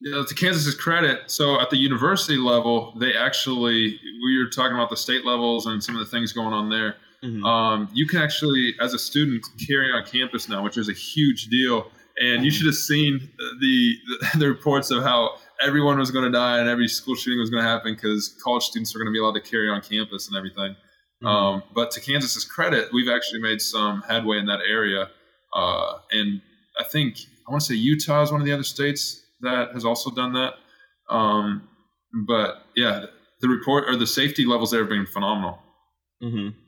Yeah, 0.00 0.22
to 0.26 0.34
Kansas's 0.34 0.74
credit, 0.74 1.30
so 1.30 1.60
at 1.60 1.70
the 1.70 1.76
university 1.76 2.36
level, 2.36 2.94
they 3.00 3.14
actually 3.14 3.98
we 4.22 4.38
were 4.38 4.50
talking 4.50 4.74
about 4.74 4.90
the 4.90 4.96
state 4.96 5.24
levels 5.24 5.66
and 5.66 5.82
some 5.82 5.96
of 5.96 6.00
the 6.00 6.10
things 6.10 6.32
going 6.32 6.52
on 6.52 6.68
there. 6.68 6.96
Mm-hmm. 7.24 7.44
Um, 7.44 7.88
you 7.92 8.06
can 8.06 8.20
actually, 8.20 8.74
as 8.80 8.92
a 8.92 8.98
student, 8.98 9.46
carry 9.66 9.90
on 9.92 10.04
campus 10.04 10.48
now, 10.48 10.62
which 10.62 10.76
is 10.76 10.88
a 10.88 10.92
huge 10.92 11.46
deal. 11.46 11.90
And 12.16 12.36
mm-hmm. 12.36 12.44
you 12.44 12.50
should 12.50 12.66
have 12.66 12.76
seen 12.76 13.30
the, 13.38 13.94
the, 14.20 14.38
the 14.40 14.48
reports 14.48 14.90
of 14.90 15.02
how 15.02 15.36
everyone 15.62 15.98
was 15.98 16.10
going 16.10 16.24
to 16.24 16.30
die 16.30 16.58
and 16.58 16.68
every 16.68 16.88
school 16.88 17.14
shooting 17.14 17.38
was 17.38 17.50
going 17.50 17.62
to 17.62 17.68
happen 17.68 17.94
because 17.94 18.36
college 18.42 18.64
students 18.64 18.94
are 18.94 18.98
going 18.98 19.06
to 19.06 19.12
be 19.12 19.18
allowed 19.18 19.34
to 19.34 19.40
carry 19.40 19.68
on 19.68 19.80
campus 19.80 20.28
and 20.28 20.36
everything. 20.36 20.76
Mm-hmm. 21.22 21.26
Um, 21.26 21.62
but 21.74 21.90
to 21.92 22.00
Kansas's 22.00 22.44
credit, 22.44 22.88
we've 22.92 23.08
actually 23.08 23.40
made 23.40 23.60
some 23.60 24.02
headway 24.02 24.38
in 24.38 24.46
that 24.46 24.60
area. 24.68 25.08
Uh, 25.54 25.98
and 26.10 26.42
I 26.78 26.84
think 26.84 27.16
I 27.48 27.50
want 27.50 27.62
to 27.62 27.68
say 27.68 27.74
Utah 27.74 28.22
is 28.22 28.32
one 28.32 28.40
of 28.40 28.46
the 28.46 28.52
other 28.52 28.64
states 28.64 29.22
that 29.40 29.72
has 29.72 29.84
also 29.84 30.10
done 30.10 30.32
that. 30.34 30.54
Um, 31.08 31.68
but 32.26 32.64
yeah, 32.76 33.06
the 33.40 33.48
report 33.48 33.84
or 33.88 33.96
the 33.96 34.06
safety 34.06 34.44
levels 34.44 34.70
there 34.70 34.80
have 34.80 34.88
been 34.88 35.06
phenomenal. 35.06 35.58
Mm-hmm. 36.22 36.58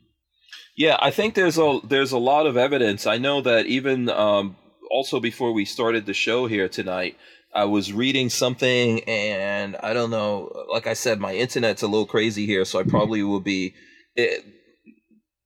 Yeah, 0.75 0.97
I 0.99 1.11
think 1.11 1.33
there's 1.33 1.57
a 1.57 1.79
there's 1.83 2.11
a 2.11 2.17
lot 2.17 2.45
of 2.45 2.57
evidence. 2.57 3.07
I 3.07 3.17
know 3.17 3.41
that 3.41 3.65
even 3.65 4.09
um, 4.09 4.57
also 4.91 5.19
before 5.19 5.51
we 5.51 5.65
started 5.65 6.05
the 6.05 6.13
show 6.13 6.47
here 6.47 6.69
tonight, 6.69 7.17
I 7.53 7.65
was 7.65 7.91
reading 7.91 8.29
something, 8.29 9.03
and 9.05 9.75
I 9.81 9.93
don't 9.93 10.11
know. 10.11 10.51
Like 10.71 10.87
I 10.87 10.93
said, 10.93 11.19
my 11.19 11.33
internet's 11.33 11.81
a 11.81 11.87
little 11.87 12.05
crazy 12.05 12.45
here, 12.45 12.65
so 12.65 12.79
I 12.79 12.83
probably 12.83 13.23
will 13.23 13.39
be 13.39 13.73
it, 14.15 14.45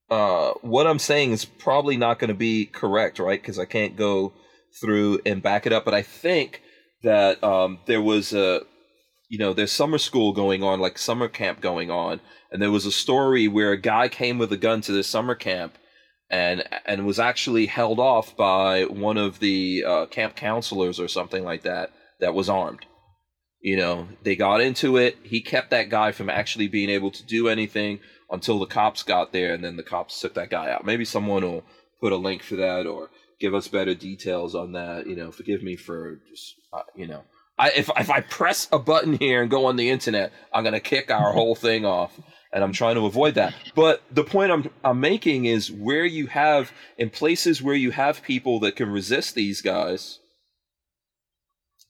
uh, 0.09 0.51
what 0.61 0.87
I'm 0.87 0.99
saying 0.99 1.31
is 1.31 1.45
probably 1.45 1.95
not 1.95 2.19
going 2.19 2.27
to 2.27 2.33
be 2.33 2.65
correct, 2.65 3.17
right? 3.17 3.41
Because 3.41 3.57
I 3.57 3.65
can't 3.65 3.95
go 3.95 4.33
through 4.81 5.21
and 5.25 5.41
back 5.41 5.65
it 5.65 5.73
up. 5.73 5.85
But 5.85 5.93
I 5.93 6.01
think 6.01 6.61
that 7.03 7.41
um, 7.43 7.79
there 7.85 8.01
was 8.01 8.33
a, 8.33 8.61
you 9.31 9.37
know, 9.37 9.53
there's 9.53 9.71
summer 9.71 9.97
school 9.97 10.33
going 10.33 10.61
on, 10.61 10.81
like 10.81 10.97
summer 10.97 11.29
camp 11.29 11.61
going 11.61 11.89
on, 11.89 12.19
and 12.51 12.61
there 12.61 12.69
was 12.69 12.85
a 12.85 12.91
story 12.91 13.47
where 13.47 13.71
a 13.71 13.79
guy 13.79 14.09
came 14.09 14.37
with 14.37 14.51
a 14.51 14.57
gun 14.57 14.81
to 14.81 14.91
the 14.91 15.03
summer 15.03 15.35
camp, 15.35 15.77
and 16.29 16.65
and 16.85 17.05
was 17.05 17.17
actually 17.17 17.67
held 17.67 17.97
off 17.97 18.35
by 18.35 18.83
one 18.83 19.17
of 19.17 19.39
the 19.39 19.85
uh, 19.87 20.05
camp 20.07 20.35
counselors 20.35 20.99
or 20.99 21.07
something 21.07 21.45
like 21.45 21.63
that 21.63 21.91
that 22.19 22.33
was 22.33 22.49
armed. 22.49 22.85
You 23.61 23.77
know, 23.77 24.09
they 24.21 24.35
got 24.35 24.59
into 24.59 24.97
it. 24.97 25.15
He 25.23 25.39
kept 25.39 25.69
that 25.69 25.87
guy 25.87 26.11
from 26.11 26.29
actually 26.29 26.67
being 26.67 26.89
able 26.89 27.11
to 27.11 27.25
do 27.25 27.47
anything 27.47 28.01
until 28.29 28.59
the 28.59 28.65
cops 28.65 29.01
got 29.01 29.31
there, 29.31 29.53
and 29.53 29.63
then 29.63 29.77
the 29.77 29.83
cops 29.83 30.19
took 30.19 30.33
that 30.33 30.49
guy 30.49 30.69
out. 30.69 30.83
Maybe 30.83 31.05
someone 31.05 31.43
will 31.43 31.63
put 32.01 32.11
a 32.11 32.17
link 32.17 32.43
for 32.43 32.57
that 32.57 32.85
or 32.85 33.09
give 33.39 33.55
us 33.55 33.69
better 33.69 33.95
details 33.95 34.55
on 34.55 34.73
that. 34.73 35.07
You 35.07 35.15
know, 35.15 35.31
forgive 35.31 35.63
me 35.63 35.77
for 35.77 36.19
just 36.29 36.55
uh, 36.73 36.81
you 36.97 37.07
know, 37.07 37.23
I 37.61 37.69
if 37.69 37.89
if 37.97 38.09
I 38.09 38.21
press 38.21 38.67
a 38.71 38.79
button 38.79 39.13
here 39.13 39.41
and 39.41 39.49
go 39.49 39.65
on 39.65 39.75
the 39.77 39.89
internet, 39.89 40.33
I'm 40.53 40.63
gonna 40.63 40.79
kick 40.79 41.09
our 41.11 41.31
whole 41.37 41.55
thing 41.55 41.85
off. 41.85 42.19
And 42.53 42.65
I'm 42.65 42.73
trying 42.73 42.95
to 42.95 43.05
avoid 43.05 43.35
that. 43.35 43.53
But 43.75 44.01
the 44.11 44.25
point 44.25 44.51
I'm 44.51 44.69
I'm 44.83 44.99
making 44.99 45.45
is 45.45 45.71
where 45.71 46.03
you 46.03 46.27
have 46.27 46.73
in 46.97 47.09
places 47.09 47.61
where 47.61 47.75
you 47.75 47.91
have 47.91 48.21
people 48.23 48.59
that 48.59 48.75
can 48.75 48.89
resist 48.89 49.35
these 49.35 49.61
guys, 49.61 50.19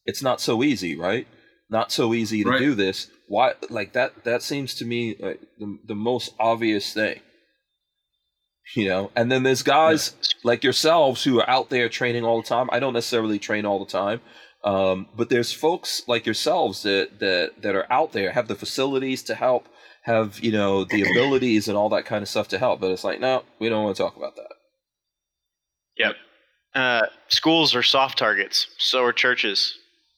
it's 0.05 0.21
not 0.21 0.39
so 0.39 0.61
easy, 0.61 0.95
right? 0.95 1.27
Not 1.67 1.91
so 1.91 2.13
easy 2.13 2.43
to 2.43 2.51
right. 2.51 2.59
do 2.59 2.75
this 2.75 3.09
why 3.31 3.53
like 3.69 3.93
that 3.93 4.25
that 4.25 4.43
seems 4.43 4.75
to 4.75 4.83
me 4.83 5.15
like 5.17 5.39
the, 5.57 5.77
the 5.87 5.95
most 5.95 6.33
obvious 6.37 6.93
thing 6.93 7.17
you 8.75 8.89
know 8.89 9.09
and 9.15 9.31
then 9.31 9.43
there's 9.43 9.63
guys 9.63 10.13
yeah. 10.19 10.27
like 10.43 10.65
yourselves 10.65 11.23
who 11.23 11.39
are 11.39 11.49
out 11.49 11.69
there 11.69 11.87
training 11.87 12.25
all 12.25 12.41
the 12.41 12.47
time 12.47 12.67
i 12.73 12.79
don't 12.79 12.93
necessarily 12.93 13.39
train 13.39 13.65
all 13.65 13.79
the 13.79 13.89
time 13.89 14.19
um, 14.63 15.07
but 15.15 15.29
there's 15.29 15.51
folks 15.51 16.03
like 16.07 16.25
yourselves 16.25 16.83
that 16.83 17.19
that 17.19 17.61
that 17.61 17.75
are 17.75 17.91
out 17.91 18.13
there 18.13 18.31
have 18.31 18.47
the 18.47 18.55
facilities 18.55 19.23
to 19.23 19.35
help 19.35 19.67
have 20.03 20.39
you 20.39 20.51
know 20.51 20.83
the 20.83 21.01
abilities 21.11 21.67
and 21.67 21.77
all 21.77 21.89
that 21.89 22.05
kind 22.05 22.21
of 22.21 22.29
stuff 22.29 22.47
to 22.49 22.57
help 22.57 22.79
but 22.79 22.91
it's 22.91 23.03
like 23.03 23.19
no 23.19 23.43
we 23.59 23.69
don't 23.69 23.83
want 23.83 23.95
to 23.95 24.03
talk 24.03 24.15
about 24.17 24.35
that 24.35 24.53
yep 25.97 26.15
uh, 26.73 27.05
schools 27.27 27.75
are 27.75 27.83
soft 27.83 28.17
targets 28.17 28.67
so 28.77 29.03
are 29.03 29.11
churches 29.11 29.77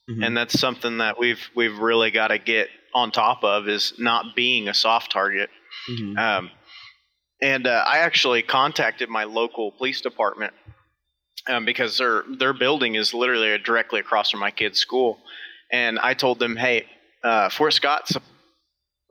mm-hmm. 0.10 0.22
and 0.22 0.38
that's 0.38 0.60
something 0.60 1.00
that 1.00 1.18
we've 1.18 1.50
we've 1.56 1.80
really 1.80 2.12
got 2.12 2.28
to 2.28 2.38
get 2.38 2.68
on 2.94 3.12
top 3.12 3.44
of 3.44 3.68
is 3.68 3.94
not 3.98 4.36
being 4.36 4.68
a 4.68 4.74
soft 4.74 5.12
target. 5.12 5.50
Mm-hmm. 5.90 6.18
Um, 6.18 6.52
and 7.42 7.68
uh, 7.68 7.84
I 7.86 8.00
actually 8.00 8.42
contacted 8.42 9.10
my 9.10 9.24
local 9.26 9.72
police 9.72 10.02
department 10.02 10.54
um, 11.48 11.66
because 11.66 11.98
their 11.98 12.24
their 12.40 12.54
building 12.54 12.96
is 12.96 13.14
literally 13.14 13.58
directly 13.60 14.00
across 14.00 14.32
from 14.32 14.40
my 14.40 14.52
kid's 14.52 14.80
school, 14.80 15.20
and 15.72 16.00
I 16.00 16.14
told 16.14 16.40
them, 16.40 16.56
hey, 16.56 16.86
uh, 17.24 17.50
Fort 17.50 17.74
Scott's 17.74 18.18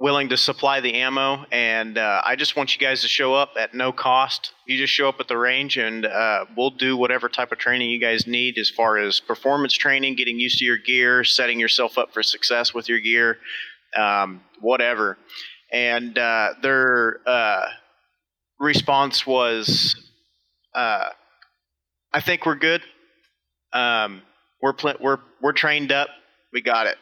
willing 0.02 0.28
to 0.30 0.36
supply 0.36 0.80
the 0.80 0.94
ammo, 0.94 1.46
and 1.52 1.96
uh, 1.96 2.20
I 2.24 2.34
just 2.34 2.56
want 2.56 2.74
you 2.74 2.80
guys 2.80 3.02
to 3.02 3.08
show 3.08 3.34
up 3.34 3.50
at 3.56 3.72
no 3.72 3.92
cost. 3.92 4.52
You 4.66 4.76
just 4.76 4.92
show 4.92 5.08
up 5.08 5.20
at 5.20 5.28
the 5.28 5.36
range, 5.36 5.76
and 5.76 6.04
uh, 6.04 6.46
we'll 6.56 6.70
do 6.70 6.96
whatever 6.96 7.28
type 7.28 7.52
of 7.52 7.58
training 7.58 7.88
you 7.88 8.00
guys 8.00 8.26
need 8.26 8.58
as 8.58 8.68
far 8.68 8.98
as 8.98 9.20
performance 9.20 9.74
training, 9.74 10.16
getting 10.16 10.40
used 10.40 10.58
to 10.58 10.64
your 10.64 10.78
gear, 10.78 11.22
setting 11.22 11.60
yourself 11.60 11.98
up 11.98 12.12
for 12.12 12.20
success 12.22 12.74
with 12.74 12.88
your 12.88 12.98
gear, 12.98 13.38
um, 13.96 14.40
whatever. 14.60 15.18
And 15.72 16.18
uh, 16.18 16.54
their 16.62 17.20
uh, 17.24 17.66
response 18.58 19.24
was, 19.24 19.94
uh, 20.74 21.10
"I 22.12 22.20
think 22.20 22.46
we're 22.46 22.56
good. 22.56 22.82
Um, 23.72 24.22
we're 24.60 24.72
pl- 24.72 24.98
we're 25.00 25.18
we're 25.40 25.52
trained 25.52 25.92
up. 25.92 26.08
We 26.52 26.62
got 26.62 26.86
it." 26.86 26.98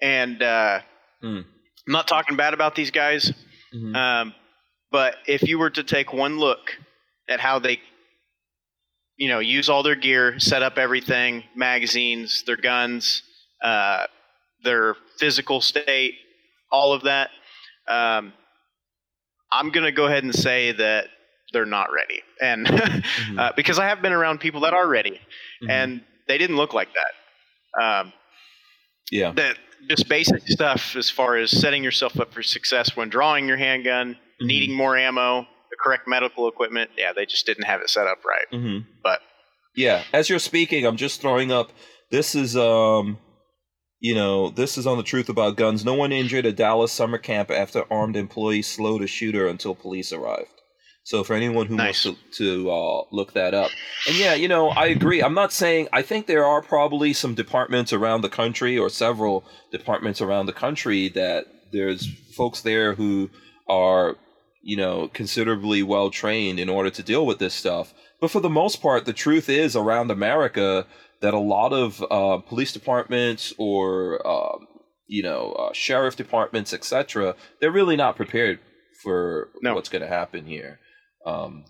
And 0.00 0.38
mm. 0.38 0.82
I'm 1.22 1.44
not 1.86 2.08
talking 2.08 2.36
bad 2.36 2.54
about 2.54 2.74
these 2.74 2.90
guys, 2.90 3.32
mm-hmm. 3.74 3.94
um, 3.94 4.34
but 4.90 5.16
if 5.26 5.42
you 5.42 5.58
were 5.58 5.70
to 5.70 5.82
take 5.82 6.12
one 6.12 6.38
look 6.38 6.76
at 7.28 7.40
how 7.40 7.58
they, 7.58 7.80
you 9.16 9.28
know, 9.28 9.38
use 9.38 9.68
all 9.68 9.82
their 9.82 9.96
gear, 9.96 10.38
set 10.38 10.62
up 10.62 10.78
everything, 10.78 11.44
magazines, 11.56 12.44
their 12.46 12.56
guns, 12.56 13.22
uh, 13.62 14.06
their 14.64 14.96
physical 15.18 15.60
state, 15.60 16.14
all 16.70 16.92
of 16.92 17.02
that, 17.02 17.30
um, 17.88 18.32
I'm 19.52 19.70
going 19.70 19.84
to 19.84 19.92
go 19.92 20.06
ahead 20.06 20.24
and 20.24 20.34
say 20.34 20.72
that 20.72 21.06
they're 21.52 21.66
not 21.66 21.88
ready. 21.92 22.20
And 22.40 22.66
mm-hmm. 22.66 23.38
uh, 23.38 23.52
because 23.56 23.78
I 23.78 23.86
have 23.86 24.02
been 24.02 24.12
around 24.12 24.40
people 24.40 24.62
that 24.62 24.74
are 24.74 24.88
ready, 24.88 25.12
mm-hmm. 25.62 25.70
and 25.70 26.00
they 26.28 26.38
didn't 26.38 26.56
look 26.56 26.74
like 26.74 26.88
that. 26.94 27.82
Um, 27.82 28.12
yeah. 29.10 29.32
That 29.32 29.58
just 29.88 30.08
basic 30.08 30.46
stuff 30.46 30.96
as 30.96 31.10
far 31.10 31.36
as 31.36 31.50
setting 31.50 31.82
yourself 31.82 32.18
up 32.18 32.32
for 32.32 32.42
success 32.42 32.96
when 32.96 33.08
drawing 33.08 33.48
your 33.48 33.56
handgun, 33.56 34.14
mm-hmm. 34.14 34.46
needing 34.46 34.76
more 34.76 34.96
ammo, 34.96 35.42
the 35.70 35.76
correct 35.82 36.06
medical 36.06 36.48
equipment. 36.48 36.90
Yeah, 36.96 37.12
they 37.12 37.26
just 37.26 37.46
didn't 37.46 37.64
have 37.64 37.80
it 37.80 37.90
set 37.90 38.06
up 38.06 38.18
right. 38.24 38.46
Mm-hmm. 38.52 38.88
But 39.02 39.20
yeah, 39.76 40.04
as 40.12 40.28
you're 40.28 40.38
speaking, 40.38 40.86
I'm 40.86 40.96
just 40.96 41.20
throwing 41.20 41.52
up. 41.52 41.72
This 42.10 42.34
is 42.34 42.56
um 42.56 43.18
you 44.00 44.16
know, 44.16 44.50
this 44.50 44.76
is 44.76 44.86
on 44.86 44.96
the 44.96 45.04
truth 45.04 45.28
about 45.28 45.56
guns. 45.56 45.84
No 45.84 45.94
one 45.94 46.10
injured 46.10 46.44
at 46.44 46.56
Dallas 46.56 46.90
summer 46.90 47.18
camp 47.18 47.52
after 47.52 47.84
armed 47.88 48.16
employee 48.16 48.62
slowed 48.62 49.00
a 49.00 49.06
shooter 49.06 49.46
until 49.46 49.76
police 49.76 50.12
arrived. 50.12 50.61
So 51.04 51.24
for 51.24 51.34
anyone 51.34 51.66
who 51.66 51.76
nice. 51.76 52.04
wants 52.04 52.20
to, 52.36 52.64
to 52.64 52.70
uh, 52.70 53.02
look 53.10 53.32
that 53.32 53.54
up, 53.54 53.70
and 54.06 54.16
yeah, 54.16 54.34
you 54.34 54.46
know, 54.46 54.68
I 54.68 54.86
agree. 54.86 55.20
I'm 55.22 55.34
not 55.34 55.52
saying 55.52 55.88
I 55.92 56.02
think 56.02 56.26
there 56.26 56.44
are 56.44 56.62
probably 56.62 57.12
some 57.12 57.34
departments 57.34 57.92
around 57.92 58.20
the 58.20 58.28
country 58.28 58.78
or 58.78 58.88
several 58.88 59.44
departments 59.72 60.20
around 60.20 60.46
the 60.46 60.52
country 60.52 61.08
that 61.10 61.46
there's 61.72 62.06
folks 62.36 62.60
there 62.60 62.94
who 62.94 63.30
are 63.68 64.16
you 64.62 64.76
know 64.76 65.08
considerably 65.08 65.82
well 65.82 66.08
trained 66.08 66.60
in 66.60 66.68
order 66.68 66.90
to 66.90 67.02
deal 67.02 67.26
with 67.26 67.38
this 67.40 67.54
stuff. 67.54 67.92
But 68.20 68.30
for 68.30 68.40
the 68.40 68.48
most 68.48 68.80
part, 68.80 69.04
the 69.04 69.12
truth 69.12 69.48
is 69.48 69.74
around 69.74 70.12
America, 70.12 70.86
that 71.20 71.34
a 71.34 71.38
lot 71.38 71.72
of 71.72 72.00
uh, 72.10 72.38
police 72.38 72.72
departments 72.72 73.52
or 73.58 74.24
um, 74.24 74.68
you 75.08 75.24
know 75.24 75.52
uh, 75.52 75.72
sheriff 75.72 76.14
departments, 76.14 76.72
etc., 76.72 77.34
they're 77.60 77.72
really 77.72 77.96
not 77.96 78.14
prepared 78.14 78.60
for 79.02 79.48
no. 79.60 79.74
what's 79.74 79.88
going 79.88 80.02
to 80.02 80.08
happen 80.08 80.46
here. 80.46 80.78
Um, 81.26 81.64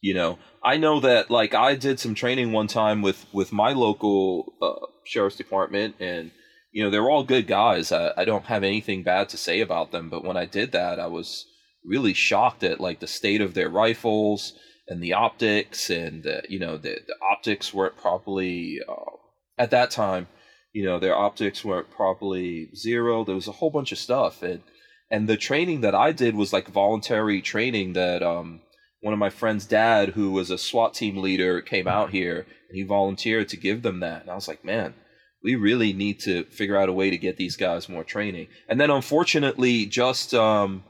you 0.00 0.14
know, 0.14 0.38
I 0.62 0.76
know 0.76 1.00
that 1.00 1.30
like 1.30 1.54
I 1.54 1.74
did 1.74 2.00
some 2.00 2.14
training 2.14 2.52
one 2.52 2.66
time 2.66 3.02
with 3.02 3.26
with 3.32 3.52
my 3.52 3.72
local 3.72 4.54
uh, 4.62 4.86
sheriff's 5.04 5.36
department, 5.36 5.96
and 6.00 6.30
you 6.72 6.82
know 6.82 6.90
they're 6.90 7.10
all 7.10 7.24
good 7.24 7.46
guys. 7.46 7.92
I, 7.92 8.12
I 8.16 8.24
don't 8.24 8.46
have 8.46 8.64
anything 8.64 9.02
bad 9.02 9.28
to 9.30 9.36
say 9.36 9.60
about 9.60 9.92
them, 9.92 10.08
but 10.08 10.24
when 10.24 10.36
I 10.36 10.46
did 10.46 10.72
that, 10.72 10.98
I 10.98 11.06
was 11.06 11.46
really 11.84 12.14
shocked 12.14 12.62
at 12.62 12.80
like 12.80 13.00
the 13.00 13.06
state 13.06 13.40
of 13.40 13.54
their 13.54 13.68
rifles 13.68 14.54
and 14.88 15.02
the 15.02 15.12
optics 15.12 15.88
and 15.88 16.26
uh, 16.26 16.40
you 16.48 16.58
know 16.58 16.76
the, 16.76 16.98
the 17.06 17.14
optics 17.32 17.72
weren't 17.72 17.96
properly 17.96 18.80
uh, 18.88 19.16
at 19.56 19.70
that 19.70 19.90
time 19.90 20.26
you 20.72 20.84
know 20.84 20.98
their 20.98 21.16
optics 21.16 21.64
weren't 21.64 21.90
properly 21.90 22.68
zero 22.74 23.24
there 23.24 23.34
was 23.34 23.48
a 23.48 23.52
whole 23.52 23.70
bunch 23.70 23.92
of 23.92 23.98
stuff 23.98 24.42
and 24.42 24.62
and 25.10 25.28
the 25.28 25.36
training 25.36 25.80
that 25.80 25.94
i 25.94 26.12
did 26.12 26.34
was 26.34 26.52
like 26.52 26.68
voluntary 26.68 27.40
training 27.40 27.92
that 27.92 28.22
um 28.22 28.60
one 29.00 29.14
of 29.14 29.18
my 29.18 29.30
friend's 29.30 29.64
dad 29.66 30.10
who 30.10 30.30
was 30.30 30.50
a 30.50 30.58
swat 30.58 30.94
team 30.94 31.16
leader 31.16 31.60
came 31.60 31.88
out 31.88 32.10
here 32.10 32.46
and 32.68 32.76
he 32.76 32.82
volunteered 32.82 33.48
to 33.48 33.56
give 33.56 33.82
them 33.82 34.00
that. 34.00 34.22
And 34.22 34.30
i 34.30 34.34
was 34.34 34.48
like 34.48 34.64
man 34.64 34.94
we 35.42 35.54
really 35.54 35.92
need 35.92 36.20
to 36.20 36.44
figure 36.44 36.76
out 36.76 36.88
a 36.88 36.92
way 36.92 37.10
to 37.10 37.16
get 37.16 37.38
these 37.38 37.56
guys 37.56 37.88
more 37.88 38.04
training. 38.04 38.48
And 38.68 38.78
then 38.80 38.90
unfortunately 38.90 39.86
just 39.86 40.34
um 40.34 40.84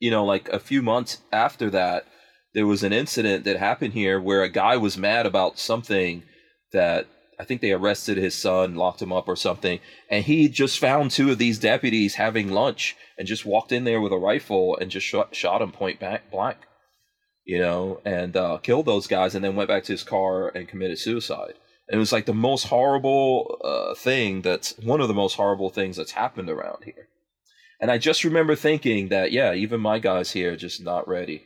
you 0.00 0.10
know 0.10 0.24
like 0.24 0.48
a 0.48 0.60
few 0.60 0.82
months 0.82 1.18
after 1.32 1.70
that 1.70 2.06
there 2.54 2.66
was 2.66 2.82
an 2.82 2.92
incident 2.92 3.44
that 3.44 3.58
happened 3.58 3.92
here 3.92 4.20
where 4.20 4.42
a 4.42 4.48
guy 4.48 4.76
was 4.76 4.96
mad 4.96 5.26
about 5.26 5.58
something 5.58 6.22
that 6.72 7.06
I 7.38 7.44
think 7.44 7.60
they 7.60 7.72
arrested 7.72 8.16
his 8.16 8.34
son, 8.34 8.74
locked 8.74 9.00
him 9.00 9.12
up 9.12 9.28
or 9.28 9.36
something, 9.36 9.78
and 10.10 10.24
he 10.24 10.48
just 10.48 10.78
found 10.78 11.10
two 11.10 11.30
of 11.30 11.38
these 11.38 11.58
deputies 11.58 12.16
having 12.16 12.50
lunch 12.50 12.96
and 13.16 13.28
just 13.28 13.46
walked 13.46 13.70
in 13.70 13.84
there 13.84 14.00
with 14.00 14.12
a 14.12 14.18
rifle 14.18 14.76
and 14.76 14.90
just 14.90 15.06
shot, 15.06 15.34
shot 15.34 15.62
him 15.62 15.70
point 15.70 16.00
back 16.00 16.30
blank, 16.30 16.58
you 17.44 17.58
know, 17.58 18.00
and 18.04 18.36
uh, 18.36 18.58
killed 18.58 18.86
those 18.86 19.06
guys, 19.06 19.34
and 19.34 19.44
then 19.44 19.54
went 19.54 19.68
back 19.68 19.84
to 19.84 19.92
his 19.92 20.02
car 20.02 20.48
and 20.48 20.68
committed 20.68 20.98
suicide. 20.98 21.54
And 21.88 21.96
it 21.96 21.98
was 21.98 22.12
like 22.12 22.26
the 22.26 22.34
most 22.34 22.64
horrible 22.64 23.58
uh, 23.64 23.94
thing 23.94 24.42
that's 24.42 24.76
one 24.78 25.00
of 25.00 25.08
the 25.08 25.14
most 25.14 25.36
horrible 25.36 25.70
things 25.70 25.96
that's 25.96 26.12
happened 26.12 26.50
around 26.50 26.84
here. 26.84 27.08
And 27.80 27.90
I 27.90 27.98
just 27.98 28.24
remember 28.24 28.56
thinking 28.56 29.08
that, 29.08 29.30
yeah, 29.30 29.54
even 29.54 29.80
my 29.80 30.00
guys 30.00 30.32
here 30.32 30.54
are 30.54 30.56
just 30.56 30.82
not 30.82 31.06
ready. 31.06 31.44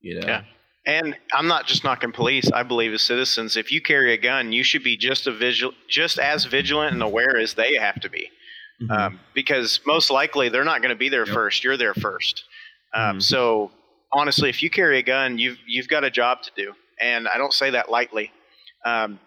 You 0.00 0.20
know? 0.20 0.26
Yeah. 0.26 0.44
And 0.84 1.16
I'm 1.32 1.46
not 1.46 1.66
just 1.66 1.84
knocking 1.84 2.12
police. 2.12 2.50
I 2.52 2.64
believe 2.64 2.92
as 2.92 3.02
citizens, 3.02 3.56
if 3.56 3.70
you 3.70 3.80
carry 3.80 4.14
a 4.14 4.18
gun, 4.18 4.50
you 4.50 4.64
should 4.64 4.82
be 4.82 4.96
just 4.96 5.26
a 5.28 5.32
vigil, 5.32 5.72
just 5.88 6.18
as 6.18 6.44
vigilant 6.44 6.92
and 6.92 7.02
aware 7.02 7.38
as 7.38 7.54
they 7.54 7.76
have 7.76 8.00
to 8.00 8.10
be, 8.10 8.28
mm-hmm. 8.82 8.90
um, 8.90 9.20
because 9.32 9.80
most 9.86 10.10
likely 10.10 10.48
they're 10.48 10.64
not 10.64 10.82
going 10.82 10.90
to 10.90 10.96
be 10.96 11.08
there 11.08 11.24
yep. 11.24 11.34
first. 11.34 11.62
You're 11.62 11.76
there 11.76 11.94
first. 11.94 12.44
Um, 12.92 13.02
mm-hmm. 13.02 13.20
So 13.20 13.70
honestly, 14.12 14.48
if 14.48 14.60
you 14.62 14.70
carry 14.70 14.98
a 14.98 15.02
gun, 15.02 15.38
you've 15.38 15.58
you've 15.68 15.88
got 15.88 16.02
a 16.02 16.10
job 16.10 16.42
to 16.42 16.50
do, 16.56 16.72
and 17.00 17.28
I 17.28 17.38
don't 17.38 17.52
say 17.52 17.70
that 17.70 17.88
lightly. 17.88 18.32
Um, 18.84 19.20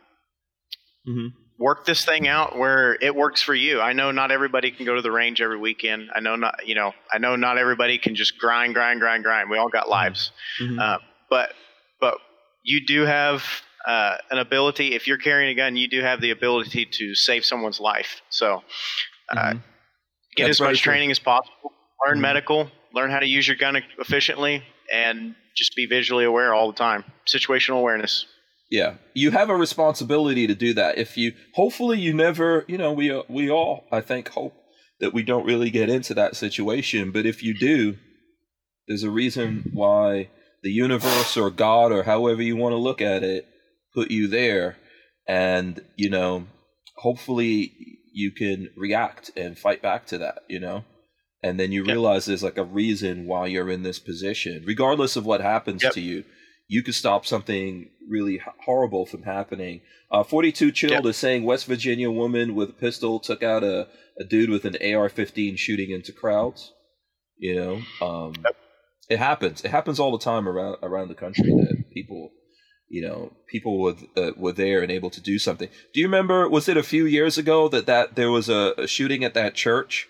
mm-hmm 1.07 1.27
work 1.57 1.85
this 1.85 2.03
thing 2.03 2.27
out 2.27 2.57
where 2.57 2.97
it 3.01 3.15
works 3.15 3.41
for 3.41 3.55
you. 3.55 3.79
I 3.79 3.93
know 3.93 4.11
not 4.11 4.31
everybody 4.31 4.71
can 4.71 4.85
go 4.85 4.95
to 4.95 5.01
the 5.01 5.11
range 5.11 5.41
every 5.41 5.57
weekend. 5.57 6.09
I 6.13 6.19
know 6.19 6.35
not, 6.35 6.67
you 6.67 6.75
know, 6.75 6.93
I 7.11 7.17
know 7.17 7.35
not 7.35 7.57
everybody 7.57 7.97
can 7.97 8.15
just 8.15 8.37
grind, 8.37 8.73
grind, 8.73 8.99
grind, 8.99 9.23
grind. 9.23 9.49
We 9.49 9.57
all 9.57 9.69
got 9.69 9.89
lives, 9.89 10.31
mm-hmm. 10.61 10.79
uh, 10.79 10.97
but 11.35 11.49
but 11.99 12.15
you 12.63 12.85
do 12.85 13.01
have 13.01 13.43
uh, 13.85 14.15
an 14.31 14.37
ability. 14.37 14.95
If 14.95 15.05
you're 15.07 15.17
carrying 15.17 15.49
a 15.51 15.55
gun, 15.55 15.75
you 15.75 15.89
do 15.89 16.01
have 16.01 16.21
the 16.21 16.31
ability 16.31 16.85
to 16.99 17.13
save 17.13 17.43
someone's 17.43 17.79
life. 17.79 18.21
So 18.29 18.63
uh, 19.29 19.35
mm-hmm. 19.35 19.57
get 20.37 20.45
That's 20.45 20.61
as 20.61 20.61
much 20.61 20.81
training 20.81 21.11
as 21.11 21.19
possible. 21.19 21.73
Learn 22.05 22.15
mm-hmm. 22.15 22.21
medical. 22.21 22.71
Learn 22.93 23.11
how 23.11 23.19
to 23.19 23.27
use 23.27 23.45
your 23.45 23.57
gun 23.57 23.75
efficiently, 23.99 24.63
and 24.91 25.35
just 25.57 25.75
be 25.75 25.85
visually 25.85 26.23
aware 26.23 26.53
all 26.53 26.71
the 26.71 26.77
time. 26.77 27.03
Situational 27.27 27.79
awareness. 27.79 28.25
Yeah, 28.71 28.95
you 29.13 29.31
have 29.31 29.49
a 29.49 29.55
responsibility 29.55 30.47
to 30.47 30.55
do 30.55 30.73
that. 30.73 30.97
If 30.97 31.17
you, 31.17 31.33
hopefully, 31.53 31.99
you 31.99 32.13
never, 32.13 32.63
you 32.67 32.77
know, 32.77 32.93
we 32.93 33.11
uh, 33.11 33.23
we 33.27 33.51
all, 33.51 33.83
I 33.91 33.99
think, 33.99 34.29
hope 34.29 34.55
that 35.01 35.13
we 35.13 35.23
don't 35.23 35.45
really 35.45 35.69
get 35.69 35.89
into 35.89 36.13
that 36.13 36.37
situation. 36.37 37.11
But 37.11 37.25
if 37.25 37.43
you 37.43 37.53
do, 37.53 37.97
there's 38.87 39.03
a 39.03 39.09
reason 39.09 39.69
why 39.73 40.29
the 40.65 40.71
universe 40.71 41.37
or 41.37 41.49
God 41.49 41.93
or 41.93 42.03
however 42.03 42.41
you 42.41 42.57
want 42.57 42.73
to 42.73 42.77
look 42.77 43.01
at 43.01 43.23
it 43.23 43.47
put 43.93 44.11
you 44.11 44.27
there, 44.27 44.75
and 45.25 45.79
you 45.95 46.09
know, 46.09 46.47
hopefully, 46.97 47.71
you 48.13 48.31
can 48.31 48.69
react 48.75 49.31
and 49.37 49.57
fight 49.57 49.81
back 49.81 50.05
to 50.07 50.17
that. 50.17 50.39
You 50.49 50.59
know. 50.59 50.83
And 51.43 51.59
then 51.59 51.71
you 51.71 51.83
yep. 51.83 51.93
realize 51.93 52.25
there's 52.25 52.41
like 52.41 52.57
a 52.57 52.63
reason 52.63 53.27
why 53.27 53.45
you're 53.45 53.69
in 53.69 53.83
this 53.83 53.99
position, 53.99 54.63
regardless 54.65 55.15
of 55.15 55.27
what 55.27 55.41
happens 55.41 55.83
yep. 55.83 55.93
to 55.93 56.01
you 56.01 56.23
you 56.67 56.81
could 56.81 56.95
stop 56.95 57.25
something 57.25 57.89
really 58.09 58.41
horrible 58.63 59.05
from 59.05 59.23
happening. 59.23 59.81
Uh, 60.11 60.23
42 60.23 60.71
Chilled 60.71 61.05
is 61.05 61.17
saying 61.17 61.43
West 61.43 61.65
Virginia 61.65 62.09
woman 62.09 62.55
with 62.55 62.69
a 62.69 62.73
pistol 62.73 63.19
took 63.19 63.43
out 63.43 63.63
a, 63.63 63.87
a 64.19 64.23
dude 64.23 64.49
with 64.49 64.65
an 64.65 64.77
AR 64.95 65.09
15 65.09 65.57
shooting 65.57 65.91
into 65.91 66.11
crowds. 66.11 66.73
You 67.37 67.55
know, 67.55 67.81
um, 68.05 68.33
yep. 68.43 68.55
It 69.09 69.19
happens. 69.19 69.63
It 69.63 69.71
happens 69.71 69.99
all 69.99 70.11
the 70.11 70.23
time 70.23 70.47
around 70.47 70.77
around 70.81 71.09
the 71.09 71.15
country 71.15 71.43
that 71.43 71.85
people, 71.93 72.31
you 72.89 73.01
know, 73.01 73.33
people 73.47 73.79
were 73.79 73.95
uh, 74.17 74.31
were 74.35 74.51
there 74.51 74.81
and 74.81 74.91
able 74.91 75.09
to 75.11 75.21
do 75.21 75.37
something. 75.37 75.69
Do 75.93 75.99
you 75.99 76.07
remember? 76.07 76.49
Was 76.49 76.67
it 76.67 76.77
a 76.77 76.83
few 76.83 77.05
years 77.05 77.37
ago 77.37 77.67
that 77.69 77.85
that 77.85 78.15
there 78.15 78.31
was 78.31 78.49
a, 78.49 78.73
a 78.77 78.87
shooting 78.87 79.23
at 79.23 79.33
that 79.35 79.53
church, 79.53 80.07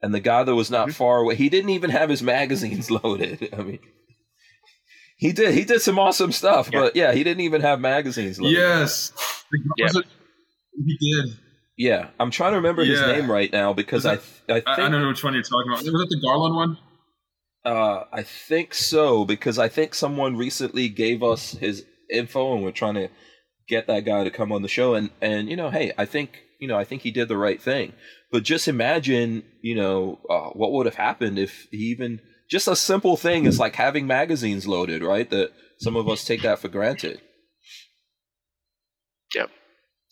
and 0.00 0.12
the 0.12 0.20
guy 0.20 0.42
that 0.42 0.54
was 0.54 0.70
not 0.70 0.88
mm-hmm. 0.88 0.94
far 0.94 1.18
away, 1.18 1.36
he 1.36 1.48
didn't 1.48 1.70
even 1.70 1.90
have 1.90 2.10
his 2.10 2.22
magazines 2.22 2.90
loaded. 3.04 3.48
I 3.56 3.62
mean, 3.62 3.80
he 5.16 5.32
did. 5.32 5.54
He 5.54 5.64
did 5.64 5.80
some 5.80 5.98
awesome 5.98 6.32
stuff, 6.32 6.70
yeah. 6.72 6.80
but 6.80 6.96
yeah, 6.96 7.12
he 7.12 7.22
didn't 7.22 7.42
even 7.42 7.60
have 7.60 7.80
magazines. 7.80 8.40
Loaded. 8.40 8.56
Yes, 8.56 9.12
yeah. 9.78 9.88
he 10.74 10.98
did. 11.00 11.38
Yeah, 11.78 12.08
I'm 12.20 12.30
trying 12.30 12.52
to 12.52 12.56
remember 12.56 12.84
his 12.84 13.00
name 13.00 13.30
right 13.30 13.50
now 13.52 13.72
because 13.72 14.04
I 14.04 14.16
th- 14.16 14.42
I 14.48 14.52
I, 14.52 14.60
think 14.60 14.68
I 14.68 14.88
don't 14.88 15.00
know 15.00 15.08
which 15.08 15.24
one 15.24 15.34
you're 15.34 15.42
talking 15.42 15.72
about. 15.72 15.78
Was 15.78 15.88
it 15.88 16.08
the 16.10 16.20
Garland 16.22 16.54
one? 16.54 16.78
Uh, 17.64 18.04
I 18.12 18.22
think 18.22 18.74
so 18.74 19.24
because 19.24 19.58
I 19.58 19.68
think 19.68 19.94
someone 19.94 20.36
recently 20.36 20.88
gave 20.88 21.22
us 21.22 21.52
his 21.52 21.84
info, 22.10 22.54
and 22.54 22.64
we're 22.64 22.72
trying 22.72 22.94
to 22.94 23.08
get 23.68 23.86
that 23.86 24.04
guy 24.04 24.24
to 24.24 24.30
come 24.30 24.52
on 24.52 24.62
the 24.62 24.68
show. 24.68 24.94
And 24.94 25.10
and 25.20 25.48
you 25.48 25.56
know, 25.56 25.70
hey, 25.70 25.92
I 25.96 26.04
think 26.04 26.42
you 26.58 26.68
know, 26.68 26.76
I 26.76 26.84
think 26.84 27.02
he 27.02 27.10
did 27.10 27.28
the 27.28 27.36
right 27.36 27.60
thing. 27.60 27.92
But 28.30 28.44
just 28.44 28.68
imagine, 28.68 29.44
you 29.60 29.74
know, 29.74 30.20
uh, 30.30 30.50
what 30.50 30.72
would 30.72 30.86
have 30.86 30.94
happened 30.94 31.38
if 31.38 31.66
he 31.70 31.78
even 31.78 32.20
just 32.50 32.68
a 32.68 32.76
simple 32.76 33.16
thing 33.16 33.46
is 33.46 33.58
like 33.58 33.76
having 33.76 34.06
magazines 34.06 34.66
loaded, 34.66 35.02
right? 35.02 35.28
That 35.30 35.52
some 35.80 35.96
of 35.96 36.08
us 36.08 36.24
take 36.24 36.42
that 36.42 36.58
for 36.58 36.68
granted. 36.68 37.20
Yep. 39.34 39.50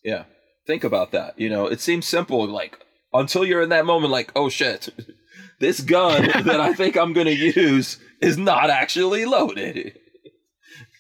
Yeah. 0.05 0.25
Think 0.67 0.85
about 0.85 1.13
that. 1.13 1.39
You 1.39 1.49
know, 1.49 1.67
it 1.67 1.81
seems 1.81 2.07
simple, 2.07 2.47
like 2.49 2.79
until 3.13 3.45
you're 3.45 3.63
in 3.63 3.69
that 3.71 3.87
moment, 3.87 4.13
like, 4.13 4.33
oh 4.35 4.49
shit, 4.49 4.89
this 5.61 5.81
gun 5.81 6.23
that 6.45 6.61
I 6.61 6.73
think 6.73 6.97
I'm 6.97 7.13
gonna 7.13 7.31
use 7.31 7.99
is 8.21 8.37
not 8.37 8.71
actually 8.71 9.25
loaded. 9.25 9.97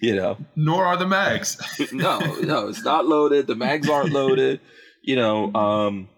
You 0.00 0.16
know, 0.16 0.38
Nor 0.56 0.84
are 0.86 0.96
the 0.96 1.06
mags. 1.06 1.58
no, 1.92 2.18
no, 2.40 2.68
it's 2.68 2.84
not 2.84 3.06
loaded. 3.06 3.46
The 3.46 3.54
mags 3.54 3.88
aren't 3.88 4.12
loaded. 4.12 4.60
You 5.02 5.16
know, 5.16 5.52
um, 5.54 6.08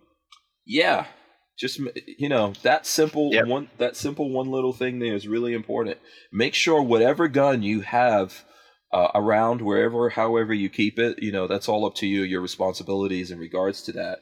yeah, 0.66 1.06
just 1.58 1.80
you 2.06 2.28
know 2.28 2.52
that 2.62 2.86
simple 2.86 3.30
Yep. 3.32 3.46
one. 3.46 3.68
That 3.78 3.96
simple 3.96 4.30
one 4.30 4.50
little 4.50 4.72
thing 4.72 4.98
there 5.00 5.14
is 5.14 5.26
really 5.26 5.52
important. 5.52 5.98
Make 6.32 6.54
sure 6.54 6.80
whatever 6.82 7.26
gun 7.28 7.62
you 7.62 7.80
have 7.80 8.44
uh, 8.92 9.08
around, 9.16 9.62
wherever, 9.62 10.10
however 10.10 10.54
you 10.54 10.68
keep 10.68 10.98
it, 10.98 11.20
you 11.22 11.32
know 11.32 11.46
that's 11.48 11.68
all 11.68 11.84
up 11.84 11.94
to 11.96 12.06
you. 12.06 12.22
Your 12.22 12.40
responsibilities 12.40 13.30
in 13.32 13.38
regards 13.38 13.82
to 13.82 13.92
that, 13.92 14.20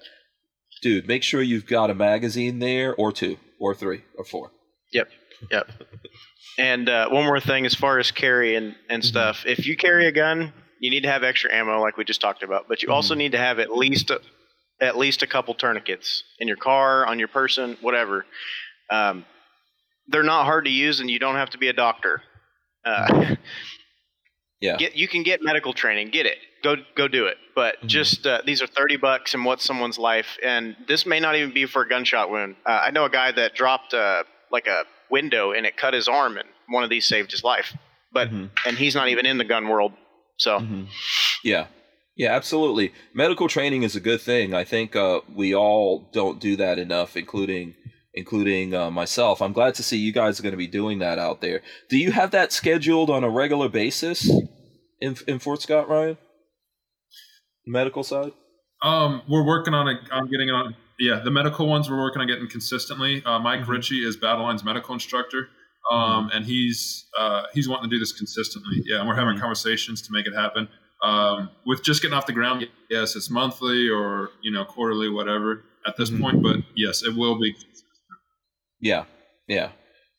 dude. 0.83 1.07
Make 1.09 1.23
sure 1.23 1.43
you've 1.43 1.67
got 1.67 1.91
a 1.91 1.95
magazine 1.95 2.59
there, 2.59 2.95
or 2.95 3.13
two, 3.13 3.37
or 3.59 3.75
three, 3.75 4.03
or 4.17 4.25
four. 4.25 4.51
Yep. 4.93 5.09
Yep. 5.51 5.71
And 6.59 6.89
uh, 6.89 7.09
one 7.09 7.25
more 7.25 7.41
thing, 7.41 7.65
as 7.67 7.75
far 7.75 7.99
as 7.99 8.11
carry 8.11 8.57
and, 8.57 8.75
and 8.89 9.03
Mhm. 9.03 9.07
stuff, 9.07 9.45
if 9.47 9.67
you 9.67 9.77
carry 9.77 10.07
a 10.07 10.13
gun, 10.13 10.53
you 10.81 10.91
need 10.91 11.03
to 11.03 11.09
have 11.11 11.23
extra 11.23 11.53
ammo, 11.55 11.81
like 11.81 11.97
we 11.97 12.05
just 12.05 12.21
talked 12.21 12.43
about. 12.43 12.67
But 12.69 12.83
you 12.83 12.91
also 12.91 13.15
need 13.15 13.33
to 13.33 13.39
have 13.39 13.59
at 13.59 13.71
least 13.71 14.11
a, 14.11 14.21
at 14.81 14.97
least 14.99 15.23
a 15.23 15.27
couple 15.27 15.55
tourniquets 15.55 16.25
in 16.39 16.49
your 16.49 16.57
car, 16.57 17.07
on 17.07 17.19
your 17.19 17.29
person, 17.29 17.77
whatever. 17.81 18.27
Um, 18.91 19.25
they're 20.09 20.23
not 20.23 20.45
hard 20.45 20.65
to 20.65 20.71
use, 20.71 21.01
and 21.01 21.09
you 21.11 21.19
don't 21.19 21.37
have 21.37 21.51
to 21.51 21.59
be 21.59 21.69
a 21.69 21.73
doctor. 21.73 22.23
Uh, 22.85 23.37
Yeah. 24.61 24.77
get 24.79 24.97
you 24.97 25.07
can 25.09 25.23
get 25.23 25.41
medical 25.43 25.73
training. 25.73 26.11
Get 26.11 26.27
it. 26.27 26.39
Go 26.63 26.77
go 26.95 27.09
do 27.09 27.27
it. 27.27 27.37
But 27.55 27.81
Mhm. 27.83 27.87
just 27.89 28.27
uh, 28.27 28.43
these 28.45 28.61
are 28.63 28.67
thirty 28.67 28.97
bucks, 28.97 29.35
and 29.35 29.45
what's 29.45 29.65
someone's 29.65 29.99
life? 29.99 30.39
And 30.43 30.77
this 30.89 31.05
may 31.07 31.21
not 31.21 31.37
even 31.37 31.53
be 31.53 31.67
for 31.67 31.83
a 31.83 31.89
gunshot 31.89 32.31
wound. 32.31 32.57
Uh, 32.67 32.81
I 32.87 32.91
know 32.91 33.05
a 33.05 33.11
guy 33.11 33.33
that 33.33 33.55
dropped 33.55 33.95
uh, 33.95 34.25
like 34.51 34.67
a 34.67 34.85
window 35.11 35.53
and 35.53 35.67
it 35.67 35.77
cut 35.77 35.95
his 35.95 36.09
arm, 36.09 36.37
and 36.37 36.49
one 36.69 36.85
of 36.85 36.91
these 36.91 37.07
saved 37.07 37.31
his 37.33 37.43
life. 37.45 37.75
But 38.13 38.31
Mhm. 38.31 38.51
and 38.67 38.77
he's 38.79 38.95
not 38.95 39.09
even 39.09 39.27
in 39.27 39.39
the 39.39 39.45
gun 39.45 39.69
world. 39.69 39.93
So 40.39 40.59
Mhm. 40.61 40.87
Yeah. 41.45 41.67
Yeah, 42.17 42.35
absolutely. 42.35 42.93
Medical 43.15 43.49
training 43.49 43.83
is 43.83 43.97
a 43.97 44.01
good 44.01 44.21
thing. 44.21 44.53
I 44.53 44.65
think 44.65 44.95
uh, 44.95 45.21
we 45.35 45.55
all 45.55 46.11
don't 46.13 46.39
do 46.41 46.57
that 46.57 46.79
enough, 46.79 47.17
including 47.17 47.75
including 48.13 48.75
uh, 48.75 48.91
myself. 48.91 49.41
I'm 49.41 49.53
glad 49.53 49.75
to 49.77 49.83
see 49.85 49.97
you 49.97 50.13
guys 50.13 50.39
are 50.39 50.43
going 50.43 50.53
to 50.53 50.59
be 50.59 50.67
doing 50.67 50.99
that 50.99 51.19
out 51.19 51.41
there. 51.41 51.63
Do 51.89 51.97
you 51.97 52.11
have 52.11 52.33
that 52.33 52.53
scheduled 52.53 53.09
on 53.09 53.23
a 53.25 53.31
regular 53.31 53.69
basis 53.69 54.29
in 55.01 55.17
in 55.29 55.39
Fort 55.39 55.63
Scott, 55.63 55.89
Ryan? 55.89 56.19
Medical 57.71 58.03
side. 58.03 58.33
Um, 58.83 59.23
we're 59.29 59.45
working 59.47 59.75
on 59.75 59.89
a, 59.89 59.99
on 60.13 60.29
getting 60.31 60.51
on. 60.51 60.75
Yeah, 60.99 61.21
the 61.21 61.31
medical 61.31 61.67
ones 61.67 61.89
we're 61.91 62.01
working 62.01 62.21
on 62.21 62.27
getting 62.29 62.49
consistently. 62.49 63.23
Uh, 63.25 63.39
Mike 63.39 63.61
Mhm. 63.61 63.69
Ritchie 63.69 64.05
is 64.07 64.17
Battle 64.17 64.43
Line's 64.45 64.65
medical 64.65 64.93
instructor, 64.95 65.49
um, 65.91 66.31
and 66.33 66.45
he's 66.45 67.07
uh, 67.19 67.45
he's 67.55 67.69
wanting 67.69 67.89
to 67.89 67.95
do 67.97 67.99
this 68.01 68.13
consistently. 68.13 68.83
Yeah, 68.85 68.99
and 69.01 69.09
we're 69.09 69.15
having 69.15 69.37
Mhm. 69.37 69.41
conversations 69.41 70.03
to 70.03 70.13
make 70.13 70.27
it 70.27 70.35
happen. 70.35 70.69
Um, 71.03 71.51
with 71.65 71.83
just 71.83 72.03
getting 72.03 72.15
off 72.17 72.27
the 72.27 72.33
ground, 72.35 72.69
yes, 72.91 73.17
it's 73.17 73.31
monthly 73.31 73.89
or 73.89 74.31
you 74.43 74.51
know 74.51 74.65
quarterly, 74.65 75.09
whatever 75.09 75.65
at 75.87 75.97
this 75.97 76.11
Mhm. 76.11 76.21
point. 76.21 76.43
But 76.43 76.57
yes, 76.75 77.03
it 77.03 77.15
will 77.15 77.39
be. 77.39 77.55
Yeah, 78.81 79.05
yeah. 79.47 79.73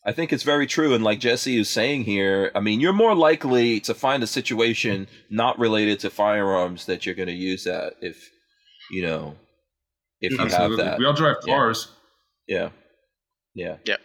I 0.06 0.12
think 0.14 0.34
it's 0.34 0.44
very 0.44 0.66
true. 0.66 0.94
And 0.96 1.04
like 1.04 1.20
Jesse 1.20 1.58
is 1.60 1.70
saying 1.70 2.06
here, 2.06 2.52
I 2.56 2.60
mean, 2.60 2.80
you're 2.80 2.92
more 2.94 3.14
likely 3.16 3.80
to 3.82 3.94
find 3.94 4.24
a 4.24 4.28
situation 4.28 5.08
not 5.30 5.60
related 5.60 6.00
to 6.00 6.10
firearms 6.10 6.86
that 6.88 7.06
you're 7.06 7.16
going 7.16 7.28
to 7.28 7.34
use 7.36 7.64
that 7.66 7.94
if, 8.02 8.30
you 8.92 9.04
know, 9.04 9.36
if 10.20 10.32
you 10.32 10.38
have 10.40 10.76
that. 10.78 10.98
we 10.98 11.06
all 11.06 11.14
drive 11.14 11.38
cars. 11.42 11.90
Yeah. 12.48 12.70
Yeah. 13.54 13.78
Yep. 13.86 14.00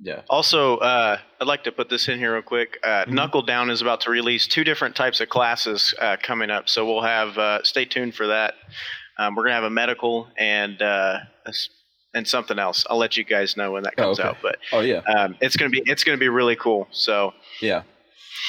Yeah. 0.00 0.22
Also, 0.30 0.76
uh, 0.78 1.18
I'd 1.40 1.46
like 1.48 1.64
to 1.64 1.72
put 1.72 1.88
this 1.88 2.08
in 2.08 2.18
here 2.18 2.32
real 2.34 2.42
quick. 2.42 2.78
Uh, 2.84 3.04
Mhm. 3.04 3.08
Knuckle 3.10 3.42
Down 3.42 3.68
is 3.70 3.80
about 3.82 4.00
to 4.02 4.10
release 4.10 4.46
two 4.46 4.62
different 4.64 4.94
types 4.96 5.20
of 5.20 5.28
classes 5.28 5.94
uh, 6.00 6.16
coming 6.22 6.50
up, 6.50 6.68
so 6.68 6.86
we'll 6.86 7.02
have 7.02 7.36
uh, 7.38 7.62
stay 7.64 7.84
tuned 7.84 8.14
for 8.14 8.28
that. 8.28 8.54
Um, 9.18 9.34
we're 9.34 9.42
gonna 9.44 9.54
have 9.56 9.64
a 9.64 9.70
medical 9.70 10.28
and 10.38 10.80
uh, 10.80 11.18
a 11.46 11.48
s- 11.48 11.68
and 12.14 12.26
something 12.26 12.58
else. 12.58 12.84
I'll 12.88 12.98
let 12.98 13.16
you 13.16 13.24
guys 13.24 13.56
know 13.56 13.72
when 13.72 13.82
that 13.84 13.94
Oh, 13.98 14.02
comes 14.04 14.20
okay. 14.20 14.28
out, 14.28 14.36
but 14.42 14.56
Oh, 14.72 14.80
yeah. 14.80 15.00
um, 15.16 15.36
it's 15.40 15.56
gonna 15.56 15.70
be 15.70 15.82
it's 15.86 16.04
gonna 16.04 16.18
be 16.18 16.28
really 16.28 16.56
cool. 16.56 16.88
So 16.90 17.32
Yeah. 17.60 17.82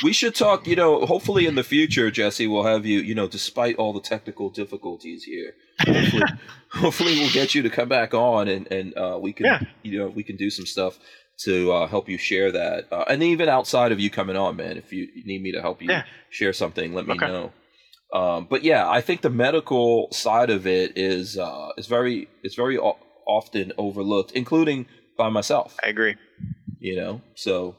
We 0.03 0.14
should 0.14 0.34
talk, 0.36 0.65
you 0.68 0.76
know, 0.77 1.06
hopefully 1.06 1.45
in 1.45 1.56
the 1.56 1.64
future, 1.64 2.10
Jesse, 2.10 2.48
we'll 2.48 2.64
have 2.64 2.86
you, 2.86 2.99
you 2.99 3.14
know, 3.15 3.27
despite 3.27 3.76
all 3.76 3.91
the 3.91 3.99
technical 3.99 4.49
difficulties 4.49 5.23
here. 5.23 5.53
Hopefully, 5.86 6.23
hopefully 6.72 7.18
we'll 7.19 7.31
get 7.31 7.53
you 7.53 7.61
to 7.64 7.69
come 7.69 7.90
back 7.90 8.14
on 8.14 8.48
and, 8.48 8.72
and 8.72 8.95
uh, 8.98 9.18
we 9.22 9.34
can, 9.34 9.48
Yeah. 9.48 9.60
you 9.84 9.99
know, 9.99 10.07
we 10.07 10.23
can 10.23 10.38
do 10.38 10.49
some 10.49 10.65
stuff 10.65 10.98
to 11.45 11.72
uh, 11.73 11.88
help 11.88 12.07
you 12.07 12.18
share 12.18 12.49
that. 12.52 12.86
Uh, 12.91 13.03
and 13.10 13.22
even 13.23 13.49
outside 13.49 13.91
of 13.91 13.99
you 13.99 14.10
coming 14.10 14.38
on, 14.38 14.56
man, 14.56 14.77
if 14.77 14.94
you 14.94 15.07
need 15.26 15.41
me 15.41 15.52
to 15.53 15.61
help 15.61 15.81
you 15.81 15.90
Yeah. 15.90 16.03
share 16.30 16.53
something, 16.53 16.94
let 16.94 17.06
me 17.06 17.15
Okay. 17.15 17.27
know. 17.27 17.52
Um, 18.14 18.48
but 18.49 18.64
yeah, 18.64 18.90
I 18.90 19.02
think 19.02 19.19
the 19.22 19.30
medical 19.30 20.07
side 20.14 20.49
of 20.49 20.65
it 20.65 20.98
is 20.98 21.38
uh, 21.38 21.69
is 21.77 21.88
very 21.88 22.27
it's 22.44 22.56
very 22.56 22.77
often 23.38 23.72
overlooked, 23.77 24.31
including 24.41 24.88
by 25.18 25.30
myself. 25.30 25.69
I 25.85 25.89
agree. 25.89 26.15
you 26.80 26.95
know? 26.99 27.22
So 27.35 27.76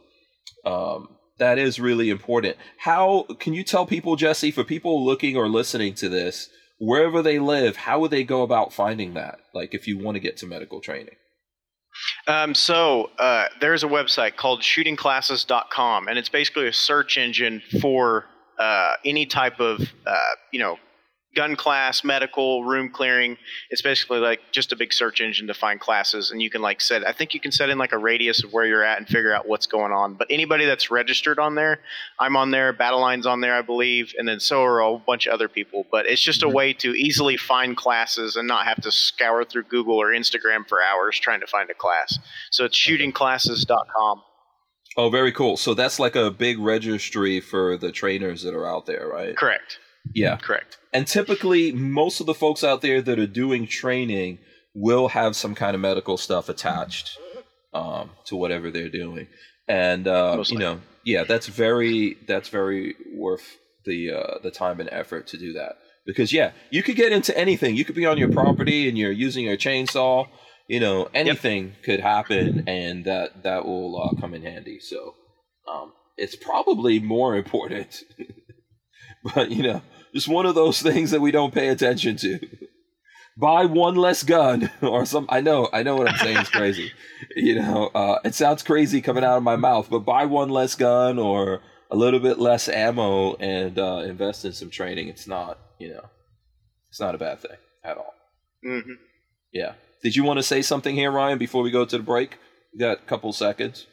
um 0.65 1.09
that 1.39 1.59
is 1.59 1.81
really 1.81 2.11
important. 2.11 2.57
How 2.89 3.25
can 3.43 3.53
you 3.55 3.65
tell 3.65 3.87
people 3.87 4.15
jesse 4.17 4.51
for 4.51 4.63
people 4.65 4.95
looking 5.11 5.37
or 5.37 5.49
listening 5.49 5.95
to 6.03 6.09
this 6.09 6.51
wherever 6.79 7.21
they 7.23 7.39
live 7.39 7.77
how 7.77 7.97
would 8.01 8.11
they 8.11 8.25
go 8.25 8.43
about 8.43 8.73
finding 8.73 9.15
that? 9.15 9.37
Like 9.55 9.75
if 9.75 9.87
you 9.89 9.99
want 9.99 10.17
to 10.17 10.21
get 10.21 10.37
to 10.39 10.47
medical 10.47 10.81
training? 10.81 11.17
Um, 12.29 12.55
so 12.55 13.11
uh, 13.19 13.47
there's 13.61 13.83
a 13.83 13.89
website 13.89 14.37
called 14.37 14.61
shootingclasses.com, 14.63 16.09
and 16.09 16.19
it's 16.19 16.29
basically 16.29 16.69
a 16.69 16.73
search 16.73 17.19
engine 17.19 17.61
for 17.81 18.27
uh, 18.59 18.93
any 19.05 19.27
type 19.27 19.59
of 19.61 19.81
uh, 20.07 20.35
you 20.53 20.61
know 20.61 20.77
gun 21.35 21.55
class, 21.55 22.03
medical, 22.03 22.65
room 22.65 22.91
clearing. 22.91 23.37
It's 23.71 23.83
basically 23.83 24.19
like 24.19 24.41
just 24.53 24.73
a 24.73 24.77
big 24.77 24.93
search 24.93 25.21
engine 25.21 25.47
to 25.47 25.55
find 25.55 25.81
classes, 25.81 26.31
and 26.31 26.43
you 26.43 26.51
can 26.51 26.63
like 26.63 26.81
set. 26.81 27.07
I 27.07 27.13
think 27.13 27.35
you 27.35 27.41
can 27.41 27.53
set 27.53 27.71
in 27.71 27.79
like 27.79 27.93
a 27.93 27.99
radius 27.99 28.43
of 28.43 28.53
where 28.53 28.67
you're 28.67 28.83
at 28.83 28.99
and 28.99 29.07
figure 29.07 29.33
out 29.33 29.47
what's 29.47 29.67
going 29.67 29.93
on. 29.93 30.15
But 30.15 30.27
anybody 30.31 30.67
that's 30.67 30.91
registered 30.91 31.39
on 31.39 31.55
there, 31.55 31.81
I'm 32.19 32.37
on 32.37 32.51
there. 32.51 32.73
Battle 32.73 33.01
Line's 33.01 33.27
on 33.27 33.41
there, 33.41 33.55
I 33.55 33.63
believe, 33.63 34.13
and 34.19 34.27
then 34.27 34.41
so 34.41 34.63
are 34.65 34.81
a 34.81 34.99
bunch 34.99 35.27
of 35.27 35.33
other 35.33 35.49
people. 35.49 35.87
But 35.91 36.07
it's 36.07 36.23
just 36.23 36.43
a 36.43 36.47
mm-hmm. 36.47 36.57
way 36.57 36.73
to 36.75 36.91
easily 36.95 37.37
find 37.37 37.77
classes 37.77 38.37
and 38.37 38.49
not 38.49 38.67
have 38.67 38.81
to 38.83 38.91
scour 38.91 39.45
through 39.45 39.65
Google 39.65 39.97
or 39.97 40.09
Instagram 40.09 40.69
for 40.69 40.83
hours 40.83 41.19
trying 41.19 41.41
to 41.41 41.47
find 41.47 41.71
a 41.71 41.75
class. 41.75 42.19
So 42.51 42.65
it's 42.65 42.77
shootingclasses.com. 42.77 44.23
oh 44.97 45.11
very 45.11 45.31
cool 45.33 45.57
so 45.57 45.73
that's 45.75 46.01
like 46.01 46.17
a 46.17 46.31
big 46.31 46.59
registry 46.59 47.41
for 47.41 47.77
the 47.77 47.93
trainers 47.93 48.43
that 48.43 48.55
are 48.55 48.67
out 48.67 48.87
there 48.87 49.07
right 49.07 49.37
Correct. 49.37 49.79
Yeah. 50.15 50.37
Correct. 50.37 50.79
and 50.93 51.07
typically 51.07 51.73
most 51.73 52.21
of 52.21 52.27
the 52.27 52.35
folks 52.35 52.65
out 52.65 52.83
there 52.83 53.01
that 53.03 53.19
are 53.19 53.27
doing 53.27 53.67
training 53.67 54.39
will 54.75 55.09
have 55.09 55.37
some 55.37 55.55
kind 55.55 55.75
of 55.75 55.81
medical 55.81 56.17
stuff 56.17 56.49
attached 56.49 57.19
um, 57.75 58.11
to 58.27 58.37
whatever 58.37 58.71
they're 58.71 58.89
doing. 58.89 59.27
And 59.69 60.09
uh, 60.09 60.43
you 60.49 60.59
know 60.59 60.81
yeah 61.05 61.25
that's 61.25 61.47
very 61.47 62.17
that's 62.27 62.49
very 62.49 62.95
worth 63.15 63.57
the 63.85 64.11
uh, 64.11 64.39
the 64.43 64.51
time 64.51 64.81
and 64.81 64.89
effort 64.91 65.27
to 65.29 65.39
do 65.39 65.53
that. 65.55 65.77
Because 66.07 66.33
yeah 66.33 66.53
you 66.71 66.83
could 66.83 66.97
get 66.97 67.13
into 67.13 67.37
anything. 67.37 67.77
You 67.77 67.85
could 67.85 67.95
be 67.95 68.07
on 68.07 68.19
your 68.19 68.33
property 68.33 68.89
and 68.89 68.99
you're 68.99 69.13
using 69.13 69.49
a 69.49 69.57
chainsaw 69.57 70.29
you 70.69 70.81
know 70.81 71.09
anything 71.15 71.75
could 71.83 72.01
happen 72.01 72.65
and 72.69 73.05
that 73.05 73.43
that 73.43 73.65
will 73.65 74.01
uh, 74.03 74.21
come 74.21 74.35
in 74.35 74.43
handy. 74.43 74.79
So 74.81 75.15
um, 75.73 75.93
it's 76.17 76.37
probably 76.37 76.99
more 77.01 77.37
important 77.43 78.03
but 79.35 79.51
you 79.51 79.63
know 79.63 79.83
just 80.15 80.29
one 80.29 80.47
of 80.47 80.55
those 80.55 80.81
things 80.89 81.11
that 81.11 81.21
we 81.21 81.31
don't 81.31 81.55
pay 81.55 81.69
attention 81.69 82.17
to 82.17 82.39
buy 83.37 83.65
one 83.65 83.95
less 83.95 84.23
gun 84.23 84.71
or 84.83 85.07
some 85.07 85.27
i 85.29 85.41
know 85.41 85.69
i 85.73 85.83
know 85.83 85.97
what 85.97 86.09
i'm 86.09 86.17
saying 86.17 86.37
is 86.37 86.49
crazy 86.49 86.93
you 87.37 87.55
know 87.55 87.91
uh, 87.95 88.19
it 88.25 88.35
sounds 88.35 88.63
crazy 88.63 89.01
coming 89.01 89.25
out 89.25 89.37
of 89.37 89.43
my 89.43 89.57
mouth 89.57 89.89
but 89.91 90.01
buy 90.01 90.25
one 90.25 90.49
less 90.49 90.75
gun 90.75 91.19
or 91.19 91.61
a 91.91 91.97
little 91.97 92.21
bit 92.21 92.39
less 92.39 92.69
ammo 92.69 93.35
and 93.37 93.79
uh, 93.79 94.03
invest 94.05 94.45
in 94.45 94.53
some 94.53 94.71
training 94.71 95.09
it's 95.09 95.27
not 95.27 95.59
you 95.79 95.89
know 95.89 96.05
it's 96.89 97.01
not 97.01 97.15
a 97.15 97.19
bad 97.19 97.41
thing 97.41 97.57
at 97.85 97.97
all 97.97 98.15
Mm-hmm. 98.67 98.93
Yeah. 99.53 99.75
Did 100.03 100.17
you 100.17 100.25
want 100.25 100.39
to 100.39 100.43
say 100.43 100.63
something 100.63 100.95
here, 100.95 101.11
Ryan, 101.11 101.39
before 101.39 101.63
we 101.63 101.71
go 101.71 101.85
to 101.85 101.97
the 101.97 102.03
break? 102.03 102.39
You 102.73 102.81
got 102.81 102.99
a 102.99 103.03
couple 103.03 103.33
seconds. 103.33 103.87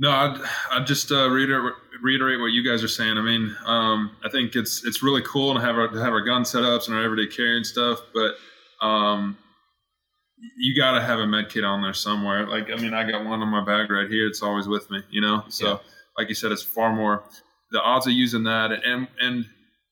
No, 0.00 0.10
I'd, 0.10 0.40
I'd 0.70 0.86
just 0.86 1.10
uh, 1.10 1.28
reiterate, 1.28 1.74
reiterate 2.02 2.40
what 2.40 2.46
you 2.46 2.68
guys 2.68 2.82
are 2.84 2.88
saying. 2.88 3.18
I 3.18 3.22
mean, 3.22 3.56
um, 3.64 4.16
I 4.24 4.28
think 4.28 4.56
it's 4.56 4.84
it's 4.84 5.02
really 5.02 5.22
cool 5.22 5.54
to 5.54 5.60
have 5.60 5.76
our 5.76 5.88
to 5.88 5.98
have 5.98 6.12
our 6.12 6.22
gun 6.22 6.42
setups 6.42 6.88
and 6.88 6.96
our 6.96 7.02
everyday 7.02 7.26
carry 7.26 7.56
and 7.56 7.66
stuff, 7.66 8.00
but 8.14 8.34
um, 8.86 9.36
you 10.56 10.80
got 10.80 10.92
to 10.92 11.00
have 11.00 11.18
a 11.18 11.26
med 11.26 11.48
kit 11.48 11.64
on 11.64 11.82
there 11.82 11.94
somewhere. 11.94 12.46
Like, 12.46 12.70
I 12.70 12.76
mean, 12.76 12.94
I 12.94 13.08
got 13.08 13.24
one 13.24 13.40
on 13.42 13.48
my 13.48 13.64
bag 13.64 13.90
right 13.90 14.08
here. 14.08 14.26
It's 14.26 14.42
always 14.42 14.68
with 14.68 14.90
me, 14.90 15.02
you 15.10 15.20
know. 15.20 15.44
So, 15.48 15.66
yeah. 15.66 15.78
like 16.16 16.28
you 16.28 16.34
said, 16.34 16.52
it's 16.52 16.62
far 16.62 16.94
more 16.94 17.24
the 17.70 17.80
odds 17.82 18.06
of 18.06 18.12
using 18.12 18.44
that 18.44 18.72
and 18.72 19.08
and 19.20 19.44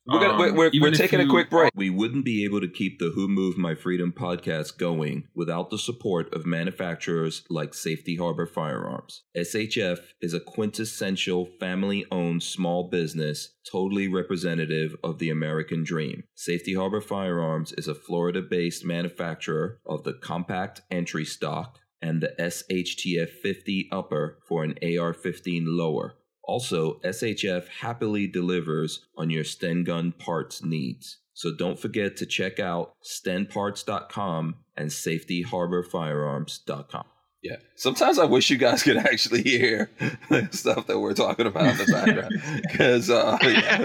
we're, 0.06 0.20
gonna, 0.20 0.34
um, 0.34 0.56
we're, 0.56 0.70
we're 0.80 0.90
taking 0.92 1.20
you, 1.20 1.26
a 1.26 1.28
quick 1.28 1.50
break. 1.50 1.72
We 1.74 1.90
wouldn't 1.90 2.24
be 2.24 2.44
able 2.44 2.60
to 2.60 2.68
keep 2.68 2.98
the 2.98 3.10
Who 3.14 3.28
Moved 3.28 3.58
My 3.58 3.74
Freedom 3.74 4.12
podcast 4.12 4.78
going 4.78 5.28
without 5.34 5.70
the 5.70 5.78
support 5.78 6.32
of 6.32 6.46
manufacturers 6.46 7.44
like 7.50 7.74
Safety 7.74 8.16
Harbor 8.16 8.46
Firearms. 8.46 9.24
SHF 9.36 9.98
is 10.20 10.32
a 10.32 10.40
quintessential 10.40 11.48
family 11.58 12.04
owned 12.10 12.42
small 12.42 12.88
business, 12.88 13.54
totally 13.70 14.08
representative 14.08 14.94
of 15.02 15.18
the 15.18 15.30
American 15.30 15.82
dream. 15.82 16.24
Safety 16.34 16.74
Harbor 16.74 17.00
Firearms 17.00 17.72
is 17.72 17.88
a 17.88 17.94
Florida 17.94 18.42
based 18.42 18.84
manufacturer 18.84 19.80
of 19.86 20.04
the 20.04 20.14
compact 20.14 20.82
entry 20.90 21.24
stock 21.24 21.78
and 22.00 22.20
the 22.20 22.34
SHTF 22.38 23.30
50 23.30 23.88
upper 23.90 24.38
for 24.46 24.62
an 24.62 24.74
AR 24.82 25.12
15 25.12 25.64
lower 25.66 26.16
also, 26.46 27.00
SHF 27.00 27.66
happily 27.80 28.28
delivers 28.28 29.06
on 29.16 29.30
your 29.30 29.44
Sten 29.44 29.84
gun 29.84 30.12
parts 30.12 30.62
needs. 30.62 31.18
So 31.34 31.54
don't 31.54 31.78
forget 31.78 32.16
to 32.16 32.26
check 32.26 32.58
out 32.58 32.94
stenparts.com 33.04 34.56
and 34.76 34.90
safetyharborfirearms.com. 34.90 37.04
Yeah. 37.42 37.56
Sometimes 37.74 38.18
I 38.18 38.24
wish 38.24 38.48
you 38.50 38.56
guys 38.56 38.82
could 38.82 38.96
actually 38.96 39.42
hear 39.42 39.90
stuff 40.50 40.86
that 40.86 40.98
we're 40.98 41.12
talking 41.14 41.46
about 41.46 41.66
in 41.66 41.76
the 41.76 41.92
background. 41.92 42.32
Because, 42.62 43.10
uh, 43.10 43.36
yeah, 43.42 43.84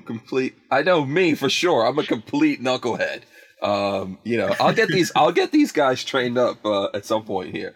complete. 0.00 0.56
I 0.70 0.82
know 0.82 1.04
me 1.04 1.34
for 1.34 1.48
sure. 1.48 1.86
I'm 1.86 1.98
a 1.98 2.04
complete 2.04 2.62
knucklehead. 2.62 3.22
Um, 3.62 4.18
you 4.24 4.38
know, 4.38 4.54
I'll 4.58 4.72
get 4.72 4.88
these. 4.88 5.12
I'll 5.14 5.32
get 5.32 5.52
these 5.52 5.72
guys 5.72 6.02
trained 6.02 6.38
up 6.38 6.64
uh, 6.64 6.88
at 6.94 7.04
some 7.04 7.24
point 7.24 7.54
here, 7.54 7.74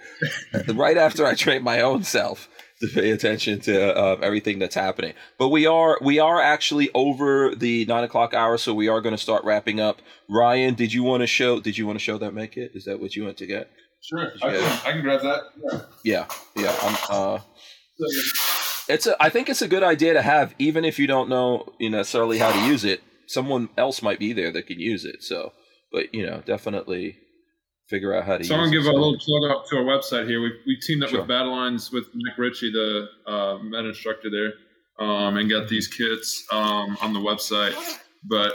right 0.72 0.96
after 0.96 1.26
I 1.26 1.34
train 1.34 1.62
my 1.62 1.82
own 1.82 2.04
self 2.04 2.48
to 2.80 2.88
pay 2.88 3.10
attention 3.10 3.60
to 3.60 3.96
uh, 3.96 4.16
everything 4.22 4.58
that's 4.58 4.74
happening. 4.74 5.14
But 5.38 5.48
we 5.48 5.66
are 5.66 5.98
we 6.00 6.18
are 6.18 6.40
actually 6.40 6.90
over 6.94 7.54
the 7.54 7.84
nine 7.86 8.04
o'clock 8.04 8.34
hour, 8.34 8.58
so 8.58 8.74
we 8.74 8.88
are 8.88 9.00
going 9.00 9.14
to 9.14 9.22
start 9.22 9.44
wrapping 9.44 9.80
up. 9.80 10.00
Ryan, 10.28 10.74
did 10.74 10.92
you 10.92 11.02
want 11.02 11.22
to 11.22 11.26
show? 11.26 11.60
Did 11.60 11.78
you 11.78 11.86
want 11.86 11.98
to 11.98 12.04
show 12.04 12.18
that 12.18 12.34
make 12.34 12.56
it? 12.56 12.72
Is 12.74 12.84
that 12.84 13.00
what 13.00 13.14
you 13.14 13.24
went 13.24 13.38
to 13.38 13.46
get? 13.46 13.70
Sure, 14.02 14.32
I 14.42 14.50
can, 14.50 14.62
I 14.62 14.92
can, 14.92 15.00
grab 15.02 15.22
that. 15.22 15.40
Yeah, 16.04 16.26
yeah. 16.56 16.62
yeah 16.62 16.76
I'm, 16.82 16.96
uh, 17.08 17.38
it's 18.88 19.06
a, 19.06 19.16
I 19.22 19.30
think 19.30 19.48
it's 19.48 19.62
a 19.62 19.68
good 19.68 19.82
idea 19.82 20.12
to 20.12 20.20
have, 20.20 20.54
even 20.58 20.84
if 20.84 20.98
you 20.98 21.06
don't 21.06 21.30
know 21.30 21.72
you 21.78 21.88
know, 21.88 21.98
necessarily 21.98 22.38
how 22.38 22.52
to 22.52 22.66
use 22.66 22.84
it. 22.84 23.02
Someone 23.26 23.70
else 23.78 24.02
might 24.02 24.18
be 24.18 24.34
there 24.34 24.52
that 24.52 24.66
can 24.66 24.78
use 24.78 25.06
it. 25.06 25.22
So, 25.22 25.54
but 25.90 26.14
you 26.14 26.26
know, 26.26 26.42
definitely 26.44 27.16
figure 27.88 28.14
out 28.14 28.24
how 28.24 28.38
to. 28.38 28.44
So 28.44 28.54
I'm 28.54 28.60
gonna 28.60 28.72
give 28.72 28.86
a 28.86 28.92
little 28.92 29.18
plug 29.18 29.50
up 29.50 29.66
to 29.68 29.76
our 29.76 29.84
website 29.84 30.26
here. 30.26 30.40
We 30.40 30.52
we 30.66 30.76
teamed 30.76 31.02
up 31.02 31.10
sure. 31.10 31.20
with 31.20 31.28
Battle 31.28 31.52
Lines 31.52 31.90
with 31.92 32.06
Nick 32.14 32.38
Ritchie, 32.38 32.72
the 32.72 33.08
uh, 33.26 33.58
med 33.58 33.84
instructor 33.84 34.30
there, 34.30 35.06
um, 35.06 35.36
and 35.36 35.48
got 35.48 35.68
these 35.68 35.88
kits 35.88 36.44
um, 36.52 36.96
on 37.02 37.12
the 37.12 37.20
website. 37.20 37.74
But 38.24 38.54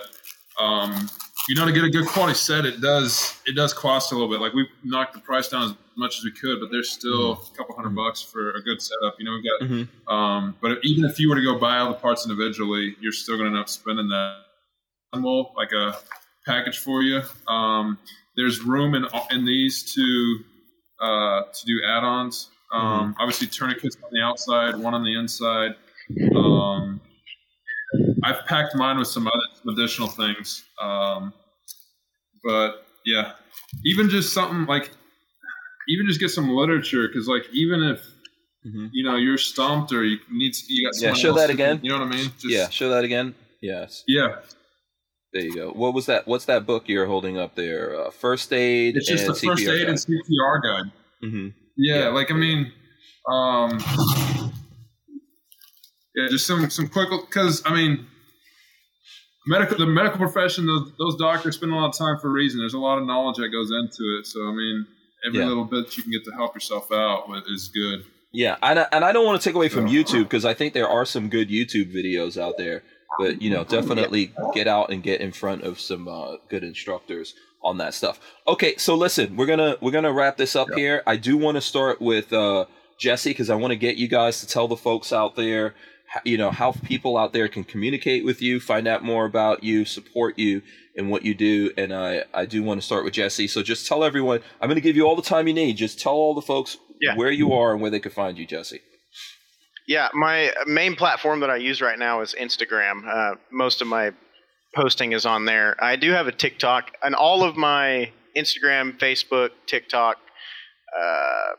um, 0.60 1.10
you 1.48 1.56
know, 1.56 1.66
to 1.66 1.72
get 1.72 1.84
a 1.84 1.90
good 1.90 2.08
quality 2.08 2.36
set, 2.36 2.66
it 2.66 2.82
does 2.82 3.40
it 3.46 3.56
does 3.56 3.74
cost 3.74 4.12
a 4.12 4.16
little 4.16 4.30
bit. 4.30 4.42
Like 4.42 4.54
we 4.54 4.68
knocked 4.84 5.14
the 5.14 5.20
price 5.20 5.48
down 5.48 5.64
as 5.64 5.76
much 5.98 6.18
as 6.18 6.24
we 6.24 6.32
could, 6.32 6.60
but 6.60 6.70
there's 6.72 6.92
still 6.92 7.36
mm-hmm. 7.36 7.54
a 7.54 7.58
couple 7.58 7.76
hundred 7.76 7.96
bucks 7.96 8.22
for 8.22 8.52
a 8.52 8.62
good 8.62 8.82
setup. 8.82 9.16
You 9.20 9.26
know, 9.26 9.32
we 9.32 9.44
got. 9.44 9.70
Mm-hmm. 9.70 10.14
Um, 10.14 10.56
but 10.62 10.78
even 10.84 11.06
if 11.06 11.20
you 11.20 11.30
were 11.30 11.36
to 11.36 11.44
go 11.44 11.58
buy 11.58 11.78
all 11.78 11.90
the 11.90 11.96
parts 11.96 12.26
individually, 12.26 12.96
you're 13.00 13.12
still 13.12 13.38
gonna 13.38 13.50
end 13.50 13.58
up 13.58 13.70
spending 13.70 14.10
that. 14.10 14.44
Like 15.12 15.72
a 15.72 15.98
package 16.46 16.78
for 16.78 17.02
you. 17.02 17.22
Um, 17.48 17.98
there's 18.40 18.62
room 18.62 18.96
in 18.96 19.06
in 19.32 19.46
these 19.46 19.94
to 19.94 20.40
uh, 21.02 21.42
to 21.44 21.66
do 21.66 21.82
add-ons. 21.86 22.50
Um, 22.72 22.82
mm-hmm. 22.82 23.22
Obviously, 23.22 23.48
tourniquets 23.48 23.98
on 24.04 24.10
the 24.12 24.22
outside, 24.22 24.76
one 24.76 24.94
on 24.94 25.04
the 25.04 25.18
inside. 25.20 25.76
Um, 26.36 27.02
I've 28.24 28.46
packed 28.46 28.76
mine 28.76 28.98
with 28.98 29.08
some 29.08 29.28
other 29.28 29.36
some 29.62 29.74
additional 29.74 30.08
things, 30.08 30.64
um, 30.82 31.34
but 32.44 32.86
yeah, 33.06 33.34
even 33.86 34.10
just 34.10 34.34
something 34.34 34.66
like 34.66 34.92
even 35.90 36.08
just 36.08 36.20
get 36.20 36.30
some 36.30 36.50
literature 36.50 37.08
because 37.08 37.28
like 37.28 37.44
even 37.52 37.84
if 37.84 38.00
mm-hmm. 38.66 38.88
you 38.92 39.04
know 39.04 39.16
you're 39.16 39.38
stumped 39.38 39.92
or 39.92 40.06
you 40.06 40.18
need 40.32 40.56
you 40.68 40.88
got 40.88 41.02
yeah 41.02 41.14
show 41.14 41.34
that 41.34 41.50
again 41.50 41.80
you 41.82 41.90
know 41.90 42.00
what 42.00 42.08
I 42.08 42.12
mean 42.12 42.32
just, 42.38 42.46
yeah 42.46 42.70
show 42.70 42.90
that 42.90 43.04
again 43.04 43.34
yes 43.62 44.04
yeah 44.08 44.36
there 45.34 45.44
you 45.44 45.56
go. 45.56 45.70
What 45.72 45.94
was 45.94 46.08
that? 46.08 46.28
What's 46.28 46.46
that 46.46 46.66
book 46.66 46.88
you're 46.88 47.06
holding 47.06 47.38
up 47.38 47.56
there? 47.56 48.00
Uh, 48.00 48.10
first 48.10 48.52
aid. 48.52 48.98
It's 48.98 49.08
just 49.08 49.28
the 49.28 49.34
CPR 49.34 49.50
first 49.50 49.62
aid 49.62 49.68
guide. 49.68 49.90
and 49.90 49.98
CPR 49.98 50.64
guide. 50.64 50.92
Mm-hmm. 51.24 51.48
Yeah, 51.78 52.00
yeah, 52.00 52.08
like 52.10 52.32
I 52.32 52.34
mean, 52.34 52.72
um, 53.32 53.80
yeah, 56.16 56.28
just 56.30 56.48
some 56.48 56.70
some 56.70 56.88
quick 56.88 57.10
because 57.30 57.62
I 57.66 57.74
mean, 57.74 58.08
medical 59.48 59.78
the 59.78 59.86
medical 59.86 60.18
profession 60.18 60.66
those 60.66 60.92
those 60.98 61.16
doctors 61.18 61.56
spend 61.56 61.72
a 61.72 61.76
lot 61.76 61.90
of 61.90 61.98
time 61.98 62.18
for 62.20 62.30
a 62.30 62.32
reason. 62.32 62.60
There's 62.60 62.74
a 62.74 62.80
lot 62.80 62.98
of 62.98 63.06
knowledge 63.06 63.38
that 63.38 63.50
goes 63.50 63.70
into 63.72 64.18
it. 64.20 64.26
So 64.26 64.48
I 64.48 64.52
mean, 64.52 64.88
every 65.28 65.40
yeah. 65.40 65.46
little 65.46 65.66
bit 65.66 65.96
you 65.96 66.04
can 66.04 66.12
get 66.12 66.26
to 66.26 66.32
help 66.32 66.56
yourself 66.56 66.92
out 66.92 67.30
with 67.30 67.44
is 67.48 67.70
good. 67.70 68.04
Yeah, 68.32 68.58
and 68.62 68.80
I, 68.80 68.88
and 68.92 69.06
I 69.06 69.12
don't 69.12 69.26
want 69.26 69.42
to 69.42 69.48
take 69.48 69.56
away 69.56 69.70
from 69.70 69.88
YouTube 69.88 70.24
because 70.24 70.46
I 70.46 70.54
think 70.54 70.74
there 70.74 70.88
are 70.88 71.06
some 71.06 71.30
good 71.30 71.50
YouTube 71.50 71.94
videos 71.94 72.40
out 72.40 72.58
there 72.58 72.84
but 73.18 73.42
you 73.42 73.50
know 73.50 73.64
definitely 73.64 74.32
get 74.54 74.68
out 74.68 74.92
and 74.92 75.04
get 75.04 75.22
in 75.22 75.32
front 75.32 75.64
of 75.64 75.80
some 75.80 76.08
uh, 76.08 76.36
good 76.50 76.64
instructors 76.64 77.34
on 77.62 77.78
that 77.78 77.94
stuff. 77.94 78.20
Okay 78.48 78.76
so 78.78 78.96
listen 78.96 79.36
we're 79.36 79.46
gonna 79.46 79.76
we're 79.82 79.92
gonna 79.92 80.14
wrap 80.14 80.38
this 80.38 80.56
up 80.56 80.68
here. 80.76 81.04
I 81.08 81.16
do 81.18 81.38
want 81.38 81.56
to 81.56 81.62
start 81.62 82.02
with 82.02 82.32
uh, 82.32 82.66
jesse 83.00 83.30
because 83.30 83.50
i 83.50 83.56
want 83.56 83.72
to 83.72 83.78
get 83.78 83.96
you 83.96 84.08
guys 84.08 84.42
to 84.42 84.48
tell 84.48 84.68
the 84.68 84.76
folks 84.76 85.14
out 85.14 85.36
there 85.36 85.74
you 86.26 86.38
know 86.38 86.52
how 86.52 86.72
people 86.72 87.18
out 87.18 87.34
there 87.34 87.48
can 87.48 87.64
communicate 87.64 88.26
with 88.26 88.42
you 88.42 88.60
find 88.60 88.88
out 88.88 89.04
more 89.04 89.26
about 89.26 89.64
you 89.64 89.86
support 89.86 90.38
you 90.38 90.62
and 90.98 91.10
what 91.10 91.24
you 91.24 91.34
do 91.34 91.72
and 91.78 91.94
i 91.94 92.24
i 92.34 92.46
do 92.46 92.62
want 92.64 92.80
to 92.80 92.86
start 92.86 93.06
with 93.06 93.14
jesse. 93.14 93.48
So 93.48 93.62
just 93.64 93.88
tell 93.88 94.04
everyone 94.04 94.42
i'm 94.60 94.68
going 94.68 94.76
to 94.76 94.82
give 94.82 94.96
you 94.96 95.08
all 95.08 95.16
the 95.16 95.22
time 95.22 95.48
you 95.48 95.54
need. 95.54 95.78
Just 95.78 96.00
tell 96.00 96.14
all 96.14 96.34
the 96.34 96.42
folks 96.42 96.78
yeah. 97.00 97.16
where 97.16 97.32
you 97.32 97.54
are 97.54 97.74
and 97.74 97.82
where 97.82 97.92
they 97.92 98.00
can 98.00 98.12
find 98.12 98.38
you 98.38 98.46
jesse 98.46 98.82
yeah, 99.90 100.10
my 100.14 100.54
main 100.68 100.96
platform 100.96 101.40
that 101.40 101.50
I 101.50 101.56
use 101.56 101.82
right 101.82 101.98
now 101.98 102.22
is 102.22 102.36
Instagram. 102.40 103.02
Uh, 103.12 103.36
most 103.52 103.82
of 103.82 103.88
my 103.88 104.12
posting 104.76 105.14
is 105.14 105.26
on 105.26 105.46
there. 105.46 105.76
I 105.84 105.96
do 105.96 106.12
have 106.12 106.28
a 106.28 106.32
TikTok, 106.32 106.92
and 107.02 107.16
all 107.16 107.44
of 107.44 107.58
my 107.58 108.12
Instagram, 108.38 109.00
Facebook, 109.00 109.50
TikTok, 109.66 110.18
uh, 110.96 111.56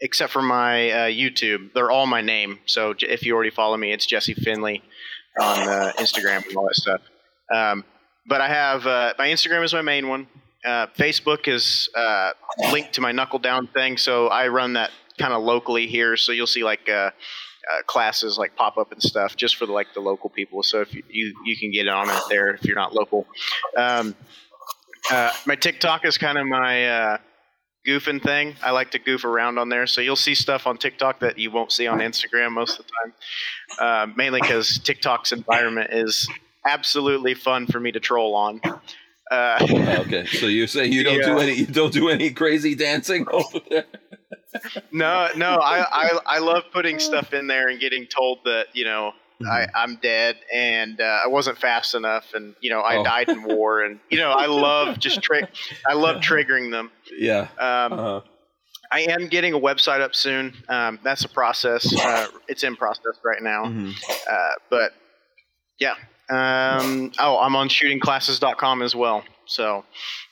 except 0.00 0.32
for 0.32 0.42
my 0.42 0.90
uh, 0.90 0.96
YouTube, 1.06 1.72
they're 1.72 1.92
all 1.92 2.08
my 2.08 2.20
name. 2.20 2.58
So 2.66 2.94
if 2.98 3.24
you 3.24 3.32
already 3.32 3.50
follow 3.50 3.76
me, 3.76 3.92
it's 3.92 4.06
Jesse 4.06 4.34
Finley 4.34 4.82
on 5.40 5.68
uh, 5.68 5.92
Instagram 5.98 6.44
and 6.48 6.56
all 6.56 6.64
that 6.64 6.74
stuff. 6.74 7.00
Um, 7.54 7.84
but 8.26 8.40
I 8.40 8.48
have 8.48 8.86
uh, 8.88 9.14
my 9.18 9.28
Instagram 9.28 9.62
is 9.62 9.72
my 9.72 9.82
main 9.82 10.08
one. 10.08 10.26
Uh, 10.64 10.88
Facebook 10.98 11.46
is 11.46 11.88
linked 12.72 12.94
to 12.94 13.00
my 13.00 13.12
knuckle 13.12 13.38
down 13.38 13.68
thing, 13.68 13.98
so 13.98 14.26
I 14.26 14.48
run 14.48 14.72
that 14.72 14.90
kind 15.16 15.32
of 15.32 15.42
locally 15.44 15.86
here. 15.86 16.16
So 16.16 16.32
you'll 16.32 16.48
see 16.48 16.64
like 16.64 16.88
uh, 16.88 17.10
classes 17.86 18.38
like 18.38 18.56
pop 18.56 18.76
up 18.76 18.92
and 18.92 19.02
stuff 19.02 19.36
just 19.36 19.56
for 19.56 19.66
the, 19.66 19.72
like 19.72 19.94
the 19.94 20.00
local 20.00 20.30
people. 20.30 20.62
So 20.62 20.80
if 20.80 20.94
you, 20.94 21.02
you, 21.08 21.34
you 21.44 21.56
can 21.56 21.70
get 21.70 21.88
on 21.88 22.08
it 22.08 22.22
there 22.28 22.54
if 22.54 22.64
you're 22.64 22.76
not 22.76 22.94
local. 22.94 23.26
Um, 23.76 24.14
uh, 25.10 25.30
my 25.46 25.56
TikTok 25.56 26.04
is 26.04 26.18
kind 26.18 26.38
of 26.38 26.46
my 26.46 26.88
uh, 26.88 27.18
goofing 27.86 28.22
thing. 28.22 28.54
I 28.62 28.70
like 28.70 28.90
to 28.92 28.98
goof 28.98 29.24
around 29.24 29.58
on 29.58 29.68
there, 29.68 29.86
so 29.86 30.00
you'll 30.00 30.16
see 30.16 30.34
stuff 30.34 30.66
on 30.66 30.78
TikTok 30.78 31.20
that 31.20 31.38
you 31.38 31.50
won't 31.50 31.72
see 31.72 31.86
on 31.86 31.98
Instagram 31.98 32.52
most 32.52 32.78
of 32.78 32.86
the 32.86 32.92
time. 33.02 33.14
Uh, 33.78 34.12
mainly 34.16 34.40
because 34.40 34.78
TikTok's 34.78 35.32
environment 35.32 35.90
is 35.92 36.28
absolutely 36.66 37.34
fun 37.34 37.66
for 37.66 37.80
me 37.80 37.92
to 37.92 38.00
troll 38.00 38.34
on. 38.34 38.60
Uh, 39.30 39.58
okay, 40.00 40.26
so 40.26 40.46
you 40.46 40.66
say 40.66 40.86
you 40.86 41.02
don't 41.02 41.18
yeah. 41.18 41.26
do 41.26 41.38
any 41.38 41.52
you 41.54 41.66
don't 41.66 41.92
do 41.92 42.08
any 42.08 42.30
crazy 42.30 42.74
dancing 42.74 43.26
over 43.30 43.60
there 43.70 43.86
no, 44.92 45.28
no, 45.36 45.56
I, 45.56 45.80
I, 45.80 46.18
I 46.26 46.38
love 46.38 46.64
putting 46.72 46.98
stuff 46.98 47.32
in 47.32 47.46
there 47.46 47.68
and 47.68 47.80
getting 47.80 48.06
told 48.06 48.40
that 48.44 48.66
you 48.74 48.84
know 48.84 49.12
mm-hmm. 49.40 49.50
I, 49.50 49.66
I'm 49.74 49.96
dead 49.96 50.36
and 50.52 51.00
uh, 51.00 51.20
I 51.24 51.28
wasn't 51.28 51.58
fast 51.58 51.94
enough 51.94 52.34
and 52.34 52.54
you 52.60 52.70
know 52.70 52.80
I 52.80 52.96
oh. 52.96 53.04
died 53.04 53.28
in 53.28 53.42
war 53.42 53.82
and 53.82 54.00
you 54.10 54.18
know 54.18 54.30
I 54.30 54.46
love 54.46 54.98
just 54.98 55.22
trick 55.22 55.48
I 55.86 55.94
love 55.94 56.16
triggering 56.16 56.70
them. 56.70 56.90
Yeah. 57.16 57.48
Um, 57.58 57.92
uh-huh. 57.92 58.20
I 58.92 59.00
am 59.00 59.28
getting 59.28 59.54
a 59.54 59.58
website 59.58 60.02
up 60.02 60.14
soon. 60.14 60.54
Um, 60.68 60.98
that's 61.02 61.24
a 61.24 61.28
process. 61.28 61.98
Uh, 61.98 62.26
it's 62.46 62.62
in 62.62 62.76
process 62.76 63.18
right 63.24 63.42
now. 63.42 63.64
Mm-hmm. 63.64 63.90
Uh, 64.30 64.52
but 64.68 64.92
yeah. 65.80 65.94
Um, 66.30 67.10
oh, 67.18 67.38
I'm 67.38 67.56
on 67.56 67.68
shootingclasses.com 67.68 68.82
as 68.82 68.94
well. 68.94 69.24
So 69.46 69.84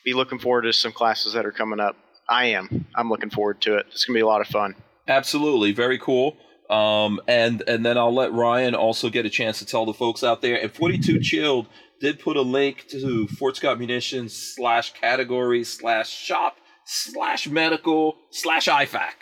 be 0.05 0.13
looking 0.13 0.39
forward 0.39 0.63
to 0.63 0.73
some 0.73 0.93
classes 0.93 1.33
that 1.33 1.47
are 1.47 1.53
coming 1.53 1.81
up. 1.81 1.97
I 2.31 2.47
am. 2.47 2.86
I'm 2.94 3.11
looking 3.11 3.31
forward 3.31 3.61
to 3.62 3.77
it. 3.77 3.86
It's 3.90 4.05
gonna 4.05 4.16
be 4.16 4.20
a 4.20 4.27
lot 4.27 4.40
of 4.40 4.47
fun. 4.47 4.77
Absolutely, 5.09 5.73
very 5.73 5.98
cool. 5.98 6.36
Um, 6.70 7.20
and 7.27 7.62
and 7.66 7.85
then 7.85 7.98
I'll 7.98 8.15
let 8.15 8.32
Ryan 8.32 8.77
also 8.77 9.11
get 9.11 9.27
a 9.27 9.31
chance 9.31 9.59
to 9.59 9.66
tell 9.66 9.85
the 9.85 9.93
folks 9.93 10.23
out 10.23 10.40
there. 10.40 10.57
And 10.57 10.73
42 10.73 11.19
Chilled 11.20 11.66
did 12.01 12.20
put 12.20 12.36
a 12.36 12.43
link 12.43 12.86
to 12.90 13.27
Fort 13.27 13.57
Scott 13.57 13.78
Munitions 13.78 14.35
slash 14.35 14.93
category 14.94 15.65
slash 15.65 16.09
shop 16.09 16.57
slash 16.86 17.48
medical 17.48 18.16
slash 18.31 18.66
IFAK. 18.66 19.12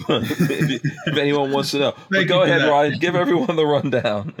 if 0.08 1.16
anyone 1.16 1.52
wants 1.52 1.70
to 1.72 1.78
know, 1.78 1.94
but 2.10 2.26
go 2.26 2.42
ahead, 2.42 2.68
Ryan. 2.68 2.98
Give 2.98 3.14
everyone 3.14 3.56
the 3.56 3.66
rundown. 3.66 4.34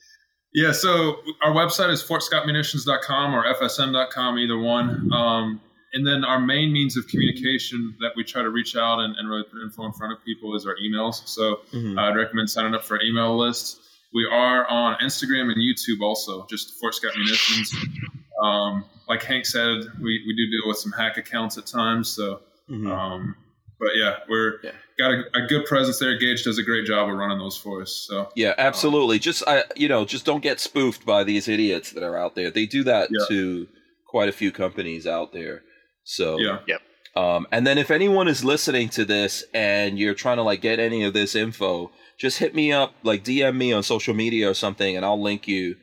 yeah, 0.54 0.72
so 0.72 1.16
our 1.42 1.52
website 1.52 1.90
is 1.90 2.02
fortscottmunitions.com 2.02 3.34
or 3.34 3.44
fsm.com, 3.54 4.38
either 4.38 4.58
one. 4.58 5.10
Um, 5.12 5.60
and 5.92 6.06
then 6.06 6.24
our 6.24 6.40
main 6.40 6.72
means 6.72 6.96
of 6.96 7.06
communication 7.08 7.96
that 8.00 8.12
we 8.16 8.22
try 8.22 8.42
to 8.42 8.50
reach 8.50 8.76
out 8.76 9.00
and, 9.00 9.16
and 9.16 9.28
really 9.28 9.42
put 9.44 9.60
info 9.62 9.84
in 9.86 9.92
front 9.92 10.12
of 10.12 10.24
people 10.24 10.54
is 10.54 10.66
our 10.66 10.76
emails. 10.76 11.26
So 11.26 11.60
mm-hmm. 11.72 11.98
I'd 11.98 12.16
recommend 12.16 12.48
signing 12.48 12.74
up 12.74 12.84
for 12.84 12.96
an 12.96 13.02
email 13.04 13.36
list. 13.36 13.80
We 14.12 14.26
are 14.30 14.66
on 14.68 14.96
Instagram 15.02 15.52
and 15.52 15.56
YouTube 15.56 16.02
also, 16.02 16.46
just 16.46 16.78
Fort 16.80 16.94
Scott 16.94 17.12
Munitions. 17.16 17.74
Um, 18.42 18.84
like 19.08 19.22
Hank 19.22 19.46
said, 19.46 19.84
we, 20.00 20.22
we 20.26 20.34
do 20.36 20.50
deal 20.50 20.66
with 20.66 20.78
some 20.78 20.92
hack 20.92 21.16
accounts 21.16 21.58
at 21.58 21.66
times. 21.66 22.08
So, 22.08 22.40
mm-hmm. 22.68 22.90
um, 22.90 23.36
but 23.78 23.90
yeah, 23.96 24.16
we're 24.28 24.60
yeah. 24.62 24.70
got 24.98 25.12
a, 25.12 25.44
a, 25.44 25.46
good 25.46 25.64
presence 25.66 25.98
there. 25.98 26.16
Gage 26.18 26.44
does 26.44 26.58
a 26.58 26.62
great 26.62 26.86
job 26.86 27.08
of 27.08 27.16
running 27.16 27.38
those 27.38 27.56
for 27.56 27.82
us. 27.82 28.06
So 28.08 28.28
yeah, 28.36 28.54
absolutely. 28.58 29.16
Um, 29.16 29.20
just 29.20 29.42
I, 29.46 29.64
you 29.76 29.88
know, 29.88 30.04
just 30.04 30.24
don't 30.24 30.42
get 30.42 30.60
spoofed 30.60 31.04
by 31.04 31.24
these 31.24 31.48
idiots 31.48 31.92
that 31.92 32.02
are 32.02 32.16
out 32.16 32.34
there. 32.34 32.50
They 32.50 32.66
do 32.66 32.84
that 32.84 33.08
yeah. 33.10 33.24
to 33.28 33.68
quite 34.06 34.28
a 34.28 34.32
few 34.32 34.52
companies 34.52 35.06
out 35.06 35.32
there. 35.32 35.62
So 36.04 36.38
yeah, 36.38 36.60
yep. 36.66 36.80
Um, 37.16 37.46
and 37.50 37.66
then 37.66 37.78
if 37.78 37.90
anyone 37.90 38.28
is 38.28 38.44
listening 38.44 38.88
to 38.90 39.04
this 39.04 39.44
and 39.52 39.98
you're 39.98 40.14
trying 40.14 40.36
to 40.36 40.42
like 40.42 40.60
get 40.60 40.78
any 40.78 41.02
of 41.04 41.12
this 41.12 41.34
info, 41.34 41.90
just 42.18 42.38
hit 42.38 42.54
me 42.54 42.72
up, 42.72 42.94
like 43.02 43.24
DM 43.24 43.56
me 43.56 43.72
on 43.72 43.82
social 43.82 44.14
media 44.14 44.48
or 44.48 44.54
something, 44.54 44.96
and 44.96 45.04
I'll 45.04 45.20
link 45.20 45.48
you 45.48 45.76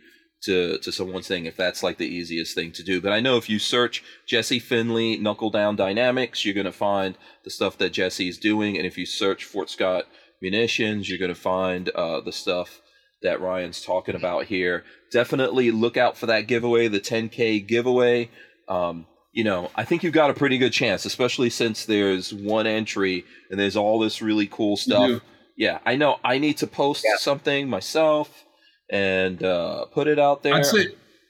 to 0.44 0.77
to 0.77 0.91
someone's 0.91 1.27
thing 1.27 1.45
if 1.45 1.57
that's 1.57 1.84
like 1.84 1.98
the 1.98 2.07
easiest 2.07 2.56
thing 2.56 2.72
to 2.73 2.84
do. 2.84 3.02
But 3.02 3.11
I 3.11 3.19
know 3.19 3.38
if 3.38 3.49
you 3.49 3.60
search 3.60 4.03
Jesse 4.26 4.60
Finley 4.60 5.18
Knuckle 5.18 5.49
Down 5.49 5.76
Dynamics, 5.76 6.45
you're 6.45 6.53
gonna 6.53 6.72
find 6.72 7.18
the 7.44 7.49
stuff 7.49 7.77
that 7.80 7.91
Jesse's 7.91 8.38
doing, 8.38 8.77
and 8.77 8.85
if 8.85 8.98
you 8.98 9.06
search 9.06 9.45
Fort 9.45 9.69
Scott 9.69 10.06
Munitions, 10.41 11.10
you're 11.10 11.19
gonna 11.19 11.35
find 11.35 11.89
uh, 11.89 12.22
the 12.22 12.31
stuff 12.31 12.81
that 13.23 13.41
Ryan's 13.41 13.81
talking 13.81 14.15
about 14.15 14.45
here. 14.45 14.84
Definitely 15.11 15.72
look 15.72 15.98
out 15.98 16.18
for 16.18 16.27
that 16.27 16.48
giveaway, 16.48 16.88
the 16.88 16.99
10k 16.99 17.68
giveaway. 17.68 18.30
Um, 18.69 19.07
you 19.38 19.43
know, 19.43 19.69
I 19.76 19.85
think 19.85 20.01
you've 20.01 20.14
got 20.14 20.31
a 20.31 20.34
pretty 20.34 20.57
good 20.57 20.73
chance, 20.73 21.05
especially 21.05 21.51
since 21.51 21.85
there's 21.85 22.34
one 22.34 22.65
entry 22.65 23.23
and 23.51 23.59
there's 23.59 23.76
all 23.76 23.99
this 23.99 24.19
really 24.19 24.47
cool 24.47 24.77
stuff. 24.77 25.22
Yeah, 25.55 25.77
I 25.85 25.95
know. 25.95 26.18
I 26.23 26.39
need 26.39 26.57
to 26.57 26.65
post 26.65 27.05
yeah. 27.05 27.18
something 27.19 27.69
myself 27.69 28.45
and 28.89 29.43
uh, 29.43 29.85
put 29.85 30.07
it 30.07 30.18
out 30.18 30.41
there. 30.41 30.55
I'd 30.55 30.65
say 30.65 30.88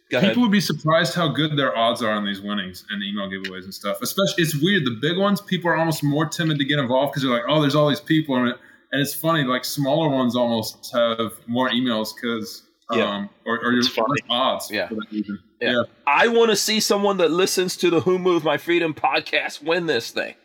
Go 0.10 0.20
people 0.20 0.20
ahead. 0.20 0.38
would 0.38 0.52
be 0.52 0.62
surprised 0.62 1.16
how 1.16 1.28
good 1.28 1.58
their 1.58 1.78
odds 1.78 2.02
are 2.02 2.12
on 2.12 2.26
these 2.26 2.40
winnings 2.40 2.86
and 2.90 3.04
email 3.04 3.30
giveaways 3.30 3.66
and 3.66 3.74
stuff. 3.74 3.98
Especially, 4.02 4.42
it's 4.42 4.56
weird. 4.56 4.86
The 4.86 4.98
big 5.02 5.18
ones, 5.18 5.42
people 5.42 5.70
are 5.70 5.76
almost 5.76 6.02
more 6.02 6.26
timid 6.26 6.60
to 6.60 6.66
get 6.66 6.80
involved 6.80 7.12
because 7.12 7.24
they're 7.24 7.34
like, 7.34 7.44
"Oh, 7.50 7.60
there's 7.60 7.76
all 7.76 7.90
these 7.90 8.00
people," 8.00 8.38
and, 8.38 8.48
it, 8.48 8.56
and 8.94 9.02
it's 9.02 9.14
funny. 9.14 9.44
Like 9.44 9.66
smaller 9.66 10.08
ones 10.08 10.34
almost 10.34 10.94
have 10.94 11.34
more 11.46 11.70
emails 11.72 12.16
because, 12.16 12.64
yeah. 12.92 13.16
um, 13.16 13.30
or, 13.46 13.60
or 13.64 13.72
your 13.74 13.84
odds. 14.30 14.72
Yeah. 14.72 14.90
yeah. 15.12 15.22
yeah. 15.62 15.84
I 16.06 16.28
want 16.28 16.52
to 16.52 16.56
see 16.56 16.80
someone 16.80 17.18
that 17.18 17.32
listens 17.32 17.76
to 17.78 17.90
the 17.90 18.02
Who 18.02 18.20
Moved 18.20 18.46
My 18.46 18.58
Freedom 18.58 18.94
podcast 18.94 19.64
win 19.64 19.86
this 19.86 20.12
thing, 20.12 20.36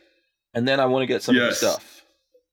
and 0.54 0.66
then 0.66 0.80
I 0.80 0.86
want 0.86 1.02
to 1.02 1.06
get 1.06 1.22
some 1.22 1.34
yes. 1.34 1.62
of 1.62 1.82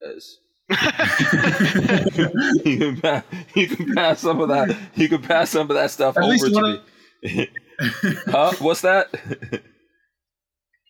the 0.02 0.20
stuff. 0.22 0.30
You 2.66 2.78
can 2.78 3.02
pass, 3.02 3.24
you 3.56 3.68
can 3.68 3.96
pass 3.96 4.20
some 4.20 4.40
of 4.40 4.50
that. 4.50 4.78
You 4.96 5.10
can 5.10 5.22
pass 5.22 5.50
some 5.50 5.70
of 5.70 5.76
that 5.76 5.90
stuff 5.90 6.16
At 6.16 6.24
over 6.24 6.50
to 6.50 6.82
me. 7.24 7.50
huh? 8.28 8.54
What's 8.60 8.82
that? 8.82 9.10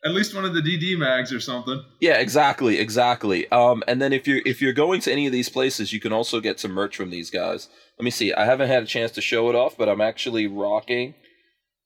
At 0.04 0.12
least 0.12 0.34
one 0.34 0.46
of 0.46 0.54
the 0.54 0.62
DD 0.62 0.98
mags 0.98 1.34
or 1.34 1.40
something. 1.40 1.84
Yeah, 2.00 2.18
exactly, 2.18 2.80
exactly. 2.80 3.50
Um, 3.52 3.84
and 3.88 4.02
then 4.02 4.14
if 4.14 4.28
you're 4.28 4.42
if 4.46 4.62
you're 4.62 4.74
going 4.74 5.02
to 5.02 5.12
any 5.12 5.26
of 5.28 5.34
these 5.34 5.50
places, 5.50 5.92
you 5.92 6.00
can 6.00 6.14
also 6.14 6.40
get 6.40 6.60
some 6.60 6.72
merch 6.72 6.96
from 6.96 7.10
these 7.10 7.30
guys. 7.30 7.70
Let 8.00 8.06
me 8.06 8.12
see. 8.12 8.34
I 8.34 8.46
haven't 8.46 8.70
had 8.70 8.84
a 8.84 8.88
chance 8.88 9.12
to 9.12 9.22
show 9.22 9.50
it 9.50 9.56
off, 9.56 9.78
but 9.78 9.90
I'm 9.90 10.00
actually 10.00 10.48
rocking 10.48 11.16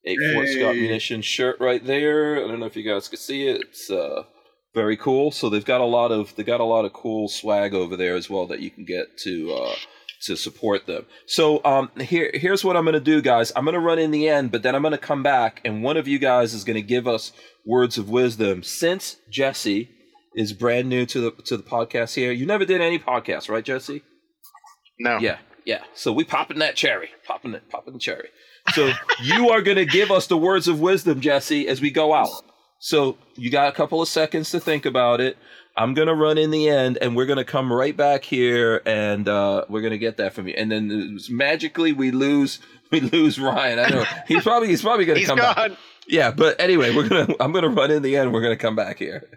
a 0.05 0.15
hey. 0.15 0.33
Fort 0.33 0.47
Scott 0.47 0.75
Munitions 0.75 1.25
shirt 1.25 1.59
right 1.59 1.83
there. 1.83 2.37
I 2.37 2.47
don't 2.47 2.59
know 2.59 2.67
if 2.67 2.75
you 2.75 2.83
guys 2.83 3.07
can 3.07 3.17
see 3.17 3.47
it. 3.47 3.61
It's 3.61 3.89
uh, 3.89 4.23
very 4.75 4.95
cool. 4.95 5.31
So 5.31 5.49
they've 5.49 5.65
got 5.65 5.81
a 5.81 5.85
lot 5.85 6.11
of 6.11 6.35
they 6.35 6.43
got 6.43 6.59
a 6.59 6.65
lot 6.65 6.85
of 6.85 6.93
cool 6.93 7.27
swag 7.27 7.73
over 7.73 7.95
there 7.95 8.15
as 8.15 8.29
well 8.29 8.45
that 8.47 8.59
you 8.59 8.69
can 8.69 8.85
get 8.85 9.17
to 9.23 9.53
uh, 9.53 9.75
to 10.25 10.35
support 10.35 10.85
them. 10.85 11.05
So 11.25 11.63
um, 11.65 11.89
here 11.99 12.29
here's 12.33 12.63
what 12.63 12.77
I'm 12.77 12.83
going 12.83 12.93
to 12.93 12.99
do, 12.99 13.21
guys. 13.21 13.51
I'm 13.55 13.65
going 13.65 13.73
to 13.73 13.79
run 13.79 13.99
in 13.99 14.11
the 14.11 14.29
end, 14.29 14.51
but 14.51 14.61
then 14.61 14.75
I'm 14.75 14.81
going 14.81 14.91
to 14.91 14.97
come 14.97 15.23
back, 15.23 15.61
and 15.65 15.83
one 15.83 15.97
of 15.97 16.07
you 16.07 16.19
guys 16.19 16.53
is 16.53 16.63
going 16.63 16.75
to 16.75 16.81
give 16.81 17.07
us 17.07 17.31
words 17.65 17.97
of 17.97 18.09
wisdom. 18.09 18.61
Since 18.61 19.17
Jesse 19.31 19.89
is 20.35 20.53
brand 20.53 20.89
new 20.89 21.05
to 21.07 21.21
the 21.21 21.31
to 21.45 21.57
the 21.57 21.63
podcast 21.63 22.13
here, 22.15 22.31
you 22.31 22.45
never 22.45 22.65
did 22.65 22.81
any 22.81 22.99
podcast, 22.99 23.49
right, 23.49 23.63
Jesse? 23.63 24.03
No. 24.99 25.17
Yeah, 25.17 25.39
yeah. 25.65 25.83
So 25.93 26.11
we 26.11 26.23
popping 26.23 26.59
that 26.59 26.75
cherry, 26.75 27.09
popping 27.25 27.53
it, 27.53 27.69
popping 27.69 27.93
the 27.93 27.99
cherry. 27.99 28.29
So 28.73 28.91
you 29.21 29.49
are 29.49 29.61
going 29.61 29.77
to 29.77 29.85
give 29.85 30.11
us 30.11 30.27
the 30.27 30.37
words 30.37 30.67
of 30.67 30.79
wisdom, 30.79 31.21
Jesse, 31.21 31.67
as 31.67 31.81
we 31.81 31.91
go 31.91 32.13
out. 32.13 32.29
So 32.79 33.17
you 33.35 33.49
got 33.49 33.69
a 33.69 33.71
couple 33.71 34.01
of 34.01 34.09
seconds 34.09 34.51
to 34.51 34.59
think 34.59 34.85
about 34.85 35.21
it. 35.21 35.37
I'm 35.75 35.93
gonna 35.93 36.13
run 36.13 36.37
in 36.37 36.51
the 36.51 36.69
end, 36.69 36.97
and 37.01 37.15
we're 37.15 37.25
gonna 37.25 37.45
come 37.45 37.71
right 37.71 37.95
back 37.95 38.23
here, 38.25 38.81
and 38.85 39.27
uh, 39.27 39.65
we're 39.69 39.81
gonna 39.81 39.97
get 39.97 40.17
that 40.17 40.33
from 40.33 40.47
you. 40.47 40.53
And 40.55 40.71
then 40.71 41.17
magically 41.29 41.93
we 41.93 42.11
lose, 42.11 42.59
we 42.91 42.99
lose 42.99 43.39
Ryan. 43.39 43.79
I 43.79 43.89
know 43.89 44.03
he's 44.27 44.43
probably 44.43 44.67
he's 44.67 44.81
probably 44.81 45.05
gonna 45.05 45.25
come 45.25 45.39
gone. 45.39 45.55
back. 45.55 45.71
Yeah, 46.07 46.31
but 46.31 46.59
anyway, 46.59 46.93
we're 46.93 47.07
gonna 47.07 47.33
I'm 47.39 47.53
gonna 47.53 47.69
run 47.69 47.89
in 47.89 48.03
the 48.03 48.17
end. 48.17 48.33
We're 48.33 48.41
gonna 48.43 48.57
come 48.57 48.75
back 48.75 48.99
here. 48.99 49.29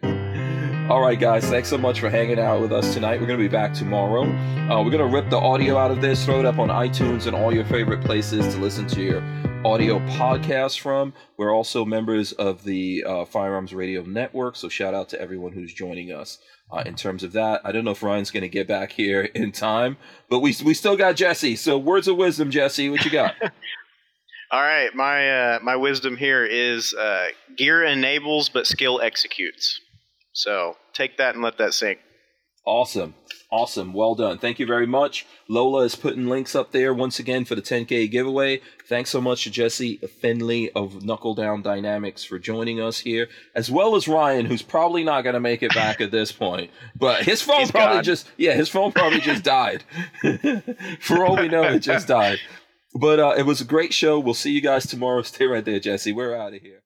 All 0.88 1.00
right, 1.00 1.18
guys, 1.18 1.44
thanks 1.44 1.68
so 1.68 1.76
much 1.76 1.98
for 1.98 2.08
hanging 2.08 2.38
out 2.38 2.60
with 2.60 2.72
us 2.72 2.94
tonight. 2.94 3.20
We're 3.20 3.26
going 3.26 3.40
to 3.40 3.44
be 3.44 3.48
back 3.48 3.74
tomorrow. 3.74 4.22
Uh, 4.22 4.84
we're 4.84 4.92
going 4.92 4.98
to 4.98 5.12
rip 5.12 5.28
the 5.30 5.36
audio 5.36 5.76
out 5.76 5.90
of 5.90 6.00
this, 6.00 6.24
throw 6.24 6.38
it 6.38 6.46
up 6.46 6.60
on 6.60 6.68
iTunes 6.68 7.26
and 7.26 7.34
all 7.34 7.52
your 7.52 7.64
favorite 7.64 8.04
places 8.04 8.54
to 8.54 8.60
listen 8.60 8.86
to 8.86 9.02
your 9.02 9.20
audio 9.66 9.98
podcast 10.10 10.78
from. 10.78 11.12
We're 11.36 11.52
also 11.52 11.84
members 11.84 12.30
of 12.34 12.62
the 12.62 13.02
uh, 13.04 13.24
Firearms 13.24 13.74
Radio 13.74 14.02
Network, 14.02 14.54
so 14.54 14.68
shout 14.68 14.94
out 14.94 15.08
to 15.08 15.20
everyone 15.20 15.50
who's 15.50 15.74
joining 15.74 16.12
us. 16.12 16.38
Uh, 16.70 16.84
in 16.86 16.94
terms 16.94 17.24
of 17.24 17.32
that, 17.32 17.62
I 17.64 17.72
don't 17.72 17.84
know 17.84 17.90
if 17.90 18.04
Ryan's 18.04 18.30
going 18.30 18.42
to 18.42 18.48
get 18.48 18.68
back 18.68 18.92
here 18.92 19.22
in 19.34 19.50
time, 19.50 19.96
but 20.30 20.38
we 20.38 20.54
we 20.64 20.72
still 20.72 20.96
got 20.96 21.16
Jesse. 21.16 21.56
So 21.56 21.78
words 21.78 22.06
of 22.06 22.16
wisdom, 22.16 22.52
Jesse, 22.52 22.90
what 22.90 23.04
you 23.04 23.10
got? 23.10 23.34
All 24.52 24.62
right, 24.62 24.94
my 24.94 25.30
uh, 25.30 25.58
my 25.64 25.74
wisdom 25.74 26.16
here 26.16 26.44
is 26.44 26.94
uh, 26.94 27.26
gear 27.56 27.82
enables, 27.82 28.48
but 28.48 28.68
skill 28.68 29.00
executes. 29.00 29.80
So 30.36 30.76
take 30.92 31.16
that 31.16 31.34
and 31.34 31.42
let 31.42 31.56
that 31.56 31.72
sink. 31.72 31.98
Awesome. 32.66 33.14
Awesome. 33.50 33.94
Well 33.94 34.14
done. 34.14 34.36
Thank 34.36 34.58
you 34.58 34.66
very 34.66 34.86
much. 34.86 35.24
Lola 35.48 35.84
is 35.84 35.94
putting 35.94 36.26
links 36.26 36.54
up 36.54 36.72
there 36.72 36.92
once 36.92 37.18
again 37.18 37.46
for 37.46 37.54
the 37.54 37.62
10K 37.62 38.10
giveaway. 38.10 38.60
Thanks 38.86 39.08
so 39.08 39.20
much 39.20 39.44
to 39.44 39.50
Jesse 39.50 39.96
Finley 40.20 40.70
of 40.72 41.02
Knuckle 41.02 41.34
Down 41.34 41.62
Dynamics 41.62 42.22
for 42.22 42.38
joining 42.38 42.82
us 42.82 42.98
here, 42.98 43.28
as 43.54 43.70
well 43.70 43.96
as 43.96 44.08
Ryan, 44.08 44.44
who's 44.44 44.60
probably 44.62 45.04
not 45.04 45.22
going 45.22 45.34
to 45.34 45.40
make 45.40 45.62
it 45.62 45.72
back 45.74 46.02
at 46.02 46.10
this 46.10 46.32
point. 46.32 46.70
But 46.94 47.22
his 47.22 47.40
phone 47.40 47.60
He's 47.60 47.70
probably 47.70 47.96
gone. 47.96 48.04
just, 48.04 48.28
yeah, 48.36 48.52
his 48.52 48.68
phone 48.68 48.92
probably 48.92 49.20
just 49.20 49.42
died. 49.42 49.84
for 51.00 51.24
all 51.24 51.36
we 51.36 51.48
know, 51.48 51.62
it 51.62 51.78
just 51.78 52.08
died. 52.08 52.40
But 52.94 53.20
uh, 53.20 53.34
it 53.38 53.46
was 53.46 53.62
a 53.62 53.64
great 53.64 53.94
show. 53.94 54.18
We'll 54.18 54.34
see 54.34 54.50
you 54.50 54.60
guys 54.60 54.86
tomorrow. 54.86 55.22
Stay 55.22 55.46
right 55.46 55.64
there, 55.64 55.80
Jesse. 55.80 56.12
We're 56.12 56.36
out 56.36 56.52
of 56.52 56.60
here. 56.60 56.82